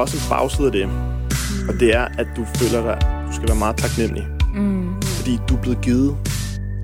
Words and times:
også 0.00 0.16
en 0.16 0.22
bagside 0.30 0.66
af 0.66 0.72
det. 0.72 0.88
Og 1.68 1.74
det 1.80 1.94
er, 1.96 2.04
at 2.18 2.26
du 2.36 2.44
føler 2.56 2.82
dig, 2.82 2.98
du 3.28 3.32
skal 3.34 3.48
være 3.48 3.56
meget 3.58 3.76
taknemmelig. 3.76 4.26
Mm. 4.54 5.02
Fordi 5.02 5.38
du 5.48 5.56
er 5.56 5.60
blevet 5.60 5.80
givet. 5.80 6.16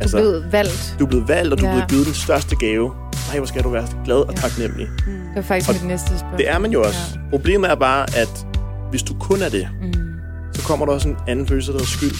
Altså, 0.00 0.16
du 0.18 0.22
er 0.22 0.28
blevet 0.30 0.52
valgt. 0.52 0.96
Du 0.98 1.04
er 1.04 1.08
blevet 1.08 1.28
valgt, 1.28 1.52
og 1.52 1.60
du 1.60 1.64
er 1.64 1.68
Ja. 1.68 1.74
blevet 1.74 1.90
givet 1.90 2.06
den 2.06 2.14
største 2.14 2.56
gave. 2.56 2.92
Nej, 3.28 3.36
hvor 3.38 3.46
skal 3.46 3.62
du 3.62 3.68
være 3.68 3.86
glad 4.04 4.16
og 4.16 4.34
taknemmelig. 4.36 4.86
Det 5.06 5.36
var 5.36 5.42
faktisk 5.42 5.68
Og 5.68 5.74
mit 5.74 5.84
næste 5.88 6.06
spørgsmål. 6.08 6.38
Det 6.38 6.50
er 6.50 6.58
man 6.58 6.70
jo 6.72 6.82
også. 6.82 7.00
Ja. 7.14 7.20
Problemet 7.30 7.70
er 7.70 7.74
bare, 7.74 8.06
at 8.16 8.46
hvis 8.90 9.02
du 9.02 9.14
kun 9.20 9.42
er 9.42 9.48
det, 9.48 9.68
Mm. 9.82 9.92
så 10.54 10.62
kommer 10.66 10.86
der 10.86 10.92
også 10.92 11.08
en 11.08 11.16
anden 11.28 11.48
følelse, 11.48 11.72
der 11.72 11.78
hedder 11.78 11.90
skyld. 11.98 12.14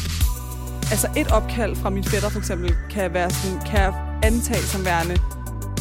Altså 0.91 1.09
et 1.17 1.29
opkald 1.33 1.77
fra 1.77 1.91
min 1.91 2.05
fætter 2.05 2.29
for 2.29 2.39
eksempel, 2.39 2.75
kan, 2.91 3.15
være 3.15 3.31
sådan, 3.31 3.59
kan 3.71 3.81
jeg 3.81 3.93
antage 4.23 4.63
som 4.63 4.85
værende 4.85 5.15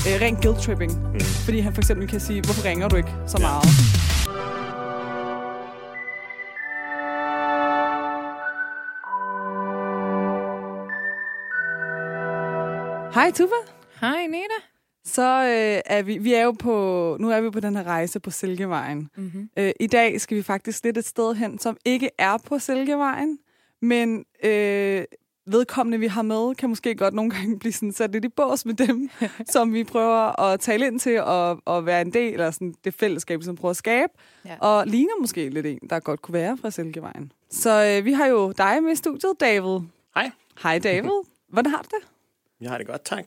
øh, 0.07 0.21
ren 0.21 0.35
guilt-tripping. 0.45 0.91
Mm. 1.13 1.19
Fordi 1.19 1.59
han 1.59 1.73
for 1.73 1.81
eksempel 1.81 2.07
kan 2.07 2.19
sige, 2.19 2.41
hvorfor 2.45 2.65
ringer 2.65 2.87
du 2.87 2.95
ikke 2.95 3.09
så 3.27 3.37
Ja. 3.39 3.47
meget? 3.47 3.63
Hej 13.13 13.31
Tuba. 13.31 13.55
Hej, 14.01 14.27
Neda. 14.27 14.59
Så 15.05 15.21
øh, 15.21 15.81
er 15.85 16.03
vi, 16.03 16.17
vi 16.17 16.33
er 16.33 16.43
jo 16.43 16.51
på, 16.51 17.17
nu 17.19 17.29
er 17.29 17.41
vi 17.41 17.49
på 17.49 17.59
den 17.59 17.75
her 17.75 17.83
rejse 17.83 18.19
på 18.19 18.31
Silkevejen. 18.31 19.09
Mm-hmm. 19.15 19.49
Øh, 19.57 19.71
I 19.79 19.87
dag 19.87 20.21
skal 20.21 20.37
vi 20.37 20.41
faktisk 20.41 20.83
lidt 20.83 20.97
et 20.97 21.05
sted 21.05 21.35
hen, 21.35 21.59
som 21.59 21.77
ikke 21.85 22.09
er 22.17 22.37
på 22.37 22.59
Silkevejen, 22.59 23.39
men 23.81 24.25
øh, 24.43 25.03
vedkommende, 25.45 25.99
vi 25.99 26.07
har 26.07 26.21
med, 26.21 26.55
kan 26.55 26.69
måske 26.69 26.95
godt 26.95 27.13
nogle 27.13 27.31
gange 27.31 27.59
blive 27.59 27.73
sådan 27.73 27.91
sat 27.91 28.11
lidt 28.11 28.25
i 28.25 28.29
bås 28.29 28.65
med 28.65 28.73
dem, 28.73 29.09
som 29.53 29.73
vi 29.73 29.83
prøver 29.83 30.39
at 30.39 30.59
tale 30.59 30.87
ind 30.87 30.99
til 30.99 31.21
og, 31.21 31.61
og 31.65 31.85
være 31.85 32.01
en 32.01 32.13
del 32.13 32.41
af 32.41 32.53
sådan 32.53 32.75
det 32.83 32.93
fællesskab, 32.93 33.43
som 33.43 33.55
vi 33.55 33.59
prøver 33.59 33.69
at 33.71 33.77
skabe. 33.77 34.13
Ja. 34.45 34.55
Og 34.59 34.87
ligner 34.87 35.13
måske 35.21 35.49
lidt 35.49 35.65
en, 35.65 35.79
der 35.89 35.99
godt 35.99 36.21
kunne 36.21 36.33
være 36.33 36.57
fra 36.57 36.71
Silkevejen. 36.71 37.31
Så 37.49 37.85
øh, 37.85 38.05
vi 38.05 38.13
har 38.13 38.25
jo 38.25 38.51
dig 38.51 38.83
med 38.83 38.91
i 38.91 38.95
studiet, 38.95 39.33
David. 39.39 39.79
Hej. 40.15 40.31
Hej 40.63 40.79
David. 40.79 41.11
Hvordan 41.49 41.71
har 41.71 41.81
du 41.81 41.87
det? 41.91 42.12
Jeg 42.63 42.71
har 42.71 42.77
det 42.77 42.87
godt, 42.87 43.05
tak. 43.05 43.23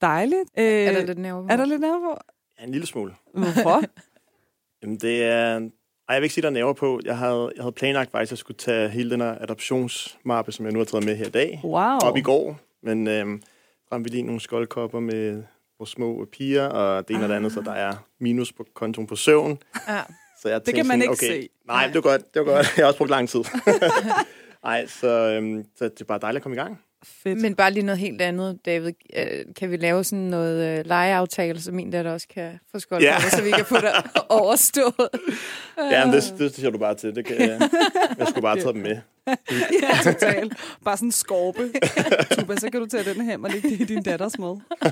Dejligt. 0.00 0.50
Øh, 0.58 0.64
Er 0.64 0.92
der 0.92 1.04
lidt 1.06 1.18
nerve 1.18 1.42
på? 1.46 1.52
er 1.52 1.56
der 1.56 1.64
lidt 1.64 1.80
nerve 1.80 2.00
på? 2.00 2.18
Ja, 2.60 2.64
en 2.64 2.70
lille 2.72 2.86
smule. 2.86 3.14
Hvorfor? 3.34 3.82
Jamen, 4.82 4.96
det 4.96 5.22
er... 5.24 5.56
Ej, 6.08 6.14
jeg 6.14 6.20
vil 6.20 6.24
ikke 6.24 6.34
sige, 6.34 6.42
der 6.42 6.48
er 6.48 6.52
nerver 6.52 6.72
på. 6.72 7.00
Jeg 7.04 7.18
havde, 7.18 7.52
jeg 7.56 7.62
havde 7.62 7.72
planlagt 7.72 8.10
faktisk, 8.10 8.28
at 8.28 8.32
jeg 8.32 8.38
skulle 8.38 8.58
tage 8.58 8.88
hele 8.88 9.10
den 9.10 9.20
her 9.20 9.34
adoptionsmappe, 9.42 10.52
som 10.52 10.64
jeg 10.64 10.72
nu 10.72 10.78
har 10.78 10.84
taget 10.84 11.04
med 11.04 11.16
her 11.16 11.26
i 11.26 11.30
dag, 11.30 11.60
Wow. 11.64 11.98
op 12.02 12.16
i 12.16 12.20
går. 12.20 12.58
Men 12.82 13.06
øhm, 13.08 13.42
ramte 13.92 14.10
vi 14.10 14.16
lige 14.16 14.22
nogle 14.22 14.40
skoldkopper 14.40 15.00
med 15.00 15.42
vores 15.78 15.90
små 15.90 16.26
piger, 16.32 16.66
og 16.66 17.08
det 17.08 17.14
ene 17.16 17.24
og 17.24 17.28
det 17.28 17.34
andet, 17.34 17.52
så 17.52 17.60
der 17.60 17.72
er 17.72 17.94
minus 18.20 18.52
på 18.52 18.66
kontoen 18.74 19.06
på 19.06 19.16
søvn. 19.16 19.58
Ja. 19.88 20.00
Så 20.42 20.48
jeg 20.48 20.54
Det 20.60 20.64
tænkte 20.66 20.72
kan 20.72 20.86
man 20.86 21.00
sådan, 21.00 21.02
ikke 21.02 21.12
okay, 21.12 21.42
se. 21.42 21.48
Nej, 21.66 21.86
det 21.86 21.94
var 21.94 22.00
godt. 22.00 22.34
Det 22.34 22.46
var 22.46 22.52
godt. 22.52 22.76
Jeg 22.76 22.84
har 22.84 22.86
også 22.86 22.98
brugt 22.98 23.10
lang 23.10 23.28
tid. 23.28 23.40
Nej, 24.64 24.86
så, 24.86 25.08
øhm, 25.08 25.64
så 25.76 25.84
det 25.84 26.00
er 26.00 26.04
bare 26.04 26.18
dejligt 26.18 26.36
at 26.40 26.42
komme 26.42 26.56
i 26.56 26.60
gang. 26.60 26.80
Fedt. 27.04 27.40
Men 27.40 27.54
bare 27.54 27.70
lige 27.70 27.86
noget 27.86 27.98
helt 27.98 28.22
andet, 28.22 28.58
David. 28.66 28.92
Øh, 29.16 29.44
Kan 29.56 29.70
vi 29.70 29.76
lave 29.76 30.04
sådan 30.04 30.18
noget 30.24 30.78
øh, 30.78 30.86
legeaftale, 30.86 31.60
så 31.60 31.72
min 31.72 31.90
datter 31.90 32.12
også 32.12 32.28
kan 32.28 32.58
få 32.72 32.78
skål 32.78 33.02
Ja. 33.02 33.20
så 33.30 33.42
vi 33.42 33.50
kan 33.50 33.64
få 33.64 33.76
det 33.76 33.90
overstået? 34.28 35.08
Ja, 35.90 36.04
men 36.04 36.14
det, 36.14 36.34
det 36.38 36.54
siger 36.54 36.70
du 36.70 36.78
bare 36.78 36.94
til. 36.94 37.14
Det 37.14 37.24
kan, 37.26 37.40
jeg, 37.40 37.70
jeg 38.18 38.26
skulle 38.28 38.42
bare 38.42 38.56
tage 38.56 38.72
dem 38.72 38.82
med. 38.82 38.96
Ja, 39.26 40.02
totalt. 40.12 40.52
Bare 40.84 40.96
sådan 40.96 41.08
en 41.08 41.12
skorpe. 41.12 41.70
Tuba, 42.30 42.56
så 42.56 42.70
kan 42.70 42.80
du 42.80 42.86
tage 42.86 43.14
den 43.14 43.26
hjem 43.26 43.44
og 43.44 43.50
lægge 43.50 43.70
det 43.70 43.80
i 43.80 43.84
din 43.84 44.02
datters 44.02 44.38
mad. 44.38 44.60
Ej, 44.80 44.90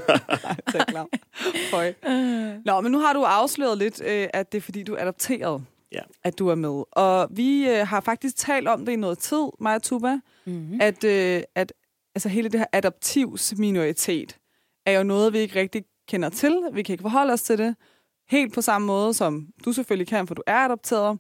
det 0.67 0.75
er 0.75 0.85
klart. 0.85 1.07
Føj. 1.71 1.93
Nå, 2.65 2.81
men 2.81 2.93
nu 2.93 2.99
har 2.99 3.13
du 3.13 3.23
afsløret 3.23 3.79
lidt, 3.79 4.03
øh, 4.07 4.29
at 4.35 4.53
det 4.53 4.59
er 4.59 4.63
fordi, 4.63 4.83
du 4.83 4.95
er 4.95 5.03
adopteret, 5.03 5.65
Ja. 5.93 6.01
at 6.25 6.39
du 6.39 6.49
er 6.49 6.55
med. 6.55 6.83
Og 6.93 7.29
vi 7.31 7.69
øh, 7.69 7.87
har 7.87 8.01
faktisk 8.01 8.37
talt 8.37 8.69
om 8.69 8.87
det 8.87 8.93
i 8.93 8.97
noget 8.97 9.19
tid, 9.19 9.45
mig 9.61 9.75
og 9.75 9.83
Tuba, 9.83 10.19
Mm-hmm. 10.49 10.79
at, 10.81 11.05
øh, 11.05 11.43
at 11.55 11.73
altså, 12.17 12.29
hele 12.29 12.49
det 12.49 12.61
her 12.61 12.67
adoptivsminoritet 12.73 14.37
er 14.87 14.93
jo 14.99 15.03
noget, 15.03 15.33
vi 15.33 15.39
ikke 15.39 15.61
rigtig 15.61 15.85
kender 16.09 16.29
til. 16.29 16.61
Vi 16.73 16.83
kan 16.83 16.93
ikke 16.93 17.03
forholde 17.03 17.33
os 17.33 17.43
til 17.43 17.59
det. 17.59 17.77
Helt 18.31 18.55
på 18.55 18.61
samme 18.61 18.87
måde, 18.87 19.15
som 19.15 19.47
du 19.65 19.73
selvfølgelig 19.73 20.09
kan, 20.09 20.27
for 20.27 20.35
du 20.35 20.43
er 20.47 20.57
adopteret. 20.57 21.19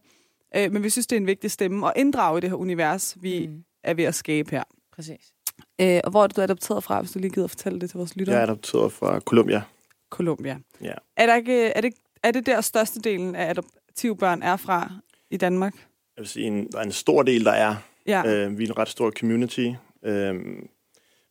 Øh, 0.56 0.72
men 0.72 0.82
vi 0.82 0.90
synes, 0.90 1.06
det 1.06 1.16
er 1.16 1.20
en 1.20 1.26
vigtig 1.26 1.50
stemme 1.50 1.86
at 1.86 1.92
inddrage 1.96 2.38
i 2.38 2.40
det 2.40 2.50
her 2.50 2.56
univers, 2.56 3.16
vi 3.20 3.46
Mm. 3.46 3.64
er 3.84 3.94
ved 3.94 4.04
at 4.04 4.14
skabe 4.14 4.50
her. 4.50 4.62
Præcis. 4.92 5.32
Øh, 5.80 6.00
og 6.04 6.10
hvor 6.10 6.22
er 6.22 6.26
det, 6.26 6.36
du 6.36 6.40
er 6.40 6.44
adopteret 6.44 6.84
fra, 6.84 7.00
hvis 7.00 7.12
du 7.12 7.18
lige 7.18 7.30
gider 7.30 7.46
fortælle 7.46 7.80
det 7.80 7.90
til 7.90 7.96
vores 7.98 8.16
lyttere? 8.16 8.36
Jeg 8.36 8.42
er 8.42 8.46
adopteret 8.46 8.92
fra 8.92 9.20
Colombia. 9.20 9.62
Colombia. 10.10 10.58
Ja. 10.82 10.92
Er, 11.16 11.26
der 11.26 11.34
ikke, 11.36 11.64
er, 11.66 11.80
det, 11.80 11.94
er 12.22 12.30
det 12.30 12.46
der 12.46 12.60
størstedelen 12.60 13.34
af 13.34 13.50
adoptivbørn 13.50 14.42
er 14.42 14.56
fra 14.56 14.92
i 15.30 15.36
Danmark? 15.36 15.74
Jeg 16.16 16.22
vil 16.22 16.28
sige, 16.28 16.46
en, 16.46 16.68
der 16.72 16.78
er 16.78 16.82
en 16.82 16.92
stor 16.92 17.22
del, 17.22 17.44
der 17.44 17.52
er. 17.52 17.74
Ja. 18.06 18.22
Øh, 18.26 18.58
vi 18.58 18.64
er 18.64 18.68
en 18.68 18.78
ret 18.78 18.88
stor 18.88 19.10
community. 19.10 19.68
Øh, 20.04 20.34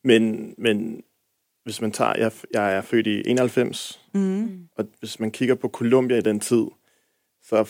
men, 0.06 0.56
men 0.58 1.04
hvis 1.64 1.82
man 1.82 1.92
tager... 1.92 2.14
Jeg, 2.18 2.32
jeg 2.54 2.76
er 2.76 2.82
født 2.82 3.08
i 3.08 3.22
91, 3.30 4.02
Mm. 4.14 4.68
og 4.78 4.86
hvis 5.00 5.20
man 5.20 5.32
kigger 5.32 5.56
på 5.56 5.70
Colombia 5.70 6.18
i 6.18 6.22
den 6.22 6.40
tid, 6.40 6.66
så 7.44 7.70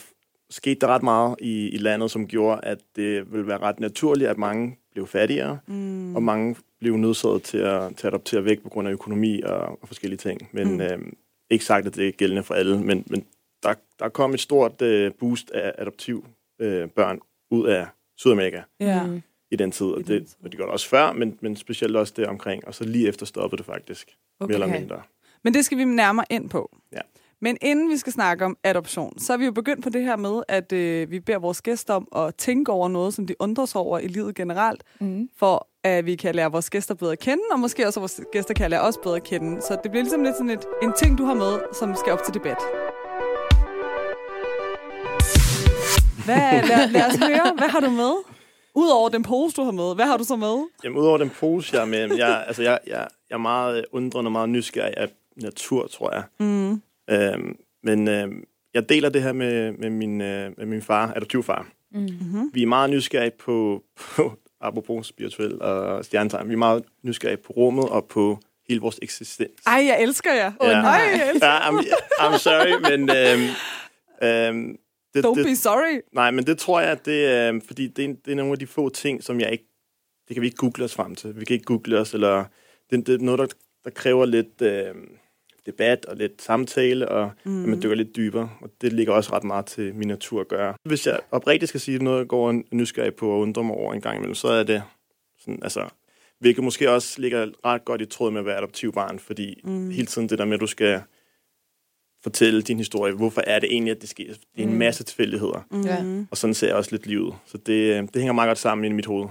skete 0.49 0.79
der 0.79 0.87
ret 0.87 1.03
meget 1.03 1.35
i, 1.41 1.69
i 1.69 1.77
landet, 1.77 2.11
som 2.11 2.27
gjorde, 2.27 2.59
at 2.63 2.77
det 2.95 3.31
ville 3.31 3.47
være 3.47 3.57
ret 3.57 3.79
naturligt, 3.79 4.29
at 4.29 4.37
mange 4.37 4.77
blev 4.91 5.07
fattigere, 5.07 5.59
Mm. 5.67 6.15
og 6.15 6.23
mange 6.23 6.55
blev 6.79 6.97
nødsaget 6.97 7.43
til 7.43 7.57
at, 7.57 7.95
til 7.95 8.07
at 8.07 8.13
adoptere 8.13 8.45
væk 8.45 8.61
på 8.63 8.69
grund 8.69 8.87
af 8.87 8.91
økonomi 8.91 9.41
og, 9.41 9.59
og 9.81 9.87
forskellige 9.87 10.17
ting. 10.17 10.49
Men 10.51 10.67
Mm. 10.73 10.81
øh, 10.81 10.99
ikke 11.49 11.65
sagt, 11.65 11.87
at 11.87 11.95
det 11.95 12.07
er 12.07 12.11
gældende 12.11 12.43
for 12.43 12.53
alle, 12.53 12.79
men, 12.83 13.03
men 13.07 13.25
der, 13.63 13.73
der 13.99 14.09
kom 14.09 14.33
et 14.33 14.39
stort 14.39 14.81
øh, 14.81 15.11
boost 15.19 15.51
af 15.51 15.73
adoptiv 15.77 16.25
øh, 16.61 16.87
børn 16.89 17.19
ud 17.51 17.67
af 17.67 17.87
Sydamerika 18.17 18.61
Ja. 18.79 19.05
Mm. 19.07 19.21
I 19.55 19.57
den 19.57 19.71
tid. 19.71 19.85
I 19.85 19.89
Og 19.89 19.97
den 19.97 20.05
det, 20.07 20.27
tid. 20.27 20.35
og 20.43 20.51
det 20.51 20.51
gjorde 20.51 20.67
det 20.67 20.73
også 20.73 20.89
før, 20.89 21.11
men, 21.11 21.37
men 21.41 21.55
specielt 21.55 21.95
også 21.95 22.13
det 22.17 22.27
omkring. 22.27 22.67
Og 22.67 22.75
så 22.75 22.83
lige 22.83 23.07
efter 23.07 23.25
stoppede 23.25 23.57
det 23.57 23.65
faktisk, 23.65 24.07
okay. 24.39 24.53
mere 24.55 24.63
eller 24.63 24.79
mindre. 24.79 25.01
Men 25.43 25.53
det 25.53 25.65
skal 25.65 25.77
vi 25.77 25.83
nærmere 25.83 26.25
ind 26.29 26.49
på. 26.49 26.75
Ja. 26.93 26.99
Men 27.41 27.57
inden 27.61 27.89
vi 27.89 27.97
skal 27.97 28.13
snakke 28.13 28.45
om 28.45 28.57
adoption, 28.63 29.19
så 29.19 29.33
er 29.33 29.37
vi 29.37 29.45
jo 29.45 29.51
begyndt 29.51 29.83
på 29.83 29.89
det 29.89 30.01
her 30.03 30.15
med, 30.15 30.43
at 30.47 30.71
øh, 30.71 31.11
vi 31.11 31.19
beder 31.19 31.39
vores 31.39 31.61
gæster 31.61 31.93
om 31.93 32.07
at 32.15 32.35
tænke 32.35 32.71
over 32.71 32.87
noget, 32.89 33.13
som 33.13 33.27
de 33.27 33.35
undrer 33.41 33.65
sig 33.65 33.81
over 33.81 33.99
i 33.99 34.07
livet 34.07 34.35
generelt, 34.35 34.83
Mm. 34.99 35.29
for 35.37 35.67
at 35.83 36.05
vi 36.05 36.15
kan 36.15 36.35
lære 36.35 36.51
vores 36.51 36.69
gæster 36.69 36.93
bedre 36.93 37.11
at 37.11 37.19
kende, 37.19 37.43
og 37.51 37.59
måske 37.59 37.87
også 37.87 37.99
at 37.99 38.01
vores 38.01 38.21
gæster 38.31 38.53
kan 38.53 38.69
lære 38.69 38.81
os 38.81 38.97
bedre 39.03 39.15
at 39.15 39.23
kende. 39.23 39.61
Så 39.61 39.77
det 39.83 39.91
bliver 39.91 40.03
ligesom 40.03 40.23
lidt 40.23 40.35
sådan 40.35 40.49
et, 40.49 40.65
en 40.83 40.93
ting, 40.97 41.17
du 41.17 41.23
har 41.25 41.33
med, 41.33 41.59
som 41.79 41.95
skal 41.95 42.13
op 42.13 42.23
til 42.25 42.33
debat. 42.33 42.57
Hvad, 46.25 46.67
lad, 46.69 46.89
lad 46.91 47.05
os 47.07 47.15
høre, 47.15 47.53
hvad 47.57 47.67
har 47.69 47.79
du 47.79 47.89
med? 47.89 48.34
Udover 48.75 49.09
den 49.09 49.23
pose, 49.23 49.55
du 49.55 49.63
har 49.63 49.71
med, 49.71 49.95
hvad 49.95 50.05
har 50.05 50.17
du 50.17 50.23
så 50.23 50.35
med? 50.35 50.67
Jamen, 50.83 50.97
udover 50.97 51.17
den 51.17 51.29
pose, 51.29 51.75
jeg 51.75 51.81
er 51.81 51.85
med, 51.85 52.15
jeg, 52.17 52.43
altså, 52.47 52.63
jeg, 52.63 52.79
jeg, 52.87 53.07
jeg 53.29 53.35
er 53.35 53.39
meget 53.39 53.77
øh, 53.77 53.83
undrende 53.91 54.27
og 54.27 54.31
meget 54.31 54.49
nysgerrig 54.49 54.93
af 54.97 55.09
natur, 55.35 55.87
tror 55.87 56.13
jeg. 56.13 56.23
Mm. 56.39 56.81
Øhm, 57.09 57.57
men 57.83 58.07
øhm, 58.07 58.43
jeg 58.73 58.89
deler 58.89 59.09
det 59.09 59.23
her 59.23 59.33
med, 59.33 59.71
med, 59.71 59.89
min, 59.89 60.21
øh, 60.21 60.51
med 60.57 60.65
min 60.65 60.81
far, 60.81 61.13
adoptivfar. 61.15 61.67
Mm. 61.91 61.99
Mm-hmm. 62.01 62.49
Vi 62.53 62.61
er 62.63 62.67
meget 62.67 62.89
nysgerrige 62.89 63.31
på, 63.39 63.83
på 64.15 64.33
apropos 64.61 65.07
spirituel 65.07 65.61
og 65.61 66.05
stjernetegn, 66.05 66.47
vi 66.49 66.53
er 66.53 66.57
meget 66.57 66.83
nysgerrige 67.03 67.37
på 67.37 67.53
rummet 67.53 67.89
og 67.89 68.05
på 68.05 68.39
hele 68.69 68.81
vores 68.81 68.99
eksistens. 69.01 69.49
Ej, 69.67 69.73
jeg 69.87 70.01
elsker 70.01 70.33
jer. 70.33 70.51
Åh, 70.61 70.67
Ja. 70.69 70.81
nej. 70.81 70.97
Ej, 70.99 71.19
jeg 71.19 71.29
elsker 71.29 71.47
Ja, 71.47 71.59
I'm, 71.69 71.85
I'm 72.19 72.37
sorry, 72.37 72.91
men... 72.91 73.09
Øhm, 73.17 73.49
øhm, 74.23 74.77
det, 75.15 75.25
Don't 75.25 75.37
det, 75.37 75.45
be 75.45 75.55
sorry. 75.55 76.01
Nej, 76.13 76.31
men 76.31 76.47
det 76.47 76.57
tror 76.57 76.79
jeg, 76.79 76.91
at 76.91 77.05
det 77.05 77.25
er, 77.25 77.49
øhm, 77.49 77.61
fordi 77.61 77.87
det 77.87 78.05
er, 78.05 78.13
det 78.25 78.31
er 78.31 78.35
nogle 78.35 78.51
af 78.51 78.59
de 78.59 78.67
få 78.67 78.89
ting, 78.89 79.23
som 79.23 79.39
jeg 79.39 79.51
ikke... 79.51 79.65
Det 80.27 80.35
kan 80.35 80.41
vi 80.41 80.47
ikke 80.47 80.57
google 80.57 80.83
os 80.83 80.95
frem 80.95 81.15
til. 81.15 81.39
Vi 81.39 81.45
kan 81.45 81.53
ikke 81.53 81.65
google 81.65 81.99
os, 81.99 82.13
eller... 82.13 82.45
Det, 82.89 83.07
det 83.07 83.15
er 83.15 83.19
noget, 83.25 83.39
der, 83.39 83.47
der 83.83 83.89
kræver 83.89 84.25
lidt 84.25 84.61
øh, 84.61 84.95
debat 85.65 86.05
og 86.05 86.15
lidt 86.15 86.41
samtale, 86.41 87.09
og 87.09 87.31
mm. 87.45 87.63
at 87.63 87.69
man 87.69 87.81
dykker 87.81 87.95
lidt 87.95 88.15
dybere. 88.15 88.49
Og 88.61 88.69
det 88.81 88.93
ligger 88.93 89.13
også 89.13 89.33
ret 89.33 89.43
meget 89.43 89.65
til 89.65 89.95
min 89.95 90.07
natur 90.07 90.41
at 90.41 90.47
gøre. 90.47 90.73
Hvis 90.83 91.07
jeg 91.07 91.19
oprigtigt 91.31 91.69
skal 91.69 91.81
sige 91.81 92.03
noget, 92.03 92.19
jeg 92.19 92.27
går 92.27 92.61
nysgerrig 92.71 93.15
på 93.15 93.29
og 93.29 93.39
undrer 93.39 93.63
mig 93.63 93.75
over 93.75 93.93
en 93.93 94.01
gang 94.01 94.17
imellem, 94.17 94.35
så 94.35 94.47
er 94.47 94.63
det 94.63 94.83
sådan, 95.39 95.59
altså... 95.63 95.89
Hvilket 96.39 96.63
måske 96.63 96.91
også 96.91 97.21
ligger 97.21 97.47
ret 97.65 97.85
godt 97.85 98.01
i 98.01 98.05
tråd 98.05 98.31
med 98.31 98.39
at 98.39 98.45
være 98.45 98.57
adoptivbarn, 98.57 99.19
fordi 99.19 99.61
mm. 99.63 99.89
hele 99.89 100.07
tiden 100.07 100.29
det 100.29 100.37
der 100.37 100.45
med, 100.45 100.53
at 100.53 100.59
du 100.59 100.67
skal 100.67 101.01
fortælle 102.25 102.61
din 102.61 102.77
historie. 102.77 103.13
Hvorfor 103.13 103.41
er 103.47 103.59
det 103.59 103.71
egentlig, 103.73 103.91
at 103.91 104.01
det 104.01 104.09
sker? 104.09 104.25
Det 104.27 104.37
er 104.57 104.63
en 104.63 104.69
Mm. 104.71 104.75
masse 104.77 105.03
tilfældigheder. 105.03 105.65
Ja. 105.85 106.03
Mm. 106.03 106.27
Og 106.31 106.37
sådan 106.37 106.53
ser 106.53 106.67
jeg 106.67 106.75
også 106.75 106.91
lidt 106.91 107.07
livet. 107.07 107.35
Så 107.45 107.57
det, 107.57 107.73
øh, 107.73 108.01
det 108.01 108.15
hænger 108.15 108.33
meget 108.33 108.47
godt 108.49 108.57
sammen 108.57 108.91
i 108.91 108.95
mit 108.95 109.05
hoved. 109.05 109.27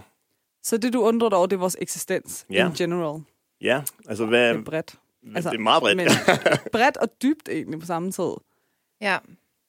Så 0.62 0.76
det, 0.76 0.93
du 0.93 1.02
undrer 1.02 1.29
dig 1.29 1.38
over, 1.38 1.46
det 1.46 1.56
er 1.56 1.61
vores 1.61 1.76
eksistens 1.81 2.46
Ja. 2.50 2.67
in 2.69 2.75
general. 2.75 3.23
Ja, 3.61 3.82
altså 4.08 4.26
hvad... 4.26 4.49
Det 4.49 4.56
er 4.61 4.64
bredt. 4.64 4.94
altså, 5.35 5.50
det 5.50 5.56
er 5.56 5.61
meget 5.61 5.81
bredt. 5.82 5.96
Men 5.96 6.08
bredt 6.73 6.96
og 6.96 7.08
dybt 7.23 7.49
egentlig 7.49 7.81
på 7.81 7.87
samme 7.87 8.12
tid. 8.12 8.31
Ja. 9.00 9.19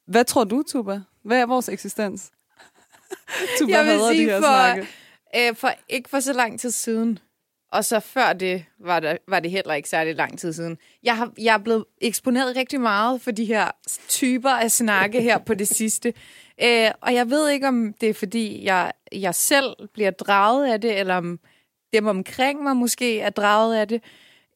Hvad 0.08 0.26
tror 0.26 0.44
du, 0.44 0.64
Tuba? 0.68 1.02
Hvad 1.24 1.42
er 1.42 1.46
vores 1.46 1.70
eksistens? 1.70 2.32
Tuba 3.60 3.72
Jeg 3.78 3.86
vil 3.86 4.00
sige 4.12 4.26
de 4.26 4.30
her 4.32 4.40
for- 4.42 4.46
snakke. 4.48 4.88
Øh, 5.38 5.56
for 5.56 5.72
ikke 5.90 6.10
for 6.10 6.20
så 6.20 6.34
lang 6.34 6.60
tid 6.60 6.72
siden. 6.72 7.20
Og 7.76 7.86
så 7.86 8.00
før 8.00 8.34
det 8.34 8.66
var, 8.80 9.00
der, 9.00 9.18
var 9.28 9.40
det 9.40 9.52
heller 9.52 9.74
ikke 9.74 9.90
særlig 9.90 10.16
lang 10.16 10.40
tid 10.40 10.54
siden. 10.54 10.78
Jeg, 11.04 11.18
har, 11.18 11.32
jeg 11.38 11.54
er 11.54 11.58
blevet 11.58 11.86
eksponeret 12.02 12.56
rigtig 12.56 12.82
meget 12.82 13.22
for 13.22 13.32
de 13.32 13.46
her 13.46 13.72
typer 14.08 14.50
af 14.50 14.72
snakke 14.72 15.22
her 15.22 15.38
på 15.38 15.54
det 15.54 15.68
sidste. 15.68 16.14
Øh, 16.64 16.92
og 17.02 17.14
jeg 17.14 17.30
ved 17.30 17.50
ikke, 17.50 17.68
om 17.68 17.94
det 18.02 18.10
er, 18.10 18.14
fordi 18.14 18.66
jeg, 18.66 18.92
jeg 19.12 19.36
selv 19.36 19.76
bliver 19.94 20.12
draget 20.12 20.72
af 20.74 20.82
det, 20.82 21.00
eller 21.00 21.16
om 21.16 21.40
dem 21.94 22.08
omkring 22.08 22.64
mig 22.64 22.78
måske 22.78 23.20
er 23.20 23.30
draget 23.30 23.76
af 23.76 23.88
det. 23.88 24.02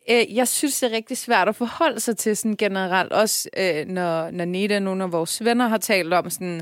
Øh, 0.09 0.35
jeg 0.35 0.47
synes, 0.47 0.79
det 0.79 0.91
er 0.91 0.95
rigtig 0.95 1.17
svært 1.17 1.49
at 1.49 1.55
forholde 1.55 1.99
sig 1.99 2.17
til 2.17 2.37
sådan 2.37 2.55
generelt. 2.55 3.13
Også 3.13 3.49
øh, 3.57 3.85
når, 3.85 4.31
når 4.31 4.45
Neda 4.45 4.75
og 4.75 4.81
nogle 4.81 5.03
af 5.03 5.11
vores 5.11 5.45
venner 5.45 5.67
har 5.67 5.77
talt 5.77 6.13
om 6.13 6.29
sådan, 6.29 6.61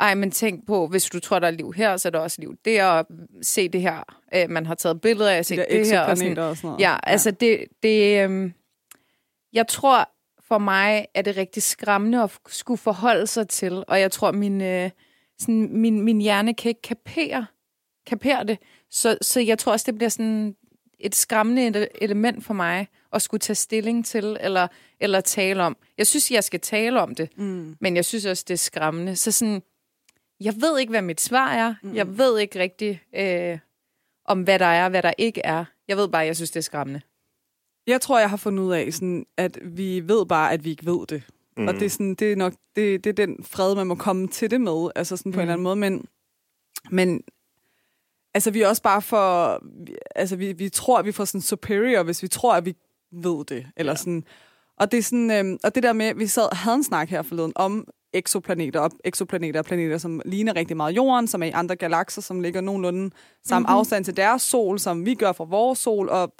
ej, 0.00 0.14
men 0.14 0.30
tænk 0.30 0.66
på, 0.66 0.86
hvis 0.86 1.04
du 1.04 1.20
tror, 1.20 1.38
der 1.38 1.46
er 1.46 1.50
liv 1.50 1.72
her, 1.72 1.96
så 1.96 2.08
er 2.08 2.10
der 2.10 2.18
også 2.18 2.40
liv 2.40 2.56
der, 2.64 2.84
og 2.86 3.06
se 3.42 3.68
det 3.68 3.80
her. 3.80 4.16
Øh, 4.34 4.50
man 4.50 4.66
har 4.66 4.74
taget 4.74 5.00
billeder 5.00 5.30
af, 5.30 5.44
se 5.46 5.56
De 5.56 5.60
der 5.60 5.66
det 5.70 5.86
her. 5.86 6.00
Og 6.00 6.18
sådan, 6.18 6.38
og 6.38 6.56
sådan 6.56 6.68
noget. 6.68 6.80
Ja, 6.80 6.90
ja, 6.90 6.96
altså 7.02 7.30
det... 7.30 7.64
det 7.82 8.30
øh, 8.30 8.50
jeg 9.52 9.66
tror, 9.68 10.08
for 10.48 10.58
mig 10.58 11.06
er 11.14 11.22
det 11.22 11.36
rigtig 11.36 11.62
skræmmende 11.62 12.22
at 12.22 12.38
skulle 12.48 12.78
forholde 12.78 13.26
sig 13.26 13.48
til, 13.48 13.84
og 13.88 14.00
jeg 14.00 14.10
tror, 14.10 14.32
min, 14.32 14.60
øh, 14.60 14.90
sådan, 15.38 15.68
min, 15.72 16.00
min 16.02 16.20
hjerne 16.20 16.54
kan 16.54 16.68
ikke 16.68 16.82
kapere, 16.82 17.46
kapere 18.06 18.44
det. 18.44 18.58
Så, 18.90 19.18
så 19.22 19.40
jeg 19.40 19.58
tror 19.58 19.72
også, 19.72 19.84
det 19.86 19.94
bliver 19.94 20.08
sådan 20.08 20.56
et 21.00 21.14
skræmmende 21.14 21.68
ele- 21.68 21.88
element 22.00 22.44
for 22.44 22.54
mig 22.54 22.88
at 23.12 23.22
skulle 23.22 23.38
tage 23.40 23.54
stilling 23.54 24.06
til 24.06 24.36
eller, 24.40 24.68
eller 25.00 25.20
tale 25.20 25.62
om. 25.62 25.76
Jeg 25.98 26.06
synes, 26.06 26.30
jeg 26.30 26.44
skal 26.44 26.60
tale 26.60 27.00
om 27.00 27.14
det, 27.14 27.28
Mm. 27.38 27.76
men 27.80 27.96
jeg 27.96 28.04
synes 28.04 28.24
også, 28.24 28.44
det 28.48 28.54
er 28.54 28.58
skræmmende. 28.58 29.16
Så 29.16 29.32
sådan, 29.32 29.62
jeg 30.40 30.54
ved 30.60 30.78
ikke, 30.78 30.90
hvad 30.90 31.02
mit 31.02 31.20
svar 31.20 31.52
er. 31.52 31.74
Mm. 31.82 31.94
Jeg 31.94 32.18
ved 32.18 32.38
ikke 32.38 32.58
rigtigt 32.58 32.98
øh, 33.14 33.58
om, 34.24 34.42
hvad 34.42 34.58
der 34.58 34.66
er 34.66 34.84
og 34.84 34.90
hvad 34.90 35.02
der 35.02 35.12
ikke 35.18 35.40
er. 35.44 35.64
Jeg 35.88 35.96
ved 35.96 36.08
bare, 36.08 36.22
at 36.22 36.26
jeg 36.26 36.36
synes, 36.36 36.50
det 36.50 36.56
er 36.56 36.62
skræmmende. 36.62 37.00
Jeg 37.86 38.00
tror, 38.00 38.18
jeg 38.18 38.30
har 38.30 38.36
fundet 38.36 38.62
ud 38.62 38.72
af, 38.72 38.92
sådan, 38.92 39.26
at 39.36 39.58
vi 39.62 40.08
ved 40.08 40.26
bare, 40.26 40.52
at 40.52 40.64
vi 40.64 40.70
ikke 40.70 40.86
ved 40.86 41.06
det. 41.06 41.22
Mm. 41.56 41.68
Og 41.68 41.74
det 41.74 41.82
er, 41.82 41.90
sådan, 41.90 42.14
det 42.14 42.32
er 42.32 42.36
nok 42.36 42.52
det, 42.76 43.04
det 43.04 43.10
er 43.10 43.26
den 43.26 43.44
fred, 43.44 43.74
man 43.74 43.86
må 43.86 43.94
komme 43.94 44.28
til 44.28 44.50
det 44.50 44.60
med, 44.60 44.90
altså 44.94 45.16
sådan 45.16 45.32
på 45.32 45.36
mm. 45.36 45.40
en 45.40 45.42
eller 45.42 45.52
anden 45.52 45.62
måde. 45.62 45.76
Men, 45.76 46.06
men 46.90 47.22
altså, 48.34 48.50
vi 48.50 48.62
er 48.62 48.68
også 48.68 48.82
bare 48.82 49.02
for... 49.02 49.60
Altså, 50.14 50.36
vi, 50.36 50.52
vi 50.52 50.68
tror, 50.68 50.98
at 50.98 51.04
vi 51.04 51.12
får 51.12 51.24
sådan 51.24 51.40
superior, 51.40 52.02
hvis 52.02 52.22
vi 52.22 52.28
tror, 52.28 52.54
at 52.54 52.64
vi 52.64 52.74
ved 53.12 53.44
det. 53.44 53.66
Eller 53.76 53.92
ja. 53.92 53.96
sådan, 53.96 54.24
og 54.80 54.92
det 54.92 54.98
er 54.98 55.02
sådan, 55.02 55.30
øhm, 55.30 55.58
og 55.64 55.74
det 55.74 55.82
der 55.82 55.92
med, 55.92 56.14
vi 56.14 56.26
sad 56.26 56.48
havde 56.56 56.76
en 56.76 56.84
snak 56.84 57.08
her 57.08 57.22
forleden 57.22 57.52
om 57.54 57.86
eksoplaneter, 58.12 58.80
og 58.80 58.90
eksoplaneter 59.04 59.60
og 59.60 59.64
planeter, 59.64 59.98
som 59.98 60.22
ligner 60.24 60.56
rigtig 60.56 60.76
meget 60.76 60.96
jorden, 60.96 61.26
som 61.26 61.42
er 61.42 61.46
i 61.46 61.50
andre 61.50 61.76
galakser, 61.76 62.22
som 62.22 62.40
ligger 62.40 62.60
nogenlunde 62.60 63.10
samme 63.44 63.66
mm-hmm. 63.66 63.78
afstand 63.78 64.04
til 64.04 64.16
deres 64.16 64.42
sol, 64.42 64.78
som 64.78 65.06
vi 65.06 65.14
gør 65.14 65.32
fra 65.32 65.44
vores 65.44 65.78
sol, 65.78 66.08
og 66.08 66.34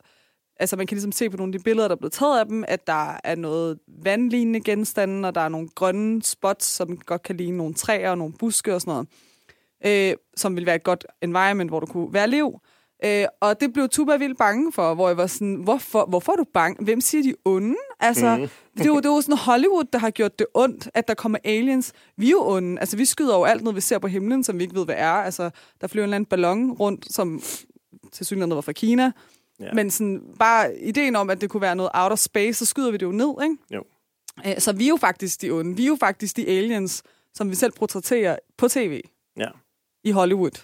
altså 0.60 0.76
man 0.76 0.86
kan 0.86 0.94
ligesom 0.94 1.12
se 1.12 1.30
på 1.30 1.36
nogle 1.36 1.54
af 1.54 1.58
de 1.58 1.64
billeder, 1.64 1.88
der 1.88 1.94
er 1.94 1.98
blevet 1.98 2.12
taget 2.12 2.38
af 2.38 2.46
dem, 2.46 2.64
at 2.68 2.86
der 2.86 3.18
er 3.24 3.34
noget 3.34 3.78
vandlignende 4.02 4.60
genstande, 4.60 5.28
og 5.28 5.34
der 5.34 5.40
er 5.40 5.48
nogle 5.48 5.68
grønne 5.74 6.22
spots, 6.22 6.66
som 6.66 6.96
godt 6.96 7.22
kan 7.22 7.36
ligne 7.36 7.56
nogle 7.56 7.74
træer 7.74 8.10
og 8.10 8.18
nogle 8.18 8.34
buske 8.38 8.74
og 8.74 8.80
sådan 8.80 9.06
noget, 9.84 10.10
øh, 10.10 10.16
som 10.36 10.56
vil 10.56 10.66
være 10.66 10.76
et 10.76 10.84
godt 10.84 11.06
environment, 11.22 11.70
hvor 11.70 11.80
du 11.80 11.86
kunne 11.86 12.12
være 12.12 12.28
liv. 12.28 12.60
Øh, 13.04 13.26
og 13.40 13.60
det 13.60 13.72
blev 13.72 13.88
Tuba 13.88 14.16
vildt 14.16 14.38
bange 14.38 14.72
for, 14.72 14.94
hvor 14.94 15.08
jeg 15.08 15.16
var 15.16 15.26
sådan, 15.26 15.54
hvorfor, 15.54 16.06
hvorfor 16.06 16.32
er 16.32 16.36
du 16.36 16.44
bange? 16.54 16.84
Hvem 16.84 17.00
siger 17.00 17.22
de 17.22 17.34
onde? 17.44 17.76
Altså, 18.00 18.36
mm. 18.36 18.48
det, 18.74 18.80
er 18.80 18.86
jo, 18.86 18.96
det 18.96 19.06
er 19.06 19.14
jo 19.14 19.20
sådan 19.20 19.36
Hollywood, 19.36 19.84
der 19.92 19.98
har 19.98 20.10
gjort 20.10 20.38
det 20.38 20.46
ondt, 20.54 20.88
at 20.94 21.08
der 21.08 21.14
kommer 21.14 21.38
aliens. 21.44 21.92
Vi 22.16 22.26
er 22.26 22.30
jo 22.30 22.48
onde. 22.48 22.80
Altså, 22.80 22.96
vi 22.96 23.04
skyder 23.04 23.34
over 23.34 23.46
alt 23.46 23.62
noget, 23.62 23.76
vi 23.76 23.80
ser 23.80 23.98
på 23.98 24.06
himlen, 24.06 24.44
som 24.44 24.58
vi 24.58 24.62
ikke 24.62 24.74
ved, 24.74 24.84
hvad 24.84 24.94
er. 24.98 25.10
Altså, 25.10 25.50
der 25.80 25.86
flyver 25.86 26.04
en 26.04 26.08
eller 26.08 26.16
anden 26.16 26.28
ballon 26.28 26.72
rundt, 26.72 27.12
som 27.14 27.42
til 28.12 28.26
synligheden 28.26 28.54
var 28.54 28.60
fra 28.60 28.72
Kina. 28.72 29.12
Ja. 29.60 29.72
Men 29.72 29.90
sådan, 29.90 30.22
bare 30.38 30.78
ideen 30.78 31.16
om, 31.16 31.30
at 31.30 31.40
det 31.40 31.50
kunne 31.50 31.60
være 31.60 31.76
noget 31.76 31.90
outer 31.94 32.16
space, 32.16 32.52
så 32.58 32.64
skyder 32.64 32.90
vi 32.90 32.96
det 32.96 33.06
jo 33.06 33.12
ned, 33.12 33.34
ikke? 33.42 33.56
Jo. 33.70 33.84
Øh, 34.46 34.58
Så 34.60 34.72
vi 34.72 34.84
er 34.84 34.88
jo 34.88 34.96
faktisk 34.96 35.42
de 35.42 35.50
onde. 35.50 35.76
Vi 35.76 35.82
er 35.84 35.88
jo 35.88 35.96
faktisk 36.00 36.36
de 36.36 36.46
aliens, 36.48 37.02
som 37.34 37.50
vi 37.50 37.54
selv 37.54 37.72
portrætterer 37.72 38.36
på 38.58 38.68
tv 38.68 39.00
Ja, 39.36 39.48
i 40.04 40.10
Hollywood. 40.10 40.50
det 40.50 40.60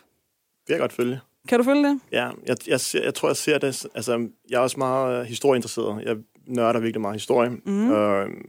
kan 0.66 0.72
jeg 0.72 0.80
godt 0.80 0.92
følge. 0.92 1.20
Kan 1.48 1.58
du 1.58 1.64
følge 1.64 1.88
det? 1.88 2.00
Ja, 2.12 2.30
jeg, 2.46 2.56
jeg, 2.66 2.80
jeg 2.94 3.14
tror, 3.14 3.28
jeg 3.28 3.36
ser 3.36 3.58
det... 3.58 3.86
Altså, 3.94 4.28
jeg 4.50 4.56
er 4.56 4.60
også 4.60 4.78
meget 4.78 5.20
øh, 5.20 5.26
historieinteresseret. 5.26 6.04
Jeg 6.04 6.16
nørder 6.46 6.80
virkelig 6.80 7.00
meget 7.00 7.14
historie, 7.14 7.50
mm. 7.50 7.92
øhm, 7.92 8.48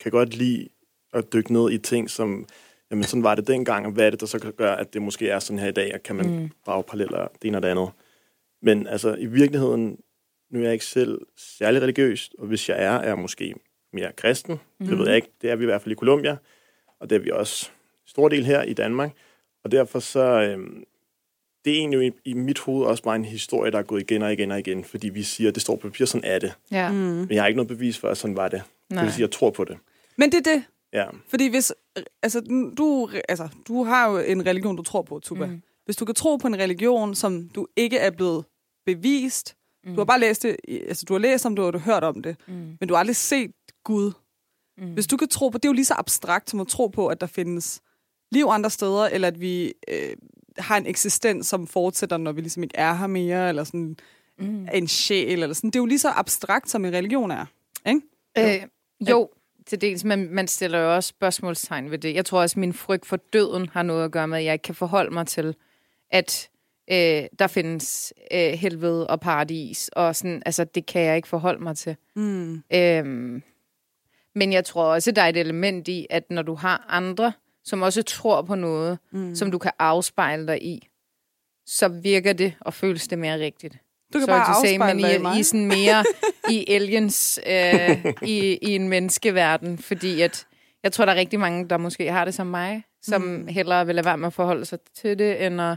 kan 0.00 0.12
godt 0.12 0.36
lide 0.36 0.68
at 1.12 1.32
dykke 1.32 1.52
ned 1.52 1.70
i 1.70 1.78
ting, 1.78 2.10
som... 2.10 2.46
Jamen, 2.90 3.04
sådan 3.04 3.22
var 3.22 3.34
det 3.34 3.46
dengang, 3.46 3.86
og 3.86 3.92
hvad 3.92 4.06
er 4.06 4.10
det, 4.10 4.20
der 4.20 4.26
så 4.26 4.38
kan 4.38 4.52
gøre, 4.52 4.80
at 4.80 4.94
det 4.94 5.02
måske 5.02 5.28
er 5.28 5.38
sådan 5.38 5.58
her 5.58 5.68
i 5.68 5.72
dag, 5.72 5.94
og 5.94 6.02
kan 6.02 6.16
man 6.16 6.40
mm. 6.40 6.50
drage 6.66 6.82
paralleller 6.82 7.28
det 7.42 7.48
ene 7.48 7.58
og 7.58 7.62
det 7.62 7.68
andet. 7.68 7.90
Men 8.62 8.86
altså, 8.86 9.14
i 9.14 9.26
virkeligheden, 9.26 9.98
nu 10.50 10.58
er 10.58 10.62
jeg 10.62 10.72
ikke 10.72 10.84
selv 10.84 11.20
særlig 11.36 11.82
religiøs, 11.82 12.30
og 12.38 12.46
hvis 12.46 12.68
jeg 12.68 12.84
er, 12.84 12.90
er 12.90 13.06
jeg 13.06 13.18
måske 13.18 13.54
mere 13.92 14.12
kristen. 14.12 14.60
Mm. 14.80 14.86
Det 14.86 14.98
ved 14.98 15.06
jeg 15.06 15.16
ikke. 15.16 15.28
Det 15.42 15.50
er 15.50 15.56
vi 15.56 15.64
i 15.64 15.66
hvert 15.66 15.82
fald 15.82 15.92
i 15.92 15.96
Colombia, 15.96 16.36
og 17.00 17.10
det 17.10 17.16
er 17.16 17.20
vi 17.20 17.30
også 17.30 17.70
en 17.70 18.08
stor 18.08 18.28
del 18.28 18.44
her 18.44 18.62
i 18.62 18.72
Danmark. 18.72 19.10
Og 19.64 19.72
derfor 19.72 19.98
så... 19.98 20.20
Øhm, 20.20 20.84
det 21.68 21.76
er 21.76 21.80
egentlig 21.80 22.06
i, 22.06 22.30
i 22.30 22.34
mit 22.34 22.58
hoved 22.58 22.86
også 22.86 23.02
bare 23.02 23.16
en 23.16 23.24
historie, 23.24 23.70
der 23.70 23.78
er 23.78 23.82
gået 23.82 24.00
igen 24.00 24.22
og 24.22 24.32
igen 24.32 24.50
og 24.50 24.58
igen, 24.58 24.84
fordi 24.84 25.08
vi 25.08 25.22
siger, 25.22 25.48
at 25.48 25.54
det 25.54 25.62
står 25.62 25.76
på 25.76 25.88
papir, 25.88 26.04
sådan 26.04 26.24
er 26.24 26.38
det. 26.38 26.52
Ja. 26.70 26.92
Mm. 26.92 26.96
Men 26.96 27.30
jeg 27.30 27.42
har 27.42 27.46
ikke 27.46 27.56
noget 27.56 27.68
bevis 27.68 27.98
for, 27.98 28.08
at 28.08 28.18
sådan 28.18 28.36
var 28.36 28.48
det. 28.48 28.62
Det 28.88 28.94
Nej. 28.94 29.04
vil 29.04 29.12
sige, 29.12 29.24
at 29.24 29.28
jeg 29.28 29.38
tror 29.38 29.50
på 29.50 29.64
det. 29.64 29.78
Men 30.16 30.32
det 30.32 30.46
er 30.46 30.54
det. 30.54 30.64
Ja, 30.92 31.06
Fordi 31.28 31.48
hvis, 31.48 31.72
altså, 32.22 32.40
du, 32.78 33.10
altså, 33.28 33.48
du 33.68 33.84
har 33.84 34.10
jo 34.10 34.18
en 34.18 34.46
religion, 34.46 34.76
du 34.76 34.82
tror 34.82 35.02
på, 35.02 35.18
Tuba. 35.18 35.46
Mm. 35.46 35.62
Hvis 35.84 35.96
du 35.96 36.04
kan 36.04 36.14
tro 36.14 36.36
på 36.36 36.46
en 36.46 36.58
religion, 36.58 37.14
som 37.14 37.48
du 37.48 37.66
ikke 37.76 37.98
er 37.98 38.10
blevet 38.10 38.44
bevist, 38.86 39.56
mm. 39.84 39.94
du 39.94 40.00
har 40.00 40.04
bare 40.04 40.20
læst 40.20 40.42
det, 40.42 40.56
altså 40.68 41.04
du 41.08 41.14
har 41.14 41.18
læst 41.18 41.46
om 41.46 41.56
det, 41.56 41.64
og 41.64 41.72
du 41.72 41.78
har 41.78 41.92
hørt 41.92 42.04
om 42.04 42.22
det, 42.22 42.36
mm. 42.46 42.76
men 42.80 42.88
du 42.88 42.94
har 42.94 42.98
aldrig 42.98 43.16
set 43.16 43.50
Gud. 43.84 44.12
Mm. 44.78 44.92
Hvis 44.92 45.06
du 45.06 45.16
kan 45.16 45.28
tro 45.28 45.48
på, 45.48 45.58
det 45.58 45.64
er 45.64 45.68
jo 45.68 45.72
lige 45.72 45.84
så 45.84 45.94
abstrakt 45.98 46.50
som 46.50 46.60
at 46.60 46.68
tro 46.68 46.86
på, 46.86 47.06
at 47.06 47.20
der 47.20 47.26
findes 47.26 47.80
liv 48.32 48.46
andre 48.48 48.70
steder, 48.70 49.04
eller 49.06 49.28
at 49.28 49.40
vi 49.40 49.72
øh, 49.88 50.16
har 50.58 50.76
en 50.76 50.86
eksistens, 50.86 51.46
som 51.46 51.66
fortsætter, 51.66 52.16
når 52.16 52.32
vi 52.32 52.40
ligesom 52.40 52.62
ikke 52.62 52.76
er 52.76 52.94
her 52.94 53.06
mere, 53.06 53.48
eller 53.48 53.64
sådan 53.64 53.96
mm. 54.38 54.68
en 54.72 54.88
sjæl, 54.88 55.42
eller 55.42 55.54
sådan. 55.54 55.70
Det 55.70 55.76
er 55.76 55.80
jo 55.80 55.86
lige 55.86 55.98
så 55.98 56.08
abstrakt, 56.08 56.70
som 56.70 56.84
en 56.84 56.92
religion 56.92 57.30
er. 57.30 57.46
Ikke? 57.86 58.00
Øh, 58.38 58.68
jo, 59.10 59.30
til 59.66 59.80
dels, 59.80 60.04
men 60.04 60.34
man 60.34 60.48
stiller 60.48 60.78
jo 60.78 60.94
også 60.94 61.08
spørgsmålstegn 61.08 61.90
ved 61.90 61.98
det. 61.98 62.14
Jeg 62.14 62.24
tror 62.24 62.40
også, 62.40 62.54
at 62.54 62.56
min 62.56 62.72
frygt 62.72 63.06
for 63.06 63.16
døden 63.16 63.68
har 63.72 63.82
noget 63.82 64.04
at 64.04 64.10
gøre 64.10 64.28
med, 64.28 64.38
at 64.38 64.44
jeg 64.44 64.52
ikke 64.52 64.62
kan 64.62 64.74
forholde 64.74 65.14
mig 65.14 65.26
til, 65.26 65.56
at 66.10 66.48
øh, 66.90 67.24
der 67.38 67.46
findes 67.46 68.14
øh, 68.32 68.52
helvede 68.52 69.06
og 69.06 69.20
paradis, 69.20 69.90
og 69.92 70.16
sådan, 70.16 70.42
altså, 70.46 70.64
det 70.64 70.86
kan 70.86 71.02
jeg 71.02 71.16
ikke 71.16 71.28
forholde 71.28 71.62
mig 71.62 71.76
til. 71.76 71.96
Mm. 72.16 72.62
Øhm, 72.74 73.42
men 74.34 74.52
jeg 74.52 74.64
tror 74.64 74.84
også, 74.84 75.10
der 75.10 75.22
er 75.22 75.28
et 75.28 75.36
element 75.36 75.88
i, 75.88 76.06
at 76.10 76.30
når 76.30 76.42
du 76.42 76.54
har 76.54 76.86
andre, 76.88 77.32
som 77.68 77.82
også 77.82 78.02
tror 78.02 78.42
på 78.42 78.54
noget, 78.54 78.98
mm. 79.12 79.34
som 79.34 79.50
du 79.50 79.58
kan 79.58 79.72
afspejle 79.78 80.46
dig 80.46 80.62
i, 80.62 80.88
så 81.66 81.88
virker 81.88 82.32
det 82.32 82.54
og 82.60 82.74
føles 82.74 83.08
det 83.08 83.18
mere 83.18 83.38
rigtigt. 83.38 83.78
Du 84.12 84.18
kan 84.18 84.26
Sorry 84.26 84.36
bare 84.36 84.56
afspejle 84.56 84.94
men 84.94 85.04
dig 85.04 85.12
i 85.12 85.16
i, 85.16 85.18
mig. 85.18 85.40
i 85.40 85.42
sådan 85.42 85.66
mere 85.66 86.04
i 86.50 86.64
aliens, 86.68 87.40
øh, 87.46 88.04
i, 88.22 88.58
i 88.62 88.74
en 88.74 88.88
menneskeverden, 88.88 89.78
fordi 89.78 90.20
at 90.20 90.46
jeg 90.82 90.92
tror, 90.92 91.04
der 91.04 91.12
er 91.12 91.16
rigtig 91.16 91.40
mange, 91.40 91.68
der 91.68 91.76
måske 91.76 92.12
har 92.12 92.24
det 92.24 92.34
som 92.34 92.46
mig, 92.46 92.82
som 93.02 93.22
mm. 93.22 93.46
hellere 93.46 93.86
vil 93.86 93.94
lade 93.94 94.04
være 94.04 94.18
med 94.18 94.26
at 94.26 94.32
forholde 94.32 94.64
sig 94.64 94.78
til 94.94 95.18
det, 95.18 95.46
end 95.46 95.60
at 95.60 95.76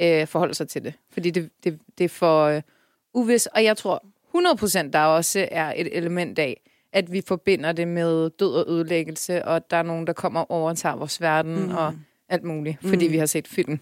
øh, 0.00 0.26
forholde 0.26 0.54
sig 0.54 0.68
til 0.68 0.84
det. 0.84 0.94
Fordi 1.12 1.30
det, 1.30 1.50
det, 1.64 1.80
det 1.98 2.04
er 2.04 2.08
for 2.08 2.44
øh, 2.44 2.62
uvis. 3.14 3.46
Og 3.46 3.64
jeg 3.64 3.76
tror 3.76 4.04
100% 4.86 4.90
der 4.90 5.00
også 5.00 5.48
er 5.50 5.72
et 5.76 5.96
element 5.96 6.38
af, 6.38 6.60
at 6.98 7.12
vi 7.12 7.20
forbinder 7.26 7.72
det 7.72 7.88
med 7.88 8.30
død 8.30 8.54
og 8.54 8.64
ødelæggelse, 8.72 9.44
og 9.44 9.56
at 9.56 9.70
der 9.70 9.76
er 9.76 9.82
nogen, 9.82 10.06
der 10.06 10.12
kommer 10.12 10.40
og 10.40 10.50
overtager 10.50 10.96
vores 10.96 11.20
verden 11.20 11.66
mm. 11.66 11.74
og 11.74 11.94
alt 12.28 12.44
muligt, 12.44 12.76
fordi 12.82 13.06
mm. 13.06 13.12
vi 13.12 13.18
har 13.18 13.26
set 13.26 13.48
film. 13.48 13.78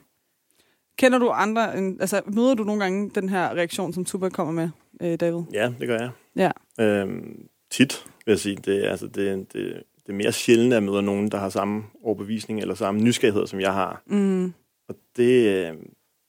Kender 0.98 1.18
du 1.18 1.30
andre, 1.30 1.74
altså 1.76 2.22
møder 2.26 2.54
du 2.54 2.64
nogle 2.64 2.82
gange 2.82 3.10
den 3.14 3.28
her 3.28 3.48
reaktion, 3.50 3.92
som 3.92 4.04
Tuba 4.04 4.28
kommer 4.28 4.52
med, 4.52 4.68
øh, 5.02 5.20
David? 5.20 5.42
ja 5.52 5.72
det 5.80 5.88
gør 5.88 5.98
jeg. 5.98 6.10
Ja. 6.36 6.50
Øhm, 6.84 7.48
tit, 7.70 8.04
vil 8.26 8.32
jeg 8.32 8.38
sige. 8.38 8.56
Det, 8.56 8.84
er- 8.86 8.90
altså, 8.90 9.06
det, 9.06 9.52
det, 9.52 9.82
det 10.06 10.12
er 10.12 10.16
mere 10.16 10.32
sjældent, 10.32 10.72
at 10.72 10.74
jeg 10.74 10.82
møder 10.82 11.00
nogen, 11.00 11.30
der 11.30 11.38
har 11.38 11.48
samme 11.48 11.84
overbevisning 12.04 12.60
eller 12.60 12.74
samme 12.74 13.00
nysgerrighed, 13.00 13.46
som 13.46 13.60
jeg 13.60 13.72
har. 13.72 14.02
Mm. 14.06 14.44
Og 14.88 14.94
det, 15.16 15.46
øh, 15.46 15.72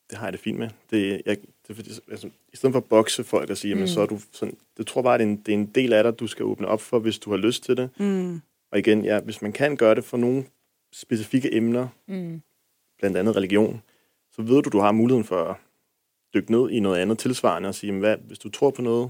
det 0.09 0.17
har 0.17 0.25
jeg 0.25 0.33
det 0.33 0.41
fint 0.41 0.59
med. 0.59 0.69
Det, 0.91 1.21
jeg, 1.25 1.37
det 1.67 1.73
er 1.73 1.75
fordi, 1.75 1.89
altså, 2.11 2.27
I 2.53 2.55
stedet 2.55 2.73
for 2.73 2.79
at 2.79 2.85
bokse 2.85 3.23
folk 3.23 3.49
og 3.49 3.57
sige, 3.57 3.73
mm. 3.73 3.79
jamen, 3.79 3.87
så 3.87 4.01
er 4.01 4.05
du 4.05 4.19
sådan, 4.31 4.57
det 4.77 4.87
tror 4.87 5.01
bare, 5.01 5.17
det 5.17 5.23
er, 5.23 5.27
en, 5.27 5.37
det 5.37 5.53
er 5.53 5.57
en 5.57 5.65
del 5.65 5.93
af 5.93 6.03
dig, 6.03 6.19
du 6.19 6.27
skal 6.27 6.45
åbne 6.45 6.67
op 6.67 6.81
for, 6.81 6.99
hvis 6.99 7.19
du 7.19 7.29
har 7.29 7.37
lyst 7.37 7.63
til 7.63 7.77
det. 7.77 7.89
Mm. 7.99 8.41
Og 8.71 8.79
igen, 8.79 9.05
ja, 9.05 9.19
hvis 9.19 9.41
man 9.41 9.51
kan 9.53 9.77
gøre 9.77 9.95
det 9.95 10.03
for 10.03 10.17
nogle 10.17 10.45
specifikke 10.93 11.55
emner, 11.55 11.87
Mm. 12.07 12.41
blandt 12.99 13.17
andet 13.17 13.35
religion, 13.35 13.81
så 14.31 14.41
ved 14.41 14.63
du, 14.63 14.69
du 14.69 14.79
har 14.79 14.91
muligheden 14.91 15.25
for 15.25 15.43
at 15.43 15.55
dykke 16.33 16.51
ned 16.51 16.69
i 16.69 16.79
noget 16.79 16.99
andet 16.99 17.19
tilsvarende 17.19 17.69
og 17.69 17.75
sige, 17.75 17.87
jamen, 17.87 17.99
hvad, 17.99 18.17
hvis 18.17 18.39
du 18.39 18.49
tror 18.49 18.71
på 18.71 18.81
noget. 18.81 19.03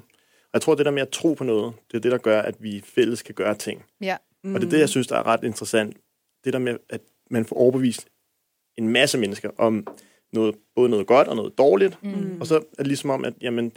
Og 0.44 0.54
jeg 0.54 0.62
tror, 0.62 0.76
det 0.76 0.86
der 0.86 0.92
med 0.92 1.02
at 1.02 1.10
tro 1.10 1.34
på 1.34 1.44
noget, 1.44 1.74
det 1.92 1.98
er 1.98 2.02
det, 2.02 2.12
der 2.12 2.18
gør, 2.18 2.42
at 2.42 2.56
vi 2.64 2.82
fælles 2.86 3.22
kan 3.22 3.36
gøre 3.36 3.56
ting. 3.56 3.86
Ja. 4.02 4.18
Mm. 4.44 4.56
Og 4.56 4.62
det 4.62 4.68
er 4.68 4.72
det, 4.72 4.80
jeg 4.80 4.90
synes, 4.90 5.08
der 5.08 5.16
er 5.18 5.28
ret 5.28 5.44
interessant. 5.44 5.98
Det 6.44 6.54
der 6.54 6.60
med, 6.60 6.78
at 6.90 7.02
man 7.30 7.46
får 7.46 7.56
overbevist 7.56 8.08
en 8.78 8.90
masse 8.90 9.18
mennesker 9.18 9.50
om 9.58 9.88
noget, 10.34 10.56
både 10.76 10.90
noget 10.90 11.08
godt 11.08 11.28
og 11.28 11.36
noget 11.36 11.58
dårligt. 11.58 12.04
Mm. 12.04 12.38
Og 12.42 12.48
så 12.48 12.56
er 12.56 12.62
det 12.78 12.88
ligesom 12.88 13.10
om, 13.10 13.26
at 13.26 13.34
jamen, 13.42 13.72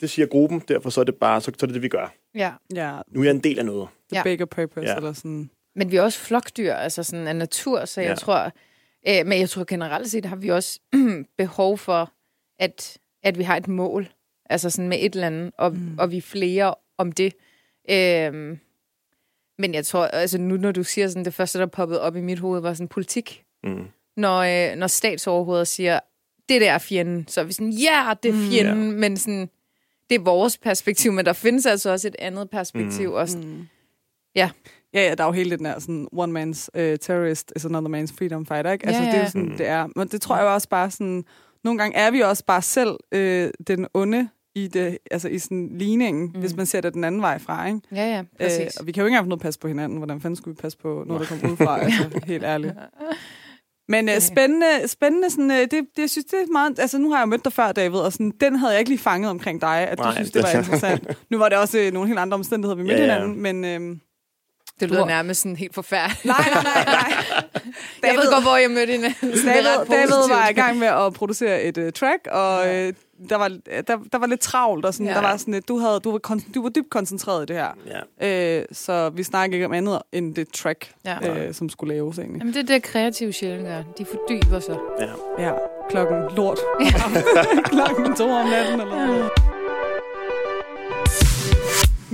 det 0.00 0.10
siger 0.10 0.26
gruppen, 0.26 0.62
derfor 0.68 0.90
så 0.90 1.00
er 1.00 1.04
det 1.04 1.14
bare, 1.14 1.40
så, 1.40 1.44
så 1.58 1.66
er 1.66 1.66
det 1.66 1.74
det, 1.74 1.82
vi 1.82 1.88
gør. 1.88 2.14
Ja. 2.34 2.52
Ja, 2.74 2.98
Nu 3.08 3.20
er 3.20 3.24
jeg 3.24 3.30
en 3.30 3.44
del 3.44 3.58
af 3.58 3.64
noget. 3.66 3.88
the 4.12 4.18
Ja. 4.18 4.22
bigger 4.22 4.44
purpose, 4.46 4.88
Ja. 4.88 4.96
eller 4.96 5.12
sådan. 5.12 5.50
Men 5.74 5.90
vi 5.90 5.96
er 5.96 6.02
også 6.02 6.18
flokdyr, 6.18 6.72
altså 6.72 7.02
sådan 7.02 7.26
af 7.26 7.36
natur, 7.36 7.84
så 7.84 8.00
jeg 8.00 8.08
Ja. 8.10 8.14
tror... 8.14 8.52
Øh, 9.08 9.26
men 9.26 9.40
jeg 9.40 9.50
tror 9.50 9.64
generelt 9.64 10.10
set 10.10 10.24
har 10.24 10.36
vi 10.36 10.48
også 10.48 10.80
behov 11.38 11.78
for, 11.78 12.12
at, 12.58 12.98
at 13.22 13.38
vi 13.38 13.42
har 13.42 13.56
et 13.56 13.68
mål. 13.68 14.08
Altså 14.50 14.70
sådan 14.70 14.88
med 14.88 14.98
et 15.00 15.14
eller 15.14 15.26
andet, 15.26 15.52
og, 15.58 15.72
mm. 15.72 15.98
og 15.98 16.10
vi 16.10 16.16
er 16.16 16.22
flere 16.22 16.74
om 16.98 17.12
det. 17.12 17.34
Øhm, 17.90 18.58
men 19.58 19.74
jeg 19.74 19.86
tror, 19.86 20.04
altså 20.06 20.38
nu 20.38 20.56
når 20.56 20.72
du 20.72 20.82
siger 20.84 21.08
sådan, 21.08 21.24
det 21.24 21.34
første, 21.34 21.58
der 21.58 21.66
poppede 21.66 22.00
op 22.00 22.16
i 22.16 22.20
mit 22.20 22.38
hoved, 22.38 22.60
var 22.60 22.74
sådan 22.74 22.88
politik. 22.88 23.44
Mm. 23.64 23.86
Når, 24.16 24.38
øh, 24.72 24.76
når 24.76 24.86
statsoverhoveder 24.86 25.64
siger, 25.64 26.00
det 26.48 26.60
der 26.60 26.72
er 26.72 26.78
fjenden, 26.78 27.24
så 27.28 27.40
er 27.40 27.44
vi 27.44 27.52
sådan, 27.52 27.70
ja, 27.72 28.12
det 28.22 28.28
er 28.34 28.48
fjenden, 28.50 28.90
mm. 28.90 28.96
men 28.98 29.16
sådan, 29.16 29.48
det 30.10 30.14
er 30.16 30.20
vores 30.20 30.58
perspektiv, 30.58 31.12
men 31.12 31.24
der 31.26 31.32
findes 31.32 31.66
altså 31.66 31.90
også 31.90 32.08
et 32.08 32.16
andet 32.18 32.50
perspektiv. 32.50 33.08
Mm. 33.08 33.14
Også, 33.14 33.38
Mm. 33.38 33.66
Ja. 34.34 34.50
Ja, 34.94 35.08
ja, 35.08 35.14
der 35.14 35.22
er 35.24 35.28
jo 35.28 35.32
hele 35.32 35.56
den 35.56 35.64
der 35.64 35.78
sådan, 35.78 36.08
one 36.12 36.42
man's 36.42 36.68
uh, 36.78 36.80
terrorist 37.00 37.52
is 37.56 37.64
another 37.64 37.88
man's 38.02 38.16
freedom 38.18 38.46
fighter, 38.46 38.72
ikke? 38.72 38.86
Altså, 38.86 39.02
Ja, 39.02 39.08
det 39.08 39.14
er 39.14 39.18
ja. 39.18 39.24
jo 39.24 39.30
sådan, 39.30 39.58
det 39.58 39.66
er. 39.66 39.88
Men 39.96 40.08
det 40.08 40.20
tror 40.20 40.36
jeg 40.36 40.46
også 40.46 40.68
bare 40.68 40.90
sådan, 40.90 41.24
nogle 41.64 41.78
gange 41.78 41.96
er 41.96 42.10
vi 42.10 42.20
også 42.20 42.44
bare 42.44 42.62
selv 42.62 42.96
øh, 43.12 43.50
den 43.66 43.86
onde 43.94 44.28
i, 44.54 44.68
det, 44.68 44.98
altså 45.10 45.28
i 45.28 45.38
sådan 45.38 45.70
ligningen, 45.78 46.30
mm. 46.34 46.40
hvis 46.40 46.56
man 46.56 46.66
ser 46.66 46.80
det 46.80 46.94
den 46.94 47.04
anden 47.04 47.20
vej 47.22 47.38
fra, 47.38 47.66
ikke? 47.66 47.80
Ja, 47.92 48.06
ja, 48.10 48.18
Øh, 48.20 48.24
præcis. 48.40 48.76
og 48.76 48.86
vi 48.86 48.92
kan 48.92 49.00
jo 49.00 49.06
ikke 49.06 49.12
engang 49.12 49.24
få 49.24 49.28
noget 49.28 49.40
at 49.40 49.42
passe 49.42 49.60
på 49.60 49.68
hinanden. 49.68 49.98
Hvordan 49.98 50.20
fanden 50.20 50.36
skulle 50.36 50.56
vi 50.56 50.60
passe 50.60 50.78
på 50.78 51.04
noget, 51.06 51.20
der 51.20 51.26
kommer 51.26 51.48
udefra? 51.48 51.80
altså, 51.80 52.20
helt 52.26 52.44
ærligt. 52.44 52.72
Men 53.88 54.08
øh, 54.08 54.20
spændende, 54.20 54.88
spændende 54.88 55.30
sådan, 55.30 55.50
øh, 55.50 55.58
det, 55.58 55.70
det, 55.70 55.98
jeg 55.98 56.10
synes, 56.10 56.24
det 56.24 56.38
er 56.38 56.52
meget... 56.52 56.78
Altså, 56.78 56.98
nu 56.98 57.10
har 57.10 57.18
jeg 57.18 57.26
jo 57.26 57.30
mødt 57.30 57.44
dig 57.44 57.52
før, 57.52 57.72
David, 57.72 57.98
og 57.98 58.12
sådan, 58.12 58.32
den 58.40 58.56
havde 58.56 58.72
jeg 58.72 58.78
ikke 58.78 58.90
lige 58.90 58.98
fanget 59.00 59.30
omkring 59.30 59.60
dig, 59.60 59.88
at 59.88 59.98
du 59.98 60.02
Nej, 60.02 60.14
synes, 60.14 60.30
det 60.30 60.42
var 60.42 60.58
interessant. 60.58 61.18
Nu 61.30 61.38
var 61.38 61.48
det 61.48 61.58
også 61.58 61.78
øh, 61.78 61.92
nogle 61.92 62.08
helt 62.08 62.18
andre 62.18 62.34
omstændigheder, 62.34 62.76
vi 62.76 62.82
mødte 62.82 62.94
Ja, 63.02 63.06
ja. 63.06 63.14
hinanden, 63.14 63.42
men... 63.42 63.64
Øh, 63.64 63.96
det 64.80 64.88
lyder 64.90 65.00
hvor- 65.00 65.08
nærmest 65.08 65.40
sådan 65.40 65.56
helt 65.56 65.74
forfærdeligt. 65.74 66.24
nej, 66.24 66.36
nej, 66.54 66.62
nej, 66.62 66.84
nej. 67.00 67.12
Jeg 68.02 68.14
ved 68.16 68.32
godt, 68.32 68.44
hvor 68.44 68.56
jeg 68.56 68.70
mødte 68.70 68.92
hende. 68.92 69.08
Det 69.20 69.44
David, 69.46 69.86
David 69.90 70.28
var 70.28 70.48
i 70.48 70.52
gang 70.52 70.78
med 70.78 70.86
at 70.88 71.12
producere 71.12 71.62
et 71.62 71.78
uh, 71.78 71.90
track, 71.94 72.26
og 72.32 72.58
uh, 72.60 72.66
der, 73.28 73.36
var, 73.36 73.48
der, 73.86 73.96
der 74.12 74.18
var 74.18 74.26
lidt 74.26 74.40
travlt, 74.40 74.84
og 74.84 74.94
sådan, 74.94 75.06
Ja. 75.06 75.14
der 75.14 75.20
var 75.20 75.36
sådan, 75.36 75.54
lidt- 75.54 75.68
du, 75.68 75.78
havde, 75.78 76.00
du, 76.00 76.10
var 76.10 76.20
kon- 76.28 76.52
du 76.54 76.62
var 76.62 76.68
dybt 76.68 76.90
koncentreret 76.90 77.42
i 77.42 77.46
det 77.46 77.56
her. 77.56 77.68
Ja. 78.20 78.58
Uh, 78.60 78.64
så 78.72 79.08
vi 79.10 79.22
snakker 79.22 79.54
ikke 79.56 79.66
om 79.66 79.72
andet 79.72 80.02
end 80.12 80.34
det 80.34 80.48
track, 80.52 80.92
Ja. 81.04 81.46
uh, 81.48 81.54
som 81.54 81.68
skulle 81.68 81.94
laves 81.94 82.18
egentlig. 82.18 82.38
Jamen, 82.38 82.54
det 82.54 82.60
er 82.60 82.66
det, 82.66 82.82
kreative 82.82 83.32
sjældent 83.32 83.66
gør. 83.68 83.82
De 83.98 84.04
fordyber 84.06 84.60
sig. 84.60 84.76
ja. 85.00 85.44
Ja, 85.46 85.52
klokken 85.90 86.16
lort. 86.36 86.58
klokken 87.70 88.16
to 88.16 88.30
om 88.30 88.46
natten. 88.48 88.80
Eller 88.80 89.06
noget. 89.06 89.30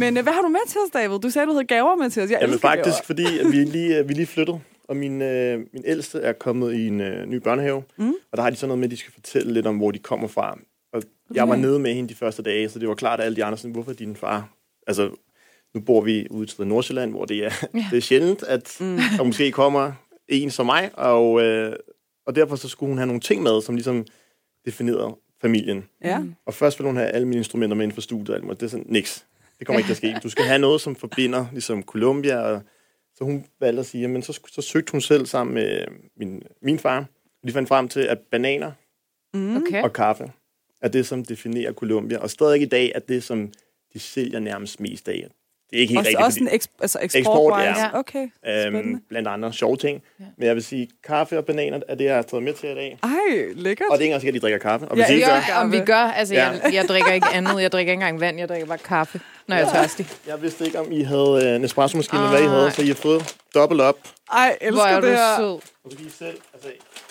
Men 0.01 0.17
uh, 0.17 0.23
hvad 0.23 0.33
har 0.33 0.43
du 0.43 0.49
med 0.49 0.69
til 0.69 0.79
os, 0.85 0.91
David? 0.91 1.19
Du 1.19 1.31
sagde, 1.31 1.47
du 1.47 1.53
havde 1.53 1.65
gaver 1.67 1.97
med 1.97 2.11
til 2.11 2.23
os. 2.23 2.31
Jeg 2.31 2.39
Jamen 2.43 2.59
faktisk, 2.59 2.85
gaver. 2.85 3.05
fordi 3.05 3.39
at 3.39 3.47
vi 3.53 3.57
lige, 3.65 3.99
øh, 3.99 4.09
vi 4.09 4.15
lige 4.15 4.27
flyttet, 4.27 4.61
og 4.89 4.97
min, 4.97 5.23
øh, 5.23 5.59
min 5.73 5.83
ældste 5.85 6.19
er 6.21 6.33
kommet 6.33 6.75
i 6.75 6.87
en 6.87 7.01
øh, 7.01 7.27
ny 7.27 7.35
børnehave, 7.35 7.83
Mm. 7.97 8.15
og 8.33 8.37
der 8.37 8.43
har 8.43 8.51
de 8.51 8.57
sådan 8.57 8.69
noget 8.69 8.79
med, 8.79 8.87
at 8.87 8.91
de 8.91 8.97
skal 8.97 9.13
fortælle 9.13 9.53
lidt 9.53 9.67
om, 9.67 9.77
hvor 9.77 9.91
de 9.91 9.99
kommer 9.99 10.29
fra. 10.29 10.59
Og 10.93 11.03
jeg 11.35 11.49
var 11.49 11.57
nede 11.57 11.79
med 11.79 11.95
hende 11.95 12.09
de 12.09 12.15
første 12.15 12.43
dage, 12.43 12.69
så 12.69 12.79
det 12.79 12.89
var 12.89 12.95
klart, 12.95 13.21
at 13.21 13.27
alle 13.27 13.37
de 13.37 13.45
andre 13.45 13.59
sådan, 13.59 13.73
hvorfor 13.73 13.93
din 13.93 14.17
far? 14.17 14.49
Altså, 14.87 15.11
nu 15.75 15.81
bor 15.81 16.01
vi 16.01 16.27
ude 16.31 16.47
til 16.47 16.67
Nordsjælland, 16.67 17.11
hvor 17.11 17.25
det 17.25 17.45
er, 17.45 17.51
ja. 17.75 17.85
det 17.91 17.97
er 17.97 18.01
sjældent, 18.01 18.43
at 18.43 18.77
mm. 18.81 18.99
der 19.17 19.23
måske 19.23 19.51
kommer 19.53 19.93
en 20.29 20.51
som 20.51 20.67
mig, 20.67 20.91
og, 20.95 21.43
øh, 21.43 21.73
og 22.27 22.35
derfor 22.37 22.57
så 22.57 22.69
skulle 22.69 22.89
hun 22.91 22.99
have 22.99 23.07
nogle 23.07 23.21
ting 23.21 23.43
med, 23.43 23.63
som 23.63 23.75
ligesom 23.75 24.07
definerede 24.67 25.17
familien. 25.43 25.85
Ja. 26.05 26.23
Og 26.47 26.55
først 26.55 26.79
ville 26.79 26.89
hun 26.89 26.97
have 26.97 27.09
alle 27.09 27.29
mine 27.29 27.39
instrumenter 27.39 27.77
med 27.77 27.85
inden 27.85 27.95
for 27.95 28.01
studiet, 28.01 28.37
og 28.45 28.61
det 28.61 28.67
er 28.67 28.71
sådan, 28.71 28.87
niks. 28.89 29.27
Det 29.61 29.67
kommer 29.67 29.79
ikke 29.79 29.87
til 29.89 29.93
at 29.93 29.97
ske. 29.97 30.21
Du 30.23 30.29
skal 30.29 30.45
have 30.45 30.59
noget, 30.59 30.81
som 30.81 30.97
forbinder, 30.97 31.47
ligesom 31.53 31.83
Columbia. 31.83 32.39
Og, 32.39 32.63
så 33.15 33.25
hun 33.25 33.47
valgte 33.61 33.81
at 33.81 33.87
sige, 33.87 34.09
men 34.09 34.23
så, 34.23 34.41
så 34.49 34.63
søgte 34.63 34.93
hun 34.93 35.01
selv 35.01 35.27
sammen 35.27 35.55
med 35.55 35.85
min, 36.17 36.43
min 36.63 36.79
far. 36.79 37.07
De 37.47 37.53
fandt 37.53 37.69
frem 37.69 37.89
til, 37.89 38.01
at 38.01 38.19
bananer 38.31 38.73
Mm. 39.35 39.57
Okay. 39.57 39.83
og 39.83 39.93
kaffe 39.93 40.33
er 40.83 40.89
det, 40.89 41.07
som 41.07 41.25
definerer 41.25 41.73
Columbia. 41.73 42.19
Og 42.19 42.31
stadig 42.31 42.63
i 42.63 42.65
dag 42.65 42.93
er 42.95 42.99
det, 42.99 43.23
som 43.23 43.53
de 43.93 43.99
sælger 43.99 44.41
nærmest 44.41 44.81
mest 44.81 45.09
af. 45.09 45.27
Det 45.71 45.77
er 45.77 45.81
ikke 45.81 45.91
helt 45.95 45.99
Også, 45.99 46.09
rigtigt, 46.09 46.27
også 46.27 46.41
en 46.41 46.49
eksp- 46.49 46.79
altså 46.83 46.99
eksport, 47.03 47.21
Eksport, 47.21 47.63
ja. 47.63 47.99
Okay, 47.99 48.29
fordi, 48.45 48.61
spændende. 48.63 48.79
øhm, 48.89 49.01
blandt 49.09 49.29
andre 49.29 49.53
sjove 49.53 49.77
ting. 49.77 50.03
Ja. 50.21 50.25
Men 50.37 50.47
jeg 50.47 50.55
vil 50.55 50.65
sige, 50.65 50.89
kaffe 51.07 51.39
og 51.39 51.45
bananer 51.45 51.81
er 51.89 51.95
det, 51.95 52.05
jeg 52.05 52.15
har 52.15 52.23
taget 52.23 52.43
med 52.43 52.53
til 52.55 52.69
i 52.71 52.75
dag. 52.75 52.99
Ej, 53.03 53.11
lækkert. 53.55 53.87
Og 53.91 53.99
det 53.99 54.01
er 54.01 54.03
ikke 54.03 54.05
engang 54.05 54.21
sikkert, 54.21 54.35
at 54.37 54.43
de 54.43 54.45
drikker 54.45 54.59
kaffe. 54.59 54.89
Og 54.89 54.97
Ja, 54.97 55.07
hvis 55.07 55.17
I 55.17 55.21
ja. 55.21 55.27
gør, 55.29 55.41
Ja, 55.49 55.61
om 55.61 55.73
vi 55.73 55.81
gør. 55.81 55.95
Altså, 55.95 56.35
Ja. 56.35 56.49
jeg, 56.49 56.75
jeg 56.75 56.85
drikker 56.89 57.13
ikke 57.13 57.27
andet. 57.33 57.63
Jeg 57.63 57.73
drikker 57.73 57.93
ikke 57.93 58.03
engang 58.03 58.21
vand. 58.21 58.39
Jeg 58.39 58.49
drikker 58.49 58.67
bare 58.67 58.79
kaffe, 58.79 59.21
når 59.47 59.57
jeg 59.57 59.69
er 59.69 59.73
tørstig. 59.73 60.07
jeg 60.27 60.43
vidste 60.43 60.65
ikke, 60.65 60.81
om 60.81 60.93
I 60.93 61.03
havde 61.03 61.41
øh, 61.55 61.61
Nespresso-maskine, 61.61 62.19
eller 62.23 62.31
hvad 62.31 62.43
I 62.43 62.49
havde, 62.49 62.65
Ej. 62.65 62.71
så 62.71 62.83
I 62.83 62.87
har 62.87 62.95
fået 62.95 63.37
dobbelt 63.55 63.81
op. 63.81 63.99
Ej, 64.33 64.59
elsker 64.61 64.73
Hvor 64.75 64.83
er 64.83 64.95
det 64.95 65.03
du 65.03 65.09
her. 65.09 65.37
sød. 65.37 65.47
Og 65.85 65.91
så 65.91 65.97
kan 65.97 66.07
I 66.07 66.11
selv, 66.11 66.37
altså, 66.55 66.69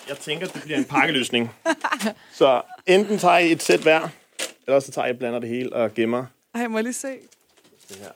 jeg 0.08 0.16
tænker, 0.16 0.46
det 0.46 0.62
bliver 0.62 0.78
en 0.78 0.84
pakkeløsning. 0.84 1.50
så 2.38 2.62
enten 2.86 3.18
tager 3.18 3.38
I 3.38 3.52
et 3.52 3.62
sæt 3.62 3.80
hver, 3.80 4.08
eller 4.66 4.80
så 4.80 4.92
tager 4.92 5.06
I 5.06 5.10
og 5.10 5.18
blander 5.18 5.38
det 5.38 5.48
hele 5.48 5.72
og 5.72 5.94
gemmer 5.94 6.24
Ej, 6.54 6.66
må 6.66 6.78
jeg 6.78 6.84
lige 6.84 6.92
se. 6.94 7.08
det 7.88 7.96
her. 7.96 8.08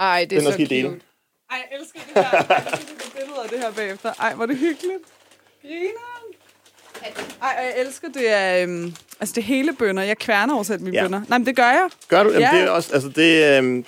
Ej, 0.00 0.26
det 0.30 0.38
er 0.38 0.42
så 0.42 0.50
cute. 0.50 0.64
dele. 0.64 0.88
Ej, 0.88 1.56
jeg 1.70 1.78
elsker 1.80 2.00
det 2.14 2.24
her. 2.24 2.44
Jeg 2.48 2.66
elsker 2.72 2.94
det 3.04 3.12
billeder 3.14 3.42
af 3.42 3.48
det 3.48 3.58
her 3.58 3.70
bagefter. 3.72 4.12
Ej, 4.20 4.34
hvor 4.34 4.42
er 4.42 4.46
det 4.46 4.56
hyggeligt. 4.58 4.98
Grineren. 5.62 6.26
Ej, 7.42 7.54
og 7.58 7.64
jeg 7.64 7.74
elsker 7.86 8.08
det 8.08 8.32
er, 8.32 8.62
øhm, 8.62 8.94
altså 9.20 9.34
det 9.34 9.40
er 9.40 9.44
hele 9.46 9.72
bønner. 9.72 10.02
Jeg 10.02 10.18
kværner 10.18 10.54
over 10.54 10.62
selv 10.62 10.80
mine 10.80 10.96
Ja. 10.96 11.02
bønner. 11.04 11.22
Nej, 11.28 11.38
men 11.38 11.46
det 11.46 11.56
gør 11.56 11.68
jeg. 11.70 11.88
Gør 12.08 12.22
du? 12.22 12.28
Jamen, 12.30 12.42
Ja. 12.42 12.56
det 12.56 12.64
er 12.64 12.70
også, 12.70 12.94
altså 12.94 13.08
det, 13.08 13.58
øhm, 13.58 13.84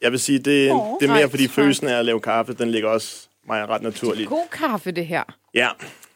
jeg 0.00 0.12
vil 0.12 0.20
sige, 0.20 0.38
det, 0.38 0.70
Åh, 0.72 0.76
det 1.00 1.06
er 1.06 1.12
mere, 1.12 1.20
nej, 1.20 1.30
fordi 1.30 1.48
følelsen 1.48 1.88
af 1.88 1.98
at 1.98 2.04
lave 2.04 2.20
kaffe, 2.20 2.52
den 2.52 2.70
ligger 2.70 2.88
også 2.88 3.28
mig 3.48 3.68
ret 3.68 3.82
naturligt. 3.82 4.28
God 4.28 4.46
kaffe, 4.52 4.90
det 4.90 5.06
her. 5.06 5.22
Ja, 5.54 5.68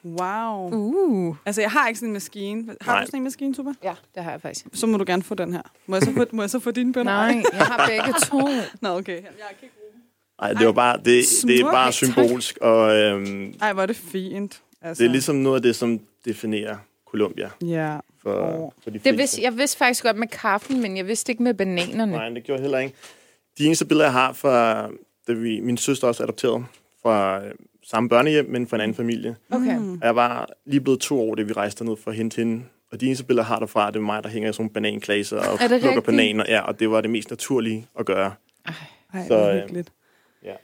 Wow. 0.05 0.71
Uh. 0.73 1.37
Altså, 1.47 1.61
jeg 1.61 1.71
har 1.71 1.89
ikke 1.89 1.99
sådan 1.99 2.09
en 2.09 2.13
maskine. 2.13 2.77
Har 2.81 2.93
Nej. 2.93 3.01
du 3.01 3.07
sådan 3.07 3.21
en 3.21 3.25
maskine, 3.25 3.55
Tuba? 3.55 3.71
Ja, 3.83 3.95
det 4.15 4.23
har 4.25 4.31
jeg 4.31 4.41
faktisk. 4.43 4.67
Så 4.73 4.87
må 4.87 4.99
du 4.99 5.05
gerne 5.07 5.23
få 5.23 5.35
den 5.35 5.53
her. 5.53 5.63
Må 5.87 5.97
jeg 5.97 6.03
så 6.03 6.13
få, 6.13 6.25
må 6.33 6.43
jeg 6.43 6.51
så 6.51 6.59
få 6.61 6.71
dine 6.71 6.93
bønner? 6.93 7.13
Nej, 7.13 7.43
jeg 7.53 7.67
har 7.67 7.87
begge 7.91 8.13
to. 8.27 8.49
Nå, 8.81 8.89
okay. 8.89 9.13
Jeg 9.13 9.23
kan 9.23 9.57
ikke 9.63 9.75
bruge 9.75 9.93
dem. 9.93 10.03
Ej, 10.43 10.53
det, 10.53 10.67
var 10.67 10.73
bare, 10.73 10.97
det, 10.97 11.25
det 11.47 11.61
er 11.61 11.65
bare 11.65 11.87
tak. 11.87 11.95
symbolsk, 11.95 12.59
og 12.61 12.97
øhm, 12.97 13.55
Ej, 13.61 13.73
hvor 13.73 13.83
er 13.83 13.87
det 13.87 13.97
fint. 13.97 14.63
Altså, 14.83 15.03
det 15.03 15.09
er 15.09 15.13
ligesom 15.13 15.37
noget 15.37 15.57
af 15.57 15.63
det, 15.63 15.77
som 15.77 16.01
definerer 16.25 16.77
Columbia 17.07 17.51
Ja. 17.63 17.97
for, 18.23 18.33
Åh. 18.33 18.71
for 18.83 18.91
de 18.91 18.93
Det 18.95 19.03
fleste. 19.03 19.17
vidste, 19.17 19.43
jeg 19.43 19.57
vidste 19.59 19.79
faktisk 19.79 20.03
godt 20.05 20.17
med 20.17 20.29
kaffen, 20.29 20.81
men 20.83 20.97
jeg 20.97 21.07
vidste 21.07 21.33
ikke 21.33 21.43
med 21.43 21.55
bananerne. 21.55 22.13
Nej, 22.13 22.29
det 22.29 22.45
gjorde 22.45 22.59
jeg 22.59 22.63
heller 22.63 22.79
ikke. 22.79 22.95
De 23.59 23.67
eneste 23.67 23.85
billeder, 23.85 24.07
jeg 24.07 24.13
har 24.13 24.33
fra, 24.33 24.89
da 25.29 25.33
vi, 25.33 25.61
min 25.61 25.77
søster 25.77 26.09
også 26.09 26.23
er 26.23 26.27
adopteret 26.27 26.65
fra 27.03 27.45
øh, 27.45 27.51
samme 27.91 28.09
børnehjem, 28.09 28.51
men 28.51 28.67
fra 28.67 28.77
en 28.77 28.81
anden 28.81 28.95
familie. 28.95 29.37
Okay. 29.51 29.77
Mm. 29.79 29.93
Og 29.93 29.99
Jeg 30.07 30.17
var 30.17 30.49
lige 30.67 30.81
blevet 30.81 31.01
to 31.01 31.21
år, 31.31 31.35
da 31.35 31.43
vi 31.43 31.53
rejste 31.53 31.85
ned 31.85 31.97
for 31.97 32.11
at 32.11 32.17
hente 32.17 32.37
hende. 32.37 32.65
Og 32.93 33.01
de 33.01 33.07
eneste 33.07 33.25
billeder, 33.25 33.43
jeg 33.43 33.49
har 33.49 33.59
derfra, 33.59 33.87
det 33.91 33.97
er 33.97 34.01
mig, 34.01 34.23
der 34.23 34.29
hænger 34.29 34.51
i 34.51 34.53
sådan 34.53 34.63
nogle 34.63 34.73
bananklaser 34.73 35.37
og 35.37 35.55
Er 35.55 35.57
plukker 35.69 35.89
rigtigt? 35.89 36.05
bananer. 36.07 36.45
Ja, 36.49 36.61
og 36.61 36.81
det 36.81 36.91
var 36.91 37.01
det 37.01 37.11
mest 37.11 37.31
naturlige 37.31 37.89
at 37.99 38.07
gøre. 38.07 38.33
Ej, 38.67 38.73
Så, 39.23 39.29
så, 39.29 39.37
hvor 39.37 39.49
øh, 39.79 39.85
ja. 40.45 40.55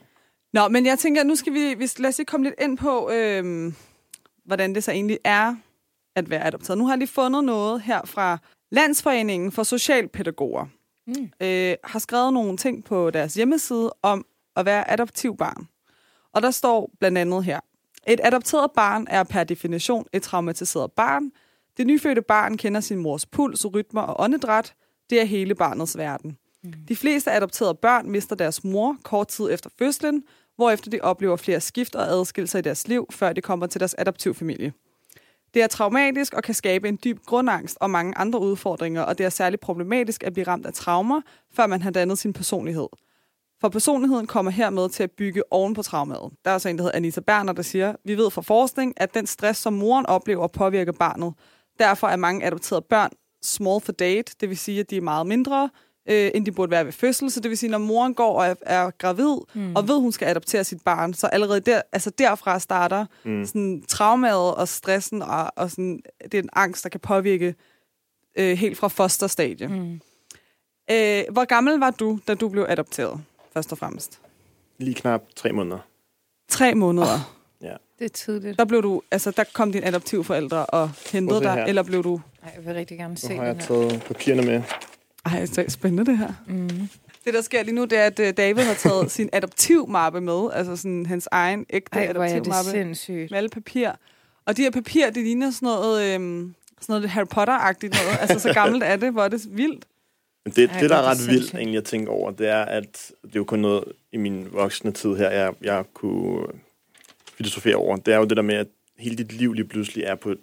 Nå, 0.53 0.67
men 0.67 0.85
jeg 0.85 0.99
tænker, 0.99 1.23
nu 1.23 1.35
skal 1.35 1.53
vi, 1.53 1.73
vi 1.77 1.89
lad 1.99 2.09
os 2.09 2.17
lige 2.17 2.25
komme 2.25 2.43
lidt 2.43 2.55
ind 2.61 2.77
på, 2.77 3.09
øhm, 3.13 3.73
hvordan 4.45 4.75
det 4.75 4.83
så 4.83 4.91
egentlig 4.91 5.17
er 5.23 5.55
at 6.15 6.29
være 6.29 6.43
adopteret. 6.47 6.77
Nu 6.77 6.85
har 6.85 6.91
jeg 6.93 6.97
lige 6.97 7.07
fundet 7.07 7.43
noget 7.43 7.81
her 7.81 8.01
fra 8.05 8.37
Landsforeningen 8.71 9.51
for 9.51 9.63
Socialpædagoger. 9.63 10.65
Mm. 11.07 11.29
Øh, 11.41 11.75
har 11.83 11.99
skrevet 11.99 12.33
nogle 12.33 12.57
ting 12.57 12.83
på 12.83 13.09
deres 13.11 13.33
hjemmeside 13.33 13.93
om 14.03 14.25
at 14.55 14.65
være 14.65 14.91
adoptivbarn. 14.91 15.67
Og 16.35 16.41
der 16.41 16.51
står 16.51 16.91
blandt 16.99 17.17
andet 17.17 17.43
her. 17.43 17.59
Et 18.07 18.19
adopteret 18.23 18.71
barn 18.71 19.07
er 19.09 19.23
per 19.23 19.43
definition 19.43 20.05
et 20.13 20.21
traumatiseret 20.21 20.91
barn. 20.91 21.31
Det 21.77 21.87
nyfødte 21.87 22.21
barn 22.21 22.57
kender 22.57 22.81
sin 22.81 22.97
mors 22.97 23.25
puls, 23.25 23.65
rytmer 23.73 24.01
og 24.01 24.23
åndedræt. 24.23 24.73
Det 25.09 25.21
er 25.21 25.25
hele 25.25 25.55
barnets 25.55 25.97
verden. 25.97 26.37
De 26.87 26.95
fleste 26.95 27.31
adopterede 27.31 27.75
børn 27.75 28.09
mister 28.09 28.35
deres 28.35 28.63
mor 28.63 28.97
kort 29.03 29.27
tid 29.27 29.51
efter 29.51 29.69
fødslen, 29.79 30.23
hvorefter 30.55 30.91
de 30.91 30.99
oplever 31.01 31.35
flere 31.35 31.61
skift 31.61 31.95
og 31.95 32.07
adskillelser 32.07 32.59
i 32.59 32.61
deres 32.61 32.87
liv, 32.87 33.07
før 33.11 33.33
de 33.33 33.41
kommer 33.41 33.67
til 33.67 33.79
deres 33.79 33.95
adoptivfamilie. 33.97 34.73
Det 35.53 35.61
er 35.61 35.67
traumatisk 35.67 36.33
og 36.33 36.43
kan 36.43 36.53
skabe 36.53 36.89
en 36.89 36.99
dyb 37.03 37.19
grundangst 37.25 37.77
og 37.81 37.89
mange 37.89 38.17
andre 38.17 38.39
udfordringer, 38.39 39.01
og 39.01 39.17
det 39.17 39.25
er 39.25 39.29
særligt 39.29 39.61
problematisk 39.61 40.23
at 40.23 40.33
blive 40.33 40.47
ramt 40.47 40.65
af 40.65 40.73
traumer, 40.73 41.21
før 41.53 41.67
man 41.67 41.81
har 41.81 41.91
dannet 41.91 42.17
sin 42.17 42.33
personlighed. 42.33 42.87
For 43.65 43.69
personligheden 43.69 44.27
kommer 44.27 44.51
hermed 44.51 44.89
til 44.89 45.03
at 45.03 45.11
bygge 45.11 45.43
oven 45.51 45.73
på 45.73 45.81
traumet. 45.81 46.19
Der 46.45 46.51
er 46.51 46.57
så 46.57 46.69
en, 46.69 46.77
der 46.77 46.83
hedder 46.83 46.97
Anita 46.97 47.21
Berner, 47.21 47.53
der 47.53 47.61
siger, 47.61 47.95
vi 48.03 48.17
ved 48.17 48.31
fra 48.31 48.41
forskning, 48.41 48.93
at 48.97 49.13
den 49.13 49.27
stress, 49.27 49.61
som 49.61 49.73
moren 49.73 50.05
oplever, 50.05 50.47
påvirker 50.47 50.91
barnet. 50.91 51.33
Derfor 51.79 52.07
er 52.07 52.15
mange 52.15 52.45
adopterede 52.45 52.85
børn 52.89 53.11
small 53.41 53.81
for 53.81 53.91
date, 53.91 54.35
det 54.41 54.49
vil 54.49 54.57
sige, 54.57 54.79
at 54.79 54.89
de 54.89 54.97
er 54.97 55.01
meget 55.01 55.27
mindre, 55.27 55.69
øh, 56.09 56.31
end 56.33 56.45
de 56.45 56.51
burde 56.51 56.71
være 56.71 56.85
ved 56.85 56.91
fødsel. 56.91 57.31
Så 57.31 57.39
det 57.39 57.49
vil 57.49 57.57
sige, 57.57 57.69
når 57.69 57.77
moren 57.77 58.13
går 58.13 58.39
og 58.39 58.45
er, 58.45 58.55
er 58.61 58.91
gravid, 58.91 59.37
mm. 59.53 59.75
og 59.75 59.87
ved, 59.87 59.99
hun 59.99 60.11
skal 60.11 60.27
adoptere 60.27 60.63
sit 60.63 60.81
barn, 60.85 61.13
så 61.13 61.27
allerede 61.27 61.59
der, 61.59 61.81
altså 61.91 62.09
derfra 62.09 62.59
starter 62.59 63.05
mm. 63.23 63.45
sådan, 63.45 63.83
traumet 63.87 64.55
og 64.55 64.67
stressen, 64.67 65.21
og, 65.21 65.51
og 65.55 65.71
sådan, 65.71 65.99
det 66.23 66.33
er 66.33 66.43
en 66.43 66.49
angst, 66.53 66.83
der 66.83 66.89
kan 66.89 66.99
påvirke 66.99 67.55
øh, 68.37 68.57
helt 68.57 68.77
fra 68.77 68.87
fosterstadie. 68.87 69.67
Mm. 69.67 70.01
Øh, 70.91 71.23
hvor 71.31 71.45
gammel 71.45 71.79
var 71.79 71.91
du, 71.91 72.19
da 72.27 72.33
du 72.33 72.49
blev 72.49 72.65
adopteret, 72.69 73.21
først 73.55 73.71
og 73.71 73.77
fremmest? 73.77 74.19
Lige 74.77 74.93
knap 74.95 75.21
tre 75.35 75.51
måneder. 75.51 75.79
Tre 76.49 76.75
måneder. 76.75 77.31
Det 77.99 78.05
er 78.05 78.09
tidligt. 78.09 78.57
Der 78.59 78.65
blev 78.65 78.83
du, 78.83 79.01
altså 79.11 79.31
der 79.31 79.43
kom 79.53 79.71
dine 79.71 79.85
adoptivforældre 79.85 80.65
og 80.65 80.89
hentede 81.11 81.41
dig, 81.41 81.53
her. 81.53 81.65
eller 81.65 81.83
blev 81.83 82.03
du... 82.03 82.21
Ej, 82.43 82.51
jeg 82.55 82.65
vil 82.65 82.73
rigtig 82.73 82.97
gerne 82.97 83.17
se 83.17 83.27
Så 83.27 83.33
har 83.35 83.43
jeg 83.43 83.53
her. 83.55 83.61
taget 83.61 84.03
papirerne 84.07 84.41
med. 84.41 84.61
Ej, 85.25 85.39
det 85.39 85.57
er 85.57 85.69
spændende 85.69 86.05
det 86.05 86.17
her. 86.17 86.33
Mm. 86.47 86.69
Det, 87.25 87.33
der 87.33 87.41
sker 87.41 87.63
lige 87.63 87.75
nu, 87.75 87.83
det 87.85 87.97
er, 87.97 88.05
at 88.05 88.19
øh, 88.19 88.33
David 88.37 88.63
har 88.63 88.73
taget 88.73 89.11
sin 89.17 89.29
adoptivmappe 89.33 90.21
med, 90.21 90.49
altså 90.53 90.75
sådan 90.75 91.05
hans 91.05 91.27
egen 91.31 91.65
ægte 91.69 91.89
Ej, 91.99 92.13
hvor 92.13 92.23
er 92.23 92.27
det 92.27 92.33
adoptivmappe 92.35 92.71
sindssygt. 92.71 93.31
med 93.31 93.37
alle 93.37 93.49
papir. 93.49 93.91
Og 94.45 94.57
de 94.57 94.61
her 94.61 94.71
papir, 94.71 95.05
det 95.09 95.23
ligner 95.23 95.51
sådan 95.51 95.65
noget, 95.65 96.15
øhm, 96.15 96.55
sådan 96.81 96.93
noget 96.93 97.01
lidt 97.01 97.11
Harry 97.11 97.25
Potter-agtigt 97.25 98.03
noget. 98.03 98.17
altså 98.21 98.39
så 98.39 98.53
gammelt 98.53 98.83
er 98.83 98.95
det, 98.95 99.11
hvor 99.11 99.23
er 99.23 99.27
det 99.27 99.57
vildt. 99.57 99.85
Men 100.45 100.53
det, 100.55 100.69
Ej, 100.69 100.79
det, 100.79 100.89
der 100.89 100.95
er 100.95 101.01
ret 101.01 101.27
vildt 101.27 101.53
egentlig 101.53 101.77
at 101.77 101.83
tænke 101.83 102.11
over, 102.11 102.31
det 102.31 102.47
er, 102.47 102.61
at 102.65 103.11
det 103.23 103.29
er 103.35 103.39
jo 103.39 103.43
kun 103.43 103.59
noget 103.59 103.83
i 104.11 104.17
min 104.17 104.47
voksne 104.51 104.91
tid 104.91 105.15
her, 105.15 105.29
jeg, 105.31 105.53
jeg 105.61 105.83
kunne 105.93 106.45
filosofere 107.33 107.75
over. 107.75 107.95
Det 107.97 108.13
er 108.13 108.17
jo 108.17 108.25
det 108.25 108.37
der 108.37 108.43
med, 108.43 108.55
at 108.55 108.67
hele 108.97 109.15
dit 109.15 109.33
liv 109.33 109.53
lige 109.53 109.65
pludselig 109.67 110.03
er 110.03 110.15
på 110.15 110.29
et, 110.31 110.37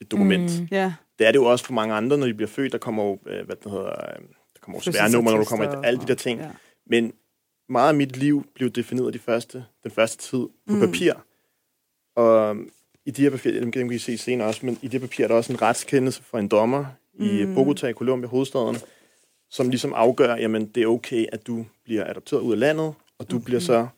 et 0.00 0.10
dokument. 0.10 0.60
Mm. 0.60 0.68
Ja. 0.70 0.92
Det 1.18 1.26
er 1.26 1.32
det 1.32 1.38
jo 1.38 1.44
også 1.44 1.64
for 1.64 1.72
mange 1.72 1.94
andre, 1.94 2.18
når 2.18 2.26
de 2.26 2.34
bliver 2.34 2.48
født. 2.48 2.72
Der 2.72 2.78
kommer 2.78 3.04
jo, 3.04 3.18
øh, 3.26 3.46
hvad 3.46 3.56
det 3.56 3.70
hedder, 3.72 3.86
øh, 3.86 4.22
der 4.54 4.60
kommer 4.60 4.80
jo 4.86 4.92
sværnummer, 4.92 5.30
når 5.30 5.38
du 5.38 5.44
kommer 5.44 5.64
i 5.82 5.86
alle 5.86 6.00
de 6.00 6.06
der 6.06 6.14
ting. 6.14 6.40
Ja. 6.40 6.50
Men 6.86 7.12
meget 7.68 7.88
af 7.88 7.94
mit 7.94 8.16
liv 8.16 8.46
blev 8.54 8.70
defineret 8.70 9.06
af 9.06 9.12
de 9.12 9.18
første, 9.18 9.64
den 9.82 9.90
første 9.90 10.22
tid 10.30 10.38
på 10.66 10.74
Mm. 10.74 10.80
papir. 10.80 11.12
Og 12.16 12.56
i 13.06 13.10
de 13.10 13.22
her 13.22 13.30
papirer, 13.30 13.60
dem 13.60 13.72
kan 13.72 13.90
I 13.92 13.98
se 13.98 14.18
senere 14.18 14.48
også, 14.48 14.66
men 14.66 14.78
i 14.82 14.88
de 14.88 14.92
her 14.98 15.06
papirer 15.06 15.24
er 15.26 15.28
der 15.28 15.34
også 15.36 15.52
en 15.52 15.62
retskendelse 15.62 16.22
fra 16.22 16.38
en 16.38 16.48
dommer 16.48 16.84
i 17.14 17.44
Mm. 17.44 17.54
Bogota 17.54 17.86
i 17.86 17.92
Colombia, 17.92 18.28
hovedstaden, 18.28 18.76
som 19.50 19.68
ligesom 19.68 19.92
afgør, 19.94 20.36
jamen 20.36 20.66
det 20.66 20.82
er 20.82 20.86
okay, 20.86 21.26
at 21.32 21.46
du 21.46 21.66
bliver 21.84 22.10
adopteret 22.10 22.40
ud 22.40 22.52
af 22.52 22.58
landet, 22.58 22.94
og 23.18 23.30
du 23.30 23.36
okay. 23.36 23.44
bliver 23.44 23.60
så 23.60 23.88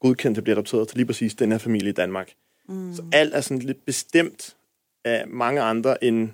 godkendt 0.00 0.34
til 0.34 0.40
at 0.40 0.44
blive 0.44 0.54
adopteret 0.54 0.88
til 0.88 0.96
lige 0.96 1.06
præcis 1.06 1.34
den 1.34 1.52
her 1.52 1.58
familie 1.58 1.88
i 1.88 1.92
Danmark. 1.92 2.32
Mm. 2.68 2.94
Så 2.94 3.02
alt 3.12 3.34
er 3.34 3.40
sådan 3.40 3.58
lidt 3.58 3.84
bestemt 3.84 4.56
af 5.04 5.28
mange 5.28 5.60
andre 5.60 6.04
end 6.04 6.30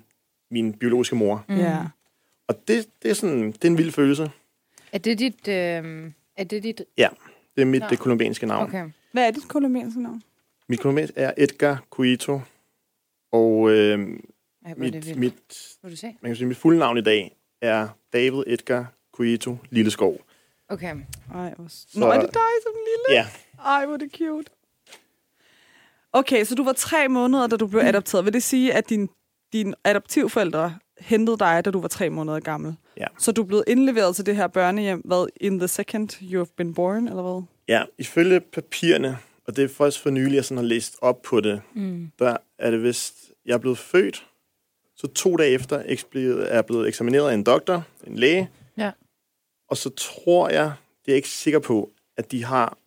min 0.51 0.73
biologiske 0.73 1.15
mor. 1.15 1.45
Mm. 1.49 1.55
Ja. 1.57 1.85
Og 2.47 2.67
det, 2.67 2.87
det, 3.03 3.11
er 3.11 3.15
sådan, 3.15 3.51
det 3.51 3.63
er 3.63 3.67
en 3.67 3.77
vild 3.77 3.91
følelse. 3.91 4.31
Er 4.91 4.97
det 4.97 5.19
dit... 5.19 5.47
Øh, 5.47 6.11
er 6.35 6.43
det 6.43 6.63
dit... 6.63 6.81
Det 7.55 7.61
er 7.61 7.65
mit 7.65 7.81
Nå. 7.81 7.87
det 7.89 7.99
kolumbianske 7.99 8.45
navn. 8.45 8.63
Okay. 8.63 8.89
Hvad 9.11 9.27
er 9.27 9.31
dit 9.31 9.47
kolumbianske 9.47 10.03
navn? 10.03 10.23
Mit 10.67 10.79
kolumbiansk 10.79 11.13
er 11.15 11.33
Edgar 11.37 11.83
Cuito, 11.89 12.41
og 13.31 13.69
øh, 13.71 13.99
Ej, 13.99 14.71
er 14.71 14.73
det 14.73 14.77
mit, 14.77 14.93
vildt. 14.93 15.17
mit, 15.19 15.77
man 16.21 16.29
kan 16.29 16.35
sige, 16.35 16.47
mit 16.47 16.57
fulde 16.57 16.79
navn 16.79 16.97
i 16.97 17.01
dag 17.01 17.36
er 17.61 17.87
David 18.13 18.43
Edgar 18.47 18.93
Cuito 19.13 19.57
Lilleskov. 19.69 20.17
Okay. 20.69 20.95
Ej, 21.35 21.53
hvor... 21.57 21.65
Så- 21.67 21.99
Nå, 21.99 22.05
er 22.11 22.19
det 22.21 22.33
dig 22.33 22.41
som 22.63 22.71
lille? 22.75 23.19
Ja, 23.21 23.27
Ej, 23.65 23.85
hvor 23.85 23.93
er 23.93 23.97
det 23.97 24.11
cute. 24.17 24.51
Okay, 26.13 26.43
så 26.45 26.55
du 26.55 26.63
var 26.63 26.73
tre 26.73 27.07
måneder, 27.07 27.47
da 27.47 27.55
du 27.57 27.67
blev 27.67 27.81
adopteret. 27.81 28.25
Vil 28.25 28.33
det 28.33 28.43
sige, 28.43 28.73
at 28.73 28.89
din, 28.89 29.09
dine 29.53 29.73
adoptivforældre 29.83 30.77
hentede 30.99 31.37
dig, 31.37 31.65
da 31.65 31.71
du 31.71 31.81
var 31.81 31.87
tre 31.87 32.09
måneder 32.09 32.39
gammel? 32.39 32.75
Ja. 32.97 33.05
Så 33.19 33.31
du 33.31 33.43
blevet 33.43 33.63
indleveret 33.67 34.15
til 34.15 34.25
det 34.25 34.35
her 34.35 34.47
børnehjem, 34.47 35.01
hvad, 35.05 35.27
in 35.41 35.59
the 35.59 35.67
second 35.67 36.09
you 36.23 36.37
have 36.39 36.47
been 36.57 36.73
born, 36.73 37.07
eller 37.07 37.21
hvad? 37.23 37.43
ja, 37.67 37.83
ifølge 37.97 38.39
papirerne, 38.39 39.17
og 39.47 39.55
det 39.55 39.63
er 39.63 39.67
først 39.69 39.99
for 39.99 40.09
nylig, 40.09 40.35
jeg 40.35 40.45
sådan 40.45 40.57
har 40.57 40.65
læst 40.65 40.95
op 41.01 41.21
på 41.21 41.41
det, 41.41 41.61
Mm. 41.73 42.11
der 42.19 42.37
er 42.59 42.71
det 42.71 42.83
vist, 42.83 43.15
jeg 43.45 43.53
er 43.53 43.57
blevet 43.57 43.77
født, 43.77 44.26
så 44.97 45.07
to 45.07 45.35
dage 45.35 45.51
efter 45.51 45.77
er 46.49 46.61
blevet 46.61 46.87
eksamineret 46.87 47.29
af 47.29 47.33
en 47.33 47.43
doktor, 47.43 47.83
en 48.07 48.15
læge, 48.15 48.49
Ja. 48.77 48.91
og 49.69 49.77
så 49.77 49.89
tror 49.89 50.49
jeg, 50.49 50.63
det 51.05 51.11
er 51.11 51.13
jeg 51.13 51.15
ikke 51.15 51.29
sikker 51.29 51.59
på, 51.59 51.91
at 52.17 52.31
de 52.31 52.43
har, 52.43 52.77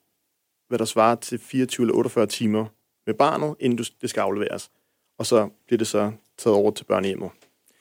hvad 0.69 0.79
der 0.79 0.85
svarer 0.85 1.15
til 1.15 1.39
24 1.39 1.85
eller 1.85 1.95
48 1.95 2.27
timer 2.27 2.67
med 3.07 3.15
barnet, 3.15 3.57
inden 3.61 3.77
du, 3.79 3.85
det 4.01 4.11
skal 4.11 4.21
afleveres. 4.21 4.71
Og 5.19 5.27
så 5.27 5.49
bliver 5.67 5.79
det 5.79 5.87
så 5.87 6.13
taget 6.39 6.57
over 6.57 6.71
til 6.71 6.85
børnehjemmet. 6.85 7.31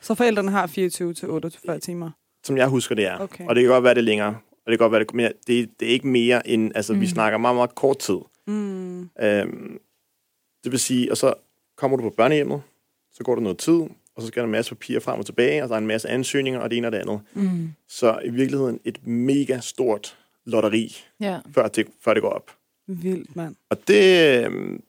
Så 0.01 0.15
forældrene 0.15 0.51
har 0.51 0.67
24-48 0.67 1.79
timer. 1.79 2.11
Som 2.43 2.57
jeg 2.57 2.67
husker, 2.67 2.95
det 2.95 3.05
er. 3.05 3.17
Okay. 3.19 3.47
Og 3.47 3.55
det 3.55 3.61
kan 3.63 3.71
godt 3.71 3.83
være, 3.83 3.93
det 3.93 3.99
er 3.99 4.03
længere. 4.05 4.37
Og 4.51 4.71
det 4.71 4.71
kan 4.71 4.77
godt 4.77 4.91
være, 4.91 5.03
det, 5.03 5.13
men 5.13 5.31
det, 5.47 5.79
det 5.79 5.87
er 5.87 5.91
ikke 5.91 6.07
mere 6.07 6.47
end, 6.47 6.71
altså 6.75 6.93
mm. 6.93 7.01
vi 7.01 7.07
snakker 7.07 7.37
meget, 7.37 7.55
meget 7.55 7.75
kort 7.75 7.97
tid. 7.99 8.17
Mm. 8.47 9.01
Øhm, 9.21 9.79
det 10.63 10.71
vil 10.71 10.79
sige, 10.79 11.11
og 11.11 11.17
så 11.17 11.33
kommer 11.77 11.97
du 11.97 12.03
på 12.03 12.09
børnehjemmet, 12.17 12.61
så 13.11 13.23
går 13.23 13.35
der 13.35 13.41
noget 13.41 13.57
tid, 13.57 13.81
og 14.19 14.23
så 14.23 14.27
skal 14.27 14.39
der 14.41 14.45
en 14.45 14.51
masse 14.51 14.75
papir 14.75 14.99
frem 14.99 15.19
og 15.19 15.25
tilbage, 15.25 15.63
og 15.63 15.69
der 15.69 15.75
er 15.75 15.79
en 15.79 15.87
masse 15.87 16.09
ansøgninger, 16.09 16.59
og 16.59 16.69
det 16.69 16.77
ene 16.77 16.87
og 16.87 16.91
det 16.91 16.97
andet. 16.99 17.19
Mm. 17.33 17.69
Så 17.87 18.19
i 18.25 18.29
virkeligheden 18.29 18.79
et 18.85 19.07
mega 19.07 19.59
stort 19.59 20.17
lotteri, 20.45 20.97
Ja. 21.19 21.39
før 21.53 21.67
det, 21.67 21.87
før 22.01 22.13
det 22.13 22.23
går 22.23 22.29
op. 22.29 22.51
Vildt, 22.87 23.35
mand. 23.35 23.55
Og 23.69 23.87
det, 23.87 24.43
øhm, 24.45 24.83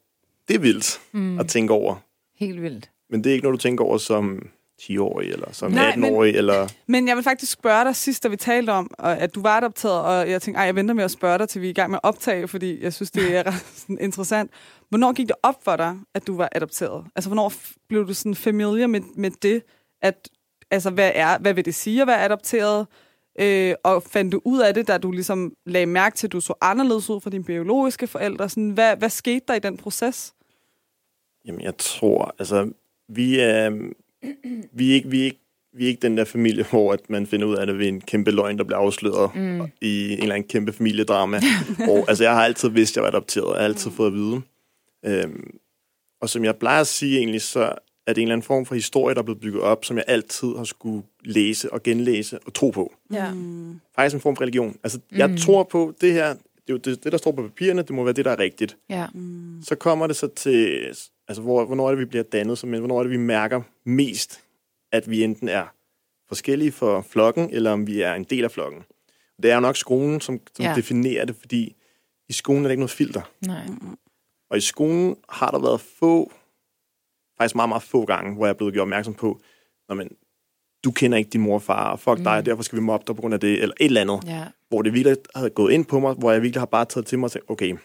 det 0.48 0.54
er 0.56 0.60
vildt 0.60 1.00
Mm. 1.12 1.38
at 1.38 1.48
tænke 1.48 1.72
over. 1.72 1.96
Helt 2.36 2.62
vildt. 2.62 2.90
Men 3.10 3.24
det 3.24 3.30
er 3.30 3.34
ikke 3.34 3.42
noget, 3.44 3.58
du 3.58 3.62
tænker 3.62 3.84
over 3.84 3.98
som 3.98 4.48
10-årig, 4.80 5.30
eller 5.30 5.52
som 5.52 5.72
Nej, 5.72 5.96
men- 5.96 6.04
18-årig, 6.04 6.34
eller... 6.34 6.68
Men 6.86 7.08
jeg 7.08 7.16
vil 7.16 7.24
faktisk 7.24 7.52
spørge 7.52 7.84
dig 7.84 7.96
sidst, 7.96 8.22
da 8.22 8.28
vi 8.28 8.36
talte 8.36 8.70
om, 8.70 8.90
at 8.98 9.34
du 9.34 9.42
var 9.42 9.56
adopteret, 9.56 10.02
og 10.02 10.30
jeg 10.30 10.42
tænkte, 10.42 10.58
ej, 10.58 10.64
jeg 10.64 10.74
venter 10.76 10.94
med 10.94 11.04
at 11.04 11.10
spørge 11.10 11.38
dig, 11.38 11.48
til 11.48 11.60
vi 11.62 11.66
er 11.66 11.70
i 11.70 11.74
gang 11.74 11.90
med 11.90 11.98
at 12.04 12.08
optage, 12.08 12.48
fordi 12.48 12.82
jeg 12.82 12.92
synes, 12.94 13.10
det 13.10 13.36
er 13.36 13.42
ret 13.46 13.84
interessant. 14.00 14.50
Hvornår 14.88 15.12
gik 15.12 15.28
det 15.28 15.36
op 15.42 15.64
for 15.64 15.76
dig, 15.76 15.98
at 16.14 16.26
du 16.26 16.36
var 16.36 16.48
adopteret? 16.52 17.04
Altså, 17.16 17.28
hvornår 17.30 17.52
blev 17.88 18.06
du 18.08 18.14
sådan 18.14 18.34
familiar 18.34 18.86
med, 18.86 19.00
med 19.16 19.30
det, 19.42 19.62
at, 20.02 20.28
altså, 20.70 20.90
hvad, 20.90 21.10
er, 21.14 21.38
hvad 21.38 21.54
vil 21.54 21.64
det 21.64 21.74
sige 21.74 22.00
at 22.02 22.06
være 22.06 22.24
adopteret? 22.24 22.86
Øh, 23.40 23.74
og 23.84 24.02
fandt 24.02 24.32
du 24.32 24.40
ud 24.44 24.60
af 24.60 24.74
det, 24.74 24.88
da 24.88 24.98
du 24.98 25.10
ligesom 25.10 25.52
lagde 25.66 25.86
mærke 25.86 26.16
til, 26.16 26.26
at 26.26 26.32
du 26.32 26.40
så 26.40 26.54
anderledes 26.60 27.10
ud 27.10 27.20
fra 27.20 27.30
dine 27.30 27.44
biologiske 27.44 28.06
forældre? 28.06 28.48
Sådan, 28.48 28.70
hvad, 28.70 28.96
hvad 28.96 29.10
skete 29.10 29.44
der 29.48 29.54
i 29.54 29.58
den 29.58 29.76
proces? 29.76 30.34
Jamen, 31.46 31.60
jeg 31.60 31.76
tror, 31.78 32.34
altså, 32.38 32.70
vi 33.08 33.40
er, 33.40 33.70
vi 34.72 34.90
er, 34.90 34.94
ikke, 34.94 35.08
vi 35.08 35.20
er, 35.20 35.24
ikke, 35.24 35.38
vi 35.72 35.84
er 35.84 35.88
ikke 35.88 36.02
den 36.02 36.16
der 36.16 36.24
familie, 36.24 36.64
hvor 36.70 36.92
at 36.92 37.10
man 37.10 37.26
finder 37.26 37.46
ud 37.46 37.56
af 37.56 37.66
det 37.66 37.78
ved 37.78 37.86
en 37.88 38.00
kæmpe 38.00 38.30
løgn, 38.30 38.58
der 38.58 38.64
bliver 38.64 38.78
afsløret 38.78 39.30
Mm. 39.34 39.60
i 39.80 40.12
en 40.12 40.18
eller 40.18 40.34
anden 40.34 40.48
kæmpe 40.48 40.72
familiedrama. 40.72 41.40
og, 41.88 42.04
altså, 42.08 42.24
jeg 42.24 42.34
har 42.34 42.44
altid 42.44 42.68
vidst, 42.68 42.92
at 42.92 42.96
jeg 42.96 43.02
var 43.02 43.08
adopteret, 43.08 43.46
og 43.46 43.52
jeg 43.54 43.60
har 43.60 43.68
altid 43.68 43.90
fået 43.90 44.06
at 44.06 44.12
vide. 44.14 44.40
Øhm, 45.06 45.50
og 46.20 46.28
som 46.28 46.44
jeg 46.44 46.56
plejer 46.56 46.80
at 46.80 46.86
sige 46.86 47.18
egentlig, 47.18 47.42
så 47.42 47.72
er 48.06 48.12
det 48.12 48.18
en 48.22 48.28
eller 48.28 48.34
anden 48.34 48.44
form 48.46 48.66
for 48.66 48.74
historie, 48.74 49.14
der 49.14 49.20
er 49.20 49.24
blevet 49.24 49.40
bygget 49.40 49.62
op, 49.62 49.84
som 49.84 49.96
jeg 49.96 50.04
altid 50.08 50.48
har 50.56 50.64
skulle 50.64 51.02
læse 51.24 51.72
og 51.72 51.82
genlæse 51.82 52.38
og 52.46 52.54
tro 52.54 52.70
på. 52.70 52.92
Ja. 53.12 53.34
Mm. 53.34 53.80
Faktisk 53.96 54.14
en 54.14 54.20
form 54.20 54.36
for 54.36 54.42
religion. 54.42 54.76
Altså, 54.84 54.98
jeg 55.12 55.30
Mm. 55.30 55.36
tror 55.36 55.62
på 55.62 55.94
det 56.00 56.12
her, 56.12 56.34
det 56.66 56.74
er 56.74 56.78
det, 56.78 57.04
det, 57.04 57.12
der 57.12 57.18
står 57.18 57.32
på 57.32 57.42
papirerne, 57.42 57.82
det 57.82 57.90
må 57.90 58.04
være 58.04 58.12
det, 58.12 58.24
der 58.24 58.30
er 58.30 58.38
rigtigt. 58.38 58.76
Ja. 58.90 59.06
Mm. 59.14 59.62
Så 59.62 59.74
kommer 59.74 60.06
det 60.06 60.16
så 60.16 60.26
til, 60.26 60.86
altså 61.30 61.42
hvor, 61.42 61.64
hvornår 61.64 61.86
er 61.86 61.90
det, 61.90 61.98
vi 61.98 62.04
bliver 62.04 62.22
dannet 62.24 62.58
som 62.58 62.68
men 62.68 62.78
Hvornår 62.80 62.98
er 62.98 63.02
det, 63.02 63.10
vi 63.12 63.16
mærker 63.16 63.62
mest, 63.84 64.40
at 64.92 65.10
vi 65.10 65.24
enten 65.24 65.48
er 65.48 65.64
forskellige 66.28 66.72
for 66.72 67.00
flokken, 67.10 67.50
eller 67.52 67.70
om 67.70 67.86
vi 67.86 68.00
er 68.02 68.14
en 68.14 68.24
del 68.24 68.44
af 68.44 68.50
flokken. 68.50 68.82
Det 69.42 69.50
er 69.50 69.54
jo 69.54 69.60
nok 69.60 69.76
skolen, 69.76 70.20
som, 70.20 70.40
som 70.56 70.64
Ja. 70.64 70.72
definerer 70.76 71.24
det, 71.24 71.36
fordi 71.36 71.76
i 72.28 72.32
skolen 72.32 72.62
er 72.64 72.68
der 72.68 72.70
ikke 72.70 72.80
noget 72.80 72.90
filter. 72.90 73.22
Nej. 73.46 73.66
Og 74.50 74.56
i 74.56 74.60
skolen 74.60 75.16
har 75.28 75.50
der 75.50 75.58
været 75.58 75.80
få, 75.80 76.32
faktisk 77.38 77.54
meget, 77.54 77.68
meget 77.68 77.82
få 77.82 78.04
gange, 78.04 78.34
hvor 78.34 78.46
jeg 78.46 78.52
er 78.52 78.56
blevet 78.56 78.72
gjort 78.74 78.82
opmærksom 78.82 79.14
på, 79.14 79.40
når 79.88 79.94
man, 79.94 80.10
du 80.84 80.90
kender 80.90 81.18
ikke 81.18 81.30
din 81.30 81.40
mor 81.40 81.54
og 81.54 81.62
far, 81.62 81.90
og 81.92 82.00
fuck 82.00 82.18
Mm. 82.18 82.24
dig, 82.24 82.36
og 82.36 82.46
derfor 82.46 82.62
skal 82.62 82.78
vi 82.78 82.82
mobbe 82.82 83.04
dig 83.06 83.14
på 83.16 83.20
grund 83.20 83.34
af 83.34 83.40
det, 83.40 83.62
eller 83.62 83.74
et 83.80 83.84
eller 83.86 84.00
andet, 84.00 84.20
Ja. 84.26 84.44
hvor 84.68 84.82
det 84.82 84.92
virkelig 84.92 85.16
havde 85.34 85.50
gået 85.50 85.72
ind 85.72 85.84
på 85.86 86.00
mig, 86.00 86.14
hvor 86.14 86.32
jeg 86.32 86.42
virkelig 86.42 86.60
har 86.60 86.66
bare 86.66 86.84
taget 86.84 87.06
til 87.06 87.18
mig 87.18 87.24
og 87.26 87.32
tænkt, 87.32 87.50
okay, 87.50 87.76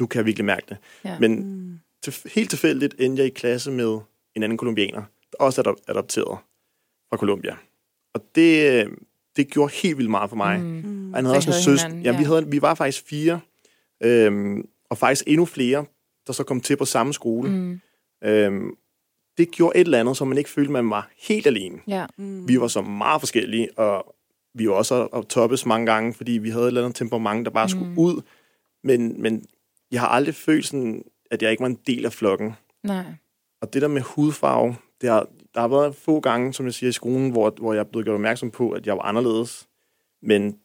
nu 0.00 0.06
kan 0.06 0.18
jeg 0.18 0.26
virkelig 0.26 0.44
mærke 0.44 0.66
det. 0.68 0.76
Ja. 1.04 1.18
Men 1.18 1.40
Mm. 1.42 1.67
Til, 2.02 2.14
helt 2.34 2.50
tilfældigt 2.50 2.94
endte 2.98 3.20
jeg 3.20 3.26
i 3.26 3.34
klasse 3.34 3.70
med 3.70 3.98
en 4.36 4.42
anden 4.42 4.58
kolumbianer, 4.58 5.02
der 5.32 5.38
også 5.38 5.60
er 5.60 5.68
adop- 5.68 5.82
adopteret 5.88 6.38
fra 7.10 7.16
Colombia. 7.16 7.56
Og 8.14 8.24
det, 8.34 8.72
øh, 8.86 8.92
det 9.36 9.48
gjorde 9.50 9.72
helt 9.72 9.98
vildt 9.98 10.10
meget 10.10 10.30
for 10.30 10.36
mig. 10.36 10.60
Mm. 10.60 10.66
Mm. 10.66 11.10
Og 11.10 11.16
han 11.16 11.24
havde 11.24 11.34
Så 11.42 11.50
også 11.50 11.50
en 11.50 11.52
havde 11.52 11.64
søster. 11.64 12.12
Ja, 12.12 12.18
vi, 12.18 12.24
havde, 12.24 12.50
vi 12.50 12.62
var 12.62 12.74
faktisk 12.74 13.04
fire, 13.06 13.40
øhm, 14.02 14.68
og 14.90 14.98
faktisk 14.98 15.24
endnu 15.26 15.44
flere, 15.44 15.84
der 16.26 16.32
så 16.32 16.44
kom 16.44 16.60
til 16.60 16.76
på 16.76 16.84
samme 16.84 17.14
skole. 17.14 17.50
Mm. 17.50 17.80
Mm. 18.22 18.28
Øhm, 18.28 18.70
det 19.38 19.50
gjorde 19.50 19.78
et 19.78 19.84
eller 19.84 20.00
andet, 20.00 20.16
så 20.16 20.24
man 20.24 20.38
ikke 20.38 20.50
følte, 20.50 20.72
man 20.72 20.90
var 20.90 21.10
helt 21.28 21.46
alene. 21.46 21.78
Ja. 21.88 22.06
Mm. 22.18 22.48
Vi 22.48 22.60
var 22.60 22.68
så 22.68 22.82
meget 22.82 23.20
forskellige, 23.20 23.78
og 23.78 24.14
vi 24.54 24.68
var 24.68 24.74
også 24.74 25.04
at 25.06 25.26
toppes 25.26 25.66
mange 25.66 25.86
gange, 25.86 26.14
fordi 26.14 26.32
vi 26.32 26.50
havde 26.50 26.64
et 26.64 26.68
eller 26.68 26.82
andet 26.84 26.96
temperament, 26.96 27.44
der 27.46 27.50
bare 27.52 27.68
skulle 27.68 27.86
Mm. 27.90 27.98
ud. 27.98 28.22
Men, 28.84 29.22
men 29.22 29.44
jeg 29.90 30.00
har 30.00 30.08
aldrig 30.08 30.34
følt 30.34 30.66
sådan, 30.66 31.04
at 31.30 31.42
jeg 31.42 31.50
ikke 31.50 31.60
var 31.60 31.66
en 31.66 31.78
del 31.86 32.04
af 32.04 32.12
flokken. 32.12 32.52
Nej. 32.82 33.04
Og 33.60 33.72
det 33.72 33.82
der 33.82 33.88
med 33.88 34.02
hudfarve, 34.02 34.76
det 35.00 35.10
har, 35.10 35.26
der 35.54 35.60
har 35.60 35.68
været 35.68 35.94
få 35.94 36.20
gange, 36.20 36.54
som 36.54 36.66
jeg 36.66 36.74
siger, 36.74 36.90
i 36.90 36.92
skolen, 36.92 37.30
hvor, 37.30 37.54
hvor 37.60 37.72
jeg 37.72 37.80
er 37.80 37.84
blevet 37.84 38.04
gjort 38.04 38.14
opmærksom 38.14 38.50
på, 38.50 38.70
at 38.70 38.86
jeg 38.86 38.96
var 38.96 39.02
anderledes. 39.02 39.68
Men 40.22 40.58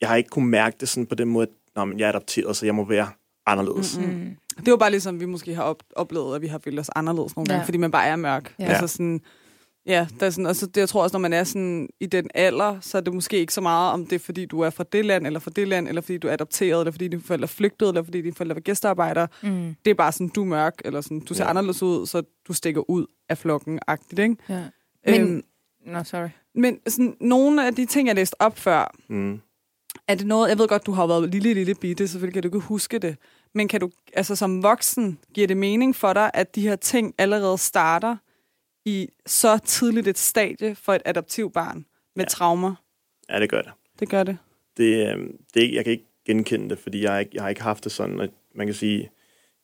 jeg 0.00 0.08
har 0.08 0.16
ikke 0.16 0.30
kunnet 0.30 0.48
mærke 0.50 0.76
det 0.80 0.88
sådan 0.88 1.06
på 1.06 1.14
den 1.14 1.28
måde, 1.28 1.42
at 1.46 1.52
Nå, 1.76 1.84
men 1.84 1.98
jeg 1.98 2.04
er 2.04 2.08
adopteret, 2.08 2.56
så 2.56 2.66
jeg 2.66 2.74
må 2.74 2.84
være 2.84 3.08
anderledes. 3.46 3.98
Mm. 3.98 4.04
Mm. 4.04 4.36
Det 4.64 4.70
var 4.70 4.76
bare 4.76 4.90
ligesom, 4.90 5.20
vi 5.20 5.24
måske 5.26 5.54
har 5.54 5.62
op- 5.62 5.82
oplevet, 5.96 6.34
at 6.36 6.42
vi 6.42 6.46
har 6.46 6.58
følt 6.58 6.78
os 6.80 6.90
anderledes 6.96 7.36
nogle 7.36 7.46
gange, 7.48 7.60
Ja. 7.60 7.66
fordi 7.66 7.78
man 7.78 7.90
bare 7.90 8.06
er 8.06 8.16
mørk. 8.16 8.54
Ja. 8.58 8.64
Altså 8.64 8.86
sådan, 8.86 9.20
Ja, 9.86 10.06
der 10.20 10.26
er 10.26 10.30
sådan, 10.30 10.46
og 10.46 10.56
så 10.56 10.66
det, 10.66 10.76
jeg 10.76 10.88
tror 10.88 11.02
også, 11.02 11.14
når 11.14 11.20
man 11.20 11.32
er 11.32 11.44
sådan 11.44 11.88
i 12.00 12.06
den 12.06 12.30
alder, 12.34 12.80
så 12.80 12.98
er 12.98 13.02
det 13.02 13.14
måske 13.14 13.38
ikke 13.38 13.54
så 13.54 13.60
meget, 13.60 13.92
om 13.92 14.06
det 14.06 14.12
er, 14.14 14.18
fordi 14.18 14.46
du 14.46 14.60
er 14.60 14.70
fra 14.70 14.84
det 14.92 15.04
land, 15.04 15.26
eller 15.26 15.40
fra 15.40 15.50
det 15.56 15.68
land, 15.68 15.88
eller 15.88 16.00
fordi 16.02 16.18
du 16.18 16.28
er 16.28 16.32
adopteret, 16.32 16.80
eller 16.80 16.90
fordi 16.92 17.08
dine 17.08 17.22
forældre 17.22 17.42
er 17.44 17.46
flygtet, 17.48 17.88
eller 17.88 18.02
fordi 18.02 18.22
dine 18.22 18.34
forældre 18.34 18.54
var 18.54 18.60
gæstearbejdere. 18.60 19.28
Mm. 19.42 19.74
Det 19.84 19.90
er 19.90 19.94
bare 19.94 20.12
sådan, 20.12 20.28
du 20.28 20.40
er 20.42 20.46
mørk, 20.46 20.74
eller 20.84 21.00
sådan, 21.00 21.20
du 21.20 21.34
ser 21.34 21.44
Ja. 21.44 21.50
anderledes 21.50 21.82
ud, 21.82 22.06
så 22.06 22.22
du 22.48 22.52
stikker 22.52 22.90
ud 22.90 23.06
af 23.28 23.38
flokken-agtigt, 23.38 24.18
ikke? 24.22 24.36
Ja. 24.48 24.62
Men, 25.06 25.20
Øhm, 25.20 25.42
no, 25.86 26.04
sorry. 26.04 26.28
men 26.54 26.78
sådan, 26.86 27.16
nogle 27.20 27.66
af 27.66 27.74
de 27.74 27.86
ting, 27.86 28.08
jeg 28.08 28.14
læste 28.16 28.40
op 28.42 28.58
før, 28.58 28.94
Mm. 29.08 29.40
er 30.08 30.14
det 30.14 30.26
noget, 30.26 30.48
jeg 30.48 30.58
ved 30.58 30.68
godt, 30.68 30.86
du 30.86 30.92
har 30.92 31.06
været 31.06 31.28
lille, 31.30 31.54
lille 31.54 31.74
bitte, 31.74 32.08
selvfølgelig 32.08 32.34
kan 32.34 32.42
du 32.42 32.48
ikke 32.48 32.66
huske 32.66 32.98
det, 32.98 33.16
men 33.54 33.68
kan 33.68 33.80
du, 33.80 33.90
altså 34.12 34.36
som 34.36 34.62
voksen, 34.62 35.18
giver 35.34 35.46
det 35.46 35.56
mening 35.56 35.96
for 35.96 36.12
dig, 36.12 36.30
at 36.34 36.54
de 36.54 36.60
her 36.62 36.76
ting 36.76 37.14
allerede 37.18 37.58
starter 37.58 38.16
i 38.84 39.08
så 39.26 39.58
tidligt 39.58 40.08
et 40.08 40.18
stadie 40.18 40.74
for 40.74 40.92
et 40.94 41.02
adoptivbarn 41.04 41.84
med 42.16 42.24
Ja. 42.24 42.28
traumer? 42.28 42.74
Ja, 43.30 43.40
det 43.40 43.50
gør 43.50 43.62
det. 43.62 43.72
Det 44.00 44.08
gør 44.08 44.22
det. 44.22 44.38
det, 44.76 45.16
øh, 45.16 45.26
det 45.54 45.72
jeg 45.74 45.84
kan 45.84 45.90
ikke 45.92 46.06
genkende 46.26 46.70
det, 46.70 46.78
fordi 46.78 47.02
jeg, 47.04 47.26
jeg 47.34 47.42
har 47.42 47.48
ikke 47.48 47.62
haft 47.62 47.84
det 47.84 47.92
sådan. 47.92 48.20
Og 48.20 48.28
man 48.54 48.66
kan 48.66 48.74
sige, 48.74 49.10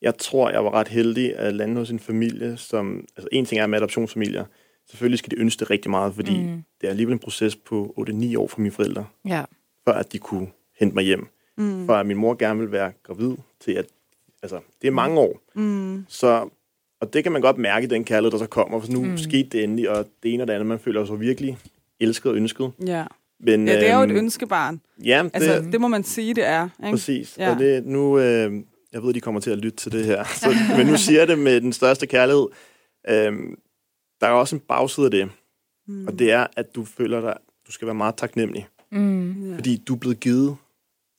jeg 0.03 0.19
tror, 0.19 0.51
jeg 0.51 0.65
var 0.65 0.71
ret 0.75 0.89
heldig 0.89 1.37
at 1.37 1.55
lande 1.55 1.75
hos 1.77 1.91
en 1.91 1.99
familie, 2.01 2.57
som... 2.57 3.05
Altså, 3.17 3.29
en 3.33 3.45
ting 3.45 3.61
er 3.61 3.67
med 3.67 3.79
adoptionsfamilier. 3.79 4.45
Selvfølgelig 4.91 5.19
skal 5.19 5.31
de 5.31 5.37
ønske 5.37 5.61
det 5.61 5.71
rigtig 5.71 5.91
meget, 5.91 6.15
fordi 6.15 6.41
Mm. 6.43 6.47
mm. 6.51 6.63
det 6.81 6.87
er 6.87 6.91
alligevel 6.91 7.13
en 7.13 7.19
proces 7.19 7.57
på 7.57 7.95
8-9 8.11 8.37
år 8.39 8.47
for 8.49 8.61
mine 8.61 8.73
forældre, 8.73 9.07
Ja. 9.29 9.45
før 9.89 9.93
at 9.93 10.13
de 10.13 10.19
kunne 10.19 10.49
hente 10.79 10.95
mig 10.95 11.05
hjem. 11.05 11.27
Mm. 11.57 11.87
For 11.87 11.95
at 11.95 12.07
min 12.07 12.17
mor 12.17 12.35
gerne 12.35 12.59
ville 12.59 12.73
være 12.73 12.93
gravid 13.03 13.37
til 13.61 13.73
at... 13.73 13.87
Altså, 14.43 14.61
det 14.83 14.89
er 14.89 14.93
mange 14.93 15.21
år. 15.21 15.41
Mm. 15.55 16.05
Så, 16.09 16.49
og 17.01 17.13
det 17.13 17.23
kan 17.23 17.33
man 17.33 17.43
godt 17.43 17.59
mærke, 17.59 17.87
den 17.87 18.05
kærlighed, 18.05 18.31
der 18.33 18.39
så 18.39 18.47
kommer. 18.47 18.81
For 18.81 18.93
nu 18.93 19.05
Mm. 19.05 19.19
skete 19.19 19.49
det 19.49 19.65
endelig, 19.65 19.91
og 19.91 20.07
det 20.23 20.35
ene 20.35 20.43
og 20.43 20.47
det 20.49 20.53
andet, 20.55 20.67
man 20.67 20.79
føler 20.79 21.05
sig 21.05 21.21
virkelig 21.21 21.59
elsket 22.01 22.31
og 22.31 22.37
ønsket. 22.37 22.73
Ja. 22.87 23.05
Men, 23.41 23.69
ja, 23.69 23.75
det 23.81 23.89
er 23.91 23.97
jo 23.97 24.03
et 24.03 24.11
øhm, 24.11 24.17
ønskebarn. 24.19 24.81
Ja, 25.05 25.23
det, 25.25 25.31
Altså, 25.35 25.65
det 25.73 25.81
må 25.81 25.89
man 25.89 26.05
sige, 26.05 26.35
det 26.35 26.45
er. 26.47 26.69
Ikke? 26.85 26.91
Præcis. 26.91 27.39
Ja. 27.39 27.51
Og 27.55 27.59
det, 27.59 27.87
nu, 27.87 28.19
øh, 28.19 28.53
jeg 28.93 29.03
ved, 29.03 29.15
de 29.15 29.21
kommer 29.21 29.41
til 29.41 29.51
at 29.51 29.59
lytte 29.59 29.77
til 29.79 29.93
det 29.93 30.05
her, 30.05 30.25
så, 30.41 30.49
men 30.77 30.87
nu 30.87 30.97
siger 30.97 31.19
jeg 31.21 31.29
det 31.29 31.39
med 31.39 31.61
den 31.61 31.73
største 31.73 32.07
kærlighed. 32.07 32.47
Øh, 33.09 33.33
der 34.21 34.27
er 34.27 34.31
også 34.31 34.57
en 34.57 34.63
bagside 34.69 35.05
af 35.07 35.11
det, 35.11 35.29
Mm. 35.89 36.07
og 36.07 36.19
det 36.19 36.33
er, 36.33 36.47
at 36.57 36.75
du 36.75 36.85
føler 36.85 37.21
dig, 37.21 37.35
du 37.67 37.73
skal 37.73 37.87
være 37.87 37.95
meget 37.95 38.15
taknemmelig, 38.17 38.67
Mm. 38.93 39.51
Ja. 39.51 39.57
fordi 39.57 39.77
du 39.77 39.95
er 39.95 39.99
blevet 39.99 40.21
givet. 40.21 40.49
Du 40.49 40.57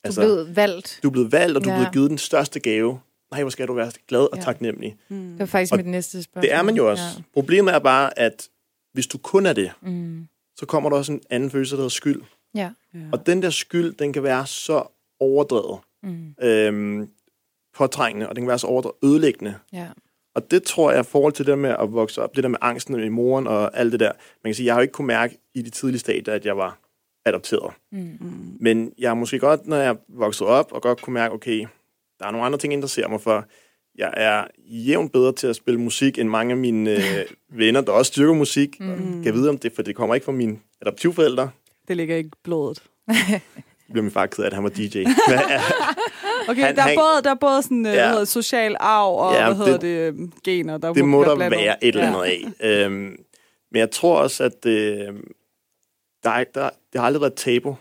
Altså, 0.03 0.21
er 0.21 0.25
blevet 0.25 0.55
valgt. 0.55 0.99
du 1.03 1.07
er 1.07 1.11
blevet 1.11 1.31
valgt, 1.31 1.57
og 1.57 1.63
du 1.63 1.69
er 1.69 1.73
Ja. 1.73 1.79
blevet 1.79 1.93
givet 1.93 2.09
den 2.09 2.17
største 2.17 2.59
gave. 2.59 2.99
Nej, 3.31 3.41
hvor 3.41 3.49
skal 3.49 3.67
du 3.67 3.73
være 3.73 3.91
glad 4.07 4.21
og 4.21 4.37
Ja. 4.37 4.41
taknemmelig. 4.41 4.97
Mm. 5.09 5.29
Det 5.31 5.39
var 5.39 5.45
faktisk 5.45 5.73
Og 5.73 5.77
mit 5.77 5.85
næste 5.87 6.23
spørgsmål. 6.23 6.41
Det 6.41 6.53
er 6.53 6.61
man 6.63 6.75
jo 6.75 6.89
også. 6.89 7.03
Ja. 7.17 7.23
Problemet 7.33 7.73
er 7.75 7.79
bare, 7.79 8.19
at 8.19 8.49
hvis 8.93 9.07
du 9.07 9.17
kun 9.17 9.45
er 9.45 9.53
det. 9.53 9.71
Mm. 9.81 10.27
så 10.59 10.65
kommer 10.65 10.89
der 10.89 10.97
også 10.97 11.11
en 11.11 11.21
anden 11.29 11.51
følelse, 11.51 11.71
der 11.75 11.77
hedder 11.79 11.89
skyld. 11.89 12.21
Ja. 12.55 12.71
Ja. 12.93 12.99
Og 13.13 13.25
den 13.25 13.41
der 13.41 13.49
skyld, 13.49 13.93
den 13.93 14.13
kan 14.13 14.23
være 14.23 14.47
så 14.47 14.83
overdrevet, 15.19 15.79
Mm. 16.03 16.35
øhm, 16.41 17.09
påtrængende, 17.75 18.29
og 18.29 18.35
den 18.35 18.43
kan 18.43 18.47
være 18.47 18.59
så 18.59 18.67
overdrevet 18.67 18.95
ødelæggende. 19.03 19.55
Ja. 19.73 19.87
Og 20.35 20.51
det 20.51 20.63
tror 20.63 20.91
jeg, 20.91 20.99
i 20.99 21.03
forhold 21.03 21.33
til 21.33 21.45
det 21.45 21.49
der 21.51 21.55
med 21.55 21.75
at 21.79 21.93
vokse 21.93 22.21
op, 22.21 22.35
det 22.35 22.43
der 22.43 22.49
med 22.49 22.57
angsten 22.61 23.03
i 23.03 23.09
moren 23.09 23.47
og 23.47 23.77
alt 23.77 23.91
det 23.91 23.99
der, 23.99 24.11
man 24.43 24.49
kan 24.49 24.55
sige, 24.55 24.65
jeg 24.65 24.73
har 24.73 24.79
jo 24.79 24.81
ikke 24.81 24.91
kunne 24.91 25.07
mærke 25.07 25.37
i 25.55 25.61
de 25.61 25.69
tidlige 25.69 25.99
stadier, 25.99 26.33
at 26.33 26.45
jeg 26.45 26.57
var 26.57 26.79
adopteret. 27.25 27.73
Mm. 27.91 28.17
Mm. 28.19 28.57
Men 28.59 28.93
jeg 28.97 29.09
har 29.09 29.15
måske 29.15 29.39
godt, 29.39 29.67
når 29.67 29.77
jeg 29.77 29.97
voksede 30.09 30.49
op, 30.49 30.71
og 30.71 30.81
godt 30.81 31.01
kunne 31.01 31.13
mærke, 31.13 31.33
okay, 31.33 31.65
der 32.19 32.25
er 32.27 32.31
nogle 32.31 32.45
andre 32.45 32.59
ting, 32.59 32.73
jeg 32.73 32.77
interesserer 32.77 33.07
mig 33.07 33.21
for. 33.21 33.45
Jeg 33.97 34.13
er 34.17 34.47
jævnt 34.65 35.11
bedre 35.11 35.33
til 35.33 35.47
at 35.47 35.55
spille 35.55 35.79
musik, 35.79 36.19
end 36.19 36.29
mange 36.29 36.51
af 36.51 36.57
mine 36.57 36.91
øh, 36.91 37.25
venner, 37.59 37.81
der 37.81 37.91
også 37.91 38.09
styrker 38.11 38.33
musik. 38.33 38.79
Mm. 38.79 38.87
Kan 38.95 39.25
jeg 39.25 39.33
vide 39.33 39.49
om 39.49 39.57
det, 39.57 39.71
for 39.75 39.81
det 39.81 39.95
kommer 39.95 40.15
ikke 40.15 40.25
fra 40.25 40.31
mine 40.31 40.59
adoptivforældre. 40.81 41.49
Det 41.87 41.97
ligger 41.97 42.15
ikke 42.15 42.27
i 42.27 42.39
blodet. 42.43 42.83
Det 43.07 43.41
bliver 43.93 44.03
min 44.03 44.11
far 44.11 44.25
ked 44.25 44.43
af, 44.43 44.47
at 44.47 44.53
han 44.53 44.63
var 44.63 44.69
DJ. 44.69 45.03
Okay, 46.49 46.61
Han- 46.61 46.75
der, 46.75 46.81
er 46.81 46.87
han- 46.87 46.97
både, 46.97 47.23
der 47.23 47.29
er 47.31 47.35
både 47.35 47.61
sådan, 47.63 47.85
ja. 47.85 47.91
Ja. 47.91 47.97
hvad 48.01 48.09
hedder, 48.09 48.25
social 48.25 48.75
arv 48.79 49.15
og 49.17 49.33
Ja, 49.33 49.45
hvad 49.45 49.55
hedder 49.57 49.71
det- 49.71 49.81
det, 49.81 50.07
øhm, 50.07 50.31
gener. 50.43 50.77
Der 50.77 50.93
det 50.93 51.05
må 51.05 51.23
der 51.23 51.35
være 51.35 51.83
et 51.83 51.95
eller 51.95 52.07
andet 52.07 52.23
af. 52.61 52.85
Øhm, 52.85 52.93
men 53.71 53.79
jeg 53.79 53.91
tror 53.91 54.19
også, 54.19 54.43
at 54.43 54.65
øh, 54.65 55.13
der, 56.23 56.29
er, 56.29 56.43
der, 56.43 56.69
det 56.93 56.99
har 57.01 57.05
aldrig 57.05 57.21
været 57.21 57.31
et 57.31 57.37
tabu 57.37 57.75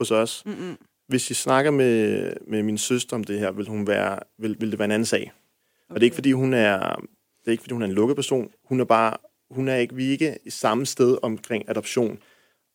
hos 0.00 0.10
os. 0.10 0.42
Mm-mm. 0.46 0.76
Hvis 1.10 1.30
I 1.30 1.34
snakker 1.34 1.70
med, 1.70 2.32
med 2.46 2.62
min 2.62 2.78
søster 2.78 3.16
om 3.16 3.24
det 3.24 3.38
her, 3.38 3.50
vil, 3.50 3.66
hun 3.68 3.86
være, 3.86 4.18
vil, 4.38 4.56
vil 4.60 4.70
det 4.70 4.78
være 4.78 4.84
en 4.86 4.90
anden 4.92 5.06
sag. 5.06 5.20
Okay. 5.20 5.30
Og 5.88 5.94
det 5.94 6.02
er 6.02 6.04
ikke, 6.06 6.14
fordi 6.14 6.32
hun 6.32 6.54
er, 6.54 6.78
det 7.40 7.46
er 7.46 7.50
ikke, 7.50 7.60
fordi 7.62 7.72
hun 7.72 7.82
er 7.82 7.86
en 7.86 7.92
lukket 7.92 8.16
person. 8.16 8.50
Hun 8.64 8.80
er 8.80 8.84
bare, 8.84 9.16
hun 9.50 9.68
er 9.68 9.76
ikke, 9.76 9.94
vi 9.94 10.06
er 10.06 10.10
ikke 10.10 10.38
i 10.44 10.50
samme 10.50 10.86
sted 10.86 11.18
omkring 11.22 11.68
adoption. 11.68 12.18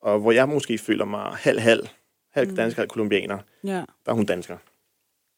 Og 0.02 0.20
hvor 0.20 0.32
jeg 0.32 0.50
måske 0.50 0.78
føler 0.78 1.06
mig 1.06 1.22
halv-halv, 1.36 1.88
halv 2.34 2.50
Mm. 2.50 2.56
dansker 2.56 2.82
og 2.84 2.90
kolumbianer, 2.90 3.38
Ja. 3.64 3.70
der 3.72 4.12
er 4.12 4.14
hun 4.14 4.26
dansker. 4.26 4.58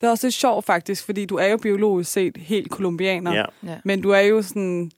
Det 0.02 0.08
er 0.08 0.12
også 0.12 0.28
lidt 0.28 0.34
sjovt 0.36 0.66
faktisk, 0.66 1.06
fordi 1.06 1.26
du 1.26 1.36
er 1.36 1.48
jo 1.48 1.58
biologisk 1.58 2.12
set 2.12 2.38
helt 2.38 2.72
kolumbianer, 2.72 3.34
Ja. 3.34 3.46
Ja. 3.64 3.80
men 3.86 4.02
du 4.02 4.10
er 4.10 4.20
jo 4.20 4.42
sådan 4.42 4.92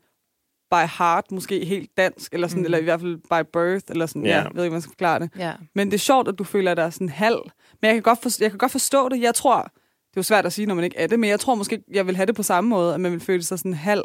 by 0.72 0.86
heart 0.98 1.32
måske 1.32 1.66
helt 1.66 1.90
dansk, 1.98 2.34
eller, 2.34 2.48
sådan, 2.48 2.62
Mm. 2.62 2.66
eller 2.66 2.78
i 2.78 2.84
hvert 2.84 3.00
fald 3.02 3.18
by 3.18 3.50
birth, 3.54 3.86
eller 3.90 4.06
sådan, 4.06 4.26
ja. 4.26 4.30
Ja. 4.30 4.36
jeg 4.36 4.44
ved 4.44 4.50
ikke, 4.50 4.54
hvordan 4.56 4.72
man 4.72 4.82
skal 4.82 4.92
forklare 4.92 5.20
det. 5.20 5.30
Ja. 5.38 5.54
Men 5.76 5.88
det 5.88 5.94
er 5.94 6.00
sjovt, 6.00 6.28
at 6.28 6.36
du 6.40 6.44
føler 6.44 6.74
dig 6.76 6.94
sådan 6.94 7.10
halv. 7.10 7.40
Men 7.82 7.88
jeg 7.88 7.94
kan, 7.94 8.04
godt 8.04 8.22
forstå, 8.22 8.44
jeg 8.44 8.52
kan 8.52 8.58
godt 8.58 8.72
forstå 8.72 9.10
det. 9.10 9.22
Jeg 9.22 9.36
tror, 9.36 9.62
det 9.62 10.18
er 10.18 10.18
jo 10.18 10.24
svært 10.24 10.46
at 10.46 10.54
sige, 10.54 10.66
når 10.66 10.76
man 10.76 10.84
ikke 10.84 10.98
er 10.98 11.08
det, 11.08 11.20
men 11.20 11.30
jeg 11.30 11.40
tror 11.40 11.56
måske, 11.56 11.84
jeg 11.92 12.08
vil 12.08 12.16
have 12.16 12.26
det 12.26 12.36
på 12.36 12.44
samme 12.44 12.70
måde, 12.70 12.94
at 12.94 13.00
man 13.00 13.12
vil 13.12 13.20
føle 13.20 13.44
sig 13.44 13.60
sådan 13.60 13.74
halv, 13.74 14.04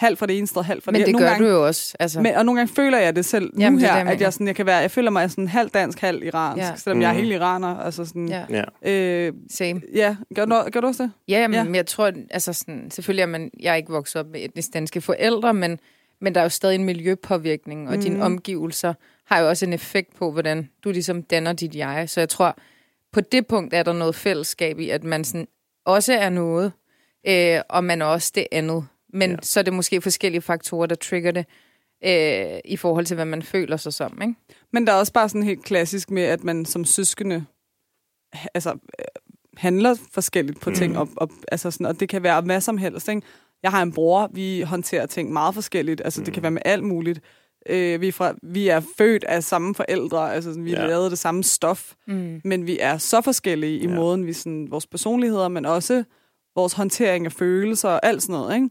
halv 0.00 0.16
fra 0.16 0.26
det 0.26 0.38
ene 0.38 0.46
sted, 0.46 0.62
halv 0.62 0.82
fra 0.82 0.92
Men 0.92 0.98
det 1.00 1.06
det 1.06 1.12
nogle 1.12 1.26
gør 1.26 1.30
gange, 1.32 1.46
du 1.48 1.52
jo 1.52 1.66
også. 1.66 1.96
Altså. 2.00 2.20
Men, 2.20 2.34
og 2.34 2.44
nogle 2.44 2.58
gange 2.60 2.74
føler 2.74 2.98
jeg 2.98 3.16
det 3.16 3.24
selv 3.24 3.50
nu 3.54 3.60
Jamen, 3.60 3.78
det 3.80 3.86
er 3.88 3.92
her, 3.92 3.98
det, 3.98 4.04
jeg 4.06 4.12
at 4.14 4.20
jeg, 4.20 4.32
sådan, 4.32 4.46
jeg 4.46 4.56
kan 4.56 4.66
være, 4.66 4.76
jeg 4.76 4.90
føler 4.90 5.10
mig 5.10 5.30
sådan 5.30 5.48
halv 5.48 5.70
dansk, 5.70 6.00
halv 6.00 6.22
iransk, 6.24 6.62
Ja. 6.64 6.76
selvom 6.76 6.96
mm. 6.96 7.02
jeg 7.02 7.08
er 7.08 7.12
Mhm. 7.12 7.20
helt 7.22 7.32
iraner. 7.32 7.76
Altså 7.78 8.04
sådan, 8.04 8.28
ja. 8.28 8.44
ja. 8.82 8.90
øh, 8.92 9.32
Same. 9.50 9.80
ja. 9.94 10.16
Gør, 10.34 10.44
du, 10.44 10.62
gør 10.72 10.80
du 10.80 10.86
også 10.86 11.02
det? 11.02 11.12
Ja, 11.28 11.48
men 11.48 11.66
Ja. 11.66 11.72
jeg 11.74 11.86
tror, 11.86 12.12
altså 12.30 12.52
sådan, 12.52 12.90
selvfølgelig 12.90 13.22
er 13.22 13.26
man, 13.26 13.50
jeg 13.60 13.70
er 13.72 13.76
ikke 13.76 13.92
vokset 13.92 14.16
op 14.20 14.26
med 14.26 14.44
etnisk 14.44 14.68
danske 14.74 15.00
forældre, 15.00 15.54
men, 15.54 15.78
men 16.20 16.34
der 16.34 16.40
er 16.40 16.44
jo 16.44 16.48
stadig 16.50 16.74
en 16.74 16.84
miljøpåvirkning, 16.84 17.88
og 17.88 17.94
mm. 17.94 18.00
dine 18.02 18.22
omgivelser 18.24 18.94
har 19.26 19.40
jo 19.40 19.48
også 19.48 19.66
en 19.66 19.72
effekt 19.72 20.16
på, 20.16 20.32
hvordan 20.32 20.68
du 20.84 20.90
ligesom 20.90 21.22
danner 21.22 21.52
dit 21.52 21.74
jeg. 21.74 22.10
Så 22.10 22.20
jeg 22.20 22.28
tror, 22.28 22.56
på 23.12 23.20
det 23.20 23.46
punkt 23.46 23.74
er 23.74 23.82
der 23.82 23.92
noget 23.92 24.14
fællesskab 24.14 24.78
i, 24.78 24.90
at 24.90 25.04
man 25.04 25.24
sådan 25.24 25.46
også 25.84 26.12
er 26.12 26.28
noget, 26.28 26.72
øh, 27.28 27.60
og 27.68 27.84
man 27.84 28.02
er 28.02 28.06
også 28.06 28.32
det 28.34 28.46
andet. 28.52 28.84
Men 29.12 29.30
Ja. 29.30 29.36
så 29.42 29.60
er 29.60 29.64
det 29.64 29.72
måske 29.72 30.00
forskellige 30.00 30.40
faktorer, 30.42 30.86
der 30.86 30.94
trigger 30.94 31.30
det, 31.30 31.46
øh, 32.04 32.58
i 32.64 32.76
forhold 32.76 33.06
til, 33.06 33.14
hvad 33.14 33.24
man 33.24 33.42
føler 33.42 33.76
sig 33.76 33.92
som, 33.92 34.18
ikke? 34.22 34.34
Men 34.72 34.86
der 34.86 34.92
er 34.92 34.96
også 34.96 35.12
bare 35.12 35.28
sådan 35.28 35.42
helt 35.42 35.64
klassisk 35.64 36.10
med, 36.10 36.22
at 36.22 36.44
man 36.44 36.64
som 36.64 36.84
søskende 36.84 37.44
altså, 38.54 38.70
øh, 38.70 39.04
handler 39.56 39.94
forskelligt 40.12 40.60
på 40.60 40.70
ting, 40.70 40.92
Mhm. 40.92 41.00
og, 41.00 41.08
og, 41.16 41.30
altså 41.52 41.70
sådan, 41.70 41.86
og 41.86 42.00
det 42.00 42.08
kan 42.08 42.22
være 42.22 42.40
hvad 42.40 42.60
som 42.60 42.78
helst. 42.78 43.08
Ikke? 43.08 43.22
Jeg 43.62 43.70
har 43.70 43.82
en 43.82 43.92
bror, 43.92 44.30
vi 44.34 44.60
håndterer 44.60 45.06
ting 45.06 45.32
meget 45.32 45.54
forskelligt. 45.54 46.00
Altså, 46.04 46.20
det 46.22 46.32
kan 46.34 46.40
Mhm. 46.40 46.42
være 46.42 46.50
med 46.50 46.62
alt 46.64 46.84
muligt. 46.84 47.20
Øh, 47.68 48.00
vi, 48.00 48.08
er 48.08 48.12
fra, 48.12 48.34
vi 48.42 48.68
er 48.68 48.80
født 48.98 49.24
af 49.24 49.44
samme 49.44 49.74
forældre, 49.74 50.34
altså 50.34 50.50
sådan, 50.50 50.64
vi 50.64 50.72
har 50.72 50.82
Ja. 50.82 50.86
lavet 50.88 51.10
det 51.10 51.18
samme 51.18 51.44
stof, 51.44 51.92
Mm. 52.06 52.40
men 52.44 52.66
vi 52.66 52.78
er 52.80 52.98
så 52.98 53.20
forskellige 53.20 53.78
i 53.78 53.86
Ja. 53.88 53.94
måden, 53.94 54.26
vi 54.26 54.32
sådan, 54.32 54.66
vores 54.70 54.86
personligheder, 54.86 55.48
men 55.48 55.66
også 55.66 56.04
vores 56.54 56.72
håndtering 56.72 57.26
af 57.26 57.32
følelser 57.32 57.88
og 57.88 58.00
alt 58.06 58.22
sådan 58.22 58.32
noget. 58.32 58.54
Ikke? 58.54 58.68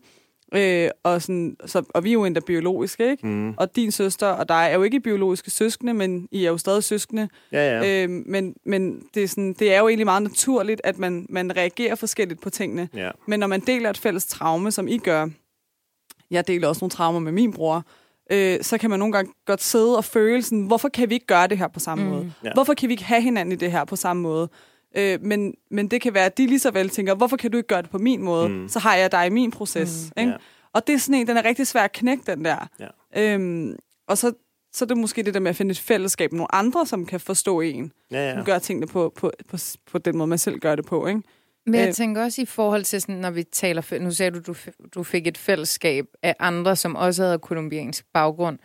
Øh, 0.54 0.90
og, 1.04 1.22
sådan, 1.22 1.58
så, 1.66 1.84
og 1.90 2.04
vi 2.04 2.10
er 2.10 2.14
jo 2.14 2.26
endda 2.26 2.40
biologiske, 2.40 3.12
ikke? 3.12 3.28
Mm. 3.28 3.54
Og 3.58 3.76
din 3.76 3.92
søster 3.92 4.28
og 4.28 4.50
dig 4.50 4.68
er 4.72 4.76
jo 4.76 4.84
ikke 4.84 5.00
biologiske 5.00 5.52
søskende, 5.52 5.94
men 5.94 6.28
I 6.32 6.46
er 6.46 6.50
jo 6.50 6.58
stadig 6.58 6.84
søskende. 6.84 7.30
Ja, 7.52 7.80
ja. 7.80 8.04
Øh, 8.04 8.10
men 8.10 8.56
men 8.66 9.04
det, 9.14 9.24
er 9.24 9.28
sådan, 9.28 9.54
det 9.54 9.74
er 9.74 9.80
jo 9.80 9.88
egentlig 9.88 10.06
meget 10.06 10.24
naturligt, 10.24 10.82
at 10.84 10.98
man, 10.98 11.26
man 11.30 11.58
reagerer 11.58 11.96
forskelligt 11.96 12.42
på 12.42 12.50
tingene. 12.50 12.90
ja. 12.94 13.10
Men 13.28 13.40
når 13.40 13.48
man 13.48 13.60
deler 13.60 13.90
et 13.90 13.98
fælles 13.98 14.28
traume, 14.28 14.72
som 14.72 14.88
I 14.88 14.98
gør, 14.98 15.28
jeg 16.32 16.48
deler 16.48 16.68
også 16.68 16.80
nogle 16.82 16.92
traumer 16.92 17.20
med 17.20 17.32
min 17.32 17.54
bror, 17.54 17.84
øh, 18.32 18.58
så 18.62 18.78
kan 18.78 18.90
man 18.90 19.00
nogle 19.00 19.14
gange 19.14 19.34
godt 19.46 19.62
sidde 19.62 19.98
og 19.98 20.06
føle 20.06 20.42
sådan, 20.42 20.62
hvorfor 20.62 20.90
kan 20.90 21.10
vi 21.10 21.14
ikke 21.14 21.26
gøre 21.26 21.48
det 21.48 21.58
her 21.58 21.68
på 21.68 21.80
samme 21.80 22.04
mm. 22.04 22.10
måde? 22.10 22.34
Ja. 22.44 22.54
Hvorfor 22.54 22.74
kan 22.74 22.90
vi 22.90 22.94
ikke 22.94 23.04
have 23.04 23.22
hinanden 23.22 23.52
i 23.52 23.56
det 23.56 23.72
her 23.72 23.86
på 23.86 23.96
samme 23.96 24.22
måde? 24.22 24.50
Øh, 24.98 25.22
men, 25.22 25.54
men 25.72 25.88
det 25.88 26.02
kan 26.02 26.14
være, 26.14 26.26
at 26.26 26.38
de 26.38 26.48
lige 26.48 26.60
så 26.60 26.72
vel 26.72 26.90
tænker, 26.90 27.16
hvorfor 27.16 27.38
kan 27.38 27.52
du 27.52 27.58
ikke 27.58 27.68
gøre 27.68 27.82
det 27.82 27.90
på 27.90 27.98
min 27.98 28.22
måde? 28.24 28.50
Mm. 28.50 28.68
Så 28.68 28.80
har 28.80 28.96
jeg 28.96 29.12
dig 29.12 29.28
i 29.28 29.30
min 29.30 29.52
proces. 29.52 30.12
Mm. 30.16 30.20
Ikke? 30.22 30.32
Ja. 30.32 30.38
Og 30.74 30.88
det 30.88 30.94
er 30.96 31.00
sådan 31.00 31.22
en, 31.22 31.28
den 31.28 31.38
er 31.38 31.46
rigtig 31.46 31.68
svær 31.68 31.84
at 31.84 31.92
knække, 31.92 32.24
den 32.28 32.46
der. 32.46 32.68
Ja. 32.80 33.34
Øhm, 33.34 33.76
og 34.08 34.18
så, 34.18 34.34
så 34.74 34.86
er 34.86 34.88
det 34.88 34.98
måske 34.98 35.24
det 35.24 35.34
der 35.34 35.40
med 35.40 35.50
at 35.50 35.56
finde 35.56 35.72
et 35.72 35.80
fællesskab 35.80 36.32
med 36.32 36.38
nogle 36.38 36.56
andre, 36.56 36.86
som 36.86 37.06
kan 37.06 37.20
forstå 37.20 37.62
en. 37.62 37.92
Ja, 38.12 38.30
Ja. 38.30 38.44
Gøre 38.46 38.60
tingene 38.60 38.88
på, 38.88 39.14
på, 39.16 39.32
på, 39.50 39.58
på 39.92 39.98
den 39.98 40.18
måde, 40.18 40.28
man 40.28 40.38
selv 40.38 40.60
gør 40.60 40.76
det 40.76 40.86
på. 40.86 41.08
Ikke? 41.08 41.22
Men 41.66 41.76
jeg 41.80 41.88
Øh. 41.88 41.94
tænker 41.94 42.24
også 42.24 42.42
i 42.42 42.46
forhold 42.46 42.84
til, 42.84 43.02
sådan, 43.02 43.16
når 43.16 43.32
vi 43.32 43.44
taler... 43.44 44.00
Nu 44.00 44.12
sagde 44.12 44.32
du, 44.32 44.40
du, 44.48 44.56
du 44.96 45.04
fik 45.04 45.28
et 45.28 45.38
fællesskab 45.38 46.06
af 46.24 46.36
andre, 46.40 46.76
som 46.76 46.96
også 46.96 47.24
havde 47.24 47.40
kolumbiansk 47.40 48.06
baggrund. 48.14 48.60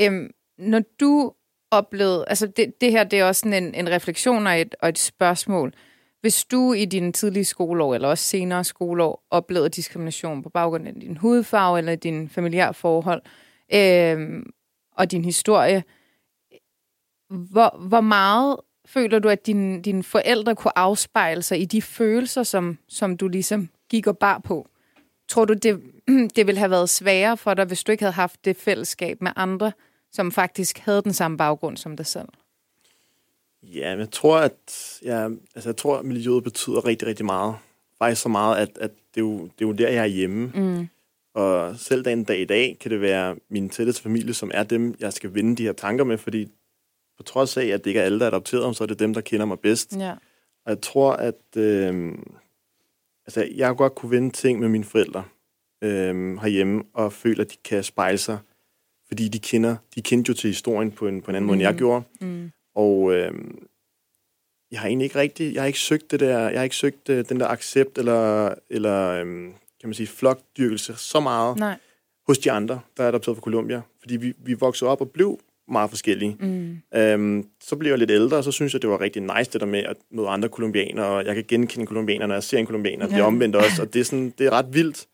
Øhm, 0.00 0.30
når 0.58 0.82
du 1.00 1.32
oplevet, 1.72 2.24
Altså, 2.28 2.46
det, 2.46 2.80
det 2.80 2.90
her 2.90 3.04
det 3.04 3.18
er 3.18 3.24
også 3.24 3.40
sådan 3.40 3.64
en, 3.64 3.74
en 3.74 3.90
refleksion 3.90 4.46
og 4.46 4.60
et, 4.60 4.74
og 4.80 4.88
et 4.88 4.98
spørgsmål. 4.98 5.72
Hvis 6.20 6.44
du 6.44 6.72
i 6.72 6.84
dine 6.84 7.12
tidlige 7.12 7.44
skoleår, 7.44 7.94
eller 7.94 8.08
også 8.08 8.24
senere 8.24 8.64
skoleår, 8.64 9.22
oplevede 9.30 9.68
diskrimination 9.68 10.42
på 10.42 10.48
baggrund 10.48 10.88
af 10.88 10.94
din 10.94 11.16
hudfarve 11.16 11.78
eller 11.78 11.94
din 11.94 12.28
familiære 12.28 12.74
forhold, 12.74 13.22
øh, 13.74 14.42
og 14.96 15.10
din 15.10 15.24
historie. 15.24 15.84
Hvor, 17.30 17.86
hvor 17.88 18.00
meget 18.00 18.56
føler 18.86 19.18
du, 19.18 19.28
at 19.28 19.46
din, 19.46 19.82
dine 19.82 20.02
forældre 20.02 20.54
kunne 20.54 20.78
afspejle 20.78 21.42
sig 21.42 21.60
i 21.60 21.64
de 21.64 21.82
følelser, 21.82 22.42
som, 22.42 22.78
som 22.88 23.16
du 23.16 23.28
ligesom 23.28 23.68
gik 23.90 24.06
og 24.06 24.18
bar 24.18 24.38
på? 24.38 24.68
Tror 25.28 25.44
du, 25.44 25.52
det, 25.52 25.82
det 26.36 26.46
ville 26.46 26.58
have 26.58 26.70
været 26.70 26.90
sværere 26.90 27.36
for 27.36 27.54
dig, 27.54 27.64
hvis 27.64 27.84
du 27.84 27.92
ikke 27.92 28.04
havde 28.04 28.14
haft 28.14 28.44
det 28.44 28.56
fællesskab 28.56 29.22
med 29.22 29.30
andre, 29.36 29.72
som 30.12 30.32
faktisk 30.32 30.78
havde 30.78 31.02
den 31.02 31.12
samme 31.12 31.36
baggrund 31.36 31.76
som 31.76 31.96
dig 31.96 32.06
selv? 32.06 32.28
Ja, 33.62 33.90
men 33.90 34.00
jeg 34.00 34.10
tror, 34.10 34.38
at 34.38 34.98
ja, 35.04 35.28
altså, 35.54 35.68
jeg 35.68 35.76
tror, 35.76 35.98
at 35.98 36.04
miljøet 36.04 36.44
betyder 36.44 36.86
rigtig, 36.86 37.08
rigtig 37.08 37.26
meget. 37.26 37.54
Faktisk 37.98 38.22
så 38.22 38.28
meget, 38.28 38.56
at, 38.56 38.78
at 38.80 38.90
det, 39.14 39.20
er 39.20 39.24
jo, 39.24 39.42
det 39.42 39.64
er 39.64 39.68
jo 39.68 39.72
der, 39.72 39.88
jeg 39.88 40.02
er 40.02 40.06
hjemme. 40.06 40.52
Mm. 40.54 40.88
Og 41.34 41.76
selv 41.76 42.04
den 42.04 42.24
dag 42.24 42.40
i 42.40 42.44
dag, 42.44 42.76
kan 42.80 42.90
det 42.90 43.00
være 43.00 43.36
min 43.48 43.68
tætteste 43.68 44.02
familie, 44.02 44.34
som 44.34 44.50
er 44.54 44.62
dem, 44.62 44.94
jeg 45.00 45.12
skal 45.12 45.34
vende 45.34 45.56
de 45.56 45.62
her 45.62 45.72
tanker 45.72 46.04
med, 46.04 46.18
fordi 46.18 46.48
på 47.16 47.22
trods 47.22 47.56
af, 47.56 47.66
at 47.66 47.84
det 47.84 47.90
ikke 47.90 48.00
er 48.00 48.04
alle, 48.04 48.18
der 48.18 48.24
er 48.24 48.30
adopteret, 48.30 48.76
så 48.76 48.84
er 48.84 48.88
det 48.88 48.98
dem, 48.98 49.14
der 49.14 49.20
kender 49.20 49.46
mig 49.46 49.60
bedst. 49.60 49.96
Ja. 49.96 50.12
Og 50.64 50.70
jeg 50.70 50.80
tror, 50.80 51.12
at 51.12 51.56
øh, 51.56 52.12
altså, 53.26 53.48
jeg 53.54 53.76
godt 53.76 53.94
kunne 53.94 54.10
vende 54.10 54.30
ting 54.30 54.60
med 54.60 54.68
mine 54.68 54.84
forældre 54.84 55.24
øh, 55.82 56.36
herhjemme, 56.38 56.82
og 56.94 57.12
føler, 57.12 57.44
at 57.44 57.50
de 57.50 57.56
kan 57.64 57.82
spejle 57.82 58.18
sig, 58.18 58.38
fordi 59.12 59.28
de 59.28 59.38
kender, 59.38 59.76
de 59.94 60.02
kendte 60.02 60.30
jo 60.30 60.34
til 60.34 60.48
historien 60.48 60.90
på 60.90 61.08
en, 61.08 61.22
på 61.22 61.30
en 61.30 61.34
anden 61.34 61.42
mm. 61.42 61.46
måde, 61.46 61.54
end 61.54 61.62
jeg 61.62 61.74
gjorde. 61.74 62.04
Mm. 62.20 62.50
Og 62.74 63.14
øh, 63.14 63.32
jeg 64.70 64.80
har 64.80 64.88
egentlig 64.88 65.04
ikke 65.04 65.18
rigtig, 65.18 65.54
jeg 65.54 65.62
har 65.62 65.66
ikke 65.66 65.78
søgt 65.78 66.10
det 66.10 66.20
der, 66.20 66.38
jeg 66.38 66.58
har 66.58 66.64
ikke 66.64 66.76
søgt 66.76 67.08
øh, 67.08 67.24
den 67.28 67.40
der 67.40 67.48
accept 67.48 67.98
eller, 67.98 68.54
eller 68.70 69.10
øh, 69.10 69.24
kan 69.80 69.88
man 69.88 69.94
sige, 69.94 70.06
flokdyrkelse 70.06 70.94
så 70.96 71.20
meget 71.20 71.58
Nej. 71.58 71.76
hos 72.26 72.38
de 72.38 72.52
andre, 72.52 72.80
der 72.96 73.04
er 73.04 73.08
adopteret 73.08 73.36
fra 73.36 73.42
Colombia. 73.42 73.82
Fordi 74.00 74.16
vi, 74.16 74.32
vi 74.38 74.52
voksede 74.52 74.90
op 74.90 75.00
og 75.00 75.10
blev 75.10 75.40
meget 75.68 75.90
forskellige. 75.90 76.36
Mm. 76.40 76.76
Øhm, 76.94 77.46
så 77.60 77.76
blev 77.76 77.90
jeg 77.90 77.98
lidt 77.98 78.10
ældre, 78.10 78.36
og 78.36 78.44
så 78.44 78.52
synes 78.52 78.72
jeg, 78.72 78.82
det 78.82 78.90
var 78.90 79.00
rigtig 79.00 79.22
nice 79.22 79.50
det 79.52 79.60
der 79.60 79.66
med 79.66 79.80
at 79.80 79.96
møde 80.10 80.28
andre 80.28 80.48
kolumbianere, 80.48 81.06
og 81.06 81.26
jeg 81.26 81.34
kan 81.34 81.44
genkende 81.48 81.86
kolumbianere, 81.86 82.28
når 82.28 82.34
jeg 82.34 82.42
ser 82.42 82.58
en 82.58 82.66
kolumbianer. 82.66 83.06
Ja. 83.06 83.14
Det 83.14 83.20
er 83.20 83.24
omvendt 83.24 83.56
også, 83.56 83.82
og 83.82 83.94
det 83.94 84.00
er, 84.00 84.04
sådan, 84.04 84.34
det 84.38 84.46
er 84.46 84.50
ret 84.50 84.74
vildt. 84.74 85.06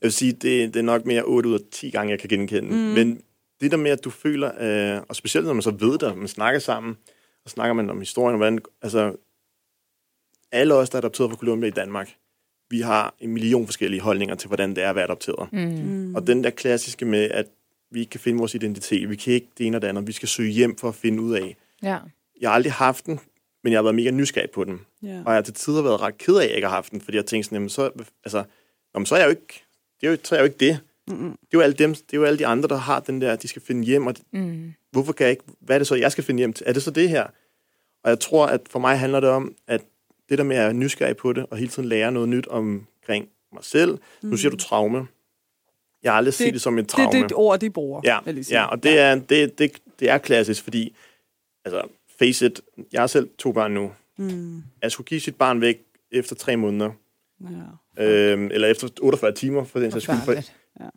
Jeg 0.00 0.06
vil 0.06 0.12
sige, 0.12 0.32
det, 0.32 0.74
det 0.74 0.76
er 0.76 0.82
nok 0.82 1.06
mere 1.06 1.22
8 1.22 1.48
ud 1.48 1.54
af 1.54 1.60
10 1.72 1.90
gange, 1.90 2.10
jeg 2.10 2.18
kan 2.18 2.28
genkende. 2.28 2.68
Mm. 2.68 2.76
Men 2.76 3.22
det 3.60 3.70
der 3.70 3.76
med, 3.76 3.90
at 3.90 4.04
du 4.04 4.10
føler, 4.10 4.52
øh, 4.96 5.02
og 5.08 5.16
specielt 5.16 5.46
når 5.46 5.52
man 5.52 5.62
så 5.62 5.70
ved 5.70 5.98
det, 5.98 6.18
man 6.18 6.28
snakker 6.28 6.60
sammen, 6.60 6.96
og 7.44 7.50
snakker 7.50 7.74
man 7.74 7.90
om 7.90 7.98
historien, 7.98 8.34
og 8.34 8.36
hvordan, 8.36 8.58
altså, 8.82 9.16
alle 10.52 10.74
os, 10.74 10.90
der 10.90 10.96
er 10.96 11.00
adopteret 11.00 11.30
fra 11.30 11.36
Colombia 11.36 11.68
i 11.68 11.72
Danmark, 11.72 12.16
vi 12.70 12.80
har 12.80 13.14
en 13.20 13.32
million 13.32 13.66
forskellige 13.66 14.00
holdninger 14.00 14.34
til, 14.34 14.46
hvordan 14.46 14.76
det 14.76 14.84
er 14.84 14.90
at 14.90 14.96
være 14.96 15.04
adopteret. 15.04 15.52
Mm. 15.52 15.60
Mm. 15.60 16.14
Og 16.14 16.26
den 16.26 16.44
der 16.44 16.50
klassiske 16.50 17.04
med, 17.04 17.30
at 17.30 17.46
vi 17.90 18.00
ikke 18.00 18.10
kan 18.10 18.20
finde 18.20 18.38
vores 18.38 18.54
identitet, 18.54 19.10
vi 19.10 19.16
kan 19.16 19.32
ikke 19.32 19.48
det 19.58 19.66
ene 19.66 19.76
og 19.76 19.82
det 19.82 19.88
andet, 19.88 20.06
vi 20.06 20.12
skal 20.12 20.28
søge 20.28 20.50
hjem 20.50 20.76
for 20.78 20.88
at 20.88 20.94
finde 20.94 21.22
ud 21.22 21.34
af. 21.34 21.56
Ja. 21.82 21.98
Jeg 22.40 22.50
har 22.50 22.54
aldrig 22.54 22.72
haft 22.72 23.06
den, 23.06 23.20
men 23.64 23.72
jeg 23.72 23.78
har 23.78 23.82
været 23.82 23.94
mega 23.94 24.10
nysgerrig 24.10 24.50
på 24.50 24.64
den. 24.64 24.80
Ja. 25.02 25.08
Og 25.08 25.26
jeg 25.26 25.34
har 25.34 25.42
til 25.42 25.54
tider 25.54 25.82
været 25.82 26.00
ret 26.00 26.18
ked 26.18 26.36
af, 26.36 26.42
at 26.42 26.48
jeg 26.48 26.56
ikke 26.56 26.68
har 26.68 26.74
haft 26.74 26.90
den, 26.90 27.00
fordi 27.00 27.16
jeg 27.16 27.26
tænkte 27.26 27.44
sådan, 27.44 27.56
jamen, 27.56 27.68
så, 27.68 27.90
altså, 28.24 28.44
jamen, 28.94 29.06
så 29.06 29.14
er 29.14 29.18
jeg 29.18 29.26
jo 29.26 29.30
ikke 29.30 29.64
det. 30.00 30.06
Er 30.06 30.10
jo, 30.10 30.18
så 30.24 30.34
er 30.34 30.38
jeg 30.38 30.42
jo 30.42 30.52
ikke 30.52 30.66
det. 30.66 30.80
Mm-mm. 31.08 31.30
Det 31.30 31.36
er, 31.36 31.48
jo 31.54 31.60
alle 31.60 31.74
dem, 31.76 31.94
det 31.94 32.12
er 32.12 32.16
jo 32.16 32.24
alle 32.24 32.38
de 32.38 32.46
andre, 32.46 32.68
der 32.68 32.76
har 32.76 33.00
den 33.00 33.20
der, 33.20 33.36
de 33.36 33.48
skal 33.48 33.62
finde 33.62 33.84
hjem, 33.84 34.06
og 34.06 34.14
Mm. 34.32 34.72
hvorfor 34.90 35.12
kan 35.12 35.24
jeg 35.24 35.30
ikke, 35.30 35.44
hvad 35.60 35.76
er 35.76 35.78
det 35.78 35.86
så, 35.86 35.94
jeg 35.94 36.12
skal 36.12 36.24
finde 36.24 36.38
hjem 36.38 36.52
til? 36.52 36.66
Er 36.68 36.72
det 36.72 36.82
så 36.82 36.90
det 36.90 37.08
her? 37.08 37.26
Og 38.04 38.10
jeg 38.10 38.20
tror, 38.20 38.46
at 38.46 38.60
for 38.70 38.78
mig 38.78 38.98
handler 38.98 39.20
det 39.20 39.28
om, 39.30 39.54
at 39.66 39.80
det 40.28 40.38
der 40.38 40.44
med 40.44 40.56
at 40.56 40.62
være 40.64 40.74
nysgerrig 40.74 41.16
på 41.16 41.32
det, 41.32 41.46
og 41.50 41.56
hele 41.56 41.70
tiden 41.70 41.88
lære 41.88 42.12
noget 42.12 42.28
nyt 42.28 42.46
omkring 42.46 43.28
mig 43.52 43.64
selv. 43.64 43.98
Mm. 44.22 44.28
Nu 44.28 44.36
siger 44.36 44.50
du 44.50 44.56
traume. 44.56 45.06
Jeg 46.02 46.12
har 46.12 46.16
aldrig 46.16 46.34
set 46.34 46.52
det 46.54 46.60
som 46.62 46.78
et 46.78 46.84
Det 46.86 46.92
er 46.92 46.96
traume. 46.96 47.22
det 47.22 47.32
ord, 47.32 47.60
de 47.60 47.70
bruger. 47.70 48.00
Ja, 48.04 48.18
ja 48.50 48.64
og 48.64 48.82
det 48.82 48.98
er, 48.98 49.14
det, 49.14 49.58
det, 49.58 49.72
det 50.00 50.10
er 50.10 50.18
klassisk, 50.18 50.62
fordi, 50.64 50.96
altså, 51.64 51.82
face 52.18 52.46
it, 52.46 52.60
jeg 52.92 53.02
har 53.02 53.06
selv 53.06 53.28
to 53.38 53.52
børn 53.52 53.72
nu. 53.72 53.92
Mm. 54.16 54.62
Jeg 54.82 54.92
skulle 54.92 55.06
give 55.06 55.20
sit 55.20 55.36
barn 55.36 55.60
væk 55.60 55.80
efter 56.10 56.36
tre 56.36 56.56
måneder, 56.56 56.90
Ja. 57.98 58.04
øhm, 58.04 58.50
eller 58.52 58.68
efter 58.68 58.88
48 59.02 59.32
timer, 59.32 59.64
for 59.64 59.78
den 59.80 59.90
sags 59.90 60.04
skyld. 60.04 60.16
For 60.16 60.24
Forfærdeligt. 60.24 60.54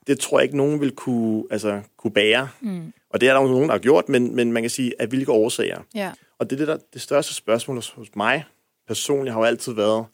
det 0.07 0.19
tror 0.19 0.39
jeg 0.39 0.43
ikke, 0.43 0.57
nogen 0.57 0.81
vil 0.81 0.91
kunne, 0.91 1.43
altså, 1.51 1.81
kunne 1.97 2.11
bære. 2.11 2.49
Mm. 2.61 2.93
Og 3.09 3.21
det 3.21 3.29
er 3.29 3.33
der 3.33 3.41
jo 3.41 3.47
nogen, 3.47 3.69
der 3.69 3.71
har 3.75 3.79
gjort, 3.79 4.09
men, 4.09 4.35
men 4.35 4.51
man 4.51 4.63
kan 4.63 4.69
sige, 4.69 4.93
af 4.99 5.07
hvilke 5.07 5.31
årsager. 5.31 5.81
Ja. 5.95 6.11
Og 6.39 6.49
det, 6.49 6.55
er 6.55 6.57
det, 6.57 6.67
der, 6.67 6.77
det 6.93 7.01
største 7.01 7.33
spørgsmål 7.33 7.75
hos, 7.75 8.15
mig 8.15 8.45
personligt 8.87 9.33
har 9.33 9.39
jo 9.39 9.45
altid 9.45 9.73
været, 9.73 10.05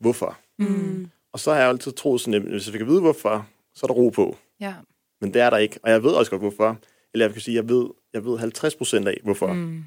hvorfor? 0.00 0.38
Mm. 0.58 1.10
Og 1.32 1.40
så 1.40 1.52
har 1.52 1.60
jeg 1.60 1.68
altid 1.68 1.92
troet 1.92 2.20
sådan, 2.20 2.34
at 2.34 2.42
hvis 2.42 2.70
jeg 2.70 2.78
kan 2.78 2.86
vide, 2.86 3.00
hvorfor, 3.00 3.46
så 3.74 3.86
er 3.86 3.88
der 3.88 3.94
ro 3.94 4.08
på. 4.08 4.36
Ja. 4.60 4.74
Men 5.20 5.34
det 5.34 5.42
er 5.42 5.50
der 5.50 5.56
ikke. 5.56 5.78
Og 5.82 5.90
jeg 5.90 6.02
ved 6.02 6.10
også 6.10 6.30
godt, 6.30 6.42
hvorfor. 6.42 6.78
Eller 7.14 7.26
jeg 7.26 7.32
kan 7.32 7.42
sige, 7.42 7.54
jeg 7.54 7.68
ved, 7.68 7.86
jeg 8.12 8.24
ved 8.24 8.38
50 8.38 8.74
procent 8.74 9.08
af, 9.08 9.20
hvorfor. 9.22 9.52
Mm. 9.52 9.84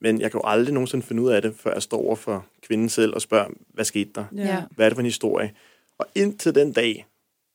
Men 0.00 0.20
jeg 0.20 0.30
kan 0.30 0.40
jo 0.40 0.48
aldrig 0.48 0.74
nogensinde 0.74 1.06
finde 1.06 1.22
ud 1.22 1.30
af 1.30 1.42
det, 1.42 1.54
før 1.56 1.72
jeg 1.72 1.82
står 1.82 1.98
over 1.98 2.16
for 2.16 2.46
kvinden 2.62 2.88
selv 2.88 3.14
og 3.14 3.22
spørger, 3.22 3.48
hvad 3.74 3.84
skete 3.84 4.10
der? 4.14 4.24
Ja. 4.36 4.62
Hvad 4.70 4.86
er 4.86 4.90
det 4.90 4.96
for 4.96 5.00
en 5.00 5.06
historie? 5.06 5.52
Og 5.98 6.06
indtil 6.14 6.54
den 6.54 6.72
dag, 6.72 7.06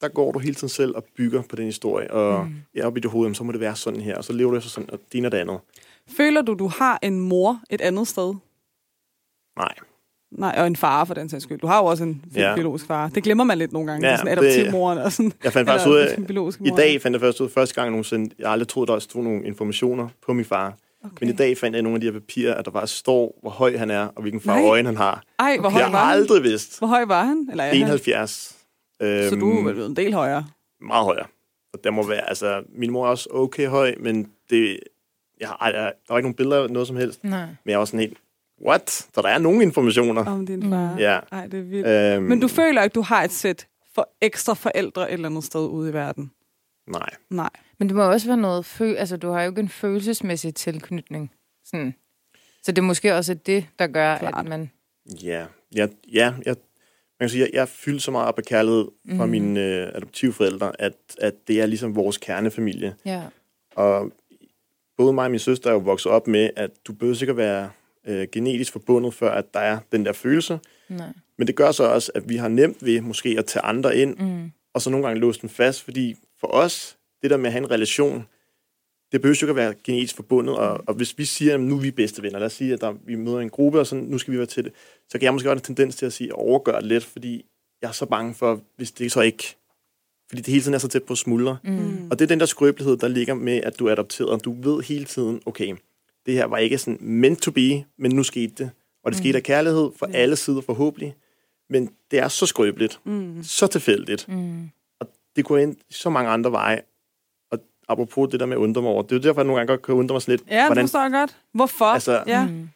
der 0.01 0.07
går 0.07 0.31
du 0.31 0.39
hele 0.39 0.55
tiden 0.55 0.69
selv 0.69 0.95
og 0.95 1.03
bygger 1.17 1.41
på 1.41 1.55
den 1.55 1.65
historie. 1.65 2.11
Og 2.11 2.45
mm. 2.45 2.55
jeg 2.73 2.85
oppe 2.85 2.99
i 2.99 3.01
dit 3.01 3.11
hoved, 3.11 3.35
så 3.35 3.43
må 3.43 3.51
det 3.51 3.59
være 3.59 3.75
sådan 3.75 4.01
her. 4.01 4.15
Og 4.17 4.23
så 4.23 4.33
lever 4.33 4.51
du 4.51 4.57
efter 4.57 4.69
sådan, 4.69 4.89
og 4.91 4.99
ene 5.11 5.27
og 5.27 5.31
det 5.31 5.37
andet. 5.37 5.59
Føler 6.17 6.41
du, 6.41 6.53
du 6.53 6.67
har 6.67 6.99
en 7.01 7.19
mor 7.19 7.61
et 7.69 7.81
andet 7.81 8.07
sted? 8.07 8.33
Nej. 9.57 9.73
Nej, 10.31 10.55
og 10.57 10.67
en 10.67 10.75
far 10.75 11.05
for 11.05 11.13
den 11.13 11.29
sags 11.29 11.43
skyld. 11.43 11.59
Du 11.59 11.67
har 11.67 11.79
jo 11.79 11.85
også 11.85 12.03
en 12.03 12.25
Ja. 12.35 12.55
biologisk 12.55 12.85
far. 12.85 13.09
Det 13.09 13.23
glemmer 13.23 13.43
man 13.43 13.57
lidt 13.57 13.73
nogle 13.73 13.91
gange. 13.91 14.07
Ja, 14.07 14.17
sådan 14.17 14.31
adoptivmoren 14.31 14.97
og 14.97 15.11
sådan. 15.11 15.33
Jeg 15.43 15.53
fandt 15.53 15.69
faktisk 15.69 15.89
ud 15.89 15.97
af, 15.97 16.17
i 16.65 16.69
dag 16.77 17.01
fandt 17.01 17.15
jeg 17.15 17.21
først 17.21 17.41
ud, 17.41 17.49
første 17.49 17.75
gang 17.75 17.89
nogensinde, 17.89 18.35
jeg 18.39 18.51
aldrig 18.51 18.67
troet, 18.67 18.87
der 18.87 18.99
stod 18.99 19.23
nogle 19.23 19.45
informationer 19.45 20.09
på 20.25 20.33
min 20.33 20.45
far. 20.45 20.77
Okay. 21.05 21.17
Men 21.21 21.29
i 21.29 21.33
dag 21.33 21.57
fandt 21.57 21.75
jeg 21.75 21.79
i 21.79 21.83
nogle 21.83 21.95
af 21.95 22.01
de 22.01 22.07
her 22.07 22.13
papirer, 22.13 22.53
at 22.55 22.65
der 22.65 22.71
bare 22.71 22.87
står, 22.87 23.39
hvor 23.41 23.49
høj 23.51 23.77
han 23.77 23.91
er, 23.91 24.07
og 24.07 24.21
hvilken 24.21 24.41
farve 24.41 24.67
øjne 24.69 24.85
han 24.87 24.97
har. 24.97 25.23
Ej, 25.39 25.57
hvor 25.57 25.65
Okay. 25.67 25.73
høj 25.73 25.81
Jeg 25.81 25.91
har 25.91 26.05
han? 26.05 26.17
aldrig 26.17 26.43
vidst. 26.43 26.77
Hvor 26.79 26.87
høj 26.87 27.05
var 27.05 27.23
han? 27.25 27.47
Eller 27.51 27.63
er 27.63 27.67
han? 27.67 27.77
71. 27.77 28.57
Øhm, 29.01 29.29
Så 29.29 29.35
du 29.35 29.51
er 29.59 29.63
vel 29.73 29.85
en 29.85 29.95
del 29.95 30.13
højere. 30.13 30.45
meget 30.81 31.05
højere. 31.05 31.25
Og 31.73 31.79
der 31.83 31.91
må 31.91 32.07
være, 32.07 32.29
altså, 32.29 32.63
min 32.75 32.91
mor 32.91 33.05
er 33.05 33.09
også 33.09 33.29
okay 33.31 33.67
høj, 33.67 33.95
men 33.99 34.27
det, 34.49 34.79
jeg 35.39 35.47
har, 35.47 35.65
jeg, 35.69 35.73
der 35.73 36.13
var 36.13 36.17
ikke 36.17 36.25
nogen 36.25 36.35
billeder 36.35 36.63
af 36.63 36.69
noget 36.69 36.87
som 36.87 36.95
helst. 36.97 37.23
Nej. 37.23 37.45
Men 37.45 37.71
jeg 37.71 37.79
var 37.79 37.85
sådan 37.85 37.99
helt, 37.99 38.17
what? 38.67 38.89
Så 38.89 39.21
der 39.21 39.27
er 39.29 39.37
nogle 39.37 39.63
informationer. 39.63 40.25
Om 40.25 40.45
din 40.45 40.69
far. 40.69 40.95
Ja. 40.99 41.19
Ej, 41.31 41.47
det 41.47 41.59
er 41.59 41.63
vildt. 41.63 41.87
Øhm, 41.87 42.23
Men 42.23 42.39
du 42.39 42.47
føler 42.47 42.83
ikke, 42.83 42.93
du 42.93 43.01
har 43.01 43.23
et 43.23 43.31
sæt 43.31 43.67
for 43.95 44.09
ekstra 44.21 44.53
forældre 44.53 45.09
et 45.09 45.13
eller 45.13 45.29
andet 45.29 45.43
sted 45.43 45.65
ude 45.67 45.89
i 45.89 45.93
verden? 45.93 46.31
Nej. 46.87 47.09
Nej. 47.29 47.49
Men 47.79 47.87
det 47.89 47.95
må 47.95 48.03
også 48.03 48.27
være 48.27 48.37
noget... 48.37 48.65
Fø- 48.65 48.83
altså, 48.97 49.17
du 49.17 49.29
har 49.29 49.43
jo 49.43 49.49
ikke 49.49 49.61
en 49.61 49.69
følelsesmæssig 49.69 50.55
tilknytning. 50.55 51.31
Sådan. 51.65 51.95
Så 52.63 52.71
det 52.71 52.77
er 52.77 52.81
måske 52.85 53.15
også 53.15 53.33
det, 53.33 53.65
der 53.79 53.87
gør, 53.87 54.17
Klart. 54.17 54.33
at 54.45 54.49
man... 54.49 54.71
Ja, 55.23 55.45
ja, 55.75 55.87
ja 56.13 56.33
jeg, 56.45 56.55
man 57.19 57.19
kan 57.19 57.29
sige, 57.29 57.41
jeg, 57.41 57.49
jeg 57.53 57.61
er 57.61 57.65
fyldt 57.65 58.01
så 58.03 58.11
meget 58.11 58.27
op 58.27 58.37
af 58.37 58.43
kærlighed 58.43 58.85
fra 59.17 59.25
Mhm. 59.25 59.29
mine 59.31 59.59
øh, 59.59 59.87
adoptivforældre, 59.95 60.81
at, 60.81 60.93
at 61.17 61.33
det 61.47 61.61
er 61.61 61.65
ligesom 61.65 61.95
vores 61.95 62.17
kernefamilie. 62.17 62.95
Ja. 63.05 63.21
Og 63.75 64.11
både 64.97 65.13
mig 65.13 65.25
og 65.25 65.31
min 65.31 65.39
søster 65.39 65.69
er 65.69 65.73
jo 65.73 65.79
vokset 65.79 66.11
op 66.11 66.27
med, 66.27 66.49
at 66.55 66.71
du 66.87 66.93
behøver 66.93 67.15
sikkert 67.15 67.37
være 67.37 67.69
øh, 68.07 68.27
genetisk 68.31 68.71
forbundet, 68.71 69.13
før 69.13 69.31
at 69.31 69.53
der 69.53 69.59
er 69.59 69.79
den 69.91 70.05
der 70.05 70.13
følelse. 70.13 70.59
Nej. 70.89 71.07
Men 71.37 71.47
det 71.47 71.55
gør 71.55 71.71
så 71.71 71.83
også, 71.83 72.11
at 72.15 72.29
vi 72.29 72.35
har 72.35 72.47
nemt 72.47 72.85
ved 72.85 73.01
måske 73.01 73.35
at 73.39 73.45
tage 73.45 73.63
andre 73.63 73.97
ind, 73.97 74.17
Mm. 74.17 74.51
og 74.73 74.81
så 74.81 74.89
nogle 74.89 75.05
gange 75.07 75.19
låse 75.21 75.41
dem 75.41 75.49
fast, 75.49 75.83
fordi 75.83 76.15
for 76.39 76.47
os, 76.47 76.94
det 77.21 77.29
der 77.31 77.37
med 77.37 77.45
at 77.45 77.51
have 77.51 77.63
en 77.63 77.71
relation, 77.71 78.25
det 79.11 79.21
behøver 79.21 79.37
jo 79.41 79.45
ikke 79.45 79.49
at 79.51 79.55
være 79.67 79.73
genetisk 79.83 80.15
forbundet, 80.15 80.55
og, 80.57 80.83
og 80.87 80.93
hvis 80.93 81.17
vi 81.17 81.25
siger, 81.25 81.53
at 81.53 81.59
nu 81.59 81.75
er 81.77 81.81
vi 81.81 81.91
bedste 81.91 82.21
venner, 82.23 82.39
lad 82.39 82.45
os 82.45 82.53
sige, 82.53 82.73
at 82.73 82.81
der, 82.81 82.93
vi 83.05 83.15
møder 83.15 83.39
en 83.39 83.49
gruppe, 83.49 83.79
og 83.79 83.87
sådan, 83.87 84.03
nu 84.03 84.17
skal 84.17 84.31
vi 84.33 84.37
være 84.37 84.45
til 84.47 84.63
det, 84.63 84.73
så 85.09 85.17
kan 85.17 85.21
jeg 85.25 85.33
måske 85.33 85.47
godt 85.47 85.55
have 85.59 85.61
en 85.69 85.75
tendens 85.75 85.95
til 85.95 86.05
at 86.05 86.13
sige, 86.13 86.35
overgøre 86.35 86.79
det 86.79 86.87
lidt, 86.87 87.03
fordi 87.03 87.45
jeg 87.81 87.87
er 87.87 87.91
så 87.91 88.05
bange 88.05 88.33
for, 88.33 88.61
hvis 88.77 88.91
det 88.91 89.11
så 89.11 89.21
ikke, 89.21 89.55
fordi 90.29 90.41
det 90.41 90.51
hele 90.51 90.61
tiden 90.61 90.73
er 90.73 90.77
så 90.77 90.87
tæt 90.87 91.03
på 91.03 91.15
smuldre. 91.15 91.57
Mm. 91.63 92.07
Og 92.11 92.19
det 92.19 92.25
er 92.25 92.27
den 92.27 92.39
der 92.39 92.45
skrøbelighed, 92.45 92.97
der 92.97 93.07
ligger 93.07 93.33
med, 93.33 93.57
at 93.57 93.79
du 93.79 93.87
er 93.87 93.91
adopteret. 93.91 94.45
Du 94.45 94.55
ved 94.61 94.83
hele 94.83 95.05
tiden, 95.05 95.41
okay, 95.45 95.75
det 96.25 96.33
her 96.33 96.45
var 96.45 96.57
ikke 96.57 96.77
sådan 96.77 96.97
meant 97.01 97.41
to 97.41 97.51
be, 97.51 97.85
men 97.97 98.11
nu 98.11 98.23
skete 98.23 98.53
det. 98.57 98.71
Og 99.03 99.11
det 99.11 99.17
skete 99.17 99.37
af 99.37 99.43
kærlighed 99.43 99.91
fra 99.99 100.07
alle 100.13 100.35
sider 100.35 100.61
forhåbentlig. 100.61 101.15
Men 101.69 101.89
det 102.11 102.19
er 102.19 102.27
så 102.27 102.45
skrøbeligt, 102.45 102.99
Mm. 103.03 103.43
så 103.43 103.67
tilfældigt. 103.67 104.27
Mm. 104.27 104.69
Det 105.35 105.45
kunne 105.45 105.61
ind 105.61 105.75
så 105.89 106.09
mange 106.09 106.29
andre 106.29 106.51
veje. 106.51 106.81
Apropos 107.89 108.27
det 108.31 108.39
der 108.39 108.45
med 108.45 108.55
at 108.57 108.59
undre 108.61 108.81
mig 108.81 108.91
over, 108.91 109.01
det 109.01 109.11
er 109.11 109.15
jo 109.15 109.21
derfor, 109.21 109.41
jeg 109.41 109.45
nogle 109.47 109.59
gange 109.59 109.71
godt 109.73 109.81
kan 109.81 109.95
undre 109.95 110.13
mig 110.13 110.21
sådan 110.21 110.31
lidt. 110.31 110.43
Ja, 110.51 110.69
det 110.69 110.79
forstår 110.79 111.01
jeg 111.01 111.11
godt. 111.11 111.37
Hvorfor? 111.53 111.85
Altså, 111.85 112.23
ja. 112.27 112.45
Mm. 112.45 112.69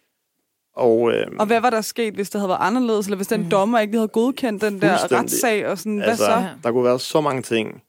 Og, 0.76 1.12
øh, 1.14 1.28
Og 1.40 1.46
hvad 1.46 1.62
var 1.62 1.70
der 1.70 1.82
sket, 1.82 2.14
hvis 2.14 2.30
det 2.30 2.42
havde 2.42 2.50
været 2.50 2.62
anderledes, 2.62 3.06
eller 3.06 3.16
hvis 3.16 3.28
den 3.28 3.42
Mm. 3.44 3.50
dommer 3.50 3.80
ikke 3.80 3.92
lige 3.92 4.00
havde 4.00 4.08
godkendt 4.08 4.62
den 4.62 4.82
der 4.82 5.12
retssag, 5.20 5.68
og 5.68 5.78
sådan, 5.78 6.02
altså, 6.02 6.26
hvad 6.26 6.44
så? 6.44 6.48
Der 6.64 6.72
kunne 6.72 6.84
være 6.84 7.00
så 7.00 7.22
mange 7.22 7.42
ting. 7.42 7.82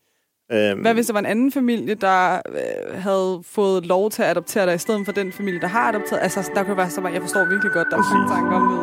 Øhm, 0.53 0.81
Hvad 0.81 0.95
hvis 0.95 1.07
det 1.07 1.15
var 1.15 1.21
en 1.21 1.27
anden 1.27 1.53
familie, 1.53 1.95
der 1.95 2.35
øh, 2.49 3.03
havde 3.03 3.41
fået 3.45 3.87
lov 3.87 4.11
til 4.11 4.23
at 4.23 4.29
adoptere 4.31 4.67
dig, 4.67 4.75
i 4.75 4.79
stedet 4.79 5.05
for 5.05 5.13
den 5.13 5.33
familie, 5.33 5.61
der 5.61 5.67
har 5.67 5.89
adopteret? 5.89 6.23
Altså, 6.23 6.51
der 6.55 6.63
kunne 6.65 6.77
være 6.77 6.91
så 6.91 7.01
meget, 7.01 7.15
jeg 7.15 7.23
forstår 7.23 7.45
virkelig 7.45 7.73
godt, 7.73 7.89
der 7.91 7.97
er 7.97 8.15
mange 8.15 8.35
tanker 8.35 8.57
om 8.57 8.63
det. 8.73 8.79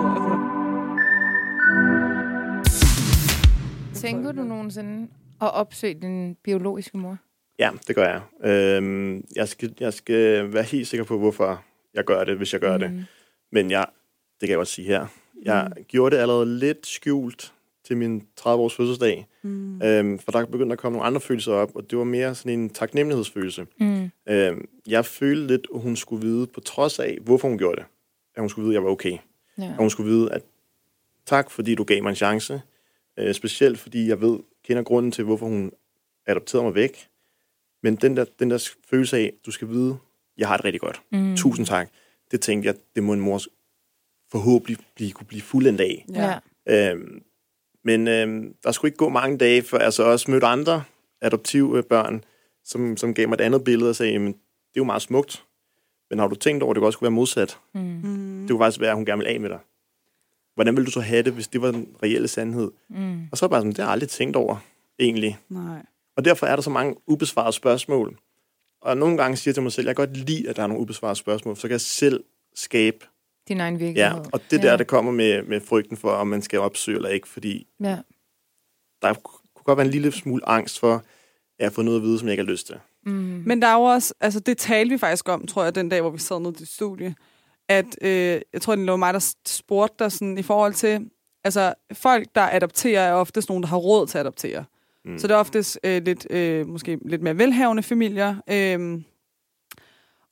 Altså. 3.93 4.08
Tænker 4.08 4.32
du 4.32 4.41
nogensinde 4.43 5.08
at 5.41 5.54
opsøge 5.54 5.93
din 6.02 6.36
biologiske 6.43 6.97
mor? 6.97 7.17
Ja, 7.59 7.71
det 7.87 7.95
gør 7.95 8.21
jeg. 8.43 8.49
Øhm, 8.51 9.25
jeg, 9.35 9.47
skal, 9.47 9.73
jeg 9.79 9.93
skal 9.93 10.53
være 10.53 10.63
helt 10.63 10.87
sikker 10.87 11.03
på, 11.03 11.17
hvorfor 11.17 11.63
jeg 11.93 12.03
gør 12.03 12.23
det, 12.23 12.37
hvis 12.37 12.53
jeg 12.53 12.61
gør 12.61 12.77
mm. 12.77 12.79
det. 12.79 13.05
Men 13.51 13.71
jeg, 13.71 13.85
det 14.41 14.47
kan 14.47 14.49
jeg 14.49 14.57
godt 14.57 14.67
sige 14.67 14.87
her. 14.87 15.07
Jeg 15.43 15.71
mm. 15.77 15.83
gjorde 15.83 16.15
det 16.15 16.21
allerede 16.21 16.59
lidt 16.59 16.87
skjult 16.87 17.53
til 17.83 17.97
min 17.97 18.27
30-års 18.39 18.75
fødselsdag. 18.75 19.27
Mm. 19.41 19.81
Øhm, 19.81 20.19
for 20.19 20.31
der 20.31 20.45
begyndte 20.45 20.73
at 20.73 20.79
komme 20.79 20.95
nogle 20.95 21.07
andre 21.07 21.21
følelser 21.21 21.53
op, 21.53 21.75
og 21.75 21.89
det 21.89 21.97
var 21.97 22.03
mere 22.03 22.35
sådan 22.35 22.59
en 22.59 22.69
taknemmelighedsfølelse. 22.69 23.65
Mm. 23.79 24.09
Øhm, 24.29 24.69
jeg 24.87 25.05
følte 25.05 25.47
lidt, 25.47 25.67
at 25.73 25.81
hun 25.81 25.95
skulle 25.95 26.25
vide, 26.25 26.47
på 26.47 26.59
trods 26.59 26.99
af, 26.99 27.17
hvorfor 27.21 27.47
hun 27.47 27.57
gjorde 27.57 27.75
det, 27.75 27.85
at 28.35 28.41
hun 28.41 28.49
skulle 28.49 28.63
vide, 28.63 28.73
at 28.73 28.79
jeg 28.79 28.83
var 28.83 28.89
okay. 28.89 29.17
Ja. 29.57 29.63
At 29.63 29.77
hun 29.77 29.89
skulle 29.89 30.11
vide, 30.11 30.31
at 30.31 30.41
tak, 31.25 31.51
fordi 31.51 31.75
du 31.75 31.83
gav 31.83 32.03
mig 32.03 32.09
en 32.09 32.15
chance. 32.15 32.61
Øh, 33.17 33.33
specielt 33.33 33.79
fordi 33.79 34.07
jeg 34.07 34.21
ved, 34.21 34.39
kender 34.63 34.83
grunden 34.83 35.11
til, 35.11 35.23
hvorfor 35.23 35.45
hun 35.45 35.71
adopterede 36.25 36.63
mig 36.63 36.75
væk. 36.75 37.07
Men 37.88 37.95
den 37.95 38.17
der, 38.17 38.26
den 38.39 38.52
der 38.52 38.69
følelse 38.89 39.17
af, 39.17 39.34
du 39.45 39.52
skal 39.52 39.69
vide, 39.69 39.97
jeg 40.38 40.47
har 40.47 40.58
det 40.58 40.65
rigtig 40.65 40.82
godt. 40.82 41.02
Mm. 41.12 41.36
Tusind 41.36 41.65
tak. 41.65 41.89
Det 42.32 42.41
tænkte 42.41 42.67
jeg, 42.67 42.76
det 42.95 43.04
må 43.04 43.13
en 43.13 43.19
mor 43.19 43.41
forhåbentlig 44.32 44.78
blive, 44.95 45.12
kunne 45.12 45.28
blive 45.28 45.41
fuldendt 45.41 45.82
af. 45.82 46.06
Ja. 46.13 46.39
Øhm, 46.69 47.21
men 47.84 48.08
øhm, 48.08 48.56
der 48.63 48.71
skulle 48.71 48.89
ikke 48.89 48.97
gå 48.97 49.10
mange 49.10 49.38
dage, 49.38 49.62
før 49.62 49.80
jeg 49.80 49.93
så 49.93 50.04
også 50.04 50.32
mødte 50.32 50.47
andre 50.47 50.84
adoptive 51.21 51.84
børn, 51.84 52.23
som, 52.63 52.97
som 52.97 53.13
gav 53.13 53.28
mig 53.28 53.36
et 53.36 53.41
andet 53.41 53.63
billede 53.63 53.89
og 53.89 53.95
sagde, 53.95 54.12
jamen, 54.12 54.34
det 54.34 54.76
er 54.76 54.78
jo 54.78 54.84
meget 54.84 55.02
smukt, 55.02 55.45
men 56.10 56.19
har 56.19 56.28
du 56.28 56.36
tænkt 56.36 56.63
over, 56.63 56.71
at 56.71 56.76
det 56.76 56.84
også 56.84 57.00
kunne 57.00 57.06
være 57.06 57.12
modsat? 57.12 57.60
Mm. 57.73 58.41
Det 58.41 58.50
kunne 58.50 58.60
faktisk 58.60 58.82
være, 58.82 58.89
at 58.89 58.95
hun 58.95 59.06
gerne 59.06 59.19
vil 59.19 59.28
af 59.28 59.39
med 59.39 59.50
dig. 59.50 59.60
Hvordan 60.56 60.76
ville 60.76 60.86
du 60.86 60.91
så 60.91 61.02
have 61.02 61.23
det, 61.23 61.34
hvis 61.34 61.47
det 61.47 61.62
var 61.62 61.71
den 61.71 61.95
reelle 62.04 62.28
sandhed? 62.28 62.71
Mm. 62.89 63.28
Og 63.32 63.38
så 63.38 63.45
er 63.45 63.50
bare 63.50 63.60
sådan, 63.60 63.71
det 63.71 63.78
har 63.78 63.86
jeg 63.86 63.91
aldrig 63.91 64.10
tænkt 64.10 64.36
over, 64.36 64.58
egentlig. 65.00 65.38
Nej. 65.50 65.82
Og 66.17 66.25
derfor 66.25 66.45
er 66.45 66.56
der 66.56 66.63
så 66.63 66.69
mange 66.69 66.95
ubesvarede 67.08 67.53
spørgsmål. 67.53 68.17
Og 68.82 68.97
nogle 68.97 69.17
gange 69.17 69.38
siger 69.38 69.51
jeg 69.51 69.56
til 69.56 69.63
mig 69.63 69.71
selv, 69.71 69.88
jeg 69.88 69.95
kan 69.95 70.08
godt 70.08 70.17
lide, 70.17 70.49
at 70.49 70.56
der 70.56 70.63
er 70.63 70.67
nogle 70.67 70.82
ubesvarede 70.82 71.15
spørgsmål, 71.15 71.56
så 71.56 71.62
kan 71.62 71.71
jeg 71.71 71.82
selv 71.82 72.23
skabe 72.56 73.06
din 73.47 73.60
egen 73.60 73.80
virkelighed. 73.80 74.15
Ja, 74.15 74.30
og 74.34 74.41
det 74.51 74.62
der, 74.62 74.71
ja. 74.71 74.77
det 74.77 74.88
kommer 74.88 75.12
med, 75.12 75.43
med 75.43 75.62
frygten 75.62 75.97
for, 75.97 76.12
om 76.12 76.27
man 76.27 76.41
skal 76.41 76.60
opsøge 76.60 76.95
eller 76.95 77.10
ikke, 77.10 77.27
fordi 77.27 77.67
ja. 77.80 77.97
der 79.01 79.13
kunne 79.13 79.63
godt 79.63 79.77
være 79.77 79.86
en 79.86 79.91
lille 79.91 80.12
smule 80.12 80.49
angst 80.49 80.80
for, 80.80 80.93
at 80.95 81.03
jeg 81.60 81.73
får 81.73 81.82
noget 81.82 81.97
at 81.97 82.03
vide, 82.03 82.19
som 82.19 82.27
jeg 82.27 82.34
ikke 82.34 82.43
har 82.43 82.51
lyst 82.51 82.67
til. 82.67 82.80
Mm. 83.06 83.43
Men 83.45 83.62
der 83.62 83.67
er 83.67 83.73
jo 83.73 83.82
også, 83.82 84.13
altså 84.19 84.39
det 84.39 84.58
talte 84.58 84.91
vi 84.91 84.97
faktisk 84.97 85.30
om, 85.30 85.47
tror 85.47 85.63
jeg, 85.63 85.75
den 85.75 85.89
dag, 85.89 86.01
hvor 86.01 86.10
vi 86.10 86.19
sad 86.19 86.39
nede 86.39 86.56
i 86.63 86.65
studie, 86.65 87.15
at 87.69 87.97
øh, 88.01 88.41
jeg 88.53 88.62
tror, 88.62 88.75
det 88.75 88.88
var 88.88 88.95
mig, 88.95 89.13
der 89.13 89.34
spurgte 89.47 90.03
dig 90.03 90.12
sådan, 90.12 90.38
i 90.38 90.43
forhold 90.43 90.73
til, 90.73 91.10
altså 91.43 91.73
folk, 91.93 92.27
der 92.36 92.49
adopterer, 92.51 93.01
er 93.01 93.13
oftest 93.13 93.49
nogen, 93.49 93.63
der 93.63 93.69
har 93.69 93.77
råd 93.77 94.08
til 94.08 94.17
at 94.17 94.21
adoptere. 94.21 94.62
Mm. 94.62 94.76
Så 95.17 95.27
det 95.27 95.33
er 95.33 95.37
oftest 95.37 95.79
øh, 95.83 96.03
lidt, 96.05 96.27
øh, 96.29 96.67
måske 96.67 96.99
lidt 97.05 97.21
mere 97.21 97.37
velhavende 97.37 97.83
familier. 97.83 98.35
Øh, 98.49 99.01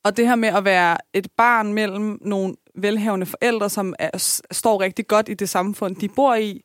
og 0.03 0.17
det 0.17 0.27
her 0.27 0.35
med 0.35 0.49
at 0.49 0.65
være 0.65 0.97
et 1.13 1.27
barn 1.37 1.73
mellem 1.73 2.19
nogle 2.21 2.55
velhavende 2.75 3.25
forældre, 3.25 3.69
som 3.69 3.95
er, 3.99 4.41
står 4.51 4.81
rigtig 4.81 5.07
godt 5.07 5.29
i 5.29 5.33
det 5.33 5.49
samfund, 5.49 5.95
de 5.95 6.09
bor 6.09 6.35
i, 6.35 6.61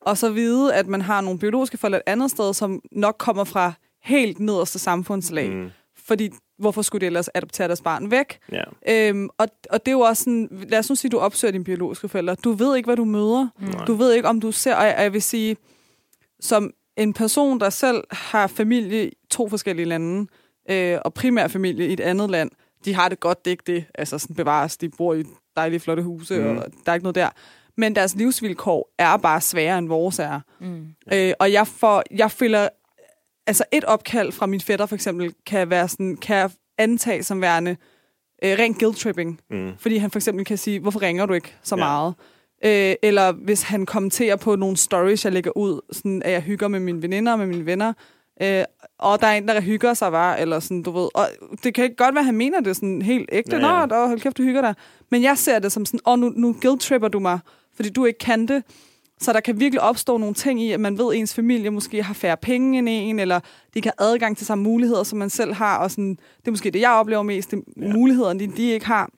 og 0.00 0.18
så 0.18 0.30
vide, 0.30 0.74
at 0.74 0.86
man 0.86 1.00
har 1.00 1.20
nogle 1.20 1.38
biologiske 1.38 1.78
forældre 1.78 1.98
et 1.98 2.02
andet 2.06 2.30
sted, 2.30 2.54
som 2.54 2.80
nok 2.92 3.16
kommer 3.18 3.44
fra 3.44 3.72
helt 4.02 4.40
nederste 4.40 4.78
samfundslag. 4.78 5.50
Mm. 5.50 5.70
Fordi 5.96 6.30
hvorfor 6.58 6.82
skulle 6.82 7.00
de 7.00 7.06
ellers 7.06 7.28
adoptere 7.34 7.66
deres 7.68 7.82
barn 7.82 8.10
væk? 8.10 8.38
Ja. 8.52 8.62
Øhm, 8.88 9.28
og, 9.38 9.48
og 9.70 9.86
det 9.86 9.92
er 9.92 9.96
jo 9.96 10.00
også 10.00 10.24
sådan, 10.24 10.48
lad 10.68 10.78
os 10.78 10.88
nu 10.88 10.94
sige, 10.94 11.08
at 11.08 11.12
du 11.12 11.18
opsøger 11.18 11.52
dine 11.52 11.64
biologiske 11.64 12.08
forældre. 12.08 12.34
Du 12.34 12.52
ved 12.52 12.76
ikke, 12.76 12.86
hvad 12.86 12.96
du 12.96 13.04
møder. 13.04 13.48
Mm. 13.58 13.86
Du 13.86 13.94
ved 13.94 14.12
ikke, 14.12 14.28
om 14.28 14.40
du 14.40 14.52
ser, 14.52 14.74
og 14.74 14.84
jeg, 14.84 14.94
og 14.96 15.02
jeg 15.02 15.12
vil 15.12 15.22
sige, 15.22 15.56
som 16.40 16.72
en 16.98 17.12
person, 17.12 17.60
der 17.60 17.70
selv 17.70 18.04
har 18.10 18.46
familie 18.46 19.08
i 19.08 19.12
to 19.30 19.48
forskellige 19.48 19.86
lande, 19.86 20.26
øh, 20.70 20.98
og 21.04 21.14
primær 21.14 21.48
familie 21.48 21.88
i 21.88 21.92
et 21.92 22.00
andet 22.00 22.30
land, 22.30 22.50
de 22.84 22.94
har 22.94 23.08
det 23.08 23.20
godt, 23.20 23.44
det 23.44 23.50
er 23.50 23.52
ikke 23.52 23.64
det. 23.66 23.84
Altså 23.94 24.18
sådan 24.18 24.36
bevares, 24.36 24.76
de 24.76 24.88
bor 24.88 25.14
i 25.14 25.24
dejlige, 25.56 25.80
flotte 25.80 26.02
huse, 26.02 26.38
mm. 26.38 26.46
og 26.46 26.64
der 26.86 26.92
er 26.92 26.94
ikke 26.94 27.04
noget 27.04 27.14
der. 27.14 27.28
Men 27.76 27.96
deres 27.96 28.14
livsvilkår 28.14 28.94
er 28.98 29.16
bare 29.16 29.40
sværere, 29.40 29.78
end 29.78 29.88
vores 29.88 30.18
er. 30.18 30.40
Mm. 30.60 30.86
Øh, 31.12 31.32
og 31.38 31.52
jeg, 31.52 31.66
får, 31.66 32.02
jeg 32.10 32.30
føler... 32.30 32.68
Altså 33.46 33.64
et 33.72 33.84
opkald 33.84 34.32
fra 34.32 34.46
min 34.46 34.60
fætter 34.60 34.86
for 34.86 34.94
eksempel, 34.94 35.34
kan, 35.46 35.70
være 35.70 35.88
sådan, 35.88 36.16
kan 36.16 36.36
jeg 36.36 36.50
antage 36.78 37.22
som 37.22 37.40
værende 37.40 37.76
øh, 38.44 38.58
ren 38.58 38.74
guilt-tripping. 38.74 39.40
Mm. 39.50 39.72
Fordi 39.78 39.96
han 39.96 40.10
for 40.10 40.18
eksempel 40.18 40.44
kan 40.44 40.58
sige, 40.58 40.80
hvorfor 40.80 41.02
ringer 41.02 41.26
du 41.26 41.32
ikke 41.32 41.56
så 41.62 41.76
ja. 41.76 41.84
meget? 41.84 42.14
Øh, 42.64 42.94
eller 43.02 43.32
hvis 43.32 43.62
han 43.62 43.86
kommenterer 43.86 44.36
på 44.36 44.56
nogle 44.56 44.76
stories, 44.76 45.24
jeg 45.24 45.32
lægger 45.32 45.56
ud, 45.56 45.80
sådan, 45.92 46.22
at 46.24 46.32
jeg 46.32 46.42
hygger 46.42 46.68
med 46.68 46.80
mine 46.80 47.02
veninder 47.02 47.32
og 47.32 47.38
med 47.38 47.46
mine 47.46 47.66
venner, 47.66 47.92
øh, 48.42 48.64
og 48.98 49.20
der 49.20 49.26
er 49.26 49.34
en, 49.34 49.48
der 49.48 49.60
hygger 49.60 49.94
sig, 49.94 50.12
var, 50.12 50.36
eller 50.36 50.60
sådan, 50.60 50.82
du 50.82 50.90
ved. 50.90 51.08
Og 51.14 51.28
det 51.64 51.74
kan 51.74 51.94
godt 51.96 52.14
være, 52.14 52.22
at 52.22 52.26
han 52.26 52.36
mener 52.36 52.60
det 52.60 52.76
sådan 52.76 53.02
helt 53.02 53.28
ægte. 53.32 53.56
Ja, 53.56 53.80
ja. 53.80 53.86
Nå, 53.86 54.06
hold 54.06 54.20
kæft, 54.20 54.38
du 54.38 54.42
hygger 54.42 54.60
dig. 54.60 54.74
Men 55.10 55.22
jeg 55.22 55.38
ser 55.38 55.58
det 55.58 55.72
som 55.72 55.84
sådan, 55.84 56.00
åh, 56.06 56.12
oh, 56.12 56.18
nu, 56.18 56.32
nu 56.36 56.56
guilt-tripper 56.62 57.08
du 57.08 57.18
mig, 57.18 57.38
fordi 57.74 57.88
du 57.88 58.04
ikke 58.04 58.18
kan 58.18 58.48
det. 58.48 58.62
Så 59.20 59.32
der 59.32 59.40
kan 59.40 59.60
virkelig 59.60 59.80
opstå 59.80 60.16
nogle 60.16 60.34
ting 60.34 60.62
i, 60.62 60.72
at 60.72 60.80
man 60.80 60.98
ved, 60.98 61.14
at 61.14 61.18
ens 61.18 61.34
familie 61.34 61.70
måske 61.70 62.02
har 62.02 62.14
færre 62.14 62.36
penge 62.36 62.78
end 62.78 62.88
en, 62.90 63.18
eller 63.18 63.40
de 63.74 63.80
kan 63.80 63.92
have 63.98 64.10
adgang 64.12 64.36
til 64.36 64.46
samme 64.46 64.64
muligheder, 64.64 65.02
som 65.02 65.18
man 65.18 65.30
selv 65.30 65.54
har. 65.54 65.78
Og 65.78 65.90
sådan, 65.90 66.10
det 66.10 66.46
er 66.46 66.50
måske 66.50 66.70
det, 66.70 66.80
jeg 66.80 66.90
oplever 66.90 67.22
mest, 67.22 67.50
det 67.50 67.62
ja. 67.76 67.92
mulighederne, 67.92 68.40
de, 68.40 68.46
de 68.56 68.70
ikke 68.70 68.86
har. 68.86 69.10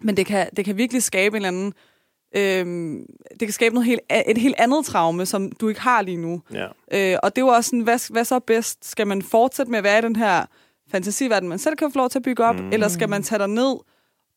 Men 0.00 0.16
det 0.16 0.26
kan, 0.26 0.46
det 0.56 0.64
kan 0.64 0.76
virkelig 0.76 1.02
skabe 1.02 1.36
en 1.36 1.36
eller 1.36 1.48
anden 1.48 1.72
Øhm, 2.36 3.06
det 3.30 3.40
kan 3.40 3.52
skabe 3.52 3.74
noget 3.74 3.86
helt, 3.86 4.00
et 4.26 4.38
helt 4.38 4.54
andet 4.58 4.84
traume, 4.84 5.26
som 5.26 5.52
du 5.52 5.68
ikke 5.68 5.80
har 5.80 6.02
lige 6.02 6.16
nu. 6.16 6.42
Ja. 6.52 6.66
Øh, 6.92 7.18
og 7.22 7.36
det 7.36 7.42
er 7.42 7.46
jo 7.46 7.52
også 7.52 7.68
sådan, 7.68 7.80
hvad, 7.80 8.12
hvad 8.12 8.24
så 8.24 8.38
bedst? 8.38 8.90
Skal 8.90 9.06
man 9.06 9.22
fortsætte 9.22 9.70
med 9.70 9.78
at 9.78 9.84
være 9.84 9.98
i 9.98 10.02
den 10.02 10.16
her 10.16 10.46
fantasiverden, 10.90 11.48
man 11.48 11.58
selv 11.58 11.76
kan 11.76 11.92
få 11.92 11.98
lov 11.98 12.10
til 12.10 12.18
at 12.18 12.22
bygge 12.22 12.44
op, 12.44 12.56
mm. 12.56 12.72
eller 12.72 12.88
skal 12.88 13.08
man 13.08 13.22
tage 13.22 13.38
dig 13.38 13.48
ned? 13.48 13.76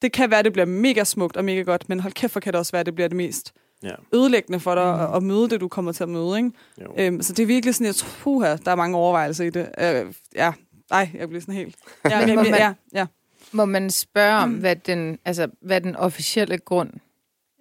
Det 0.02 0.12
kan 0.12 0.30
være, 0.30 0.40
at 0.40 0.46
det 0.46 0.54
bliver 0.54 0.66
mega 0.66 1.04
smukt 1.04 1.38
og 1.38 1.46
mega 1.46 1.62
godt, 1.62 1.90
men 1.90 2.00
hold 2.00 2.14
kæft, 2.14 2.34
for 2.34 2.40
kan 2.40 2.54
det 2.54 2.60
også 2.60 2.72
være, 2.72 2.80
at 2.80 2.86
det 2.86 2.96
bliver 2.96 3.08
det 3.08 3.18
mest 3.18 3.54
ja. 3.84 3.92
ødelæggende 4.14 4.60
for 4.60 4.76
dig 4.76 4.96
mm. 4.96 5.02
at, 5.02 5.16
at 5.16 5.24
møde 5.24 5.50
det, 5.50 5.62
du 5.62 5.68
kommer 5.68 5.92
til 5.92 6.04
at 6.04 6.10
møde. 6.10 6.38
Ikke? 6.38 6.52
Øhm, 6.98 7.22
så 7.22 7.34
det 7.34 7.44
er 7.44 7.48
virkelig 7.48 7.76
sådan, 7.76 7.88
jeg 7.88 7.96
tror, 7.96 8.46
at 8.46 8.66
der 8.66 8.72
er 8.72 8.76
mange 8.76 8.98
overvejelser 8.98 9.44
i 9.44 9.50
det. 9.50 9.70
Øh, 9.80 10.14
ja, 10.36 10.52
nej, 10.90 11.10
jeg 11.14 11.28
bliver 11.28 11.42
sådan 11.42 11.56
helt... 11.56 11.76
Ja, 12.10 12.26
men, 12.26 12.36
må, 12.36 12.44
man, 12.44 12.54
ja, 12.54 12.74
ja. 12.94 13.06
må 13.52 13.66
man 13.66 13.92
spørge 13.92 14.36
om, 14.36 14.52
hvad 14.54 14.76
den, 14.76 15.20
altså, 15.26 15.48
hvad 15.62 15.82
den 15.82 15.96
officielle 15.96 16.58
grund 16.58 16.90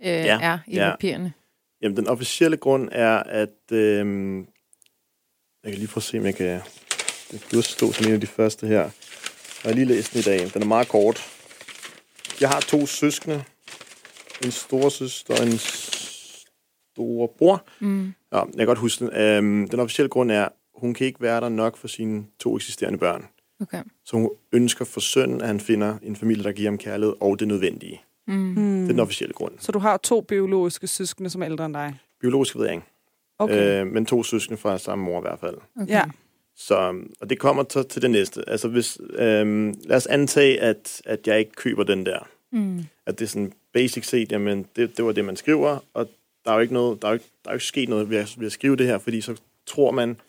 øh, 0.03 0.07
ja. 0.07 0.39
er 0.43 0.59
i 0.67 0.75
ja. 0.75 0.91
papirerne? 0.91 1.33
Jamen, 1.83 1.97
den 1.97 2.09
officielle 2.09 2.57
grund 2.57 2.89
er, 2.93 3.17
at... 3.17 3.73
Øh, 3.73 4.37
jeg 5.65 5.73
kan 5.73 5.79
lige 5.79 5.89
prøve 5.89 6.01
at 6.01 6.03
se, 6.03 6.19
om 6.19 6.25
jeg 6.25 6.35
kan... 6.35 6.61
Det 7.31 7.47
kan 7.51 7.63
stå 7.63 7.93
som 7.93 8.07
en 8.07 8.13
af 8.13 8.21
de 8.21 8.27
første 8.27 8.67
her. 8.67 8.81
Jeg 8.81 8.91
har 9.65 9.73
lige 9.73 9.85
læst 9.85 10.13
den 10.13 10.19
i 10.19 10.23
dag. 10.23 10.55
Den 10.55 10.63
er 10.63 10.67
meget 10.67 10.89
kort. 10.89 11.21
Jeg 12.41 12.49
har 12.49 12.61
to 12.61 12.87
søskende. 12.87 13.45
En 14.45 14.51
store 14.51 14.91
søster 14.91 15.35
og 15.35 15.47
en 15.47 15.59
store 15.59 17.29
bror. 17.39 17.65
Mm. 17.81 18.15
Ja, 18.33 18.39
jeg 18.39 18.57
kan 18.57 18.67
godt 18.67 18.79
huske 18.79 19.05
den. 19.05 19.17
Øhm, 19.17 19.69
den 19.69 19.81
officielle 19.81 20.09
grund 20.09 20.31
er, 20.31 20.49
hun 20.75 20.95
kan 20.95 21.07
ikke 21.07 21.21
være 21.21 21.41
der 21.41 21.49
nok 21.49 21.77
for 21.77 21.89
sine 21.89 22.27
to 22.41 22.57
eksisterende 22.57 22.99
børn. 22.99 23.27
Okay. 23.61 23.83
Så 24.05 24.17
hun 24.17 24.31
ønsker 24.53 24.85
for 24.85 25.01
sønnen, 25.01 25.41
at 25.41 25.47
han 25.47 25.61
finder 25.61 25.99
en 26.03 26.17
familie, 26.17 26.45
der 26.45 26.53
giver 26.53 26.71
ham 26.71 26.79
kærlighed 26.79 27.15
og 27.21 27.41
det 27.41 27.49
nødvendige. 27.49 28.03
Mm. 28.27 28.55
Det 28.55 28.83
er 28.83 28.93
den 28.93 29.01
officielle 29.01 29.33
grund. 29.33 29.53
Så 29.59 29.73
du 29.73 29.79
har 29.79 29.97
to 29.97 30.21
biologiske 30.21 30.87
søskende, 30.87 31.31
som 31.31 31.43
er 31.43 31.47
ældre 31.47 31.67
end 31.67 31.75
dig? 31.75 31.99
Biologisk 32.21 32.57
ved 32.57 32.65
jeg 32.65 32.75
ikke. 32.75 32.87
Okay. 33.39 33.81
Øh, 33.81 33.87
men 33.87 34.07
to 34.07 34.23
søskende 34.23 34.57
fra 34.57 34.79
samme 34.79 35.05
mor 35.05 35.19
i 35.19 35.21
hvert 35.21 35.41
fald. 35.41 35.57
Okay. 35.81 35.93
Ja. 35.93 36.05
Så, 36.57 36.95
og 37.21 37.31
det 37.31 37.39
kommer 37.39 37.63
til, 37.63 37.85
til 37.85 38.03
det 38.03 38.11
næste. 38.11 38.49
Altså 38.49 38.69
hvis, 38.69 38.99
øh, 39.11 39.75
lad 39.85 39.97
os 39.97 40.07
antage, 40.07 40.61
at, 40.61 41.03
at 41.05 41.27
jeg 41.27 41.39
ikke 41.39 41.53
køber 41.53 41.85
den 41.85 42.07
der. 42.07 42.19
Mm. 42.53 42.85
At 43.07 43.19
det 43.19 43.25
er 43.25 43.29
sådan 43.29 43.53
basic 43.73 44.07
set, 44.07 44.33
jamen 44.33 44.67
det, 44.77 44.97
det 44.97 45.05
var 45.05 45.13
det, 45.13 45.25
man 45.25 45.37
skriver, 45.37 45.79
og 45.95 46.09
der 46.45 46.51
er 46.51 46.55
jo 46.55 46.61
ikke 46.61 46.75
noget, 46.75 47.03
der 47.03 47.09
er 47.09 47.13
jo 47.13 47.15
ikke, 47.15 47.31
der 47.45 47.51
er 47.51 47.55
jo 47.55 47.57
ikke 47.57 47.65
sket 47.65 47.89
noget 47.89 48.11
ved 48.11 48.17
at, 48.17 48.35
ved 48.39 48.47
at 48.47 48.53
skrive 48.53 48.77
det 48.77 48.87
her, 48.87 48.99
fordi 48.99 49.21
så 49.21 49.41
tror 49.67 49.91
man, 49.91 50.21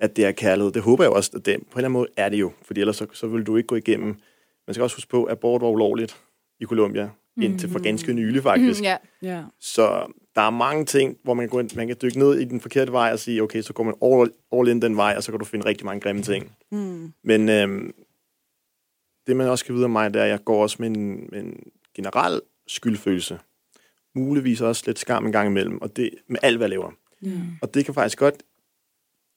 at 0.00 0.16
det 0.16 0.24
er 0.24 0.32
kærlighed. 0.32 0.72
Det 0.72 0.82
håber 0.82 1.04
jeg 1.04 1.12
også, 1.12 1.30
at 1.34 1.46
det, 1.46 1.56
på 1.56 1.60
en 1.60 1.66
eller 1.76 1.78
anden 1.78 1.92
måde 1.92 2.08
er 2.16 2.28
det 2.28 2.40
jo, 2.40 2.52
fordi 2.62 2.80
ellers 2.80 2.96
så, 2.96 3.06
så 3.12 3.26
vil 3.26 3.44
du 3.44 3.56
ikke 3.56 3.66
gå 3.66 3.76
igennem. 3.76 4.16
Man 4.66 4.74
skal 4.74 4.82
også 4.82 4.96
huske 4.96 5.10
på, 5.10 5.24
at 5.24 5.32
abort 5.32 5.62
var 5.62 5.68
ulovligt 5.68 6.20
i 6.60 6.64
Colombia 6.64 7.10
indtil 7.42 7.68
for 7.68 7.82
ganske 7.82 8.12
nylig 8.12 8.42
faktisk. 8.42 8.82
ja. 8.82 8.96
ja. 9.22 9.42
Så 9.60 10.12
der 10.34 10.42
er 10.42 10.50
mange 10.50 10.84
ting, 10.84 11.16
hvor 11.22 11.34
man 11.34 11.42
kan, 11.42 11.50
gå 11.50 11.58
ind, 11.58 11.76
man 11.76 11.86
kan 11.86 11.96
dykke 12.02 12.18
ned 12.18 12.38
i 12.38 12.44
den 12.44 12.60
forkerte 12.60 12.92
vej 12.92 13.12
og 13.12 13.18
sige, 13.18 13.42
okay, 13.42 13.62
så 13.62 13.72
går 13.72 13.84
man 13.84 13.94
all, 14.02 14.32
all 14.52 14.68
in 14.68 14.82
den 14.82 14.96
vej, 14.96 15.14
og 15.16 15.22
så 15.22 15.32
kan 15.32 15.38
du 15.38 15.44
finde 15.44 15.66
rigtig 15.66 15.84
mange 15.86 16.00
grimme 16.00 16.22
ting. 16.22 16.52
Mm. 16.72 17.12
Men 17.22 17.48
øhm, 17.48 17.94
det, 19.26 19.36
man 19.36 19.48
også 19.48 19.62
skal 19.62 19.74
vide 19.74 19.84
om 19.84 19.90
mig, 19.90 20.14
det 20.14 20.20
er, 20.20 20.24
at 20.24 20.30
jeg 20.30 20.44
går 20.44 20.62
også 20.62 20.76
med 20.80 20.88
en, 20.90 21.28
med 21.32 21.40
en 21.40 21.62
generel 21.94 22.40
skyldfølelse. 22.66 23.38
Muligvis 24.14 24.60
også 24.60 24.82
lidt 24.86 24.98
skam 24.98 25.26
en 25.26 25.32
gang 25.32 25.48
imellem, 25.48 25.82
og 25.82 25.96
det 25.96 26.10
med 26.26 26.38
alt, 26.42 26.56
hvad 26.56 26.64
jeg 26.64 26.70
laver. 26.70 26.90
Mm. 27.20 27.40
Og 27.62 27.74
det 27.74 27.84
kan 27.84 27.94
faktisk 27.94 28.18
godt, 28.18 28.42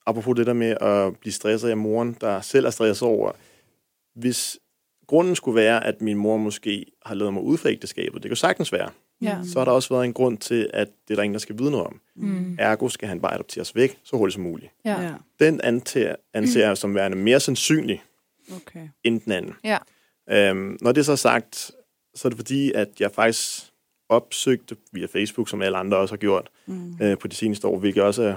apropos 0.05 0.35
det 0.35 0.45
der 0.45 0.53
med 0.53 0.77
at 0.81 1.17
blive 1.19 1.33
stresset 1.33 1.69
af 1.69 1.77
moren, 1.77 2.17
der 2.21 2.41
selv 2.41 2.65
er 2.65 2.69
stresset 2.69 3.07
over, 3.07 3.31
hvis 4.15 4.59
grunden 5.11 5.35
skulle 5.35 5.55
være, 5.55 5.85
at 5.85 6.01
min 6.01 6.17
mor 6.17 6.37
måske 6.37 6.85
har 7.05 7.15
lavet 7.15 7.33
mig 7.33 7.43
ud 7.43 7.57
for 7.57 7.69
ægteskabet. 7.69 8.23
Det 8.23 8.29
kan 8.29 8.35
sagtens 8.35 8.71
være. 8.73 8.89
Ja. 9.21 9.37
så 9.43 9.59
har 9.59 9.65
der 9.65 9.71
også 9.71 9.93
været 9.93 10.05
en 10.05 10.13
grund 10.13 10.37
til, 10.37 10.69
at 10.73 10.87
det 11.07 11.13
er 11.13 11.15
der 11.15 11.23
ingen, 11.23 11.33
der 11.33 11.39
skal 11.39 11.57
vide 11.57 11.71
noget 11.71 11.87
om. 11.87 11.99
Mm. 12.15 12.55
Ergo 12.59 12.89
skal 12.89 13.07
han 13.07 13.21
bare 13.21 13.33
adopteres 13.33 13.75
væk 13.75 13.97
så 14.03 14.17
hurtigt 14.17 14.33
som 14.33 14.43
muligt. 14.43 14.71
Ja. 14.85 15.01
ja. 15.01 15.13
Den 15.39 15.61
antager, 15.61 16.15
anser 16.33 16.67
jeg 16.67 16.77
som 16.77 16.95
værende 16.95 17.17
mere 17.17 17.39
sandsynlig 17.39 18.03
Okay. 18.55 18.87
end 19.03 19.21
den 19.21 19.31
anden. 19.31 19.53
Ja. 19.63 19.77
Øhm, 20.29 20.77
når 20.81 20.91
det 20.91 21.05
så 21.05 21.11
er 21.11 21.15
sagt, 21.15 21.71
så 22.15 22.27
er 22.27 22.29
det 22.29 22.37
fordi, 22.37 22.71
at 22.71 22.87
jeg 22.99 23.11
faktisk 23.11 23.63
opsøgte 24.09 24.75
via 24.91 25.05
Facebook, 25.05 25.49
som 25.49 25.61
alle 25.61 25.77
andre 25.77 25.97
også 25.97 26.11
har 26.13 26.17
gjort 26.17 26.49
Mm. 26.65 26.97
øh, 27.01 27.17
på 27.17 27.27
de 27.27 27.35
seneste 27.35 27.67
år, 27.67 27.79
hvilket 27.79 28.03
også 28.03 28.23
er 28.23 28.35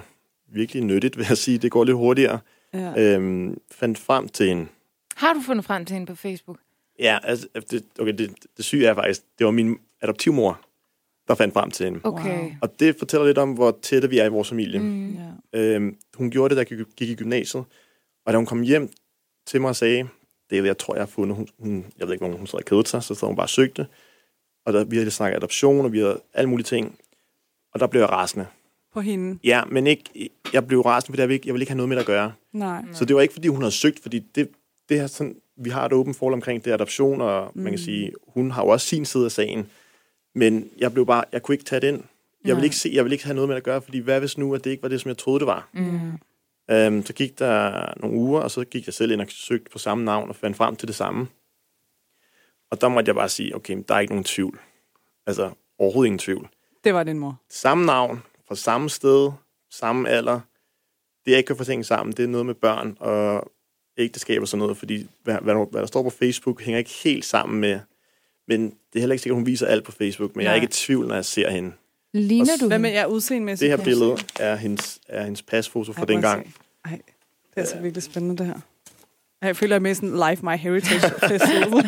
virkelig 0.52 0.84
nyttigt, 0.84 1.16
vil 1.18 1.26
jeg 1.28 1.38
sige. 1.38 1.58
Det 1.58 1.70
går 1.70 1.84
lidt 1.84 1.96
hurtigere. 1.96 2.38
Ja. 2.74 3.14
Øhm, 3.14 3.58
fandt 3.70 3.98
frem 3.98 4.28
til 4.28 4.50
en... 4.50 4.68
Har 5.16 5.32
du 5.32 5.40
fundet 5.40 5.64
frem 5.64 5.84
til 5.84 5.94
hende 5.94 6.06
på 6.06 6.14
Facebook? 6.14 6.58
Ja, 6.98 7.18
altså, 7.22 7.48
det, 7.70 7.84
okay, 7.98 8.14
det, 8.18 8.30
det 8.56 8.64
syge 8.64 8.86
er 8.86 8.94
faktisk, 8.94 9.22
det 9.38 9.44
var 9.44 9.50
min 9.50 9.78
adoptivmor, 10.00 10.60
der 11.28 11.34
fandt 11.34 11.54
frem 11.54 11.70
til 11.70 11.84
hende. 11.84 12.00
Okay. 12.02 12.40
Wow. 12.40 12.50
Og 12.60 12.80
det 12.80 12.96
fortæller 12.98 13.26
lidt 13.26 13.38
om, 13.38 13.52
hvor 13.52 13.78
tætte 13.82 14.10
vi 14.10 14.18
er 14.18 14.24
i 14.24 14.28
vores 14.28 14.48
familie. 14.48 14.80
Mm. 14.80 15.16
Ja. 15.52 15.58
Øhm, 15.58 15.96
hun 16.14 16.30
gjorde 16.30 16.54
det, 16.54 16.68
da 16.68 16.74
jeg 16.76 16.86
gik, 16.96 17.08
i 17.10 17.14
gymnasiet. 17.14 17.64
Og 18.26 18.32
da 18.32 18.36
hun 18.36 18.46
kom 18.46 18.62
hjem 18.62 18.90
til 19.46 19.60
mig 19.60 19.68
og 19.68 19.76
sagde, 19.76 20.08
det 20.50 20.58
er 20.58 20.62
det, 20.62 20.68
jeg 20.68 20.78
tror, 20.78 20.94
jeg 20.94 21.02
har 21.02 21.06
fundet. 21.06 21.36
Hun, 21.36 21.48
hun, 21.58 21.86
jeg 21.98 22.06
ved 22.06 22.14
ikke, 22.14 22.26
hvor 22.26 22.36
hun 22.36 22.46
sad 22.46 22.58
og 22.58 22.64
kædede 22.64 22.86
sig, 22.86 23.02
så 23.02 23.14
sad 23.14 23.28
hun 23.28 23.36
bare 23.36 23.44
og 23.44 23.50
søgte. 23.50 23.86
Og 24.66 24.72
der, 24.72 24.84
vi 24.84 24.96
havde 24.96 25.10
snakket 25.10 25.36
adoption, 25.36 25.84
og 25.84 25.92
vi 25.92 25.98
havde 25.98 26.20
alle 26.34 26.50
mulige 26.50 26.64
ting. 26.64 26.98
Og 27.72 27.80
der 27.80 27.86
blev 27.86 28.00
jeg 28.00 28.10
rasende. 28.10 28.46
På 28.92 29.00
hende? 29.00 29.38
Ja, 29.44 29.64
men 29.64 29.86
ikke, 29.86 30.30
jeg 30.52 30.66
blev 30.66 30.80
rasende, 30.80 31.12
fordi 31.12 31.20
jeg 31.20 31.28
ville, 31.28 31.34
ikke, 31.34 31.48
jeg 31.48 31.54
ville 31.54 31.62
ikke 31.62 31.70
have 31.70 31.76
noget 31.76 31.88
med 31.88 31.96
det 31.96 32.02
at 32.02 32.06
gøre. 32.06 32.32
Nej. 32.52 32.84
Så 32.92 33.04
det 33.04 33.16
var 33.16 33.22
ikke, 33.22 33.34
fordi 33.34 33.48
hun 33.48 33.60
havde 33.60 33.72
søgt, 33.72 34.00
fordi 34.00 34.18
det, 34.18 34.48
det 34.88 35.00
her 35.00 35.06
sådan, 35.06 35.36
vi 35.56 35.70
har 35.70 35.86
et 35.86 35.92
åbent 35.92 36.16
forhold 36.16 36.34
omkring 36.34 36.64
det 36.64 36.72
adoption, 36.72 37.20
og 37.20 37.52
mm. 37.54 37.62
man 37.62 37.72
kan 37.72 37.78
sige, 37.78 38.12
hun 38.28 38.50
har 38.50 38.62
jo 38.62 38.68
også 38.68 38.86
sin 38.86 39.04
side 39.04 39.24
af 39.24 39.32
sagen. 39.32 39.70
Men 40.34 40.70
jeg 40.78 40.92
blev 40.92 41.06
bare, 41.06 41.24
jeg 41.32 41.42
kunne 41.42 41.54
ikke 41.54 41.64
tage 41.64 41.80
den. 41.80 41.94
Jeg 42.44 42.52
Nej. 42.52 42.54
vil 42.54 42.64
ikke 42.64 42.76
se, 42.76 42.90
jeg 42.92 43.04
vil 43.04 43.12
ikke 43.12 43.24
have 43.24 43.34
noget 43.34 43.48
med 43.48 43.54
det 43.54 43.60
at 43.60 43.64
gøre, 43.64 43.82
fordi 43.82 43.98
hvad 43.98 44.20
hvis 44.20 44.38
nu, 44.38 44.54
at 44.54 44.64
det 44.64 44.70
ikke 44.70 44.82
var 44.82 44.88
det, 44.88 45.00
som 45.00 45.08
jeg 45.08 45.18
troede, 45.18 45.40
det 45.40 45.46
var? 45.46 45.68
Mm. 45.72 46.12
Øhm, 46.70 47.06
så 47.06 47.12
gik 47.12 47.38
der 47.38 47.84
nogle 48.00 48.16
uger, 48.16 48.40
og 48.40 48.50
så 48.50 48.64
gik 48.64 48.86
jeg 48.86 48.94
selv 48.94 49.12
ind 49.12 49.20
og 49.20 49.26
søgte 49.30 49.70
på 49.70 49.78
samme 49.78 50.04
navn 50.04 50.28
og 50.28 50.36
fandt 50.36 50.56
frem 50.56 50.76
til 50.76 50.88
det 50.88 50.96
samme. 50.96 51.26
Og 52.70 52.80
der 52.80 52.88
måtte 52.88 53.08
jeg 53.08 53.14
bare 53.14 53.28
sige, 53.28 53.56
okay, 53.56 53.82
der 53.88 53.94
er 53.94 54.00
ikke 54.00 54.12
nogen 54.12 54.24
tvivl. 54.24 54.60
Altså, 55.26 55.50
overhovedet 55.78 56.06
ingen 56.06 56.18
tvivl. 56.18 56.48
Det 56.84 56.94
var 56.94 57.02
din 57.04 57.18
mor. 57.18 57.40
Samme 57.50 57.86
navn, 57.86 58.22
fra 58.48 58.54
samme 58.54 58.90
sted, 58.90 59.30
samme 59.70 60.08
alder. 60.08 60.40
Det, 61.24 61.30
jeg 61.30 61.38
ikke 61.38 61.46
kan 61.46 61.56
få 61.56 61.64
ting 61.64 61.84
sammen, 61.84 62.16
det 62.16 62.22
er 62.22 62.28
noget 62.28 62.46
med 62.46 62.54
børn 62.54 62.96
og 63.00 63.52
ægteskab 63.98 64.42
og 64.42 64.48
sådan 64.48 64.58
noget, 64.58 64.76
fordi 64.76 65.06
hvad, 65.22 65.36
hvad, 65.42 65.54
der, 65.54 65.64
hvad 65.64 65.80
der 65.80 65.86
står 65.86 66.02
på 66.02 66.10
Facebook, 66.10 66.62
hænger 66.62 66.78
ikke 66.78 66.90
helt 67.04 67.24
sammen 67.24 67.60
med... 67.60 67.80
Men 68.48 68.64
det 68.64 68.70
er 68.94 69.00
heller 69.00 69.12
ikke 69.12 69.22
sikkert, 69.22 69.34
at 69.36 69.38
hun 69.40 69.46
viser 69.46 69.66
alt 69.66 69.84
på 69.84 69.92
Facebook, 69.92 70.36
men 70.36 70.44
Nej. 70.44 70.44
jeg 70.44 70.50
er 70.56 70.60
Nej. 70.60 70.62
ikke 70.64 70.72
i 70.72 70.74
tvivl, 70.86 71.06
når 71.08 71.14
jeg 71.14 71.24
ser 71.24 71.50
hende. 71.50 71.72
Ligner 72.12 72.52
Og 72.54 72.60
du 72.60 72.66
Hvad 72.66 72.78
med 72.78 72.90
jer 72.90 73.06
udseendemæssigt? 73.06 73.70
Det 73.70 73.78
her 73.78 73.84
billede 73.84 74.16
er 74.40 74.56
hendes, 74.56 74.98
er 75.08 75.24
hendes 75.24 75.42
pasfoto 75.42 75.92
fra 75.92 76.00
Ej, 76.00 76.06
prøv 76.06 76.16
at 76.16 76.22
dengang. 76.22 76.46
se. 76.56 76.60
Ej, 76.84 76.90
det 77.50 77.56
er 77.56 77.60
altså 77.60 77.78
virkelig 77.80 78.02
spændende, 78.02 78.36
det 78.36 78.46
her. 78.46 78.54
Jeg 79.42 79.56
føler, 79.56 79.74
jeg 79.74 79.82
med 79.82 79.94
sådan 79.94 80.30
Life 80.30 80.44
My 80.46 80.56
Heritage 80.56 81.00
Festival. 81.28 81.84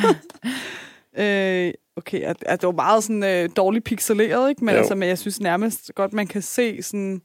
øh, 1.18 1.72
okay, 1.96 2.20
at, 2.22 2.36
at 2.46 2.60
det 2.60 2.66
var 2.66 2.72
meget 2.72 3.02
sådan 3.04 3.24
øh, 3.24 3.48
dårligt 3.56 3.84
pixeleret, 3.84 4.48
ikke? 4.50 4.64
Men, 4.64 4.74
Jo. 4.74 4.78
altså, 4.78 4.94
men 4.94 5.08
jeg 5.08 5.18
synes 5.18 5.40
nærmest 5.40 5.90
godt, 5.94 6.12
man 6.12 6.26
kan 6.26 6.42
se 6.42 6.82
sådan... 6.82 7.22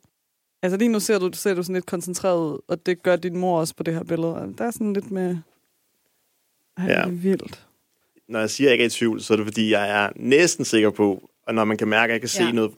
Altså 0.62 0.78
lige 0.78 0.90
nu 0.90 1.00
ser 1.00 1.20
du, 1.20 1.30
ser 1.34 1.54
du 1.54 1.64
sådan 1.64 1.74
lidt 1.74 1.86
koncentreret 1.86 2.40
ud, 2.54 2.60
og 2.68 2.86
det 2.86 3.04
gør 3.04 3.16
din 3.16 3.38
mor 3.38 3.60
også 3.60 3.76
på 3.76 3.84
det 3.84 3.94
her 3.94 4.04
billede. 4.04 4.54
Der 4.58 4.66
er 4.66 4.72
sådan 4.72 4.94
lidt 4.94 5.12
med... 5.12 5.38
Ej, 6.78 6.86
Ja. 6.86 6.90
det 6.96 7.06
er 7.06 7.10
vildt. 7.10 7.68
Når 8.28 8.40
jeg 8.40 8.50
siger, 8.50 8.68
at 8.68 8.70
jeg 8.70 8.74
ikke 8.74 8.84
er 8.84 8.88
i 8.88 8.90
tvivl, 8.90 9.22
så 9.22 9.34
er 9.34 9.38
det 9.38 9.46
fordi, 9.46 9.72
jeg 9.72 9.90
er 10.06 10.10
næsten 10.16 10.66
sikker 10.66 10.90
på, 10.90 11.30
og 11.48 11.56
når 11.56 11.64
man 11.66 11.78
kan 11.78 11.88
mærke, 11.88 12.12
at 12.12 12.14
jeg 12.14 12.22
kan 12.22 12.30
se 12.30 12.44
Ja. 12.44 12.52
noget, 12.52 12.72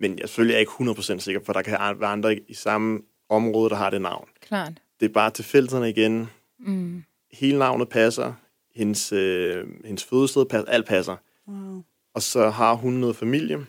men 0.00 0.18
jeg 0.18 0.28
selvfølgelig 0.28 0.54
er 0.54 0.58
ikke 0.58 0.72
100% 0.72 1.18
sikker, 1.18 1.40
for 1.44 1.52
der 1.52 1.62
kan 1.62 1.72
være 2.00 2.10
andre 2.10 2.36
i 2.38 2.54
samme 2.54 3.00
område, 3.28 3.70
der 3.70 3.76
har 3.76 3.90
det 3.90 4.02
navn. 4.02 4.28
Klart. 4.40 4.72
Det 5.00 5.08
er 5.08 5.12
bare 5.12 5.30
tilfældigheden 5.30 5.84
igen. 5.88 6.28
Mm. 6.58 7.02
Hele 7.32 7.58
navnet 7.58 7.88
passer, 7.88 8.32
hendes, 8.74 9.12
øh, 9.12 9.64
hendes 9.84 10.04
fødested 10.04 10.44
passer, 10.44 10.70
alt 10.70 10.86
passer. 10.86 11.16
Wow. 11.48 11.82
Og 12.14 12.22
så 12.22 12.50
har 12.50 12.74
hun 12.74 12.92
noget 12.92 13.16
familie, 13.16 13.66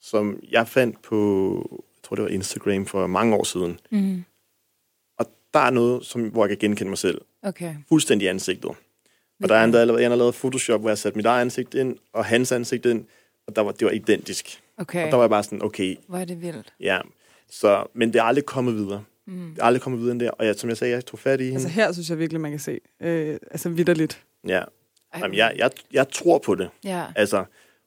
som 0.00 0.38
jeg 0.50 0.68
fandt 0.68 1.02
på, 1.02 1.84
tror 2.04 2.16
det 2.16 2.22
var 2.22 2.28
Instagram 2.30 2.86
for 2.86 3.06
mange 3.06 3.36
år 3.36 3.44
siden. 3.44 3.80
Mm. 3.90 4.24
Og 5.18 5.26
der 5.54 5.60
er 5.60 5.70
noget, 5.70 6.04
som, 6.06 6.22
hvor 6.28 6.44
jeg 6.44 6.48
kan 6.48 6.58
genkende 6.58 6.88
mig 6.88 6.98
selv. 6.98 7.20
Okay. 7.42 7.74
Fuldstændig 7.88 8.28
ansigtet. 8.28 8.70
Og 9.42 9.48
der 9.48 9.54
er 9.56 9.64
endda 9.64 9.78
allerede, 9.78 10.02
jeg 10.02 10.10
har 10.10 10.16
lavet 10.16 10.34
Photoshop, 10.34 10.80
hvor 10.80 10.90
jeg 10.90 10.98
satte 10.98 11.16
mit 11.16 11.26
eget 11.26 11.40
ansigt 11.40 11.74
ind, 11.74 11.96
og 12.12 12.24
hans 12.24 12.52
ansigt 12.52 12.86
ind, 12.86 13.04
og 13.46 13.56
der 13.56 13.62
var, 13.62 13.72
det 13.72 13.84
var 13.84 13.90
identisk. 13.90 14.60
Okay. 14.78 15.04
Og 15.04 15.10
der 15.10 15.16
var 15.16 15.22
jeg 15.24 15.30
bare 15.30 15.42
sådan, 15.42 15.62
okay, 15.62 15.96
Hvor 16.06 16.18
er 16.18 16.24
det 16.24 16.42
vildt. 16.42 16.74
ja. 16.80 17.00
Så, 17.50 17.86
men 17.94 18.12
det 18.12 18.18
er 18.18 18.22
aldrig 18.22 18.44
kommet 18.46 18.74
videre. 18.74 19.04
Mm. 19.26 19.50
Det 19.54 19.58
er 19.58 19.64
aldrig 19.64 19.82
kommet 19.82 20.00
videre 20.00 20.12
end 20.12 20.20
der. 20.20 20.30
Og 20.30 20.46
jeg, 20.46 20.54
som 20.56 20.68
jeg 20.68 20.76
sagde, 20.76 20.94
jeg 20.94 21.06
tog 21.06 21.18
fat 21.18 21.40
i 21.40 21.44
hende. 21.44 21.56
Altså 21.56 21.68
her 21.68 21.92
synes 21.92 22.10
jeg 22.10 22.18
virkelig, 22.18 22.40
man 22.40 22.50
kan 22.50 22.60
se. 22.60 22.80
Øh, 23.02 23.38
altså 23.50 23.68
vidderligt. 23.68 24.22
ja. 24.48 24.62
Jamen, 25.18 25.36
jeg, 25.36 25.54
jeg, 25.56 25.70
jeg 25.92 26.08
tror 26.08 26.38
på 26.38 26.54
det. 26.54 26.70
Ja. 26.84 27.04
Altså, 27.16 27.44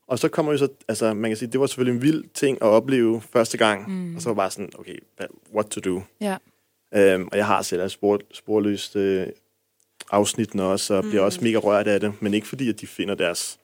og 0.07 0.19
så 0.19 0.29
kommer 0.29 0.51
jo 0.51 0.57
så, 0.57 0.67
altså 0.87 1.13
man 1.13 1.29
kan 1.29 1.37
sige, 1.37 1.51
det 1.51 1.59
var 1.59 1.65
selvfølgelig 1.65 1.95
en 1.95 2.01
vild 2.01 2.23
ting 2.33 2.57
at 2.61 2.67
opleve 2.67 3.21
første 3.21 3.57
gang. 3.57 3.91
Mm. 3.91 4.15
Og 4.15 4.21
så 4.21 4.29
var 4.29 4.33
bare 4.33 4.51
sådan, 4.51 4.69
okay, 4.79 4.97
what 5.53 5.65
to 5.65 5.81
do? 5.81 6.01
Ja. 6.21 6.37
Øhm, 6.95 7.27
og 7.31 7.37
jeg 7.37 7.45
har 7.45 7.61
selv 7.61 7.89
spor, 7.89 8.19
sporløst 8.33 8.95
øh, 8.95 9.27
afsnittene 10.11 10.63
også, 10.63 10.93
og 10.93 11.03
bliver 11.03 11.21
også 11.21 11.43
mega 11.43 11.57
rørt 11.57 11.87
af 11.87 11.99
det. 11.99 12.13
Men 12.21 12.33
ikke 12.33 12.47
fordi, 12.47 12.69
at 12.69 12.81
de 12.81 12.87
finder 12.87 13.15
deres, 13.15 13.59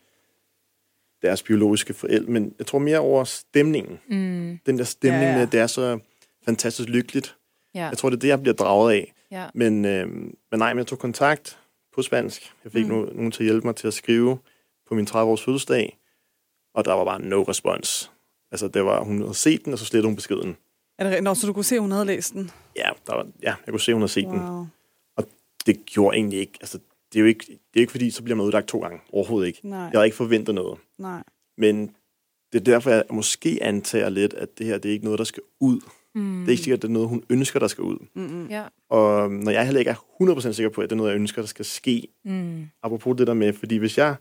deres 1.22 1.44
biologiske 1.44 1.94
forældre, 1.94 2.32
men 2.32 2.54
jeg 2.60 2.68
tror 2.68 2.80
mere 2.80 3.00
over 3.00 3.24
stemningen. 3.24 4.00
Mm. 4.10 4.60
Den 4.66 4.78
der 4.78 4.84
stemning 4.84 5.24
ja, 5.24 5.30
ja. 5.30 5.36
med, 5.36 5.42
at 5.42 5.52
det 5.52 5.60
er 5.60 5.68
så 5.68 6.00
fantastisk 6.46 6.90
lykkeligt. 6.90 7.36
Ja. 7.76 7.88
Jeg 7.88 7.98
tror, 7.98 8.10
det 8.10 8.18
er 8.18 8.20
det, 8.20 8.28
jeg 8.28 8.42
bliver 8.42 8.56
draget 8.56 8.94
af. 8.94 9.14
Ja. 9.32 9.46
Men, 9.54 9.86
øh, 9.86 10.08
men 10.08 10.34
nej, 10.58 10.74
men 10.74 10.78
jeg 10.78 10.88
tog 10.88 11.00
kontakt 11.00 11.60
på 11.96 12.02
spansk. 12.02 12.54
Jeg 12.64 12.72
fik 12.72 12.86
mm. 12.86 12.92
nogen 12.92 13.32
til 13.32 13.44
at 13.44 13.46
hjælpe 13.46 13.68
mig 13.68 13.76
til 13.76 13.88
at 13.88 13.94
skrive 13.94 14.38
på 14.88 14.96
min 14.96 15.08
30-års 15.08 15.44
fødselsdag, 15.44 15.98
og 16.74 16.86
der 16.86 16.94
var 16.94 17.06
bare 17.06 17.22
no 17.22 17.42
respons. 17.44 18.12
Altså, 18.52 18.68
det 18.68 18.86
var, 18.86 19.04
hun 19.04 19.22
havde 19.22 19.34
set 19.34 19.66
den, 19.66 19.74
og 19.74 19.80
så 19.80 19.86
slettede 19.86 20.08
hun 20.08 20.16
beskeden. 20.16 20.58
Er 21.00 21.10
det? 21.10 21.24
Nå, 21.24 21.34
så 21.34 21.48
du 21.48 21.54
kunne 21.54 21.64
se, 21.66 21.76
at 21.76 21.82
hun 21.82 21.92
havde 21.92 22.06
læst 22.06 22.34
den? 22.34 22.52
Ja, 22.76 22.90
der 23.08 23.16
var, 23.16 23.28
ja 23.44 23.54
jeg 23.66 23.72
kunne 23.72 23.80
se, 23.80 23.94
hun 23.94 24.02
havde 24.02 24.12
set 24.12 24.26
den. 24.26 24.40
Wow. 24.40 24.66
Det 25.66 25.86
gjorde 25.86 26.18
egentlig 26.18 26.40
ikke. 26.40 26.54
Altså, 26.62 26.78
det 27.14 27.20
er 27.20 27.22
jo 27.22 27.26
ikke, 27.28 27.46
det 27.48 27.76
er 27.76 27.80
ikke 27.80 27.92
fordi, 27.92 28.12
så 28.12 28.24
bliver 28.24 28.36
man 28.38 28.46
udlagt 28.46 28.68
to 28.68 28.80
gange. 28.80 29.00
Overhovedet 29.14 29.48
ikke. 29.48 29.60
Nej, 29.64 29.80
Jeg 29.80 29.90
havde 29.94 30.06
ikke 30.06 30.18
forventet 30.18 30.56
noget. 30.56 30.80
nej. 30.98 31.24
Men 31.58 31.96
det 32.54 32.60
er 32.60 32.64
derfor, 32.64 32.90
jeg 32.90 33.04
måske 33.10 33.60
antager 33.62 34.10
lidt, 34.10 34.34
at 34.34 34.58
det 34.58 34.66
her, 34.66 34.78
det 34.78 34.90
er 34.90 34.94
ikke 34.94 35.06
noget, 35.06 35.18
der 35.20 35.24
skal 35.26 35.44
ud. 35.60 35.80
Mm. 36.16 36.40
Det 36.40 36.46
er 36.48 36.50
ikke 36.52 36.64
sikkert, 36.64 36.78
at 36.78 36.82
det 36.82 36.88
er 36.88 36.92
noget, 36.92 37.10
hun 37.10 37.24
ønsker, 37.30 37.60
der 37.60 37.68
skal 37.68 37.82
ud. 37.84 37.98
Mm-mm. 38.14 38.48
Ja. 38.48 38.64
Og 38.90 39.32
når 39.32 39.52
jeg 39.52 39.66
heller 39.66 39.80
ikke 39.80 39.92
er 39.92 40.36
100% 40.50 40.52
sikker 40.52 40.70
på, 40.70 40.82
at 40.82 40.90
det 40.90 40.96
er 40.96 40.98
noget, 40.98 41.12
jeg 41.12 41.16
ønsker, 41.20 41.42
der 41.42 41.48
skal 41.48 41.66
ske, 41.66 42.08
Mm. 42.26 42.66
apropos 42.84 43.18
det 43.18 43.28
der 43.28 43.34
med, 43.34 43.54
fordi 43.54 43.78
hvis 43.78 43.98
jeg, 43.98 44.16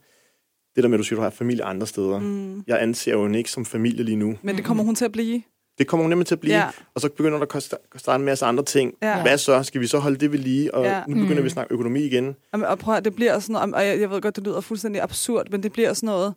det 0.76 0.82
der 0.84 0.88
med, 0.88 0.94
at 0.94 0.98
du 0.98 1.04
siger, 1.04 1.16
du 1.16 1.22
har 1.22 1.30
familie 1.30 1.64
andre 1.64 1.86
steder, 1.86 2.18
mm. 2.18 2.62
Jeg 2.66 2.82
anser 2.82 3.12
jo 3.12 3.22
hende 3.22 3.38
ikke 3.38 3.50
som 3.50 3.64
familie 3.64 4.04
lige 4.04 4.16
nu. 4.16 4.34
Men 4.42 4.56
det 4.56 4.64
kommer 4.64 4.84
hun 4.84 4.94
til 4.94 5.04
at 5.04 5.12
blive. 5.12 5.42
Det 5.78 5.86
kommer 5.86 6.02
hun 6.04 6.10
nemlig 6.10 6.26
til 6.26 6.34
at 6.34 6.40
blive, 6.40 6.56
Ja. 6.56 6.68
og 6.94 7.00
så 7.00 7.08
begynder 7.08 7.38
der 7.38 7.56
at 7.56 7.62
starte 8.00 8.20
en 8.20 8.24
masse 8.24 8.44
andre 8.44 8.64
ting. 8.64 8.94
Ja. 9.02 9.22
Hvad 9.22 9.38
så? 9.38 9.62
Skal 9.62 9.80
vi 9.80 9.86
så 9.86 9.98
holde 9.98 10.16
det 10.16 10.32
ved 10.32 10.38
lige? 10.38 10.74
Og 10.74 10.84
Ja. 10.84 11.02
nu 11.08 11.14
begynder 11.14 11.34
Mm. 11.34 11.42
vi 11.42 11.46
at 11.46 11.52
snakke 11.52 11.74
økonomi 11.74 12.00
igen. 12.00 12.36
Jamen, 12.52 12.66
og 12.66 12.78
prøv 12.78 12.94
at, 12.94 13.04
det 13.04 13.14
bliver 13.14 13.38
sådan 13.38 13.52
noget, 13.52 13.74
og 13.74 13.86
jeg, 13.86 14.00
jeg 14.00 14.10
ved 14.10 14.20
godt, 14.20 14.36
det 14.36 14.44
lyder 14.44 14.60
fuldstændig 14.60 15.02
absurd, 15.02 15.46
men 15.50 15.62
det 15.62 15.72
bliver 15.72 15.92
sådan 15.92 16.06
noget, 16.06 16.34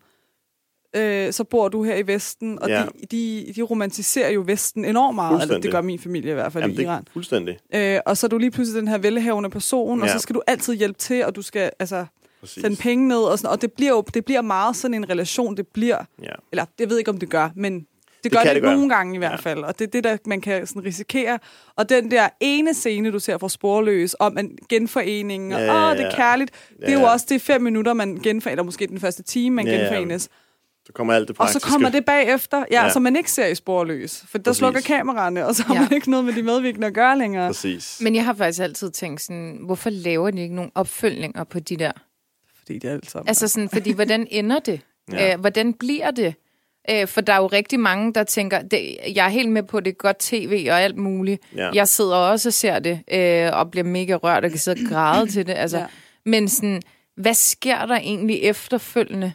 øh, 0.95 1.33
så 1.33 1.43
bor 1.43 1.67
du 1.67 1.83
her 1.83 1.95
i 1.95 2.07
Vesten, 2.07 2.59
og 2.61 2.69
ja. 2.69 2.85
De, 3.01 3.05
de, 3.11 3.53
de 3.55 3.61
romantiserer 3.61 4.29
jo 4.29 4.43
Vesten 4.45 4.85
enormt 4.85 5.15
meget, 5.15 5.41
eller 5.41 5.59
det 5.59 5.71
gør 5.71 5.81
min 5.81 5.99
familie 5.99 6.31
i 6.31 6.33
hvert 6.33 6.53
fald 6.53 6.63
Jamen, 6.63 6.79
i 6.79 6.83
Iran. 6.83 7.03
det 7.03 7.09
fuldstændig. 7.13 7.57
Øh, 7.75 7.99
og 8.05 8.17
så 8.17 8.27
er 8.27 8.29
du 8.29 8.37
lige 8.37 8.51
pludselig 8.51 8.79
den 8.79 8.87
her 8.87 8.97
velhavende 8.97 9.49
person, 9.49 10.01
og 10.01 10.07
Ja. 10.07 10.13
så 10.13 10.19
skal 10.19 10.35
du 10.35 10.41
altid 10.47 10.73
hjælpe 10.73 10.99
til, 10.99 11.25
og 11.25 11.35
du 11.35 11.41
skal 11.41 11.71
altså 11.79 12.05
Præcis. 12.39 12.61
sende 12.61 12.77
penge 12.77 13.07
ned, 13.07 13.17
og, 13.17 13.39
sådan, 13.39 13.51
og 13.51 13.61
det 13.61 13.73
bliver 13.73 13.91
jo 13.91 14.03
det 14.13 14.25
bliver 14.25 14.41
meget 14.41 14.75
sådan 14.75 14.93
en 14.93 15.09
relation, 15.09 15.57
det 15.57 15.67
bliver, 15.67 15.97
Ja. 16.23 16.29
eller 16.51 16.65
jeg 16.79 16.89
ved 16.89 16.97
ikke, 16.97 17.11
om 17.11 17.17
det 17.17 17.29
gør, 17.29 17.49
men 17.55 17.73
det, 17.79 17.87
Det 18.23 18.31
gør 18.31 18.39
det, 18.43 18.55
det 18.55 18.61
gøre. 18.63 18.73
nogle 18.75 18.89
gange 18.89 19.15
i 19.15 19.17
hvert 19.17 19.31
Ja. 19.31 19.35
fald, 19.35 19.63
og 19.63 19.79
det 19.79 19.87
er 19.87 19.91
det, 19.91 20.03
der 20.03 20.17
man 20.25 20.41
kan 20.41 20.67
sådan 20.67 20.83
risikere. 20.85 21.39
Og 21.75 21.89
den 21.89 22.11
der 22.11 22.29
ene 22.39 22.73
scene, 22.73 23.11
du 23.11 23.19
ser 23.19 23.37
fra 23.37 23.49
Sporløs, 23.49 24.15
om 24.19 24.37
en 24.37 24.57
genforening, 24.69 25.55
og 25.55 25.61
Ja, 25.61 25.65
ja, 25.65 25.89
åh, 25.91 25.97
det 25.97 26.01
er 26.05 26.09
ja. 26.09 26.15
kærligt, 26.15 26.51
det 26.79 26.89
er 26.89 26.93
jo 26.93 26.99
Ja. 26.99 27.11
også 27.11 27.25
det 27.29 27.41
fem 27.41 27.61
minutter, 27.61 27.93
man 27.93 28.15
genforener, 28.23 28.51
eller 28.53 28.63
måske 28.63 28.87
den 28.87 28.99
første 28.99 29.23
time, 29.23 29.55
man 29.55 29.65
Ja, 29.67 29.73
ja. 29.73 29.79
genforenes. 29.79 30.29
Så 30.85 30.93
kommer 30.93 31.13
alt 31.13 31.21
det 31.27 31.29
Og 31.29 31.35
praktiske. 31.35 31.59
så 31.59 31.67
kommer 31.73 31.89
det 31.89 32.05
bagefter, 32.05 32.57
ja, 32.57 32.65
ja. 32.71 32.83
Ja. 32.83 32.89
som 32.91 33.01
man 33.01 33.15
ikke 33.15 33.31
ser 33.31 33.45
i 33.45 33.55
Sporløs, 33.55 34.23
for 34.27 34.37
der 34.37 34.43
Præcis. 34.43 34.57
slukker 34.57 34.81
kameraerne, 34.81 35.45
og 35.45 35.55
så 35.55 35.63
har 35.63 35.73
Ja. 35.75 35.81
man 35.81 35.93
ikke 35.93 36.09
noget 36.11 36.25
med 36.25 36.33
de 36.33 36.43
medvirkende 36.43 36.87
at 36.87 36.93
gøre 36.93 37.17
længere. 37.17 37.49
Præcis. 37.49 37.97
Men 38.01 38.15
jeg 38.15 38.25
har 38.25 38.33
faktisk 38.33 38.59
altid 38.61 38.91
tænkt 38.91 39.21
sådan, 39.21 39.57
hvorfor 39.65 39.89
laver 39.89 40.31
de 40.31 40.41
ikke 40.41 40.55
nogen 40.55 40.71
opfølgninger 40.75 41.43
på 41.43 41.59
de 41.59 41.77
der? 41.77 41.91
Fordi 42.65 42.79
det 42.79 42.89
er 42.89 42.93
alt 42.93 43.11
sammen. 43.11 43.27
Altså 43.27 43.47
sådan, 43.47 43.69
fordi 43.69 43.91
hvordan 43.91 44.27
ender 44.31 44.59
det? 44.59 44.81
Ja. 45.11 45.33
Øh, 45.33 45.39
hvordan 45.39 45.73
bliver 45.73 46.11
det? 46.11 46.35
Øh, 46.89 47.07
for 47.07 47.21
der 47.21 47.33
er 47.33 47.37
jo 47.37 47.47
rigtig 47.47 47.79
mange, 47.79 48.13
der 48.13 48.23
tænker, 48.23 48.61
det, 48.61 48.97
jeg 49.15 49.25
er 49.25 49.29
helt 49.29 49.49
med 49.51 49.63
på, 49.63 49.79
det 49.79 49.91
er 49.91 49.95
godt 49.95 50.19
tv 50.19 50.67
og 50.71 50.81
alt 50.81 50.97
muligt. 50.97 51.41
Ja. 51.55 51.71
Jeg 51.73 51.87
sidder 51.87 52.15
også 52.15 52.49
og 52.49 52.53
ser 52.53 52.79
det, 52.79 53.01
øh, 53.11 53.49
og 53.59 53.71
bliver 53.71 53.83
mega 53.83 54.13
rørt 54.15 54.45
og 54.45 54.49
kan 54.51 54.59
sidde 54.59 54.81
og 54.85 54.89
græde 54.89 55.27
til 55.31 55.47
det. 55.47 55.53
Altså, 55.53 55.77
Ja. 55.77 55.85
Men 56.25 56.47
sådan, 56.47 56.81
hvad 57.17 57.33
sker 57.33 57.85
der 57.85 57.95
egentlig 57.95 58.39
efterfølgende? 58.43 59.33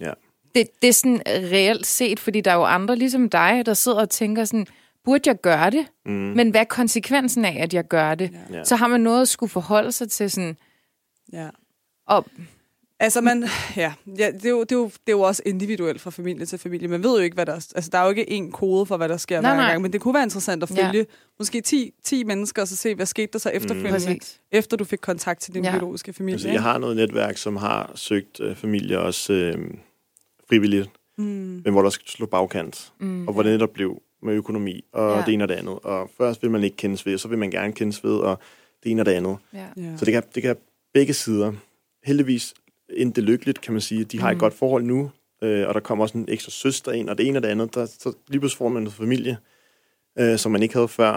Ja. 0.00 0.12
det, 0.54 0.68
det 0.82 0.88
er 0.88 0.92
sådan 0.92 1.22
reelt 1.26 1.86
set, 1.86 2.20
fordi 2.20 2.40
der 2.40 2.50
er 2.50 2.54
jo 2.54 2.64
andre 2.64 2.96
ligesom 2.96 3.28
dig, 3.30 3.62
der 3.66 3.74
sidder 3.74 3.98
og 4.00 4.10
tænker 4.10 4.44
sådan, 4.44 4.66
burde 5.04 5.22
jeg 5.26 5.40
gøre 5.40 5.70
det? 5.70 5.86
Mm. 6.06 6.12
Men 6.12 6.50
hvad 6.50 6.60
er 6.60 6.64
konsekvensen 6.64 7.44
af, 7.44 7.56
at 7.60 7.74
jeg 7.74 7.84
gør 7.88 8.14
det? 8.14 8.30
Ja. 8.52 8.64
Så 8.64 8.76
har 8.76 8.86
man 8.86 9.00
noget 9.00 9.22
at 9.22 9.28
skulle 9.28 9.50
forholde 9.50 9.92
sig 9.92 10.10
til 10.10 10.30
sådan, 10.30 10.56
Ja. 11.32 11.48
og 12.06 12.26
Altså, 13.02 13.20
man, 13.20 13.44
ja, 13.76 13.92
ja 14.18 14.30
det, 14.32 14.44
er 14.44 14.50
jo, 14.50 14.60
det, 14.62 14.72
er 14.72 14.76
jo, 14.76 14.84
det 14.84 15.08
er 15.08 15.12
jo 15.12 15.20
også 15.20 15.42
individuelt 15.46 16.00
fra 16.00 16.10
familie 16.10 16.46
til 16.46 16.58
familie. 16.58 16.88
Man 16.88 17.02
ved 17.02 17.10
jo 17.16 17.22
ikke, 17.24 17.34
hvad 17.34 17.46
der... 17.46 17.52
Altså, 17.52 17.90
der 17.92 17.98
er 17.98 18.02
jo 18.04 18.08
ikke 18.10 18.30
en 18.30 18.52
kode 18.52 18.86
for, 18.86 18.96
hvad 18.96 19.08
der 19.08 19.16
sker 19.16 19.40
Nej, 19.40 19.50
hver 19.54 19.60
nej. 19.62 19.70
gang, 19.70 19.82
men 19.82 19.92
det 19.92 20.00
kunne 20.00 20.14
være 20.14 20.22
interessant 20.22 20.62
at 20.62 20.70
Ja. 20.76 20.88
følge 20.90 21.06
måske 21.38 21.60
10, 21.60 21.92
10 22.04 22.24
mennesker, 22.24 22.62
og 22.62 22.68
så 22.68 22.76
se, 22.76 22.94
hvad 22.94 23.06
skete 23.06 23.28
der 23.32 23.38
så 23.38 23.50
efterfølgende, 23.50 24.12
mm. 24.14 24.18
efter 24.52 24.76
du 24.76 24.84
fik 24.84 24.98
kontakt 25.02 25.40
til 25.40 25.54
din 25.54 25.64
Ja. 25.64 25.70
ja. 25.72 25.78
biologiske 25.78 26.12
familie. 26.12 26.34
Altså, 26.34 26.48
jeg 26.48 26.62
har 26.62 26.78
noget 26.78 26.96
netværk, 26.96 27.36
som 27.36 27.56
har 27.56 27.92
søgt 27.94 28.40
øh, 28.40 28.56
familie 28.56 28.98
også 28.98 29.32
øh, 29.32 29.70
frivilligt, 30.48 30.90
mm. 31.18 31.24
men 31.64 31.72
hvor 31.72 31.82
der 31.82 31.90
skal 31.90 32.08
slå 32.08 32.26
bagkant, 32.26 32.92
Mm. 33.00 33.26
og 33.28 33.32
hvor 33.34 33.42
det 33.42 33.52
netop 33.52 33.70
blev 33.70 34.02
med 34.22 34.34
økonomi, 34.34 34.84
og 34.92 35.10
Ja. 35.10 35.18
ja. 35.18 35.24
det 35.26 35.34
ene 35.34 35.44
og 35.44 35.48
det 35.48 35.54
andet. 35.54 35.78
Og 35.82 36.10
først 36.18 36.42
vil 36.42 36.50
man 36.50 36.64
ikke 36.64 36.76
kendes 36.76 37.06
ved, 37.06 37.14
og 37.14 37.20
så 37.20 37.28
vil 37.28 37.38
man 37.38 37.50
gerne 37.50 37.72
kendes 37.72 38.04
ved, 38.04 38.14
og 38.16 38.38
det 38.84 38.90
ene 38.90 39.02
og 39.02 39.06
det 39.06 39.12
andet. 39.12 39.36
Ja. 39.54 39.66
Ja. 39.76 39.96
Så 39.96 40.04
det 40.04 40.12
kan, 40.12 40.22
det 40.34 40.42
kan 40.42 40.56
begge 40.94 41.14
sider. 41.14 41.52
Heldigvis 42.04 42.54
endte 42.96 43.20
det 43.20 43.24
lykkeligt, 43.28 43.60
kan 43.60 43.72
man 43.72 43.80
sige. 43.80 44.04
De 44.04 44.20
har 44.20 44.30
Mm. 44.30 44.36
et 44.36 44.40
godt 44.40 44.54
forhold 44.54 44.84
nu, 44.84 45.10
øh, 45.42 45.68
og 45.68 45.74
der 45.74 45.80
kommer 45.80 46.04
også 46.04 46.18
en 46.18 46.24
ekstra 46.28 46.50
søster 46.50 46.92
ind, 46.92 47.08
og 47.10 47.18
det 47.18 47.26
ene 47.26 47.38
og 47.38 47.42
det 47.42 47.48
andet. 47.48 47.74
Der, 47.74 47.86
så 47.86 48.12
lige 48.28 48.40
pludselig 48.40 48.58
får 48.58 48.68
man 48.68 48.82
en 48.82 48.90
familie, 48.90 49.36
øh, 50.18 50.38
som 50.38 50.52
man 50.52 50.62
ikke 50.62 50.74
havde 50.74 50.88
før. 50.88 51.12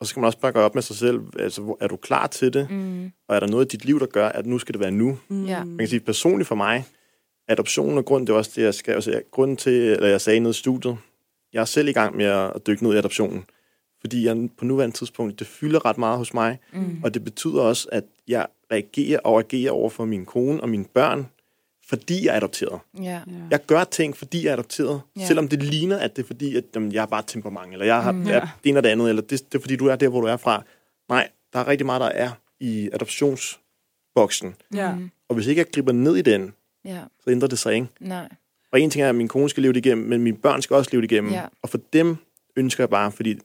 Og 0.00 0.06
så 0.06 0.10
skal 0.10 0.20
man 0.20 0.26
også 0.26 0.38
bare 0.38 0.52
gøre 0.52 0.64
op 0.64 0.74
med 0.74 0.82
sig 0.82 0.96
selv. 0.96 1.20
Altså, 1.38 1.76
er 1.80 1.86
du 1.88 1.96
klar 1.96 2.26
til 2.26 2.52
det? 2.52 2.70
Mm. 2.70 3.04
Og 3.28 3.36
er 3.36 3.40
der 3.40 3.46
noget 3.46 3.64
i 3.74 3.76
dit 3.76 3.84
liv, 3.84 4.00
der 4.00 4.06
gør, 4.06 4.28
at 4.28 4.46
nu 4.46 4.58
skal 4.58 4.72
det 4.72 4.80
være 4.80 4.90
nu? 4.90 5.18
Mm. 5.28 5.36
Man 5.36 5.78
kan 5.78 5.88
sige, 5.88 6.00
personligt 6.00 6.48
for 6.48 6.54
mig, 6.54 6.84
adoptionen 7.48 7.98
og 7.98 8.04
grunden, 8.04 8.26
det 8.26 8.32
er 8.32 8.36
også 8.36 8.50
det, 8.56 8.62
jeg 8.62 8.74
skrev. 8.74 8.94
Altså, 8.94 9.22
grunden 9.30 9.56
til, 9.56 9.72
eller 9.72 10.08
jeg 10.08 10.20
sagde 10.20 10.40
noget 10.40 10.54
i 10.56 10.58
studiet, 10.58 10.96
jeg 11.52 11.60
er 11.60 11.64
selv 11.64 11.88
i 11.88 11.92
gang 11.92 12.16
med 12.16 12.24
at 12.24 12.52
at 12.54 12.66
dykke 12.66 12.84
ned 12.84 12.94
i 12.94 12.96
adoptionen. 12.96 13.44
Fordi 14.00 14.26
jeg 14.26 14.48
på 14.58 14.64
nuværende 14.64 14.96
tidspunkt, 14.96 15.38
det 15.38 15.46
fylder 15.46 15.84
ret 15.84 15.98
meget 15.98 16.18
hos 16.18 16.34
mig. 16.34 16.58
Mm. 16.72 17.00
Og 17.04 17.14
det 17.14 17.24
betyder 17.24 17.60
også, 17.62 17.88
at 17.92 18.04
jeg 18.28 18.46
reagerer 18.72 19.18
og 19.24 19.38
agerer 19.38 19.70
over 19.72 19.90
for 19.90 20.04
min 20.04 20.24
kone 20.26 20.60
og 20.60 20.68
mine 20.68 20.84
børn, 20.84 21.26
fordi 21.88 22.26
jeg 22.26 22.32
er 22.32 22.36
adopteret. 22.36 22.80
Ja. 22.98 23.02
Ja. 23.02 23.20
Jeg 23.50 23.66
gør 23.66 23.84
ting, 23.84 24.16
fordi 24.16 24.44
jeg 24.44 24.48
er 24.48 24.52
adopteret, 24.52 25.00
Ja. 25.16 25.20
ja. 25.20 25.26
selvom 25.26 25.48
det 25.48 25.62
ligner, 25.62 25.98
at 25.98 26.16
det 26.16 26.22
er 26.22 26.26
fordi, 26.26 26.56
at 26.56 26.64
jamen, 26.74 26.92
jeg 26.92 27.02
er 27.02 27.06
bare 27.06 27.22
temperament, 27.26 27.72
eller 27.72 27.86
jeg 27.86 28.02
har 28.02 28.12
Mm. 28.12 28.26
er 28.26 28.40
det 28.40 28.70
ene 28.70 28.78
og 28.78 28.82
det 28.84 28.88
andet, 28.88 29.08
eller 29.08 29.22
det, 29.22 29.30
det 29.52 29.54
er 29.54 29.60
fordi, 29.60 29.76
du 29.76 29.86
er 29.86 29.96
der, 29.96 30.08
hvor 30.08 30.20
du 30.20 30.26
er 30.26 30.36
fra. 30.36 30.62
Nej, 31.08 31.28
der 31.52 31.58
er 31.58 31.68
rigtig 31.68 31.86
meget, 31.86 32.00
der 32.00 32.08
er 32.08 32.30
i 32.60 32.90
adoptionsboksen. 32.92 34.54
Ja. 34.74 34.94
Mm. 34.94 35.10
Og 35.28 35.34
hvis 35.34 35.46
ikke 35.46 35.58
jeg 35.58 35.66
griber 35.74 35.92
ned 35.92 36.16
i 36.16 36.22
den, 36.22 36.52
Ja. 36.84 36.98
så 37.24 37.30
ændrer 37.30 37.48
det 37.48 37.58
sig 37.58 37.74
ikke. 37.74 37.86
Nej. 38.00 38.28
Og 38.72 38.80
en 38.80 38.90
ting 38.90 39.02
er, 39.04 39.08
at 39.08 39.14
min 39.14 39.28
kone 39.28 39.48
skal 39.48 39.62
leve 39.62 39.72
det 39.72 39.86
igennem, 39.86 40.08
men 40.08 40.22
mine 40.22 40.36
børn 40.36 40.62
skal 40.62 40.76
også 40.76 40.90
leve 40.92 41.02
det 41.02 41.12
igennem. 41.12 41.32
Ja. 41.32 41.44
Og 41.62 41.68
for 41.68 41.78
dem 41.92 42.16
ønsker 42.56 42.82
jeg 42.84 42.90
bare, 42.90 43.12
fordi 43.12 43.38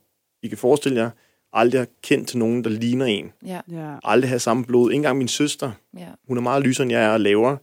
I 0.44 0.48
kan 0.48 0.58
forestille 0.58 1.00
jer, 1.02 1.10
aldrig 1.54 1.82
har 1.82 1.88
kendt 2.04 2.28
til 2.28 2.38
nogen, 2.38 2.64
der 2.64 2.70
ligner 2.70 3.06
en. 3.06 3.32
Ja. 3.46 3.62
Ja. 3.72 3.96
Aldrig 4.04 4.30
have 4.30 4.40
samme 4.40 4.66
blod. 4.66 4.92
Ikke 4.92 4.96
engang 4.96 5.18
min 5.18 5.28
søster. 5.28 5.72
Ja. 5.98 6.08
Hun 6.28 6.38
er 6.38 6.42
meget 6.42 6.64
lysere, 6.64 6.84
end 6.84 6.92
jeg 6.92 7.04
er 7.04 7.10
og 7.10 7.20
lavere. 7.20 7.58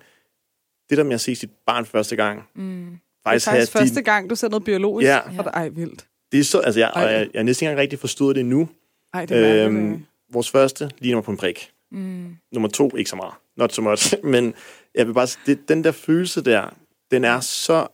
Det 0.90 0.98
der 0.98 1.04
med 1.04 1.14
at 1.14 1.20
se 1.20 1.34
sit 1.34 1.50
barn 1.66 1.84
første 1.86 2.16
gang, 2.16 2.42
Mm. 2.54 2.86
Det 3.24 3.30
er 3.30 3.30
faktisk, 3.30 3.46
faktisk 3.50 3.72
første 3.72 4.02
gang, 4.02 4.30
du 4.30 4.34
ser 4.34 4.48
noget 4.48 4.64
biologisk. 4.64 5.08
Ja. 5.08 5.20
For 5.36 5.42
dig. 5.42 5.50
Ej, 5.54 5.68
vildt. 5.68 6.06
Det 6.32 6.40
er 6.40 6.44
så, 6.44 6.58
altså 6.60 6.80
jeg, 6.80 6.90
og 6.94 7.02
jeg, 7.02 7.10
jeg 7.34 7.38
er 7.40 7.42
næsten 7.42 7.64
ikke 7.64 7.70
engang 7.70 7.82
rigtig 7.82 7.98
forstået 7.98 8.36
det 8.36 8.40
endnu. 8.40 8.68
Ej, 9.14 9.26
det 9.26 9.36
er 9.36 9.66
Øhm, 9.66 9.74
mærkeligt. 9.74 10.08
vores 10.32 10.50
første 10.50 10.90
ligner 10.98 11.16
mig 11.16 11.24
på 11.24 11.30
en 11.30 11.36
prik. 11.36 11.70
Mm. 11.90 12.36
Nummer 12.52 12.68
to, 12.68 12.96
ikke 12.96 13.10
så 13.10 13.16
meget. 13.16 13.34
Not 13.56 13.72
so 13.72 13.82
much. 13.82 14.14
Men 14.24 14.54
jeg 14.94 15.06
vil 15.06 15.12
bare 15.14 15.26
det, 15.46 15.68
den 15.68 15.84
der 15.84 15.92
følelse 15.92 16.44
der, 16.44 16.74
den 17.10 17.24
er 17.24 17.40
så 17.40 17.86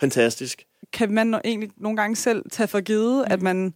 fantastisk. 0.00 0.64
kan 0.92 1.12
man 1.12 1.34
egentlig 1.44 1.70
nogle 1.76 1.96
gange 1.96 2.16
selv 2.16 2.42
tage 2.50 2.66
for 2.66 2.80
givet, 2.80 3.24
mm. 3.28 3.32
at 3.32 3.42
man 3.42 3.74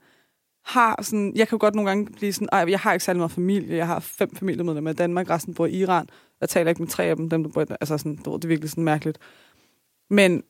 har 0.64 1.02
sådan... 1.02 1.32
Jeg 1.36 1.48
kan 1.48 1.56
jo 1.56 1.60
godt 1.60 1.74
nogle 1.74 1.90
gange 1.90 2.06
blive 2.06 2.32
sådan, 2.32 2.48
Ej, 2.52 2.66
jeg 2.68 2.78
har 2.78 2.92
ikke 2.92 3.04
særlig 3.04 3.18
meget 3.18 3.32
familie. 3.32 3.76
Jeg 3.76 3.86
har 3.86 4.00
fem 4.00 4.36
familiemedlemmer 4.36 4.90
i 4.90 4.94
Danmark, 4.94 5.30
resten 5.30 5.54
bor 5.54 5.66
i 5.66 5.72
Iran. 5.72 6.06
Jeg 6.40 6.48
taler 6.48 6.68
ikke 6.68 6.82
med 6.82 6.88
tre 6.88 7.04
af 7.04 7.16
dem, 7.16 7.30
dem 7.30 7.42
der 7.42 7.50
bor 7.50 7.62
i, 7.62 7.64
altså 7.80 7.98
sådan, 7.98 8.16
du 8.16 8.30
ved, 8.30 8.38
det 8.38 8.44
er 8.44 8.48
virkelig 8.48 8.70
sådan 8.70 8.84
mærkeligt. 8.84 9.18
Men 10.10 10.42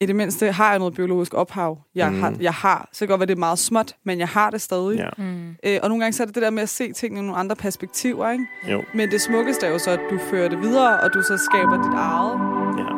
i 0.00 0.06
det 0.06 0.16
mindste 0.16 0.52
har 0.52 0.70
jeg 0.70 0.78
noget 0.78 0.94
biologisk 0.94 1.34
ophav. 1.34 1.78
Jeg, 1.94 2.10
mm. 2.12 2.20
Har, 2.20 2.36
jeg 2.40 2.52
har, 2.54 2.88
så 2.92 2.98
kan 2.98 3.06
det 3.06 3.08
godt 3.08 3.20
være, 3.20 3.26
det 3.26 3.34
er 3.34 3.38
meget 3.38 3.58
småt, 3.58 3.96
men 4.04 4.18
jeg 4.18 4.28
har 4.28 4.50
det 4.50 4.60
stadig. 4.60 4.98
Ja. 4.98 5.08
Mm. 5.18 5.48
Øh, 5.66 5.78
og 5.82 5.88
nogle 5.88 6.04
gange 6.04 6.12
så 6.12 6.22
er 6.22 6.26
det 6.26 6.34
det 6.34 6.42
der 6.42 6.50
med 6.50 6.62
at 6.62 6.68
se 6.68 6.92
tingene 6.92 7.20
i 7.20 7.22
nogle 7.22 7.40
andre 7.40 7.56
perspektiver, 7.56 8.30
ikke? 8.30 8.44
Jo. 8.70 8.82
Men 8.94 9.10
det 9.10 9.20
smukkeste 9.20 9.66
er 9.66 9.70
jo 9.70 9.78
så, 9.78 9.90
at 9.90 10.00
du 10.10 10.18
fører 10.30 10.48
det 10.48 10.60
videre, 10.60 11.00
og 11.00 11.14
du 11.14 11.22
så 11.22 11.36
skaber 11.36 11.76
dit 11.82 11.94
eget. 11.94 12.38
Ja. 12.78 12.93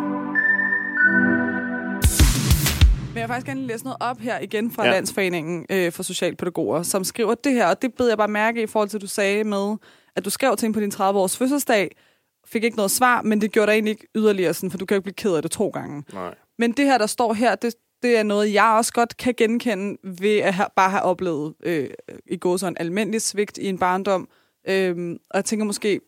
Jeg 3.29 3.35
faktisk 3.35 3.47
gerne 3.47 3.67
læse 3.67 3.85
noget 3.85 3.97
op 4.01 4.19
her 4.19 4.39
igen 4.39 4.71
fra 4.71 4.85
ja. 4.85 4.91
Landsforeningen 4.91 5.67
øh, 5.71 5.93
for 5.93 6.03
Socialpædagoger, 6.03 6.83
som 6.83 7.05
skriver 7.05 7.35
det 7.35 7.53
her, 7.53 7.67
og 7.67 7.83
det 7.83 7.95
bed 7.95 8.09
jeg 8.09 8.17
bare 8.17 8.29
mærke 8.29 8.63
i 8.63 8.67
forhold 8.67 8.89
til, 8.89 8.97
at 8.97 9.03
du 9.03 9.07
sagde 9.07 9.45
med, 9.45 9.77
at 10.17 10.25
du 10.25 10.31
skrev 10.31 10.57
ting 10.57 10.75
på 10.75 10.81
din 10.81 10.93
30-års 10.95 11.37
fødselsdag, 11.37 11.97
fik 12.47 12.65
ikke 12.65 12.77
noget 12.77 12.91
svar, 12.91 13.23
men 13.23 13.41
det 13.41 13.53
gjorde 13.53 13.67
dig 13.67 13.73
egentlig 13.75 13.91
ikke 13.91 14.07
yderligere 14.15 14.55
sådan, 14.55 14.71
for 14.71 14.79
du 14.79 14.87
kan 14.87 14.95
jo 14.95 14.99
ikke 14.99 15.05
blive 15.05 15.15
ked 15.15 15.37
af 15.37 15.43
det 15.43 15.51
to 15.51 15.69
gange. 15.69 16.05
Nej. 16.13 16.35
Men 16.59 16.73
det 16.73 16.85
her, 16.85 16.99
der 16.99 17.07
står 17.07 17.33
her, 17.33 17.55
det, 17.55 17.75
det 18.03 18.19
er 18.19 18.23
noget, 18.23 18.53
jeg 18.55 18.75
også 18.79 18.93
godt 18.93 19.17
kan 19.17 19.35
genkende 19.37 19.97
ved 20.21 20.39
at 20.39 20.55
have, 20.55 20.69
bare 20.77 20.91
have 20.91 21.03
oplevet 21.03 21.55
øh, 21.63 21.91
i 22.27 22.37
går 22.37 22.57
så 22.57 22.67
en 22.67 22.77
almindelig 22.81 23.23
svigt 23.23 23.59
i 23.59 23.67
en 23.67 23.79
barndom. 23.79 24.29
Øh, 24.69 25.17
og 25.31 25.37
jeg 25.37 25.45
tænker 25.45 25.65
måske, 25.67 26.01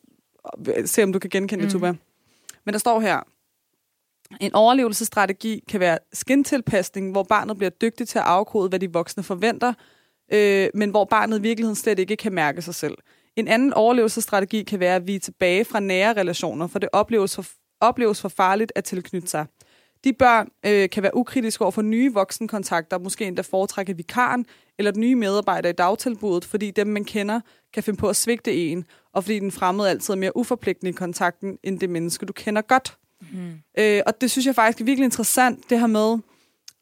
se 0.84 1.02
om 1.02 1.12
du 1.12 1.18
kan 1.18 1.30
genkende 1.30 1.64
det, 1.64 1.74
Mm. 1.74 1.80
Tuba. 1.80 1.94
Men 2.64 2.72
der 2.72 2.78
står 2.78 3.00
her, 3.00 3.20
en 4.40 4.54
overlevelsesstrategi 4.54 5.64
kan 5.68 5.80
være 5.80 5.98
skintilpasning, 6.12 7.12
hvor 7.12 7.22
barnet 7.22 7.56
bliver 7.56 7.70
dygtigt 7.70 8.10
til 8.10 8.18
at 8.18 8.24
afkode, 8.24 8.68
hvad 8.68 8.78
de 8.78 8.92
voksne 8.92 9.22
forventer, 9.22 9.72
øh, 10.32 10.68
men 10.74 10.90
hvor 10.90 11.04
barnet 11.04 11.38
i 11.38 11.42
virkeligheden 11.42 11.76
slet 11.76 11.98
ikke 11.98 12.16
kan 12.16 12.32
mærke 12.32 12.62
sig 12.62 12.74
selv. 12.74 12.98
En 13.36 13.48
anden 13.48 13.72
overlevelsesstrategi 13.72 14.62
kan 14.62 14.80
være 14.80 14.96
at 14.96 15.06
vige 15.06 15.18
tilbage 15.18 15.64
fra 15.64 15.80
nære 15.80 16.12
relationer, 16.12 16.66
for 16.66 16.78
det 16.78 16.88
opleves 16.92 17.36
for, 17.36 17.44
opleves 17.80 18.20
for 18.20 18.28
farligt 18.28 18.72
at 18.74 18.84
tilknytte 18.84 19.28
sig. 19.28 19.46
De 20.04 20.12
børn 20.12 20.48
øh, 20.66 20.90
kan 20.90 21.02
være 21.02 21.16
ukritiske 21.16 21.62
over 21.62 21.70
for 21.70 21.82
nye 21.82 22.14
voksenkontakter, 22.14 22.98
måske 22.98 23.24
endda 23.24 23.42
foretrække 23.42 23.96
vikaren 23.96 24.46
eller 24.78 24.90
den 24.90 25.00
nye 25.00 25.14
medarbejder 25.14 25.68
i 25.68 25.72
dagtilbuddet, 25.72 26.44
fordi 26.44 26.70
dem, 26.70 26.86
man 26.86 27.04
kender, 27.04 27.40
kan 27.74 27.82
finde 27.82 28.00
på 28.00 28.08
at 28.08 28.16
svigte 28.16 28.54
en, 28.54 28.84
og 29.12 29.24
fordi 29.24 29.38
den 29.38 29.52
fremmede 29.52 29.90
altid 29.90 30.14
er 30.14 30.18
mere 30.18 30.36
uforpligtende 30.36 30.90
i 30.90 30.92
kontakten, 30.92 31.58
end 31.62 31.80
det 31.80 31.90
menneske, 31.90 32.26
du 32.26 32.32
kender 32.32 32.62
godt. 32.62 32.98
Mm. 33.32 33.52
Øh, 33.78 34.02
og 34.06 34.20
det 34.20 34.30
synes 34.30 34.46
jeg 34.46 34.54
faktisk 34.54 34.80
er 34.80 34.84
virkelig 34.84 35.04
interessant, 35.04 35.70
det 35.70 35.80
her 35.80 35.86
med, 35.86 36.18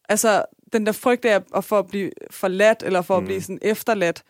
altså 0.09 0.45
den 0.73 0.87
der 0.87 0.93
frygt 0.93 1.25
af 1.25 1.41
at 1.57 1.65
for 1.65 1.79
at 1.79 1.87
blive 1.87 2.11
forladt, 2.31 2.83
eller 2.83 3.03
for 3.03 3.17
at 3.17 3.23
Mm. 3.23 3.27
blive 3.27 3.41
sådan 3.43 3.59
efterladt. 3.63 4.23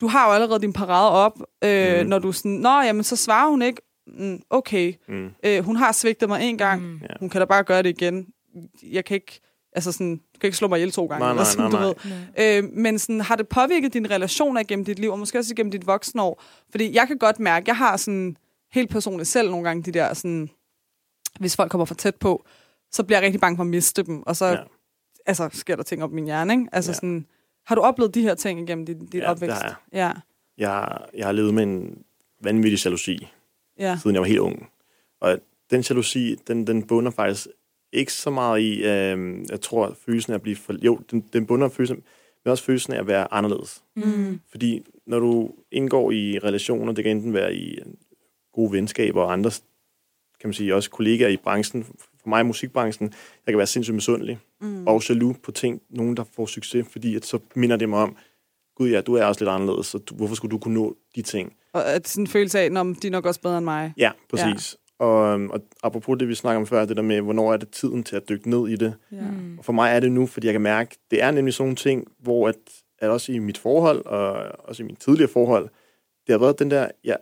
Du 0.00 0.06
har 0.06 0.26
jo 0.28 0.32
allerede 0.34 0.60
din 0.60 0.72
parade 0.72 1.10
op, 1.10 1.38
øh, 1.64 2.00
Mm. 2.02 2.06
når 2.08 2.18
du 2.18 2.32
sådan, 2.32 2.50
nå, 2.50 2.80
jamen 2.80 3.04
så 3.04 3.16
svarer 3.16 3.50
hun 3.50 3.62
ikke, 3.62 3.82
mm, 4.06 4.40
okay, 4.50 4.92
Mm. 5.08 5.30
øh, 5.44 5.64
hun 5.64 5.76
har 5.76 5.92
svigtet 5.92 6.28
mig 6.28 6.42
en 6.42 6.58
gang, 6.58 6.82
Mm. 6.82 7.00
Hun 7.20 7.28
kan 7.30 7.40
da 7.40 7.44
bare 7.44 7.62
gøre 7.64 7.82
det 7.82 7.88
igen. 8.00 8.26
Jeg 8.90 9.04
kan 9.04 9.14
ikke, 9.14 9.40
altså 9.72 9.92
sådan, 9.92 10.16
du 10.16 10.38
kan 10.40 10.48
ikke 10.48 10.56
slå 10.56 10.68
mig 10.68 10.76
ihjel 10.78 10.92
to 10.92 11.06
gange. 11.06 11.20
Nej, 11.20 11.30
eller 11.30 11.42
nej, 11.42 11.50
sådan, 11.50 11.70
nej, 11.70 11.82
du 11.92 11.94
nej. 12.36 12.56
ved. 12.58 12.64
Øh, 12.64 12.70
men 12.72 12.98
sådan, 12.98 13.20
har 13.20 13.36
det 13.36 13.48
påvirket 13.48 13.92
dine 13.94 14.08
relationer 14.10 14.62
gennem 14.62 14.84
dit 14.84 14.98
liv, 14.98 15.10
og 15.10 15.18
måske 15.18 15.38
også 15.38 15.54
gennem 15.54 15.70
dit 15.70 15.86
voksenår? 15.86 16.42
Fordi 16.70 16.94
jeg 16.94 17.06
kan 17.06 17.18
godt 17.18 17.40
mærke, 17.40 17.64
jeg 17.66 17.76
har 17.76 17.96
sådan 17.96 18.36
helt 18.72 18.90
personligt 18.90 19.28
selv 19.28 19.50
nogle 19.50 19.64
gange 19.68 19.82
de 19.82 19.92
der 19.92 20.14
sådan, 20.14 20.50
hvis 21.40 21.56
folk 21.56 21.70
kommer 21.70 21.84
for 21.84 21.94
tæt 21.94 22.16
på, 22.16 22.44
så 22.90 23.04
bliver 23.04 23.18
jeg 23.18 23.24
rigtig 23.26 23.40
bange 23.40 23.56
for 23.56 23.62
at 23.62 23.66
miste 23.70 24.02
dem, 24.02 24.22
og 24.22 24.36
så 24.36 24.46
Ja. 24.46 24.56
altså, 25.26 25.48
sker 25.52 25.76
der 25.76 25.82
ting 25.82 26.02
op 26.04 26.10
i 26.12 26.14
min 26.14 26.24
hjerne. 26.24 26.52
Ikke? 26.52 26.66
Altså 26.72 26.90
Ja. 26.90 26.94
sådan, 26.94 27.26
har 27.66 27.74
du 27.74 27.80
oplevet 27.80 28.14
de 28.14 28.22
her 28.22 28.34
ting 28.34 28.60
igennem 28.60 28.86
dit, 28.86 28.96
dit 29.12 29.14
Ja, 29.14 29.30
opvækst? 29.30 29.56
har 29.56 29.62
jeg. 29.62 29.74
Ja, 29.92 30.12
Jeg, 30.58 30.98
jeg 31.14 31.26
har 31.26 31.32
levet 31.32 31.54
med 31.54 31.62
en 31.62 32.04
vanvittig 32.42 32.84
jalousi, 32.84 33.28
ja. 33.78 33.98
siden 34.02 34.14
jeg 34.14 34.20
var 34.20 34.26
helt 34.28 34.38
ung. 34.38 34.68
Og 35.20 35.38
den 35.70 35.80
jalousi, 35.90 36.34
den, 36.46 36.66
den 36.66 36.86
bunder 36.86 37.10
faktisk 37.10 37.46
ikke 37.92 38.12
så 38.12 38.30
meget 38.30 38.60
i, 38.60 38.84
øh, 38.84 39.44
jeg 39.50 39.60
tror, 39.60 39.96
følelsen 40.06 40.32
af 40.32 40.34
at 40.34 40.42
blive 40.42 40.56
for... 40.56 40.74
Jo, 40.84 41.00
den, 41.10 41.20
den 41.32 41.46
bunder 41.46 41.68
følelsen, 41.68 42.02
men 42.44 42.50
også 42.50 42.64
følelsen 42.64 42.92
af 42.92 42.98
at 42.98 43.06
være 43.06 43.32
anderledes. 43.32 43.82
Mm. 43.96 44.40
Fordi 44.50 44.82
når 45.06 45.18
du 45.20 45.50
indgår 45.70 46.10
i 46.10 46.38
relationer, 46.38 46.92
det 46.92 47.04
kan 47.04 47.16
enten 47.16 47.34
være 47.34 47.54
i 47.54 47.78
gode 48.52 48.72
venskaber 48.72 49.22
og 49.22 49.32
andre, 49.32 49.50
kan 50.42 50.48
man 50.48 50.54
sige, 50.54 50.74
også 50.74 50.90
kollegaer 50.90 51.28
i 51.28 51.36
branchen, 51.36 51.84
for 52.22 52.28
mig 52.28 52.40
i 52.40 52.44
musikbranchen, 52.44 53.12
jeg 53.46 53.52
kan 53.52 53.58
være 53.58 53.66
sindssygt 53.66 53.94
misundelig 53.94 54.38
Mm. 54.60 54.86
og 54.86 55.08
jaloux 55.08 55.36
på 55.42 55.50
ting, 55.50 55.82
nogen 55.90 56.16
der 56.16 56.24
får 56.36 56.46
succes, 56.46 56.86
fordi 56.92 57.16
at 57.16 57.24
så 57.26 57.38
minder 57.54 57.76
det 57.76 57.88
mig 57.88 57.98
om, 57.98 58.16
gud 58.76 58.90
ja, 58.90 59.00
du 59.00 59.14
er 59.14 59.24
også 59.24 59.40
lidt 59.40 59.50
anderledes, 59.50 59.86
så 59.86 59.98
du, 59.98 60.14
hvorfor 60.14 60.34
skulle 60.34 60.50
du 60.50 60.58
kunne 60.58 60.74
nå 60.74 60.96
de 61.16 61.22
ting? 61.22 61.52
Og 61.72 61.92
at 61.94 62.08
sådan 62.08 62.22
en 62.22 62.26
følelse 62.26 62.58
af, 62.58 62.64
at 62.64 62.72
de 63.02 63.06
er 63.06 63.10
nok 63.10 63.26
også 63.26 63.40
bedre 63.40 63.58
end 63.58 63.64
mig. 63.64 63.92
Ja, 63.96 64.10
præcis. 64.30 64.76
Ja. 65.00 65.04
Og, 65.04 65.34
øhm, 65.34 65.50
og 65.50 65.60
apropos 65.82 66.18
det, 66.18 66.28
vi 66.28 66.34
snakker 66.34 66.60
om 66.60 66.66
før, 66.66 66.84
det 66.84 66.96
der 66.96 67.02
med, 67.02 67.20
hvornår 67.20 67.52
er 67.52 67.56
det 67.56 67.68
tiden 67.70 68.02
til 68.04 68.16
at 68.16 68.28
dykke 68.28 68.50
ned 68.50 68.68
i 68.68 68.76
det. 68.76 68.94
Ja. 69.12 69.20
Mm. 69.20 69.58
Og 69.58 69.64
for 69.64 69.72
mig 69.72 69.92
er 69.96 70.00
det 70.00 70.12
nu, 70.12 70.26
fordi 70.26 70.46
jeg 70.46 70.54
kan 70.54 70.60
mærke, 70.62 70.96
det 71.10 71.22
er 71.22 71.30
nemlig 71.30 71.54
sådan 71.54 71.64
nogle 71.66 71.76
ting, 71.76 72.08
hvor 72.18 72.48
at, 72.48 72.56
at 72.98 73.10
også 73.10 73.32
i 73.32 73.38
mit 73.38 73.58
forhold, 73.58 74.06
og 74.06 74.32
også 74.58 74.82
i 74.82 74.86
min 74.86 74.96
tidligere 74.96 75.30
forhold, 75.30 75.68
det 76.26 76.32
har 76.32 76.38
været 76.38 76.58
den 76.58 76.70
der, 76.70 76.88
ja, 77.04 77.14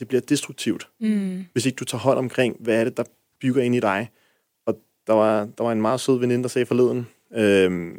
det 0.00 0.08
bliver 0.08 0.20
destruktivt, 0.20 0.88
Mm. 1.00 1.44
hvis 1.52 1.66
ikke 1.66 1.76
du 1.76 1.84
tager 1.84 2.02
hold 2.02 2.18
omkring, 2.18 2.56
hvad 2.60 2.80
er 2.80 2.84
det, 2.84 2.96
der 2.96 3.04
bygger 3.40 3.62
ind 3.62 3.74
i 3.74 3.80
dig. 3.80 4.10
Og 4.66 4.80
der 5.06 5.12
var, 5.12 5.44
der 5.44 5.64
var 5.64 5.72
en 5.72 5.80
meget 5.80 6.00
sød 6.00 6.18
veninde, 6.18 6.42
der 6.42 6.48
sagde 6.48 6.66
forleden, 6.66 7.06
øh, 7.32 7.96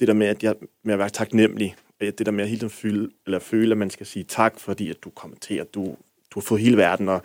det 0.00 0.08
der 0.08 0.14
med 0.14 0.26
at, 0.26 0.42
jeg, 0.42 0.54
med 0.84 0.92
at 0.92 0.98
være 0.98 1.10
taknemmelig, 1.10 1.76
det 2.00 2.26
der 2.26 2.30
med 2.32 2.44
at 2.44 2.48
hele 2.48 2.58
tiden 2.60 2.70
føle, 2.70 3.10
eller 3.26 3.38
føle, 3.38 3.72
at 3.72 3.78
man 3.78 3.90
skal 3.90 4.06
sige 4.06 4.24
tak, 4.24 4.60
fordi 4.60 4.90
at 4.90 4.96
du 5.04 5.10
kommenterer, 5.10 5.64
du, 5.64 5.84
du 6.30 6.40
har 6.40 6.40
fået 6.40 6.60
hele 6.60 6.76
verden, 6.76 7.08
og 7.08 7.22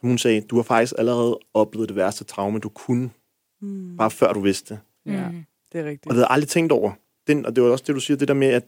som 0.00 0.08
hun 0.08 0.18
sagde, 0.18 0.40
du 0.40 0.56
har 0.56 0.62
faktisk 0.62 0.94
allerede 0.98 1.38
oplevet 1.54 1.88
det 1.88 1.96
værste 1.96 2.24
traume, 2.24 2.58
du 2.58 2.68
kunne, 2.68 3.10
mm. 3.60 3.96
bare 3.96 4.10
før 4.10 4.32
du 4.32 4.40
vidste 4.40 4.74
det. 4.74 4.80
Ja, 5.12 5.30
det 5.72 5.80
er 5.80 5.84
rigtigt. 5.84 6.06
Og 6.06 6.10
det 6.10 6.12
havde 6.14 6.26
jeg 6.26 6.34
aldrig 6.34 6.48
tænkt 6.48 6.72
over. 6.72 6.92
Den, 7.26 7.46
og 7.46 7.56
det 7.56 7.64
var 7.64 7.70
også 7.70 7.84
det, 7.86 7.94
du 7.94 8.00
siger, 8.00 8.16
det 8.16 8.28
der 8.28 8.34
med, 8.34 8.48
at 8.48 8.64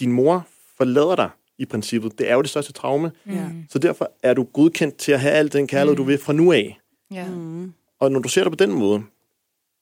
din 0.00 0.12
mor 0.12 0.46
forlader 0.76 1.16
dig 1.16 1.30
i 1.58 1.64
princippet. 1.64 2.18
Det 2.18 2.30
er 2.30 2.34
jo 2.34 2.42
det 2.42 2.50
største 2.50 2.72
traume. 2.72 3.12
Ja. 3.26 3.48
Så 3.70 3.78
derfor 3.78 4.12
er 4.22 4.34
du 4.34 4.42
godkendt 4.42 4.96
til 4.96 5.12
at 5.12 5.20
have 5.20 5.32
al 5.32 5.52
den 5.52 5.66
kærlighed, 5.66 5.92
mm. 5.92 5.96
du 5.96 6.02
vil 6.02 6.18
fra 6.18 6.32
nu 6.32 6.52
af. 6.52 6.78
Ja. 7.10 7.26
Mm. 7.28 7.72
Og 8.00 8.12
når 8.12 8.20
du 8.20 8.28
ser 8.28 8.42
det 8.44 8.52
på 8.52 8.56
den 8.56 8.72
måde, 8.72 9.02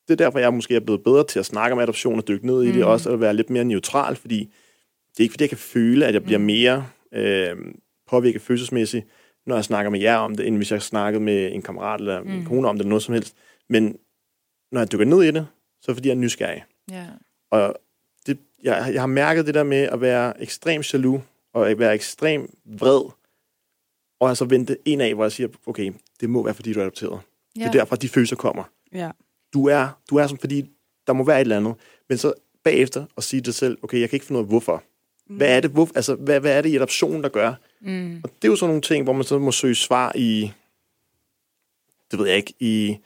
det 0.08 0.20
er 0.20 0.24
derfor, 0.24 0.38
jeg 0.38 0.54
måske 0.54 0.76
er 0.76 0.80
blevet 0.80 1.04
bedre 1.04 1.26
til 1.26 1.38
at 1.38 1.46
snakke 1.46 1.72
om 1.72 1.78
adoption 1.78 2.18
og 2.18 2.28
dykke 2.28 2.46
ned 2.46 2.62
i 2.62 2.66
mm. 2.66 2.72
det, 2.72 2.84
også 2.84 3.10
at 3.10 3.20
være 3.20 3.34
lidt 3.34 3.50
mere 3.50 3.64
neutral, 3.64 4.16
fordi 4.16 4.38
det 5.10 5.18
er 5.18 5.22
ikke, 5.22 5.32
fordi 5.32 5.42
jeg 5.42 5.48
kan 5.48 5.58
føle, 5.58 6.06
at 6.06 6.14
jeg 6.14 6.24
bliver 6.24 6.38
mere 6.38 6.86
øh, 7.12 7.56
påvirket 8.10 8.42
følelsesmæssigt, 8.42 9.06
når 9.46 9.54
jeg 9.54 9.64
snakker 9.64 9.90
med 9.90 10.00
jer 10.00 10.16
om 10.16 10.36
det, 10.36 10.46
end 10.46 10.56
hvis 10.56 10.72
jeg 10.72 10.82
snakkede 10.82 11.24
med 11.24 11.52
en 11.52 11.62
kammerat 11.62 12.00
eller 12.00 12.24
min 12.24 12.44
kone 12.44 12.68
om 12.68 12.76
det, 12.76 12.80
eller 12.80 12.88
noget 12.88 13.02
som 13.02 13.14
helst. 13.14 13.34
Men 13.68 13.96
når 14.72 14.80
jeg 14.80 14.92
dykker 14.92 15.06
ned 15.06 15.22
i 15.22 15.26
det, 15.26 15.46
så 15.80 15.90
er 15.90 15.92
det, 15.92 15.96
fordi 15.96 16.08
jeg 16.08 16.14
er 16.14 16.18
nysgerrig. 16.18 16.64
Ja. 16.90 17.06
Og 17.50 17.76
det, 18.26 18.38
jeg, 18.62 18.90
jeg 18.92 19.02
har 19.02 19.06
mærket 19.06 19.46
det 19.46 19.54
der 19.54 19.62
med 19.62 19.78
at 19.78 20.00
være 20.00 20.42
ekstrem 20.42 20.82
jaloux, 20.92 21.20
og 21.52 21.70
at 21.70 21.78
være 21.78 21.94
ekstrem 21.94 22.54
vred, 22.64 23.10
og 24.20 24.28
altså 24.28 24.44
vente 24.44 24.76
en 24.84 25.00
af, 25.00 25.14
hvor 25.14 25.24
jeg 25.24 25.32
siger, 25.32 25.48
okay, 25.66 25.92
det 26.20 26.30
må 26.30 26.42
være, 26.42 26.54
fordi 26.54 26.72
du 26.72 26.78
er 26.78 26.82
adopteret. 26.82 27.20
Ja. 27.56 27.60
Det 27.60 27.68
er 27.68 27.72
derfor, 27.72 27.96
de 27.96 28.08
følelser 28.08 28.36
kommer. 28.36 28.64
Ja. 28.92 29.10
Du 29.52 29.66
er, 29.68 29.88
du 30.10 30.16
er 30.16 30.26
som, 30.26 30.38
fordi 30.38 30.70
der 31.06 31.12
må 31.12 31.24
være 31.24 31.36
et 31.36 31.40
eller 31.40 31.56
andet. 31.56 31.74
Men 32.08 32.18
så 32.18 32.32
bagefter 32.64 33.04
at 33.16 33.24
sige 33.24 33.40
til 33.40 33.46
dig 33.46 33.54
selv, 33.54 33.78
okay, 33.82 34.00
jeg 34.00 34.10
kan 34.10 34.16
ikke 34.16 34.26
finde 34.26 34.38
ud 34.38 34.44
af, 34.44 34.48
hvorfor. 34.48 34.82
Hvad 35.26 35.56
er 35.56 35.60
det, 35.60 35.70
hvor, 35.70 35.88
altså, 35.94 36.14
hvad, 36.14 36.40
hvad 36.40 36.56
er 36.56 36.62
det 36.62 36.68
i 36.68 36.76
adoptionen, 36.76 37.22
der 37.22 37.28
gør? 37.28 37.54
Mm. 37.80 38.20
Og 38.24 38.30
det 38.42 38.48
er 38.48 38.52
jo 38.52 38.56
sådan 38.56 38.68
nogle 38.68 38.82
ting, 38.82 39.04
hvor 39.04 39.12
man 39.12 39.24
så 39.24 39.38
må 39.38 39.52
søge 39.52 39.74
svar 39.74 40.12
i, 40.14 40.52
det 42.10 42.18
ved 42.18 42.26
jeg 42.26 42.36
ikke, 42.36 42.54
i 42.60 42.98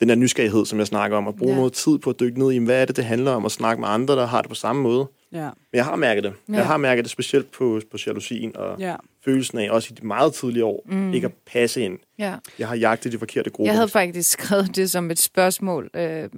den 0.00 0.08
der 0.08 0.14
nysgerrighed, 0.14 0.66
som 0.66 0.78
jeg 0.78 0.86
snakker 0.86 1.16
om, 1.16 1.28
at 1.28 1.36
bruge 1.36 1.52
ja. 1.52 1.56
noget 1.56 1.72
tid 1.72 1.98
på 1.98 2.10
at 2.10 2.20
dykke 2.20 2.38
ned 2.38 2.52
i, 2.52 2.58
hvad 2.58 2.82
er 2.82 2.84
det, 2.84 2.96
det 2.96 3.04
handler 3.04 3.32
om, 3.32 3.44
at 3.44 3.52
snakke 3.52 3.80
med 3.80 3.88
andre, 3.88 4.16
der 4.16 4.26
har 4.26 4.42
det 4.42 4.48
på 4.48 4.54
samme 4.54 4.82
måde. 4.82 5.08
Ja. 5.32 5.44
Men 5.44 5.76
jeg 5.76 5.84
har 5.84 5.96
mærket 5.96 6.24
det. 6.24 6.32
Ja. 6.48 6.54
Jeg 6.54 6.66
har 6.66 6.76
mærket 6.76 7.04
det 7.04 7.10
specielt 7.10 7.50
på, 7.50 7.80
på 7.90 7.98
jalousien 8.06 8.56
og. 8.56 8.80
Ja. 8.80 8.96
følelsen 9.24 9.58
af, 9.58 9.70
også 9.70 9.88
i 9.92 9.94
de 10.00 10.06
meget 10.06 10.34
tidlige 10.34 10.64
år, 10.64 10.82
mm. 10.86 11.12
ikke 11.12 11.24
at 11.24 11.32
passe 11.46 11.80
ind. 11.80 11.98
ja. 12.18 12.36
Jeg 12.58 12.68
har 12.68 12.74
jagtet 12.76 13.12
de 13.12 13.18
forkerte 13.18 13.50
grupper. 13.50 13.70
Jeg 13.70 13.74
havde 13.74 13.88
faktisk 13.88 14.30
skrevet 14.30 14.76
det 14.76 14.90
som 14.90 15.10
et 15.10 15.18
spørgsmål 15.18 15.90
øh, 15.94 16.28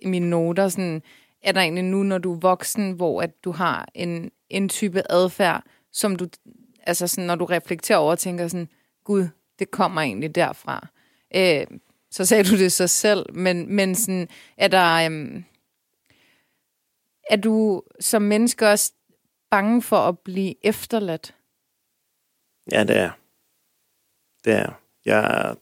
i 0.00 0.06
mine 0.06 0.30
noter. 0.30 0.68
Sådan, 0.68 1.02
er 1.42 1.52
der 1.52 1.60
egentlig 1.60 1.84
nu, 1.84 2.02
når 2.02 2.18
du 2.18 2.34
er 2.34 2.38
voksen, 2.38 2.92
hvor 2.92 3.22
at 3.22 3.30
du 3.44 3.50
har 3.50 3.88
en, 3.94 4.30
en 4.50 4.68
type 4.68 5.02
adfærd, 5.10 5.62
som 5.92 6.16
du, 6.16 6.26
altså 6.86 7.06
sådan, 7.06 7.26
når 7.26 7.34
du 7.34 7.44
reflekterer 7.44 7.98
over, 7.98 8.14
tænker 8.14 8.48
sådan, 8.48 8.68
gud, 9.04 9.28
det 9.58 9.70
kommer 9.70 10.00
egentlig 10.00 10.34
derfra. 10.34 10.88
Øh, 11.36 11.66
så 12.10 12.24
sagde 12.24 12.44
du 12.44 12.56
det 12.56 12.72
så 12.72 12.86
selv, 12.86 13.26
men, 13.34 13.74
men 13.74 13.94
sådan, 13.94 14.28
er 14.56 14.68
der, 14.68 15.06
øhm, 15.06 15.44
er 17.30 17.36
du 17.36 17.82
som 18.00 18.22
menneske 18.22 18.68
også 18.68 18.92
bange 19.50 19.82
for 19.82 19.96
at 19.96 20.18
blive 20.18 20.54
efterladt? 20.66 21.34
Ja, 22.72 22.84
det 22.84 22.96
er. 22.96 23.10
Det 24.44 24.52
er. 24.52 24.72
Jeg, 25.04 25.56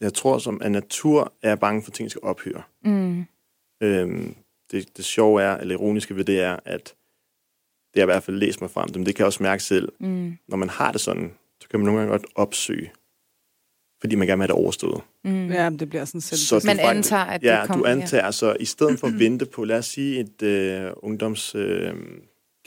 jeg 0.00 0.14
tror, 0.14 0.38
som 0.38 0.62
af 0.62 0.72
natur 0.72 1.32
er 1.42 1.48
jeg 1.48 1.60
bange 1.60 1.82
for, 1.82 1.90
at 1.90 1.94
ting 1.94 2.10
skal 2.10 2.22
ophøre. 2.24 2.62
Mm. 2.84 3.26
Øhm, 3.82 4.36
det, 4.70 4.96
det 4.96 5.04
sjove 5.04 5.42
er, 5.42 5.56
eller 5.56 5.74
ironiske 5.74 6.16
ved 6.16 6.24
det 6.24 6.40
er, 6.40 6.56
at 6.64 6.94
det 7.94 8.00
har 8.00 8.00
jeg 8.00 8.04
i 8.04 8.12
hvert 8.12 8.22
fald 8.22 8.36
læst 8.36 8.60
mig 8.60 8.70
frem 8.70 8.88
til, 8.88 8.98
men 8.98 9.06
det 9.06 9.14
kan 9.14 9.20
jeg 9.22 9.26
også 9.26 9.42
mærke 9.42 9.62
selv. 9.62 9.92
Mm. 10.00 10.38
Når 10.48 10.56
man 10.56 10.68
har 10.68 10.92
det 10.92 11.00
sådan, 11.00 11.34
så 11.60 11.68
kan 11.68 11.80
man 11.80 11.84
nogle 11.84 12.00
gange 12.00 12.10
godt 12.10 12.26
opsøge, 12.34 12.92
fordi 14.00 14.14
man 14.16 14.28
gerne 14.28 14.38
vil 14.38 14.42
have 14.42 14.56
det 14.56 14.62
overstået. 14.62 15.00
Mm. 15.24 15.50
ja, 15.50 15.70
det 15.70 15.88
bliver 15.88 16.04
sådan 16.04 16.20
selv. 16.20 16.38
Så 16.38 16.54
Man 16.66 16.76
faktisk- 16.76 16.88
antager, 16.96 17.24
at 17.24 17.42
ja, 17.42 17.58
det 17.60 17.66
kommer. 17.66 17.86
du 17.86 17.90
antager, 17.92 18.30
så 18.30 18.56
i 18.60 18.64
stedet 18.64 18.98
for 18.98 19.06
at 19.06 19.18
vente 19.18 19.46
på, 19.46 19.64
lad 19.64 19.78
os 19.78 19.86
sige, 19.86 20.20
et 20.20 20.42
øh, 20.42 20.90
ungdoms 20.96 21.54
øh, 21.54 21.94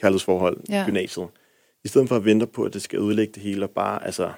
kærlighedsforhold 0.02 0.58
i 0.70 0.72
Ja. 0.72 0.84
gymnasiet, 0.86 1.28
i 1.84 1.88
stedet 1.88 2.08
for 2.10 2.16
at 2.16 2.26
vente 2.26 2.48
på, 2.48 2.64
at 2.64 2.74
det 2.74 2.82
skal 2.82 3.00
ødelægge 3.00 3.34
det 3.34 3.44
hele, 3.44 3.66
og 3.66 3.70
bare 3.70 4.06
altså, 4.06 4.32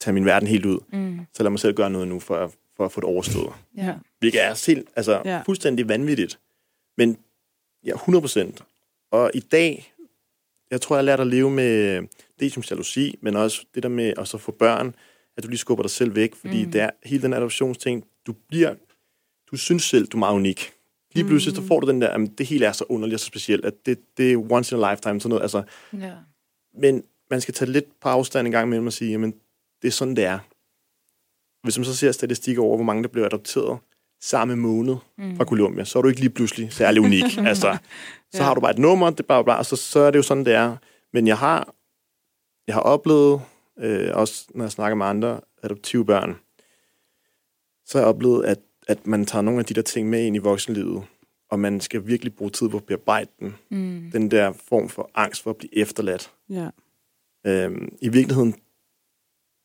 tage 0.00 0.14
min 0.14 0.24
verden 0.24 0.48
helt 0.48 0.66
ud, 0.66 0.78
Mm. 0.92 1.18
så 1.34 1.42
lad 1.42 1.50
mig 1.50 1.60
selv 1.60 1.74
gøre 1.74 1.90
noget 1.90 2.08
nu, 2.08 2.20
for 2.20 2.36
at, 2.36 2.50
for 2.76 2.84
at 2.84 2.92
få 2.92 3.00
det 3.00 3.08
overstået. 3.08 3.52
Ja. 3.76 3.94
Hvilket 4.18 4.44
er 4.44 4.54
selv, 4.54 4.86
altså, 4.96 5.22
Ja. 5.24 5.30
ja. 5.36 5.42
fuldstændig 5.46 5.88
vanvittigt. 5.88 6.38
Men 6.96 7.18
ja, 7.86 7.92
100 7.94 8.22
procent. 8.22 8.62
Og 9.10 9.30
i 9.34 9.40
dag, 9.40 9.92
jeg 10.70 10.80
tror, 10.80 10.96
jeg 10.96 11.00
har 11.00 11.04
lært 11.06 11.20
at 11.20 11.26
leve 11.26 11.50
med 11.50 12.02
det 12.40 12.52
som 12.52 12.62
jalousi, 12.70 13.18
men 13.20 13.36
også 13.36 13.64
det 13.74 13.82
der 13.82 13.88
med 13.88 14.14
at 14.18 14.28
så 14.28 14.38
få 14.38 14.52
børn, 14.52 14.94
at 15.40 15.44
du 15.44 15.48
lige 15.48 15.58
skubber 15.58 15.82
dig 15.82 15.90
selv 15.90 16.14
væk, 16.14 16.34
fordi 16.34 16.58
Mm. 16.60 16.64
mm. 16.66 16.72
det 16.72 16.80
er 16.80 16.90
hele 17.04 17.22
den 17.22 17.32
adoptionsting, 17.32 18.04
du 18.26 18.34
bliver, 18.48 18.74
du 19.50 19.56
synes 19.56 19.82
selv, 19.82 20.06
du 20.06 20.16
er 20.16 20.18
meget 20.18 20.34
unik. 20.34 20.72
Lige 21.14 21.26
pludselig, 21.26 21.56
så 21.56 21.62
får 21.62 21.80
du 21.80 21.86
den 21.88 22.00
der, 22.02 22.08
at 22.08 22.30
det 22.38 22.46
hele 22.46 22.66
er 22.66 22.72
så 22.72 22.84
underligt 22.88 23.14
og 23.14 23.20
så 23.20 23.26
specielt, 23.26 23.64
at 23.64 23.86
det, 23.86 23.98
det 24.16 24.32
er 24.32 24.52
once 24.52 24.76
in 24.76 24.82
a 24.84 24.90
lifetime, 24.92 25.20
sådan 25.20 25.28
noget. 25.28 25.42
Altså, 25.42 25.62
Ja. 25.92 26.12
men 26.74 27.02
man 27.30 27.40
skal 27.40 27.54
tage 27.54 27.70
lidt 27.70 28.00
på 28.00 28.08
afstand 28.08 28.46
en 28.46 28.52
gang 28.52 28.66
imellem 28.66 28.86
og 28.86 28.92
sige, 28.92 29.10
jamen, 29.10 29.34
det 29.82 29.88
er 29.88 29.92
sådan, 29.92 30.16
det 30.16 30.24
er. 30.24 30.38
Hvis 31.66 31.78
man 31.78 31.84
så 31.84 31.96
ser 31.96 32.12
statistikker 32.12 32.62
over, 32.62 32.76
hvor 32.76 32.84
mange 32.84 33.02
der 33.02 33.08
bliver 33.08 33.26
adopteret 33.26 33.78
samme 34.22 34.56
måned 34.56 34.96
mm. 35.18 35.36
fra 35.36 35.44
Colombia, 35.44 35.84
så 35.84 35.98
er 35.98 36.02
du 36.02 36.08
ikke 36.08 36.20
lige 36.20 36.30
pludselig 36.30 36.72
særlig 36.72 37.02
unik. 37.02 37.38
altså, 37.50 37.78
så 38.32 38.38
Ja. 38.38 38.42
har 38.44 38.54
du 38.54 38.60
bare 38.60 38.70
et 38.70 38.78
nummer, 38.78 39.10
det 39.10 39.20
er 39.20 39.24
bare, 39.24 39.44
bare 39.44 39.58
og 39.58 39.66
så, 39.66 39.76
så 39.76 40.00
er 40.00 40.10
det 40.10 40.16
jo 40.18 40.22
sådan, 40.22 40.44
det 40.44 40.54
er. 40.54 40.76
Men 41.12 41.26
jeg 41.26 41.38
har, 41.38 41.74
jeg 42.66 42.74
har 42.74 42.80
oplevet, 42.82 43.42
øh, 43.80 44.10
også 44.14 44.46
når 44.54 44.64
jeg 44.64 44.72
snakker 44.72 44.94
med 44.96 45.06
andre 45.06 45.40
adoptive 45.62 46.04
børn, 46.06 46.36
så 47.86 47.98
har 47.98 48.04
jeg 48.04 48.08
oplevet, 48.14 48.44
at, 48.44 48.58
at 48.88 49.06
man 49.06 49.26
tager 49.26 49.42
nogle 49.42 49.60
af 49.60 49.64
de 49.66 49.74
der 49.74 49.82
ting 49.82 50.10
med 50.10 50.24
ind 50.26 50.36
i 50.36 50.38
voksenlivet, 50.38 51.04
og 51.50 51.60
man 51.60 51.80
skal 51.80 52.06
virkelig 52.06 52.34
bruge 52.34 52.50
tid 52.50 52.68
på 52.68 52.76
at 52.76 52.84
bearbejde 52.84 53.30
den. 53.40 53.54
Mm. 53.70 54.10
Den 54.12 54.30
der 54.30 54.52
form 54.52 54.88
for 54.88 55.10
angst 55.14 55.42
for 55.42 55.50
at 55.50 55.56
blive 55.56 55.76
efterladt. 55.78 56.32
Ja. 56.48 56.70
Øhm, 57.46 57.96
I 58.00 58.08
virkeligheden, 58.08 58.54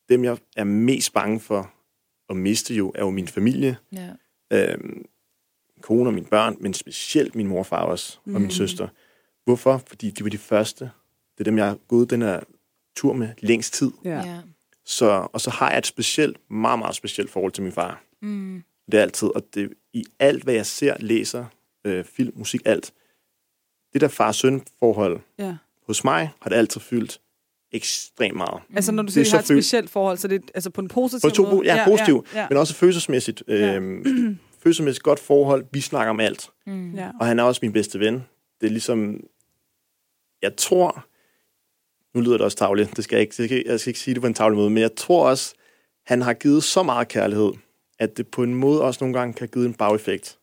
dem 0.08 0.24
jeg 0.24 0.38
er 0.56 0.64
mest 0.64 1.12
bange 1.12 1.40
for 1.40 1.72
at 2.28 2.36
miste 2.36 2.74
jo, 2.74 2.92
er 2.94 3.00
jo 3.04 3.10
min 3.10 3.28
familie, 3.28 3.76
Ja. 3.92 4.10
øhm, 4.52 5.04
kone 5.80 6.08
og 6.08 6.14
mine 6.14 6.26
børn, 6.26 6.56
men 6.60 6.74
specielt 6.74 7.34
min 7.34 7.46
mor 7.46 7.66
og 7.70 7.86
også, 7.86 8.18
og 8.34 8.40
min 8.40 8.50
søster. 8.50 8.88
Hvorfor? 9.44 9.78
Fordi 9.86 10.10
de 10.10 10.24
var 10.24 10.30
de 10.30 10.38
første. 10.38 10.90
Det 11.38 11.40
er 11.40 11.44
dem, 11.44 11.58
jeg 11.58 11.66
har 11.66 11.78
gået 11.88 12.10
den 12.10 12.22
her 12.22 12.40
tur 12.96 13.12
med 13.12 13.28
længst 13.38 13.74
tid. 13.74 13.90
Ja. 14.04 14.16
ja. 14.16 14.38
Så, 14.84 15.28
og 15.32 15.40
så 15.40 15.50
har 15.50 15.70
jeg 15.70 15.78
et 15.78 15.86
specielt, 15.86 16.36
meget, 16.50 16.78
meget 16.78 16.94
specielt 16.94 17.30
forhold 17.30 17.52
til 17.52 17.62
min 17.62 17.72
far. 17.72 18.02
Mm. 18.22 18.62
Det 18.92 18.98
er 18.98 19.02
altid, 19.02 19.28
og 19.28 19.42
det, 19.54 19.72
i 19.92 20.04
alt, 20.18 20.44
hvad 20.44 20.54
jeg 20.54 20.66
ser, 20.66 20.96
læser, 21.00 21.44
øh, 21.84 22.04
film, 22.04 22.32
musik, 22.36 22.60
alt, 22.64 22.92
det 23.92 24.00
der 24.00 24.08
far-søn-forhold 24.08 25.20
ja. 25.38 25.56
hos 25.86 26.04
mig, 26.04 26.30
har 26.42 26.50
det 26.50 26.56
altid 26.56 26.80
fyldt 26.80 27.20
ekstremt 27.72 28.36
meget. 28.36 28.62
Altså, 28.74 28.92
når 28.92 29.02
du 29.02 29.12
siger, 29.12 29.24
er 29.24 29.38
at 29.38 29.50
I 29.50 29.52
har 29.52 29.56
et 29.56 29.62
specielt 29.62 29.90
forhold, 29.90 30.18
så 30.18 30.28
det 30.28 30.36
er 30.36 30.46
altså 30.54 30.70
på 30.70 30.80
en 30.80 30.88
positiv 30.88 31.30
På 31.30 31.34
to, 31.34 31.42
måde? 31.42 31.66
ja, 31.66 31.84
positivt, 31.84 32.34
Ja, 32.34 32.40
ja, 32.40 32.46
men 32.50 32.58
også 32.58 32.74
følelsesmæssigt. 32.74 33.42
Ja. 33.48 33.74
Øhm, 33.76 34.38
følelsesmæssigt 34.62 35.02
godt 35.02 35.18
forhold. 35.18 35.64
Vi 35.72 35.80
snakker 35.80 36.10
om 36.10 36.20
alt. 36.20 36.50
Mm. 36.66 36.94
ja. 36.94 37.10
Og 37.20 37.26
han 37.26 37.38
er 37.38 37.42
også 37.42 37.58
min 37.62 37.72
bedste 37.72 38.00
ven. 38.00 38.14
Det 38.60 38.66
er 38.66 38.70
ligesom... 38.70 39.20
Jeg 40.42 40.56
tror... 40.56 41.06
Nu 42.16 42.22
lyder 42.22 42.36
det 42.36 42.44
også 42.44 42.56
tavligt. 42.56 42.96
Det 42.96 43.04
skal 43.04 43.16
jeg, 43.16 43.20
ikke, 43.20 43.34
det 43.36 43.44
skal, 43.44 43.62
jeg 43.66 43.80
skal 43.80 43.90
ikke 43.90 44.00
sige 44.00 44.14
det 44.14 44.20
på 44.20 44.26
en 44.26 44.34
tavlig 44.34 44.56
måde. 44.56 44.70
Men 44.70 44.82
jeg 44.82 44.94
tror 44.96 45.28
også, 45.28 45.54
han 46.06 46.22
har 46.22 46.32
givet 46.32 46.64
så 46.64 46.82
meget 46.82 47.08
kærlighed, 47.08 47.52
at 47.98 48.16
det 48.16 48.28
på 48.28 48.42
en 48.42 48.54
måde 48.54 48.82
også 48.82 49.04
nogle 49.04 49.18
gange 49.18 49.34
kan 49.34 49.48
give 49.48 49.66
en 49.66 49.74
bageffekt. 49.74 50.38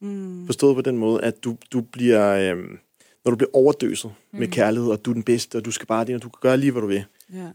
Mm. 0.00 0.46
Forstået 0.46 0.74
på 0.74 0.82
den 0.82 0.98
måde, 0.98 1.22
at 1.22 1.44
du, 1.44 1.56
du 1.72 1.80
bliver... 1.80 2.52
Øhm, 2.52 2.78
når 3.24 3.30
du 3.30 3.36
bliver 3.36 3.50
overdøset 3.52 4.12
mm. 4.32 4.38
med 4.38 4.48
kærlighed, 4.48 4.90
og 4.90 5.04
du 5.04 5.10
er 5.10 5.14
den 5.14 5.22
bedste, 5.22 5.56
og 5.56 5.64
du 5.64 5.70
skal 5.70 5.86
bare 5.86 6.04
det, 6.04 6.14
og 6.14 6.22
du 6.22 6.28
kan 6.28 6.38
gøre 6.40 6.56
lige, 6.56 6.72
hvad 6.72 6.82
du 6.82 6.88
vil. 6.88 7.04
Ja. 7.32 7.48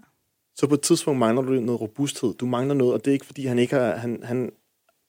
så 0.55 0.67
på 0.67 0.73
et 0.73 0.81
tidspunkt 0.81 1.19
mangler 1.19 1.41
du 1.41 1.51
noget 1.51 1.81
robusthed. 1.81 2.33
Du 2.33 2.45
mangler 2.45 2.73
noget, 2.73 2.93
og 2.93 3.05
det 3.05 3.11
er 3.11 3.13
ikke, 3.13 3.25
fordi 3.25 3.45
han 3.45 3.59
ikke 3.59 3.75
har, 3.75 3.95
han, 3.95 4.19
han 4.23 4.51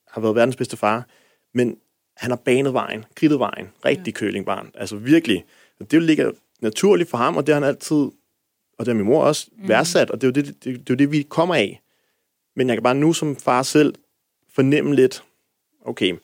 har 0.08 0.20
været 0.20 0.34
verdens 0.34 0.56
bedste 0.56 0.76
far, 0.76 1.06
men 1.54 1.76
han 2.16 2.30
har 2.30 2.36
banet 2.36 2.72
vejen, 2.72 3.04
kridtet 3.14 3.38
vejen. 3.38 3.68
Rigtig 3.84 4.12
ja. 4.12 4.18
kølingbarn. 4.18 4.70
Altså 4.74 4.96
virkelig. 4.96 5.44
Det 5.90 6.02
ligger 6.02 6.30
naturligt 6.60 7.10
for 7.10 7.18
ham, 7.18 7.36
og 7.36 7.46
det 7.46 7.54
har 7.54 7.60
han 7.60 7.68
altid, 7.68 8.10
og 8.78 8.86
det 8.86 8.92
har 8.92 8.94
min 8.96 9.06
mor 9.06 9.22
også, 9.22 9.48
mm. 9.52 9.68
værdsat, 9.68 10.10
og 10.10 10.20
det 10.20 10.26
er, 10.26 10.28
jo 10.28 10.32
det, 10.32 10.46
det, 10.46 10.64
det, 10.64 10.74
er 10.74 10.84
jo 10.90 10.94
det, 10.94 11.12
vi 11.12 11.22
kommer 11.22 11.54
af. 11.54 11.80
Men 12.56 12.68
jeg 12.68 12.76
kan 12.76 12.82
bare 12.82 12.94
nu 12.94 13.12
som 13.12 13.36
far 13.36 13.62
selv 13.62 13.94
fornemme 14.54 14.94
lidt, 14.94 15.22
okay, 15.84 16.14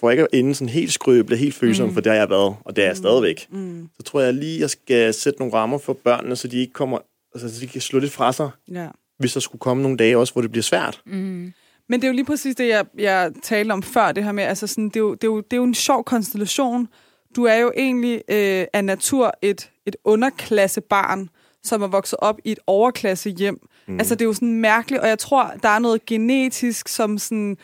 for 0.00 0.10
ikke 0.10 0.22
at 0.22 0.28
ende 0.32 0.54
sådan 0.54 0.68
helt 0.68 0.92
skrøbelig, 0.92 1.38
helt 1.38 1.54
følsom, 1.54 1.88
mm. 1.88 1.94
for 1.94 2.00
det 2.00 2.12
har 2.12 2.18
jeg 2.18 2.30
været, 2.30 2.56
og 2.64 2.76
det 2.76 2.84
er 2.84 2.88
jeg 2.88 2.96
stadigvæk, 2.96 3.46
Mm. 3.50 3.88
så 3.96 4.02
tror 4.02 4.20
jeg 4.20 4.34
lige, 4.34 4.60
jeg 4.60 4.70
skal 4.70 5.14
sætte 5.14 5.38
nogle 5.38 5.54
rammer 5.54 5.78
for 5.78 5.92
børnene, 5.92 6.36
så 6.36 6.48
de 6.48 6.58
ikke 6.58 6.72
kommer, 6.72 6.98
altså, 7.34 7.54
så 7.54 7.60
de 7.60 7.66
kan 7.66 7.80
slå 7.80 7.98
lidt 7.98 8.12
fra 8.12 8.32
sig, 8.32 8.50
ja. 8.70 8.88
hvis 9.18 9.32
der 9.32 9.40
skulle 9.40 9.60
komme 9.60 9.82
nogle 9.82 9.96
dage 9.96 10.18
også, 10.18 10.32
hvor 10.32 10.42
det 10.42 10.50
bliver 10.50 10.62
svært. 10.62 11.00
Mm. 11.06 11.52
Men 11.88 12.00
det 12.00 12.04
er 12.04 12.08
jo 12.08 12.14
lige 12.14 12.24
præcis 12.24 12.54
det, 12.54 12.68
jeg, 12.68 12.86
jeg 12.98 13.32
talte 13.42 13.72
om 13.72 13.82
før, 13.82 14.12
det 14.12 14.24
her 14.24 14.32
med, 14.32 14.44
altså 14.44 14.66
sådan, 14.66 14.88
det, 14.88 14.96
er 14.96 15.00
jo, 15.00 15.14
det, 15.14 15.24
er 15.24 15.28
jo, 15.28 15.40
det 15.40 15.52
er 15.52 15.56
jo 15.56 15.64
en 15.64 15.74
sjov 15.74 16.04
konstellation. 16.04 16.88
Du 17.36 17.44
er 17.44 17.54
jo 17.54 17.72
egentlig 17.76 18.22
øh, 18.28 18.66
af 18.72 18.84
natur 18.84 19.32
et, 19.42 19.70
et 19.86 19.96
underklassebarn, 20.04 21.28
som 21.62 21.82
er 21.82 21.86
vokset 21.86 22.18
op 22.22 22.38
i 22.44 22.52
et 22.52 22.58
overklasse 22.66 23.30
hjem. 23.30 23.58
Mm. 23.86 23.98
Altså, 23.98 24.14
det 24.14 24.20
er 24.22 24.26
jo 24.26 24.32
sådan 24.32 24.60
mærkeligt, 24.60 25.02
og 25.02 25.08
jeg 25.08 25.18
tror, 25.18 25.52
der 25.62 25.68
er 25.68 25.78
noget 25.78 26.06
genetisk, 26.06 26.88
som, 26.88 27.18
sådan, 27.18 27.56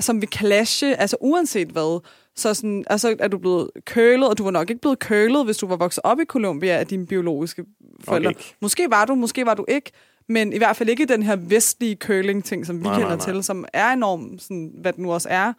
som 0.00 0.20
vil 0.20 0.28
clashe, 0.34 0.96
altså 1.00 1.16
uanset 1.20 1.68
hvad. 1.68 2.00
Så 2.36 2.54
sådan, 2.54 2.84
altså, 2.90 3.16
er 3.18 3.28
du 3.28 3.38
blevet 3.38 3.70
kølet, 3.84 4.28
og 4.28 4.38
du 4.38 4.44
var 4.44 4.50
nok 4.50 4.70
ikke 4.70 4.80
blevet 4.80 4.98
kølet, 4.98 5.44
hvis 5.44 5.56
du 5.56 5.66
var 5.66 5.76
vokset 5.76 6.00
op 6.04 6.20
i 6.20 6.24
Colombia 6.24 6.78
af 6.78 6.86
dine 6.86 7.06
biologiske 7.06 7.64
forældre. 8.04 8.30
ikke. 8.30 8.54
Måske 8.60 8.86
var 8.90 9.04
du, 9.04 9.14
måske 9.14 9.46
var 9.46 9.54
du 9.54 9.64
ikke, 9.68 9.90
men 10.28 10.52
i 10.52 10.58
hvert 10.58 10.76
fald 10.76 10.88
ikke 10.88 11.06
den 11.06 11.22
her 11.22 11.36
vestlige 11.36 11.96
curling-ting, 11.96 12.66
som 12.66 12.78
vi 12.78 12.82
Nej, 12.82 12.94
kender 12.94 13.08
nej, 13.08 13.16
nej. 13.16 13.26
til, 13.34 13.44
som 13.44 13.64
er 13.72 13.92
enormt, 13.92 14.42
sådan, 14.42 14.70
hvad 14.80 14.92
det 14.92 15.00
nu 15.00 15.12
også 15.12 15.28
er. 15.28 15.52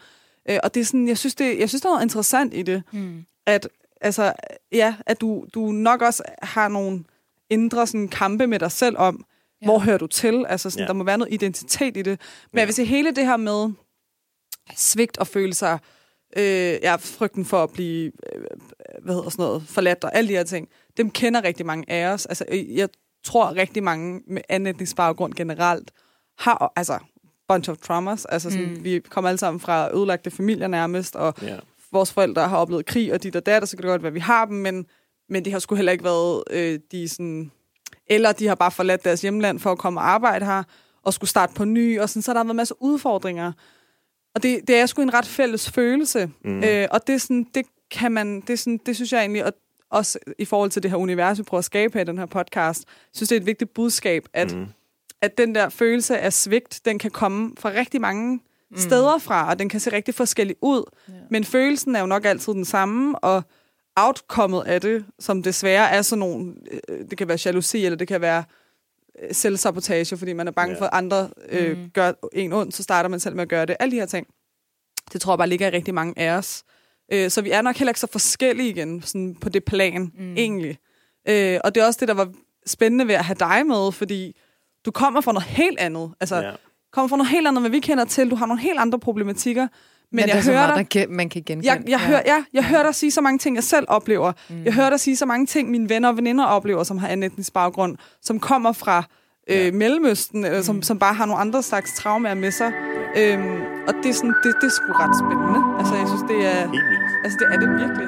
Øh, 0.50 0.58
og 0.64 0.74
det 0.74 0.82
er 0.82 0.86
sådan, 0.86 1.08
jeg 1.08 1.18
synes, 1.18 1.36
det, 1.36 1.60
jeg 1.60 1.70
synes, 1.70 1.82
der 1.82 1.90
er 1.90 1.94
noget 1.94 2.04
interessant 2.04 2.54
i 2.54 2.62
det, 2.62 2.84
Mm. 2.92 3.26
At, 3.48 3.68
altså, 4.02 4.34
ja, 4.72 4.96
at 5.06 5.22
du, 5.22 5.46
du 5.54 5.60
nok 5.72 6.02
også 6.02 6.24
har 6.42 6.68
nogle 6.68 7.04
indre 7.50 7.88
sådan, 7.88 8.08
kampe 8.08 8.48
med 8.48 8.60
dig 8.60 8.72
selv 8.72 8.98
om, 8.98 9.26
Ja. 9.62 9.66
hvor 9.66 9.80
hører 9.80 9.98
du 9.98 10.08
til? 10.08 10.46
Altså, 10.50 10.70
sådan, 10.70 10.84
Ja. 10.84 10.88
der 10.88 10.94
må 10.94 11.04
være 11.04 11.18
noget 11.18 11.34
identitet 11.34 11.98
i 11.98 12.02
det. 12.02 12.20
Men 12.52 12.58
Ja. 12.58 12.60
jeg 12.60 12.68
vil 12.68 12.76
sige, 12.76 12.86
hele 12.86 13.12
det 13.16 13.26
her 13.26 13.38
med 13.38 13.70
svigt 14.76 15.18
og 15.18 15.28
føle 15.28 15.54
sig, 15.54 15.80
øh, 16.38 16.44
ja, 16.84 16.96
frygten 16.96 17.46
for 17.46 17.64
at 17.64 17.70
blive, 17.72 18.12
øh, 18.36 18.42
hvad 19.04 19.16
hedder 19.16 19.30
sådan 19.30 19.44
noget, 19.44 19.64
forladt 19.68 20.04
og 20.04 20.16
alle 20.16 20.28
de 20.28 20.34
her 20.34 20.44
ting, 20.44 20.68
dem 20.98 21.12
kender 21.12 21.44
rigtig 21.44 21.66
mange 21.66 21.92
af 21.92 22.06
os. 22.14 22.26
Altså, 22.26 22.46
øh, 22.48 22.76
jeg 22.76 22.90
tror 23.24 23.56
rigtig 23.56 23.84
mange 23.84 24.22
med 24.28 24.42
anden 24.50 24.68
etnisk 24.76 24.96
baggrund 24.96 25.34
generelt 25.34 25.92
har, 26.40 26.74
altså, 26.76 27.00
bunch 27.48 27.70
of 27.70 27.78
traumas. 27.78 28.26
Altså, 28.26 28.50
sådan, 28.50 28.70
Mm. 28.70 28.84
vi 28.84 29.00
kommer 29.10 29.30
alle 29.30 29.40
sammen 29.40 29.60
fra 29.60 29.96
ødelagte 29.96 30.32
familier 30.32 30.68
nærmest, 30.68 31.16
og 31.16 31.34
Ja. 31.42 31.58
Vores 31.98 32.14
forældre 32.14 32.48
har 32.48 32.58
oplevet 32.58 32.86
krig, 32.86 33.14
og 33.14 33.24
dit 33.24 33.36
og 33.36 33.46
dat, 33.46 33.62
og 33.62 33.68
så 33.68 33.78
kan 33.78 33.84
det 33.84 33.90
godt 33.90 34.04
være, 34.04 34.08
at 34.08 34.14
vi 34.14 34.20
har 34.20 34.46
dem, 34.46 34.56
men, 34.58 34.86
men 35.30 35.46
de 35.46 35.52
har 35.52 35.60
sgu 35.60 35.76
heller 35.76 35.92
ikke 35.92 36.04
været 36.04 36.44
øh, 36.52 36.80
de 36.92 37.10
sådan... 37.10 37.52
Eller 38.10 38.32
de 38.32 38.48
har 38.48 38.56
bare 38.56 38.72
forladt 38.72 39.04
deres 39.04 39.22
hjemland 39.22 39.60
for 39.60 39.72
at 39.72 39.78
komme 39.78 40.00
og 40.00 40.10
arbejde 40.10 40.46
her, 40.46 40.64
og 41.04 41.14
skulle 41.14 41.30
starte 41.30 41.54
på 41.54 41.66
ny, 41.66 42.00
og 42.00 42.10
sådan, 42.10 42.22
så 42.22 42.32
har 42.32 42.34
der 42.34 42.44
været 42.44 42.54
en 42.54 42.58
masse 42.58 42.82
udfordringer. 42.82 43.52
Og 44.36 44.44
det, 44.44 44.68
det 44.68 44.76
er 44.76 44.86
sgu 44.86 45.02
en 45.02 45.14
ret 45.14 45.26
fælles 45.26 45.72
følelse. 45.72 46.32
Mm. 46.44 46.64
Øh, 46.64 46.88
og 46.92 47.08
det, 47.08 47.16
er 47.16 47.20
sådan, 47.20 47.48
det 47.56 47.66
kan 47.92 48.12
man, 48.12 48.42
det, 48.42 48.50
er 48.50 48.58
sådan, 48.58 48.80
det 48.86 48.96
synes 48.96 49.14
jeg 49.14 49.20
egentlig, 49.20 49.46
og 49.46 49.54
også 49.92 50.20
i 50.38 50.46
forhold 50.46 50.70
til 50.70 50.84
det 50.84 50.92
her 50.92 50.98
univers, 50.98 51.38
vi 51.38 51.44
prøver 51.44 51.60
at 51.60 51.66
skabe 51.66 51.94
her 51.94 52.02
i 52.02 52.06
den 52.06 52.18
her 52.18 52.26
podcast, 52.26 52.86
synes 53.14 53.30
det 53.30 53.36
er 53.36 53.40
et 53.40 53.46
vigtigt 53.46 53.74
budskab, 53.74 54.26
at. 54.34 54.56
Mm. 54.56 54.66
at 55.22 55.38
den 55.38 55.56
der 55.56 55.70
følelse 55.70 56.20
af 56.20 56.34
svigt, 56.34 56.82
den 56.86 57.00
kan 57.00 57.12
komme 57.12 57.52
fra 57.58 57.70
rigtig 57.70 58.02
mange 58.02 58.40
mm. 58.72 58.78
steder 58.78 59.18
fra, 59.18 59.50
og 59.50 59.60
den 59.60 59.70
kan 59.70 59.80
se 59.80 59.92
rigtig 59.92 60.16
forskellig 60.16 60.56
ud. 60.62 60.84
Ja. 61.10 61.14
Men 61.30 61.44
følelsen 61.44 61.96
er 61.96 62.00
jo 62.00 62.06
nok 62.06 62.26
altid 62.26 62.54
den 62.54 62.66
samme, 62.66 63.20
og 63.20 63.44
outcomet 63.96 64.64
af 64.66 64.82
det, 64.82 65.06
som 65.20 65.44
desværre 65.44 65.90
er 65.90 66.02
sådan 66.02 66.20
nogle, 66.20 66.54
øh, 66.90 67.10
det 67.10 67.18
kan 67.18 67.28
være 67.28 67.38
jalousi, 67.46 67.86
eller 67.86 67.98
det 67.98 68.08
kan 68.08 68.22
være 68.22 68.44
øh, 69.24 69.30
selvsabotage, 69.36 70.18
fordi 70.18 70.34
man 70.34 70.48
er 70.48 70.52
bange 70.52 70.74
Ja. 70.76 70.82
for, 70.82 70.86
at 70.86 70.92
andre 70.94 71.30
øh, 71.50 71.78
Mhm. 71.78 71.90
gør 71.90 72.12
en 72.34 72.54
ondt, 72.54 72.76
så 72.76 72.84
starter 72.84 73.10
man 73.10 73.20
selv 73.20 73.36
med 73.36 73.42
at 73.44 73.50
gøre 73.50 73.66
det. 73.66 73.76
Alle 73.80 73.92
de 73.92 74.00
her 74.00 74.06
ting. 74.06 74.28
Det 75.14 75.22
tror 75.22 75.34
jeg 75.34 75.38
bare 75.38 75.50
ligger 75.50 75.68
i 75.68 75.72
rigtig 75.72 75.94
mange 75.94 76.14
af 76.20 76.32
os. 76.32 76.64
Øh, 77.14 77.30
så 77.32 77.42
vi 77.42 77.52
er 77.52 77.62
nok 77.62 77.76
heller 77.76 77.90
ikke 77.90 78.00
så 78.00 78.08
forskellige 78.12 78.70
igen, 78.70 79.02
sådan 79.02 79.36
på 79.36 79.50
det 79.50 79.66
plan, 79.66 80.12
mm. 80.18 80.36
egentlig. 80.38 80.78
Øh, 81.30 81.60
og 81.64 81.76
det 81.76 81.82
er 81.82 81.86
også 81.88 81.98
det, 82.00 82.08
der 82.08 82.14
var 82.14 82.32
spændende 82.66 83.08
ved 83.08 83.16
at 83.16 83.26
have 83.26 83.36
dig 83.40 83.66
med, 83.68 83.92
fordi 83.92 84.38
du 84.86 84.92
kommer 84.92 85.22
fra 85.22 85.32
noget 85.32 85.48
helt 85.48 85.80
andet. 85.80 86.12
Altså, 86.20 86.36
Ja. 86.36 86.52
Ja. 86.98 87.02
kommer 87.02 87.10
fra 87.10 87.18
noget 87.18 87.30
helt 87.32 87.48
andet, 87.48 87.62
hvad 87.62 87.72
vi 87.72 87.80
kender 87.80 88.06
til. 88.06 88.30
Du 88.32 88.36
har 88.36 88.46
nogle 88.46 88.62
helt 88.62 88.80
andre 88.80 89.00
problematikker. 89.00 89.62
Men, 89.62 89.70
Men 90.12 90.30
jeg 90.30 90.38
er 90.38 90.44
hører 90.44 90.56
meget, 90.56 90.70
dig, 90.70 90.78
der 90.94 91.00
kan, 91.06 91.16
man 91.16 91.30
kan 91.30 91.44
genkende. 91.46 91.72
jeg, 91.74 91.84
jeg, 91.88 92.00
hører, 92.00 92.22
ja, 92.26 92.44
jeg 92.54 92.64
hører 92.66 92.84
dig 92.84 92.96
sige 92.96 93.12
så 93.12 93.22
mange 93.22 93.40
ting, 93.40 93.56
jeg 93.56 93.64
selv 93.64 93.86
oplever. 93.90 94.32
Mm. 94.50 94.64
Jeg 94.66 94.74
hører 94.74 94.90
dig 94.90 95.00
sige 95.00 95.16
så 95.16 95.26
mange 95.26 95.46
ting, 95.46 95.70
mine 95.72 95.90
venner 95.90 96.10
og 96.10 96.18
veninder 96.18 96.46
oplever, 96.46 96.84
som 96.84 96.98
har 96.98 97.08
anden 97.08 97.32
etnisk 97.32 97.54
baggrund, 97.54 97.98
som 98.22 98.40
kommer 98.40 98.72
fra 98.72 99.04
øh, 99.50 99.58
Ja. 99.66 99.72
Mellemøsten, 99.72 100.46
eller 100.46 100.62
som, 100.62 100.82
som 100.82 101.00
bare 101.00 101.14
har 101.14 101.26
nogle 101.26 101.42
andre 101.42 101.64
slags 101.64 101.94
traumer 101.98 102.34
med 102.34 102.52
sig. 102.52 102.72
Øhm, 103.18 103.62
og 103.88 103.94
det 104.04 104.10
er, 104.10 104.14
sådan, 104.14 104.36
det, 104.44 104.56
det 104.62 104.68
er 104.68 104.72
sgu 104.72 104.92
ret 104.92 105.16
spændende. 105.20 105.80
Altså, 105.80 105.96
jeg 105.96 106.08
synes, 106.08 106.24
det 106.30 106.46
er, 106.46 106.62
altså, 107.24 107.38
det 107.40 107.48
er 107.54 107.60
det 107.60 107.70
virkelig. 107.70 108.08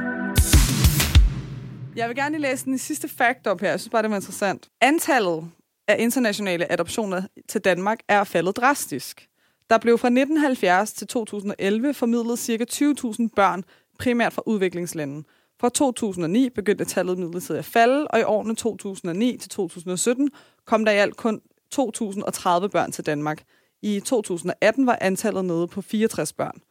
Jeg 1.95 2.07
vil 2.07 2.15
gerne 2.15 2.37
lige 2.37 2.41
læse 2.41 2.65
den 2.65 2.77
sidste 2.77 3.07
fact 3.17 3.47
op 3.47 3.61
her. 3.61 3.69
Jeg 3.69 3.79
synes 3.79 3.89
bare, 3.91 4.01
det 4.01 4.09
var 4.09 4.15
interessant. 4.17 4.67
Antallet 4.81 5.43
af 5.89 5.95
internationale 5.99 6.71
adoptioner 6.71 7.21
til 7.47 7.61
Danmark 7.61 7.99
er 8.07 8.23
faldet 8.23 8.57
drastisk. 8.57 9.27
Der 9.69 9.77
blev 9.77 9.97
fra 9.97 10.07
1970 10.07 10.93
til 10.93 11.07
2011 11.07 11.93
formidlet 11.93 12.39
ca. 12.39 12.65
20.000 12.71 13.27
børn, 13.35 13.63
primært 13.99 14.33
fra 14.33 14.41
udviklingslande. 14.45 15.23
Fra 15.59 15.69
2009 15.69 16.49
begyndte 16.49 16.85
tallet 16.85 17.17
midlertidigt 17.17 17.59
at 17.59 17.65
falde, 17.65 18.07
og 18.07 18.19
i 18.19 18.23
årene 18.23 18.55
2009 18.55 19.37
til 19.37 19.49
2017 19.49 20.29
kom 20.65 20.85
der 20.85 20.91
i 20.91 20.97
alt 20.97 21.15
kun 21.15 21.41
2.030 21.75 22.67
børn 22.67 22.91
til 22.91 23.05
Danmark. 23.05 23.43
I 23.81 23.99
2018 23.99 24.85
var 24.85 24.97
antallet 25.01 25.45
nede 25.45 25.67
på 25.67 25.81
64 25.81 26.33
børn. 26.33 26.61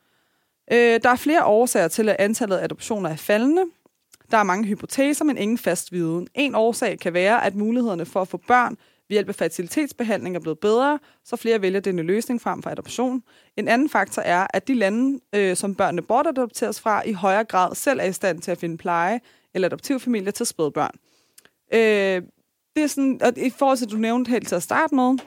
Øh, 0.72 1.00
der 1.02 1.10
er 1.10 1.16
flere 1.16 1.44
årsager 1.44 1.88
til, 1.88 2.08
at 2.08 2.16
antallet 2.18 2.56
af 2.56 2.64
adoptioner 2.64 3.10
er 3.10 3.16
faldende. 3.16 3.64
Der 4.30 4.38
er 4.38 4.42
mange 4.42 4.64
hypoteser, 4.64 5.24
men 5.24 5.38
ingen 5.38 5.58
fast 5.58 5.92
viden. 5.92 6.28
En 6.34 6.54
årsag 6.54 6.98
kan 6.98 7.14
være, 7.14 7.44
at 7.44 7.54
mulighederne 7.54 8.06
for 8.06 8.20
at 8.20 8.28
få 8.28 8.36
børn 8.36 8.76
ved 9.08 9.14
hjælp 9.14 9.28
af 9.28 9.34
fertilitetsbehandling 9.34 10.36
er 10.36 10.40
blevet 10.40 10.58
bedre, 10.58 10.98
så 11.24 11.36
flere 11.36 11.62
vælger 11.62 11.80
denne 11.80 12.02
løsning 12.02 12.40
frem 12.40 12.62
for 12.62 12.70
adoption. 12.70 13.22
En 13.56 13.68
anden 13.68 13.88
faktor 13.88 14.22
er, 14.22 14.46
at 14.50 14.68
de 14.68 14.74
lande, 14.74 15.20
øh, 15.34 15.56
som 15.56 15.74
børnene 15.74 16.02
bortadopteres 16.02 16.80
fra, 16.80 17.02
i 17.06 17.12
højere 17.12 17.44
grad 17.44 17.74
selv 17.74 18.00
er 18.00 18.04
i 18.04 18.12
stand 18.12 18.40
til 18.40 18.50
at 18.50 18.58
finde 18.58 18.76
pleje 18.76 19.20
eller 19.54 19.68
adoptivfamilier 19.68 20.30
til 20.30 20.46
spædbørn. 20.46 20.94
Øh, 21.72 22.22
det 22.76 22.82
er 22.82 22.86
sådan, 22.86 23.18
at 23.22 23.38
i 23.38 23.50
forhold 23.50 23.78
til, 23.78 23.90
du 23.90 23.96
nævnte 23.96 24.30
helt 24.30 24.48
til 24.48 24.54
at 24.54 24.62
starte 24.62 24.94
med, 24.94 25.18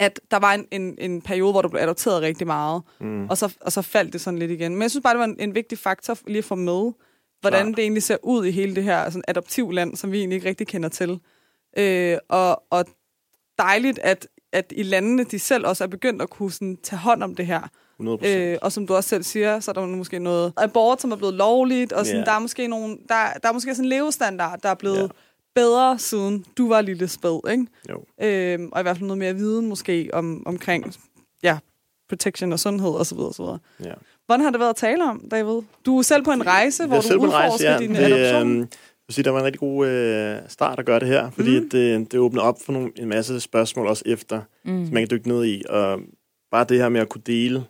at 0.00 0.20
der 0.30 0.36
var 0.38 0.54
en, 0.54 0.66
en, 0.70 0.98
en 0.98 1.22
periode, 1.22 1.52
hvor 1.52 1.62
der 1.62 1.68
blev 1.68 1.80
adopteret 1.80 2.22
rigtig 2.22 2.46
meget, 2.46 2.82
mm. 3.00 3.28
og, 3.28 3.38
så, 3.38 3.56
og 3.60 3.72
så 3.72 3.82
faldt 3.82 4.12
det 4.12 4.20
sådan 4.20 4.38
lidt 4.38 4.50
igen. 4.50 4.72
Men 4.72 4.82
jeg 4.82 4.90
synes 4.90 5.02
bare, 5.02 5.14
det 5.14 5.18
var 5.18 5.24
en, 5.24 5.36
en 5.38 5.54
vigtig 5.54 5.78
faktor 5.78 6.18
lige 6.26 6.38
at 6.38 6.44
få 6.44 6.54
med, 6.54 6.92
hvordan 7.40 7.66
Klart. 7.66 7.76
det 7.76 7.82
egentlig 7.82 8.02
ser 8.02 8.16
ud 8.22 8.46
i 8.46 8.50
hele 8.50 8.74
det 8.74 8.84
her 8.84 9.10
sådan 9.10 9.24
adoptivland, 9.28 9.96
som 9.96 10.12
vi 10.12 10.18
egentlig 10.18 10.36
ikke 10.36 10.48
rigtig 10.48 10.66
kender 10.66 10.88
til. 10.88 11.20
Øh, 11.78 12.18
og, 12.28 12.62
og 12.70 12.84
dejligt, 13.58 13.98
at, 13.98 14.26
at 14.52 14.72
i 14.76 14.82
landene, 14.82 15.24
de 15.24 15.38
selv 15.38 15.66
også 15.66 15.84
er 15.84 15.88
begyndt 15.88 16.22
at 16.22 16.30
kunne 16.30 16.52
sådan, 16.52 16.76
tage 16.82 16.98
hånd 17.00 17.22
om 17.22 17.34
det 17.34 17.46
her. 17.46 17.60
100%. 18.02 18.26
Øh, 18.28 18.58
og 18.62 18.72
som 18.72 18.86
du 18.86 18.94
også 18.94 19.08
selv 19.08 19.22
siger, 19.22 19.60
så 19.60 19.70
er 19.70 19.72
der 19.72 19.86
måske 19.86 20.18
noget 20.18 20.52
abort, 20.56 21.00
som 21.00 21.12
er 21.12 21.16
blevet 21.16 21.34
lovligt, 21.34 21.92
og 21.92 22.06
sådan, 22.06 22.20
Ja. 22.20 22.24
der 22.24 22.32
er 22.32 22.38
måske 22.38 22.68
nogle, 22.68 22.96
der, 23.08 23.14
der 23.42 23.48
er 23.48 23.52
måske 23.52 23.74
sådan 23.74 23.84
en 23.84 23.88
levestandard, 23.88 24.60
der 24.60 24.68
er 24.68 24.74
blevet 24.74 24.98
ja. 25.02 25.06
bedre, 25.54 25.98
siden 25.98 26.44
du 26.56 26.68
var 26.68 26.80
lille 26.80 27.08
spæd, 27.08 27.50
ikke? 27.50 27.66
Jo. 27.90 28.04
Øhm, 28.22 28.68
og 28.72 28.80
i 28.80 28.82
hvert 28.82 28.96
fald 28.96 29.06
noget 29.06 29.18
mere 29.18 29.34
viden 29.34 29.66
måske 29.66 30.10
om, 30.12 30.42
omkring 30.46 30.94
ja, 31.42 31.58
protection 32.08 32.52
og 32.52 32.60
sundhed 32.60 32.90
osv. 32.90 33.18
osv. 33.18 33.44
Ja. 33.84 33.92
Hvordan 34.26 34.44
har 34.44 34.50
det 34.50 34.60
været 34.60 34.70
at 34.70 34.76
tale 34.76 35.04
om, 35.04 35.28
David? 35.30 35.62
Du 35.86 35.98
er 35.98 36.02
selv 36.02 36.24
på 36.24 36.30
en 36.30 36.46
rejse, 36.46 36.86
hvor 36.86 37.00
du 37.00 37.14
udforsker 37.14 37.30
rejse, 37.38 37.64
ja. 37.68 37.78
din 37.78 37.90
Det, 37.90 37.98
adoption. 37.98 38.58
jeg 38.58 38.66
vil 39.10 39.14
sige, 39.14 39.24
der 39.24 39.30
var 39.30 39.38
en 39.38 39.44
rigtig 39.44 39.60
god 39.60 39.86
øh, 39.86 40.38
start 40.48 40.78
at 40.78 40.86
gøre 40.86 41.00
det 41.00 41.08
her, 41.08 41.30
fordi 41.30 41.60
mm. 41.60 41.68
det, 41.68 42.12
det 42.12 42.20
åbner 42.20 42.42
op 42.42 42.62
for 42.62 42.72
nogle, 42.72 42.92
en 42.96 43.08
masse 43.08 43.40
spørgsmål 43.40 43.86
også 43.86 44.02
efter, 44.06 44.42
mm. 44.64 44.84
som 44.84 44.94
man 44.94 45.02
kan 45.02 45.10
dykke 45.10 45.28
ned 45.28 45.44
i. 45.44 45.62
Og 45.68 46.00
bare 46.50 46.64
det 46.64 46.78
her 46.78 46.88
med 46.88 47.00
at 47.00 47.08
kunne 47.08 47.22
dele 47.26 47.64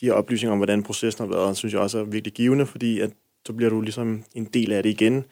de 0.00 0.06
her 0.06 0.12
oplysninger 0.12 0.52
om, 0.52 0.58
hvordan 0.58 0.82
processen 0.82 1.24
har 1.24 1.36
været, 1.36 1.56
synes 1.56 1.72
jeg 1.72 1.80
også 1.80 1.98
er 1.98 2.04
virkelig 2.04 2.34
givende, 2.34 2.66
fordi 2.66 3.00
at, 3.00 3.10
så 3.46 3.52
bliver 3.52 3.70
du 3.70 3.80
ligesom 3.80 4.24
en 4.34 4.44
del 4.44 4.72
af 4.72 4.82
det 4.82 4.90
igen, 4.90 5.24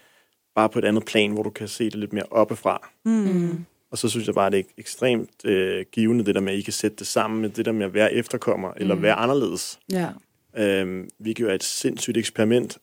bare 0.55 0.69
på 0.69 0.79
et 0.79 0.85
andet 0.85 1.05
plan, 1.05 1.31
hvor 1.31 1.43
du 1.43 1.51
kan 1.51 1.69
se 1.69 1.85
det 1.85 1.95
lidt 1.95 2.13
mere 2.13 2.27
oppefra. 2.31 2.91
Mm. 3.05 3.65
Og 3.91 3.99
så 3.99 4.09
synes 4.09 4.27
jeg 4.27 4.35
bare, 4.35 4.51
det 4.51 4.59
er 4.59 4.65
ekstremt 4.79 5.45
øh, 5.45 5.85
givende, 5.93 6.25
det 6.25 6.35
der 6.35 6.41
med, 6.41 6.53
at 6.53 6.59
I 6.59 6.63
kan 6.63 6.73
sætte 6.73 6.97
det 6.97 7.07
sammen 7.07 7.41
med 7.41 7.49
det 7.49 7.65
der 7.65 7.73
med 7.73 7.87
at 7.87 7.95
være 7.95 8.13
efterkommer, 8.13 8.73
eller 8.77 8.95
være 8.95 9.15
anderledes. 9.15 9.79
Ja. 9.93 10.09
Øhm, 10.59 11.09
jo 11.41 11.49
er 11.49 11.55
et 11.55 11.65
sindssygt 11.65 12.17
eksperiment, 12.17 12.79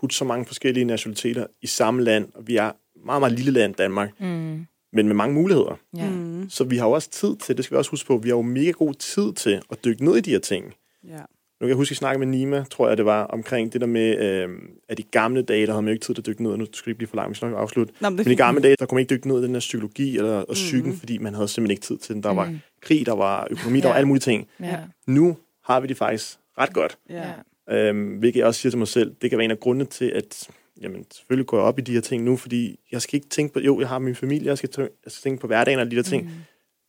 putte 0.00 0.16
så 0.16 0.24
mange 0.24 0.44
forskellige 0.46 0.84
nationaliteter 0.84 1.46
i 1.62 1.66
samme 1.66 2.02
land, 2.02 2.28
og 2.34 2.46
vi 2.48 2.56
er 2.56 2.72
meget, 3.06 3.20
meget 3.22 3.32
lille 3.32 3.50
land, 3.52 3.74
Danmark, 3.74 4.10
Mm. 4.20 4.66
men 4.92 5.06
med 5.06 5.14
mange 5.14 5.34
muligheder. 5.34 5.78
Ja. 5.96 6.10
Mm. 6.10 6.50
Så 6.50 6.64
vi 6.64 6.76
har 6.76 6.86
jo 6.86 6.92
også 6.92 7.10
tid 7.10 7.36
til, 7.36 7.56
det 7.56 7.64
skal 7.64 7.74
vi 7.74 7.78
også 7.78 7.90
huske 7.90 8.06
på, 8.06 8.16
vi 8.16 8.28
har 8.28 8.36
jo 8.36 8.42
mega 8.42 8.70
god 8.70 8.94
tid 8.94 9.32
til 9.32 9.60
at 9.70 9.84
dykke 9.84 10.04
ned 10.04 10.16
i 10.16 10.20
de 10.20 10.30
her 10.30 10.38
ting. 10.38 10.74
ja. 11.08 11.20
Nu 11.60 11.64
kan 11.64 11.68
jeg 11.68 11.76
huske, 11.76 11.88
at 11.88 11.90
jeg 11.90 11.96
snakkede 11.96 12.26
med 12.26 12.38
Nima, 12.38 12.64
tror 12.70 12.88
jeg 12.88 12.96
det 12.96 13.04
var, 13.04 13.24
omkring 13.24 13.72
det 13.72 13.80
der 13.80 13.86
med, 13.86 14.18
øh, 14.18 14.48
at 14.88 14.98
i 14.98 15.06
gamle 15.10 15.42
dage, 15.42 15.66
der 15.66 15.72
havde 15.72 15.82
man 15.82 15.88
jo 15.88 15.92
ikke 15.92 16.04
tid 16.04 16.14
til 16.14 16.22
at 16.22 16.26
dykke 16.26 16.42
ned, 16.42 16.50
og 16.50 16.58
nu 16.58 16.64
skal 16.64 16.84
det 16.84 16.86
ikke 16.86 16.98
blive 16.98 17.08
for 17.08 17.16
langt, 17.16 17.30
vi 17.30 17.34
skal 17.34 17.48
nok 17.48 17.58
afslutte. 17.60 17.92
Nå, 18.00 18.08
men 18.10 18.16
Men 18.16 18.30
i 18.32 18.34
gamle 18.34 18.60
dage, 18.62 18.76
der 18.78 18.86
kunne 18.86 18.96
man 18.96 19.00
ikke 19.00 19.14
dykke 19.14 19.28
ned 19.28 19.40
i 19.40 19.44
den 19.44 19.52
her 19.52 19.60
psykologi 19.60 20.16
eller 20.16 20.32
og 20.38 20.54
psyken, 20.54 20.96
fordi 20.96 21.18
man 21.18 21.34
havde 21.34 21.48
simpelthen 21.48 21.70
ikke 21.70 21.82
tid 21.82 21.98
til 21.98 22.14
den. 22.14 22.22
Der 22.22 22.34
var 22.34 22.54
krig, 22.80 23.06
der 23.06 23.12
var 23.14 23.46
økonomi, 23.50 23.80
der 23.80 23.86
Ja. 23.86 23.90
var 23.92 23.96
alle 23.96 24.08
mulige 24.08 24.20
ting. 24.20 24.48
Ja. 24.60 24.78
Nu 25.06 25.36
har 25.64 25.80
vi 25.80 25.86
det 25.86 25.96
faktisk 25.96 26.36
ret 26.58 26.72
godt. 26.72 26.98
Ja. 27.10 27.24
Øhm, 27.70 28.16
hvilket 28.18 28.38
jeg 28.38 28.46
også 28.46 28.60
siger 28.60 28.70
til 28.70 28.78
mig 28.78 28.88
selv, 28.88 29.14
det 29.22 29.30
kan 29.30 29.38
være 29.38 29.44
en 29.44 29.50
af 29.50 29.60
grundene 29.60 29.84
til, 29.84 30.04
at 30.04 30.50
jamen, 30.80 31.06
selvfølgelig 31.10 31.46
går 31.46 31.56
jeg 31.56 31.64
op 31.64 31.78
i 31.78 31.82
de 31.82 31.92
her 31.92 32.00
ting 32.00 32.24
nu, 32.24 32.36
fordi 32.36 32.78
jeg 32.92 33.02
skal 33.02 33.16
ikke 33.16 33.28
tænke 33.28 33.52
på, 33.54 33.60
jo, 33.60 33.80
jeg 33.80 33.88
har 33.88 33.98
min 33.98 34.14
familie, 34.14 34.46
jeg 34.48 34.58
skal, 34.58 34.68
tø- 34.68 34.82
jeg 35.04 35.12
skal 35.12 35.22
tænke 35.22 35.40
på 35.40 35.46
hverdagen 35.46 35.78
og 35.78 35.90
de 35.90 35.96
der 35.96 36.02
ting, 36.02 36.24
mm. 36.24 36.30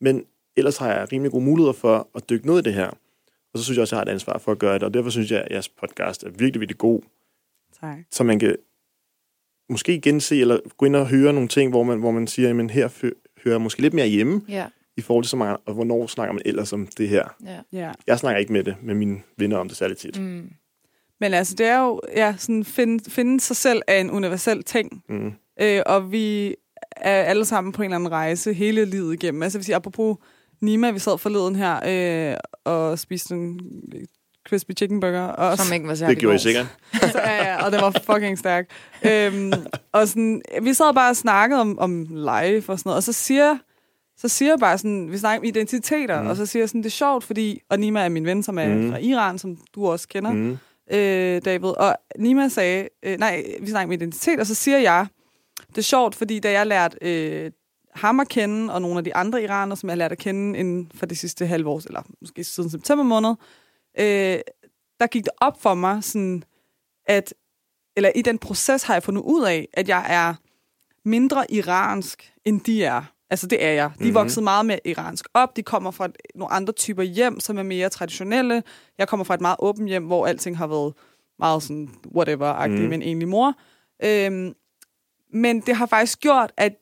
men 0.00 0.24
ellers 0.56 0.76
har 0.76 0.92
jeg 0.94 1.12
rimelig 1.12 1.32
gode 1.32 1.44
muligheder 1.44 1.72
for 1.72 2.08
at 2.14 2.30
dykke 2.30 2.46
ned 2.46 2.58
i 2.58 2.62
det 2.62 2.74
her. 2.74 2.86
Og 3.52 3.58
så 3.58 3.64
synes 3.64 3.76
jeg 3.76 3.82
også, 3.82 3.96
jeg 3.96 3.98
har 4.00 4.04
et 4.04 4.08
ansvar 4.12 4.38
for 4.38 4.52
at 4.52 4.58
gøre 4.58 4.74
det, 4.74 4.82
og 4.82 4.94
derfor 4.94 5.10
synes 5.10 5.30
jeg, 5.30 5.40
at 5.42 5.50
jeres 5.52 5.68
podcast 5.68 6.24
er 6.24 6.28
virkelig, 6.30 6.60
virkelig 6.60 6.78
god, 6.78 7.00
Tak. 7.80 7.98
så 8.10 8.24
man 8.24 8.38
kan 8.38 8.56
måske 9.70 10.00
gense 10.00 10.40
eller 10.40 10.58
gå 10.76 10.86
ind 10.86 10.96
og 10.96 11.08
høre 11.08 11.32
nogle 11.32 11.48
ting, 11.48 11.70
hvor 11.70 11.82
man, 11.82 11.98
hvor 11.98 12.10
man 12.10 12.26
siger, 12.26 12.60
at 12.64 12.70
her 12.70 12.88
hører 13.44 13.54
jeg 13.54 13.60
måske 13.60 13.82
lidt 13.82 13.94
mere 13.94 14.06
hjemme 14.06 14.42
Ja, 14.48 14.66
i 14.96 15.00
forhold 15.00 15.24
til 15.24 15.30
så 15.30 15.36
meget, 15.36 15.56
og 15.66 15.74
hvornår 15.74 16.06
snakker 16.06 16.32
man 16.32 16.42
ellers 16.44 16.72
om 16.72 16.86
det 16.86 17.08
her. 17.08 17.36
ja. 17.46 17.60
Ja. 17.72 17.92
Jeg 18.06 18.18
snakker 18.18 18.38
ikke 18.38 18.52
med 18.52 18.64
det 18.64 18.76
med 18.82 18.94
mine 18.94 19.20
venner 19.36 19.56
om 19.56 19.68
det 19.68 19.76
særligt 19.76 20.00
tit. 20.00 20.20
Mm. 20.20 20.50
Men 21.20 21.34
altså, 21.34 21.54
det 21.54 21.66
er 21.66 21.78
jo 21.80 22.00
ja, 22.16 22.34
sådan 22.38 22.64
finde, 22.64 23.10
finde 23.10 23.40
sig 23.40 23.56
selv 23.56 23.82
er 23.86 23.96
en 24.00 24.10
universel 24.10 24.62
ting. 24.64 25.02
Mm. 25.08 25.32
Øh, 25.60 25.82
og 25.86 26.12
vi 26.12 26.54
er 26.96 27.22
alle 27.22 27.44
sammen 27.44 27.72
på 27.72 27.82
en 27.82 27.86
eller 27.86 27.96
anden 27.96 28.12
rejse 28.12 28.52
hele 28.52 28.84
livet 28.84 29.14
igennem. 29.14 29.42
Altså, 29.42 29.56
jeg 29.56 29.60
vil 29.60 29.64
sige, 29.64 29.76
apropos 29.76 30.16
Nima, 30.60 30.90
vi 30.90 30.98
sad 30.98 31.18
forleden 31.18 31.56
her 31.56 31.80
øh, 32.32 32.36
og 32.64 32.98
spiste 32.98 33.34
en 33.34 33.60
crispy 34.48 34.70
chicken 34.76 35.00
burger. 35.00 35.22
Og 35.22 35.58
Som 35.58 35.72
ikke 35.74 35.88
var 35.88 35.94
særlig 35.94 36.16
Det 36.16 36.20
gjorde 36.20 36.36
I 36.36 36.38
sikkert. 36.38 36.66
Så, 36.92 37.20
ja, 37.24 37.44
ja, 37.46 37.64
og 37.64 37.72
det 37.72 37.80
var 37.80 37.90
fucking 37.90 38.38
stærk. 38.38 38.70
Øhm, 39.06 39.52
og 39.92 40.08
sådan, 40.08 40.42
vi 40.62 40.74
sad 40.74 40.94
bare 40.94 41.10
og 41.10 41.16
snakkede 41.16 41.60
om, 41.60 41.78
om 41.78 42.06
live 42.10 42.62
og 42.68 42.78
sådan 42.78 42.82
noget, 42.84 42.96
og 42.96 43.02
så 43.02 43.12
siger, 43.12 43.58
så 44.16 44.28
siger 44.28 44.50
jeg 44.52 44.58
bare 44.58 44.78
sådan, 44.78 45.12
vi 45.12 45.18
snakker 45.18 45.38
om 45.40 45.44
identiteter, 45.44 46.22
Mm. 46.22 46.28
og 46.28 46.36
så 46.36 46.46
siger 46.46 46.62
jeg 46.62 46.68
sådan, 46.68 46.82
det 46.82 46.86
er 46.86 46.90
sjovt, 46.90 47.24
fordi, 47.24 47.60
og 47.70 47.78
Nima 47.78 48.00
er 48.04 48.08
min 48.08 48.24
ven, 48.26 48.42
som 48.42 48.58
er 48.58 48.68
mm. 48.68 48.90
fra 48.90 48.98
Iran, 48.98 49.38
som 49.38 49.58
du 49.74 49.86
også 49.86 50.08
kender, 50.08 50.32
mm. 50.32 50.58
Øh, 50.90 51.44
David, 51.44 51.68
og 51.68 51.96
Nima 52.18 52.48
sagde, 52.48 52.88
øh, 53.02 53.18
nej, 53.18 53.44
vi 53.60 53.66
snakker 53.66 53.88
om 53.88 53.92
identitet, 53.92 54.40
og 54.40 54.46
så 54.46 54.54
siger 54.54 54.78
jeg, 54.78 55.06
det 55.68 55.78
er 55.78 55.82
sjovt, 55.82 56.14
fordi 56.14 56.38
da 56.38 56.50
jeg 56.50 56.66
lærte 56.66 56.96
øh, 57.02 57.50
ham 57.94 58.20
at 58.20 58.28
kende, 58.28 58.74
og 58.74 58.82
nogle 58.82 58.98
af 58.98 59.04
de 59.04 59.14
andre 59.14 59.42
iranere, 59.42 59.76
som 59.76 59.88
jeg 59.88 59.92
har 59.92 59.98
lært 59.98 60.12
at 60.12 60.18
kende 60.18 60.58
inden 60.58 60.92
for 60.94 61.06
det 61.06 61.18
sidste 61.18 61.46
halve 61.46 61.68
år, 61.68 61.82
eller 61.86 62.02
måske 62.20 62.44
siden 62.44 62.70
september 62.70 63.04
måned, 63.04 63.34
øh, 63.98 64.40
der 65.00 65.06
gik 65.06 65.24
det 65.24 65.32
op 65.40 65.62
for 65.62 65.74
mig, 65.74 66.04
sådan, 66.04 66.44
at, 67.06 67.34
eller 67.96 68.10
i 68.14 68.22
den 68.22 68.38
proces 68.38 68.82
har 68.82 68.94
jeg 68.94 69.02
fundet 69.02 69.22
ud 69.22 69.44
af, 69.44 69.68
at 69.72 69.88
jeg 69.88 70.06
er 70.08 70.34
mindre 71.04 71.52
iransk, 71.52 72.32
end 72.44 72.60
de 72.60 72.84
er. 72.84 73.02
Altså, 73.30 73.46
det 73.46 73.64
er 73.64 73.70
jeg. 73.72 73.90
De 73.98 74.02
er 74.02 74.06
Mhm. 74.06 74.14
vokset 74.14 74.42
meget 74.42 74.66
mere 74.66 74.78
iransk 74.84 75.24
op. 75.34 75.56
De 75.56 75.62
kommer 75.62 75.90
fra 75.90 76.08
nogle 76.34 76.52
andre 76.52 76.72
typer 76.72 77.02
hjem, 77.02 77.40
som 77.40 77.58
er 77.58 77.62
mere 77.62 77.88
traditionelle. 77.88 78.62
Jeg 78.98 79.08
kommer 79.08 79.24
fra 79.24 79.34
et 79.34 79.40
meget 79.40 79.56
åbent 79.58 79.88
hjem, 79.88 80.04
hvor 80.04 80.26
alting 80.26 80.58
har 80.58 80.66
været 80.66 80.92
meget 81.38 81.62
sådan 81.62 81.88
whatever-agtigt 82.16 82.80
Mhm. 82.80 82.88
med 82.88 82.96
en 82.96 83.02
enlig 83.02 83.28
mor. 83.28 83.54
Øhm, 84.04 84.52
men 85.32 85.60
det 85.60 85.76
har 85.76 85.86
faktisk 85.86 86.20
gjort, 86.20 86.52
at 86.56 86.72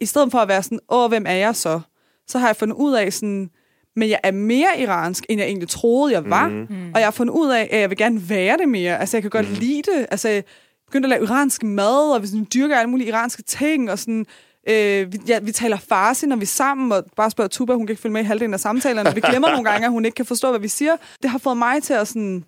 i 0.00 0.06
stedet 0.06 0.30
for 0.30 0.38
at 0.38 0.48
være 0.48 0.62
sådan, 0.62 0.78
åh, 0.88 1.08
hvem 1.08 1.24
er 1.26 1.32
jeg 1.34 1.56
så? 1.56 1.80
Så 2.26 2.38
har 2.38 2.48
jeg 2.48 2.56
fundet 2.56 2.76
ud 2.76 2.92
af 2.94 3.12
sådan, 3.12 3.50
men 3.96 4.08
jeg 4.08 4.20
er 4.22 4.30
mere 4.30 4.68
iransk, 4.80 5.24
end 5.28 5.40
jeg 5.40 5.46
egentlig 5.48 5.68
troede, 5.68 6.12
jeg 6.14 6.30
var. 6.30 6.48
Mm. 6.48 6.66
Mm. 6.70 6.90
Og 6.94 7.00
jeg 7.00 7.06
har 7.06 7.10
fundet 7.10 7.34
ud 7.34 7.50
af, 7.50 7.68
at 7.72 7.80
jeg 7.80 7.90
vil 7.90 7.98
gerne 7.98 8.28
være 8.28 8.56
det 8.56 8.68
mere. 8.68 8.98
Altså, 9.00 9.16
jeg 9.16 9.22
kan 9.22 9.30
godt 9.30 9.48
Mhm. 9.50 9.58
lide 9.58 9.82
det. 9.82 10.06
Altså, 10.10 10.28
jeg 10.28 10.44
begyndte 10.86 11.06
at 11.06 11.10
lave 11.10 11.22
iransk 11.24 11.62
mad, 11.62 12.14
og 12.14 12.22
vi 12.22 12.26
sådan, 12.26 12.46
dyrker 12.54 12.76
alle 12.76 12.90
mulige 12.90 13.08
iranske 13.08 13.42
ting, 13.42 13.90
og 13.90 13.98
sådan... 13.98 14.26
Øh, 14.68 15.12
vi, 15.12 15.18
ja, 15.28 15.38
vi 15.38 15.52
taler 15.52 15.76
farsi, 15.76 16.26
når 16.26 16.36
vi 16.36 16.42
er 16.42 16.46
sammen, 16.46 16.92
og 16.92 17.04
bare 17.16 17.30
spørger 17.30 17.48
Tuba, 17.48 17.74
hun 17.74 17.86
kan 17.86 17.92
ikke 17.92 18.02
følge 18.02 18.12
med 18.12 18.20
i 18.20 18.24
halvdelen 18.24 18.54
af 18.54 18.60
samtalerne. 18.60 19.14
Vi 19.14 19.20
glemmer 19.20 19.48
nogle 19.50 19.70
gange, 19.70 19.84
at 19.86 19.90
hun 19.92 20.04
ikke 20.04 20.14
kan 20.14 20.26
forstå, 20.26 20.50
hvad 20.50 20.60
vi 20.60 20.68
siger. 20.68 20.96
Det 21.22 21.30
har 21.30 21.38
fået 21.38 21.56
mig 21.56 21.82
til 21.82 21.94
at 21.94 22.08
sådan, 22.08 22.44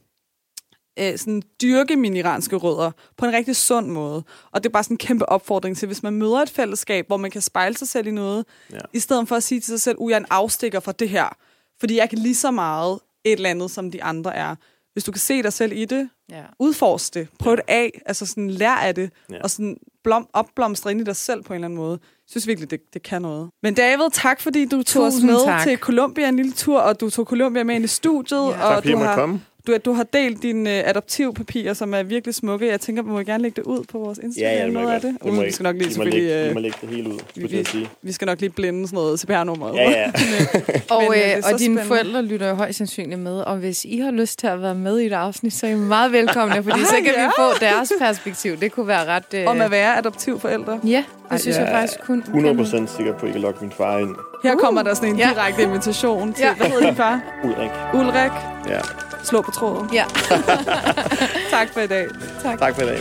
øh, 0.99 1.19
sådan 1.19 1.43
dyrke 1.63 1.97
mine 1.97 2.19
iranske 2.19 2.57
rødder 2.57 2.91
på 3.17 3.27
en 3.27 3.33
rigtig 3.33 3.57
sund 3.57 3.87
måde. 3.87 4.25
Og 4.53 4.63
det 4.63 4.69
er 4.69 4.73
bare 4.73 4.83
sådan 4.85 4.95
en 4.95 4.99
kæmpe 4.99 5.29
opfordring 5.29 5.77
til, 5.77 5.87
hvis 5.87 6.03
man 6.03 6.13
møder 6.13 6.37
et 6.39 6.51
fællesskab, 6.51 7.07
hvor 7.07 7.17
man 7.17 7.31
kan 7.31 7.41
spejle 7.43 7.77
sig 7.77 7.89
selv 7.89 8.07
i 8.07 8.11
noget, 8.11 8.45
Ja. 8.73 8.79
i 8.93 8.99
stedet 8.99 9.29
for 9.29 9.37
at 9.37 9.43
sige 9.43 9.61
til 9.61 9.67
sig 9.71 9.81
selv, 9.81 9.97
at 10.01 10.09
jeg 10.09 10.15
er 10.15 10.21
en 10.21 10.27
afstikker 10.31 10.81
fra 10.81 10.93
det 10.93 11.09
her. 11.09 11.37
Fordi 11.81 11.97
jeg 11.97 12.11
kan 12.11 12.19
lige 12.19 12.35
så 12.35 12.51
meget 12.51 12.99
et 13.25 13.33
eller 13.33 13.51
andet, 13.51 13.71
som 13.71 13.91
de 13.91 14.03
andre 14.03 14.37
er. 14.37 14.55
Hvis 14.93 15.05
du 15.05 15.13
kan 15.13 15.21
se 15.21 15.43
dig 15.43 15.53
selv 15.53 15.73
i 15.73 15.85
det, 15.85 16.09
Ja. 16.31 16.43
udforsk 16.59 17.15
det, 17.15 17.29
prøv 17.39 17.57
det 17.57 17.65
af, 17.69 18.01
altså 18.07 18.27
sådan 18.27 18.51
lær 18.51 18.71
af 18.75 18.95
det, 18.95 19.11
Ja. 19.31 19.35
ja. 19.35 19.43
og 19.43 19.51
sådan 19.51 19.77
blom, 20.05 20.27
opblomstre 20.33 20.91
ind 20.91 21.01
i 21.01 21.05
dig 21.05 21.17
selv 21.17 21.43
på 21.43 21.53
en 21.53 21.55
eller 21.55 21.65
anden 21.67 21.77
måde. 21.77 21.99
Jeg 22.03 22.31
synes 22.31 22.47
virkelig, 22.47 22.71
det, 22.71 22.81
det 22.95 23.03
kan 23.03 23.23
noget. 23.23 23.51
Men 23.63 23.75
David, 23.75 24.11
tak 24.13 24.41
fordi 24.41 24.65
du 24.67 24.83
tog 24.83 25.05
os 25.05 25.13
Tusind 25.13 25.31
med 25.31 25.45
tak. 25.45 25.63
til 25.63 25.77
Colombia 25.79 26.29
en 26.29 26.37
lille 26.37 26.53
tur, 26.53 26.81
og 26.81 27.01
du 27.01 27.11
tog 27.11 27.27
Colombia 27.27 27.65
med 27.65 27.75
ind 27.75 27.85
i 27.85 27.89
studiet, 27.89 28.39
Ja. 28.39 28.47
og 28.47 28.55
Tak 28.59 28.77
fordi 28.77 28.93
du 28.93 28.99
har, 28.99 29.15
komme. 29.17 29.41
Du, 29.67 29.77
du 29.85 29.93
har 29.93 30.03
delt 30.03 30.43
dine 30.43 30.71
uh, 30.71 30.89
adoptivpapirer, 30.89 31.75
som 31.75 31.95
er 31.95 32.03
virkelig 32.03 32.35
smukke. 32.35 32.69
Jeg 32.71 32.81
tænker, 32.81 33.03
vi 33.03 33.11
må 33.11 33.19
gerne 33.21 33.43
lægge 33.43 33.57
det 33.63 33.65
ud 33.69 33.85
på 33.93 33.99
vores 33.99 34.19
Instagram. 34.23 34.51
Ja, 34.53 34.59
ja, 34.59 34.65
det 34.65 34.73
må 34.73 34.81
noget 34.81 34.95
jeg 34.95 34.95
af 34.95 35.01
det. 35.23 35.31
Uh, 35.39 35.45
vi 35.45 35.51
skal 35.53 35.65
nok 35.65 35.77
lige 35.77 35.85
I 35.85 35.89
må 35.89 35.93
selvfølgelig... 35.93 36.23
lægge, 36.29 36.45
I 36.45 36.49
øh, 36.49 36.55
må 36.55 36.61
lægge 36.61 36.79
det 36.81 36.89
hele 36.89 37.09
ud, 37.09 37.19
skulle 37.31 37.49
vi- 37.51 37.57
jeg 37.57 37.67
sige. 37.67 37.89
vi 38.03 38.13
skal 38.13 38.27
nok 38.27 38.41
lige 38.41 38.51
blinde 38.51 38.87
sådan 38.89 38.97
noget 38.97 39.21
CPR-nummer. 39.21 39.75
Ja, 39.75 39.91
ja. 39.91 40.13
Og, 40.91 41.03
Men, 41.11 41.13
øh, 41.13 41.19
er 41.19 41.37
øh, 41.37 41.43
og 41.45 41.51
dine 41.51 41.59
spændende. 41.59 41.83
forældre 41.85 42.23
lytter 42.23 42.49
jo 42.49 42.55
højst 42.55 42.79
sandsynligt 42.79 43.21
med, 43.21 43.41
og 43.41 43.57
hvis 43.57 43.85
I 43.85 43.99
har 43.99 44.11
lyst 44.11 44.39
til 44.39 44.47
at 44.47 44.63
være 44.63 44.75
med 44.75 45.01
i 45.01 45.07
et 45.07 45.13
afsnit, 45.13 45.53
så 45.53 45.67
er 45.67 45.71
I 45.71 45.75
meget 45.75 46.13
velkomne, 46.13 46.55
fordi 46.63 46.81
Ej, 46.81 46.85
så 46.87 46.95
kan 47.05 47.13
ja. 47.17 47.25
vi 47.27 47.31
få 47.39 47.59
deres 47.61 47.93
perspektiv. 48.01 48.57
Det 48.57 48.73
kunne 48.73 48.87
være 48.87 49.05
ret... 49.05 49.35
Øh... 49.35 49.47
Om 49.47 49.61
at 49.61 49.71
være 49.71 49.99
adoptivforældre. 49.99 50.81
Ja, 50.85 50.89
det 50.89 51.05
Ej, 51.31 51.37
synes 51.39 51.57
ja. 51.57 51.63
jeg 51.65 51.73
faktisk 51.73 52.01
kun... 52.07 52.23
100% 52.23 52.97
sikker 52.97 53.13
på, 53.19 53.27
at 53.27 53.29
I 53.29 53.33
kan 53.33 53.41
lokke 53.41 53.59
min 53.63 53.73
far 53.77 53.99
ind. 53.99 54.15
Her 54.43 54.55
kommer 54.57 54.83
der 54.83 54.95
sådan 54.95 55.09
en 55.09 55.17
direkte 55.17 55.63
invitation 55.63 56.33
til, 56.33 56.43
Ja. 56.45 56.55
hvad 56.55 56.67
hedder 56.67 56.87
din 56.87 56.97
far? 56.97 57.21
Ulrik. 57.45 57.71
Ulrik. 57.95 58.33
Ja. 58.69 58.81
Slå 59.25 59.43
på 59.43 59.51
tråden. 59.51 59.89
Ja. 59.93 60.05
Tak 61.51 61.69
for 61.73 61.81
i 61.81 61.87
dag. 61.87 62.09
tak. 62.43 62.59
Tak 62.59 62.75
for 62.75 62.83
i 62.83 62.87
dag. 62.87 62.99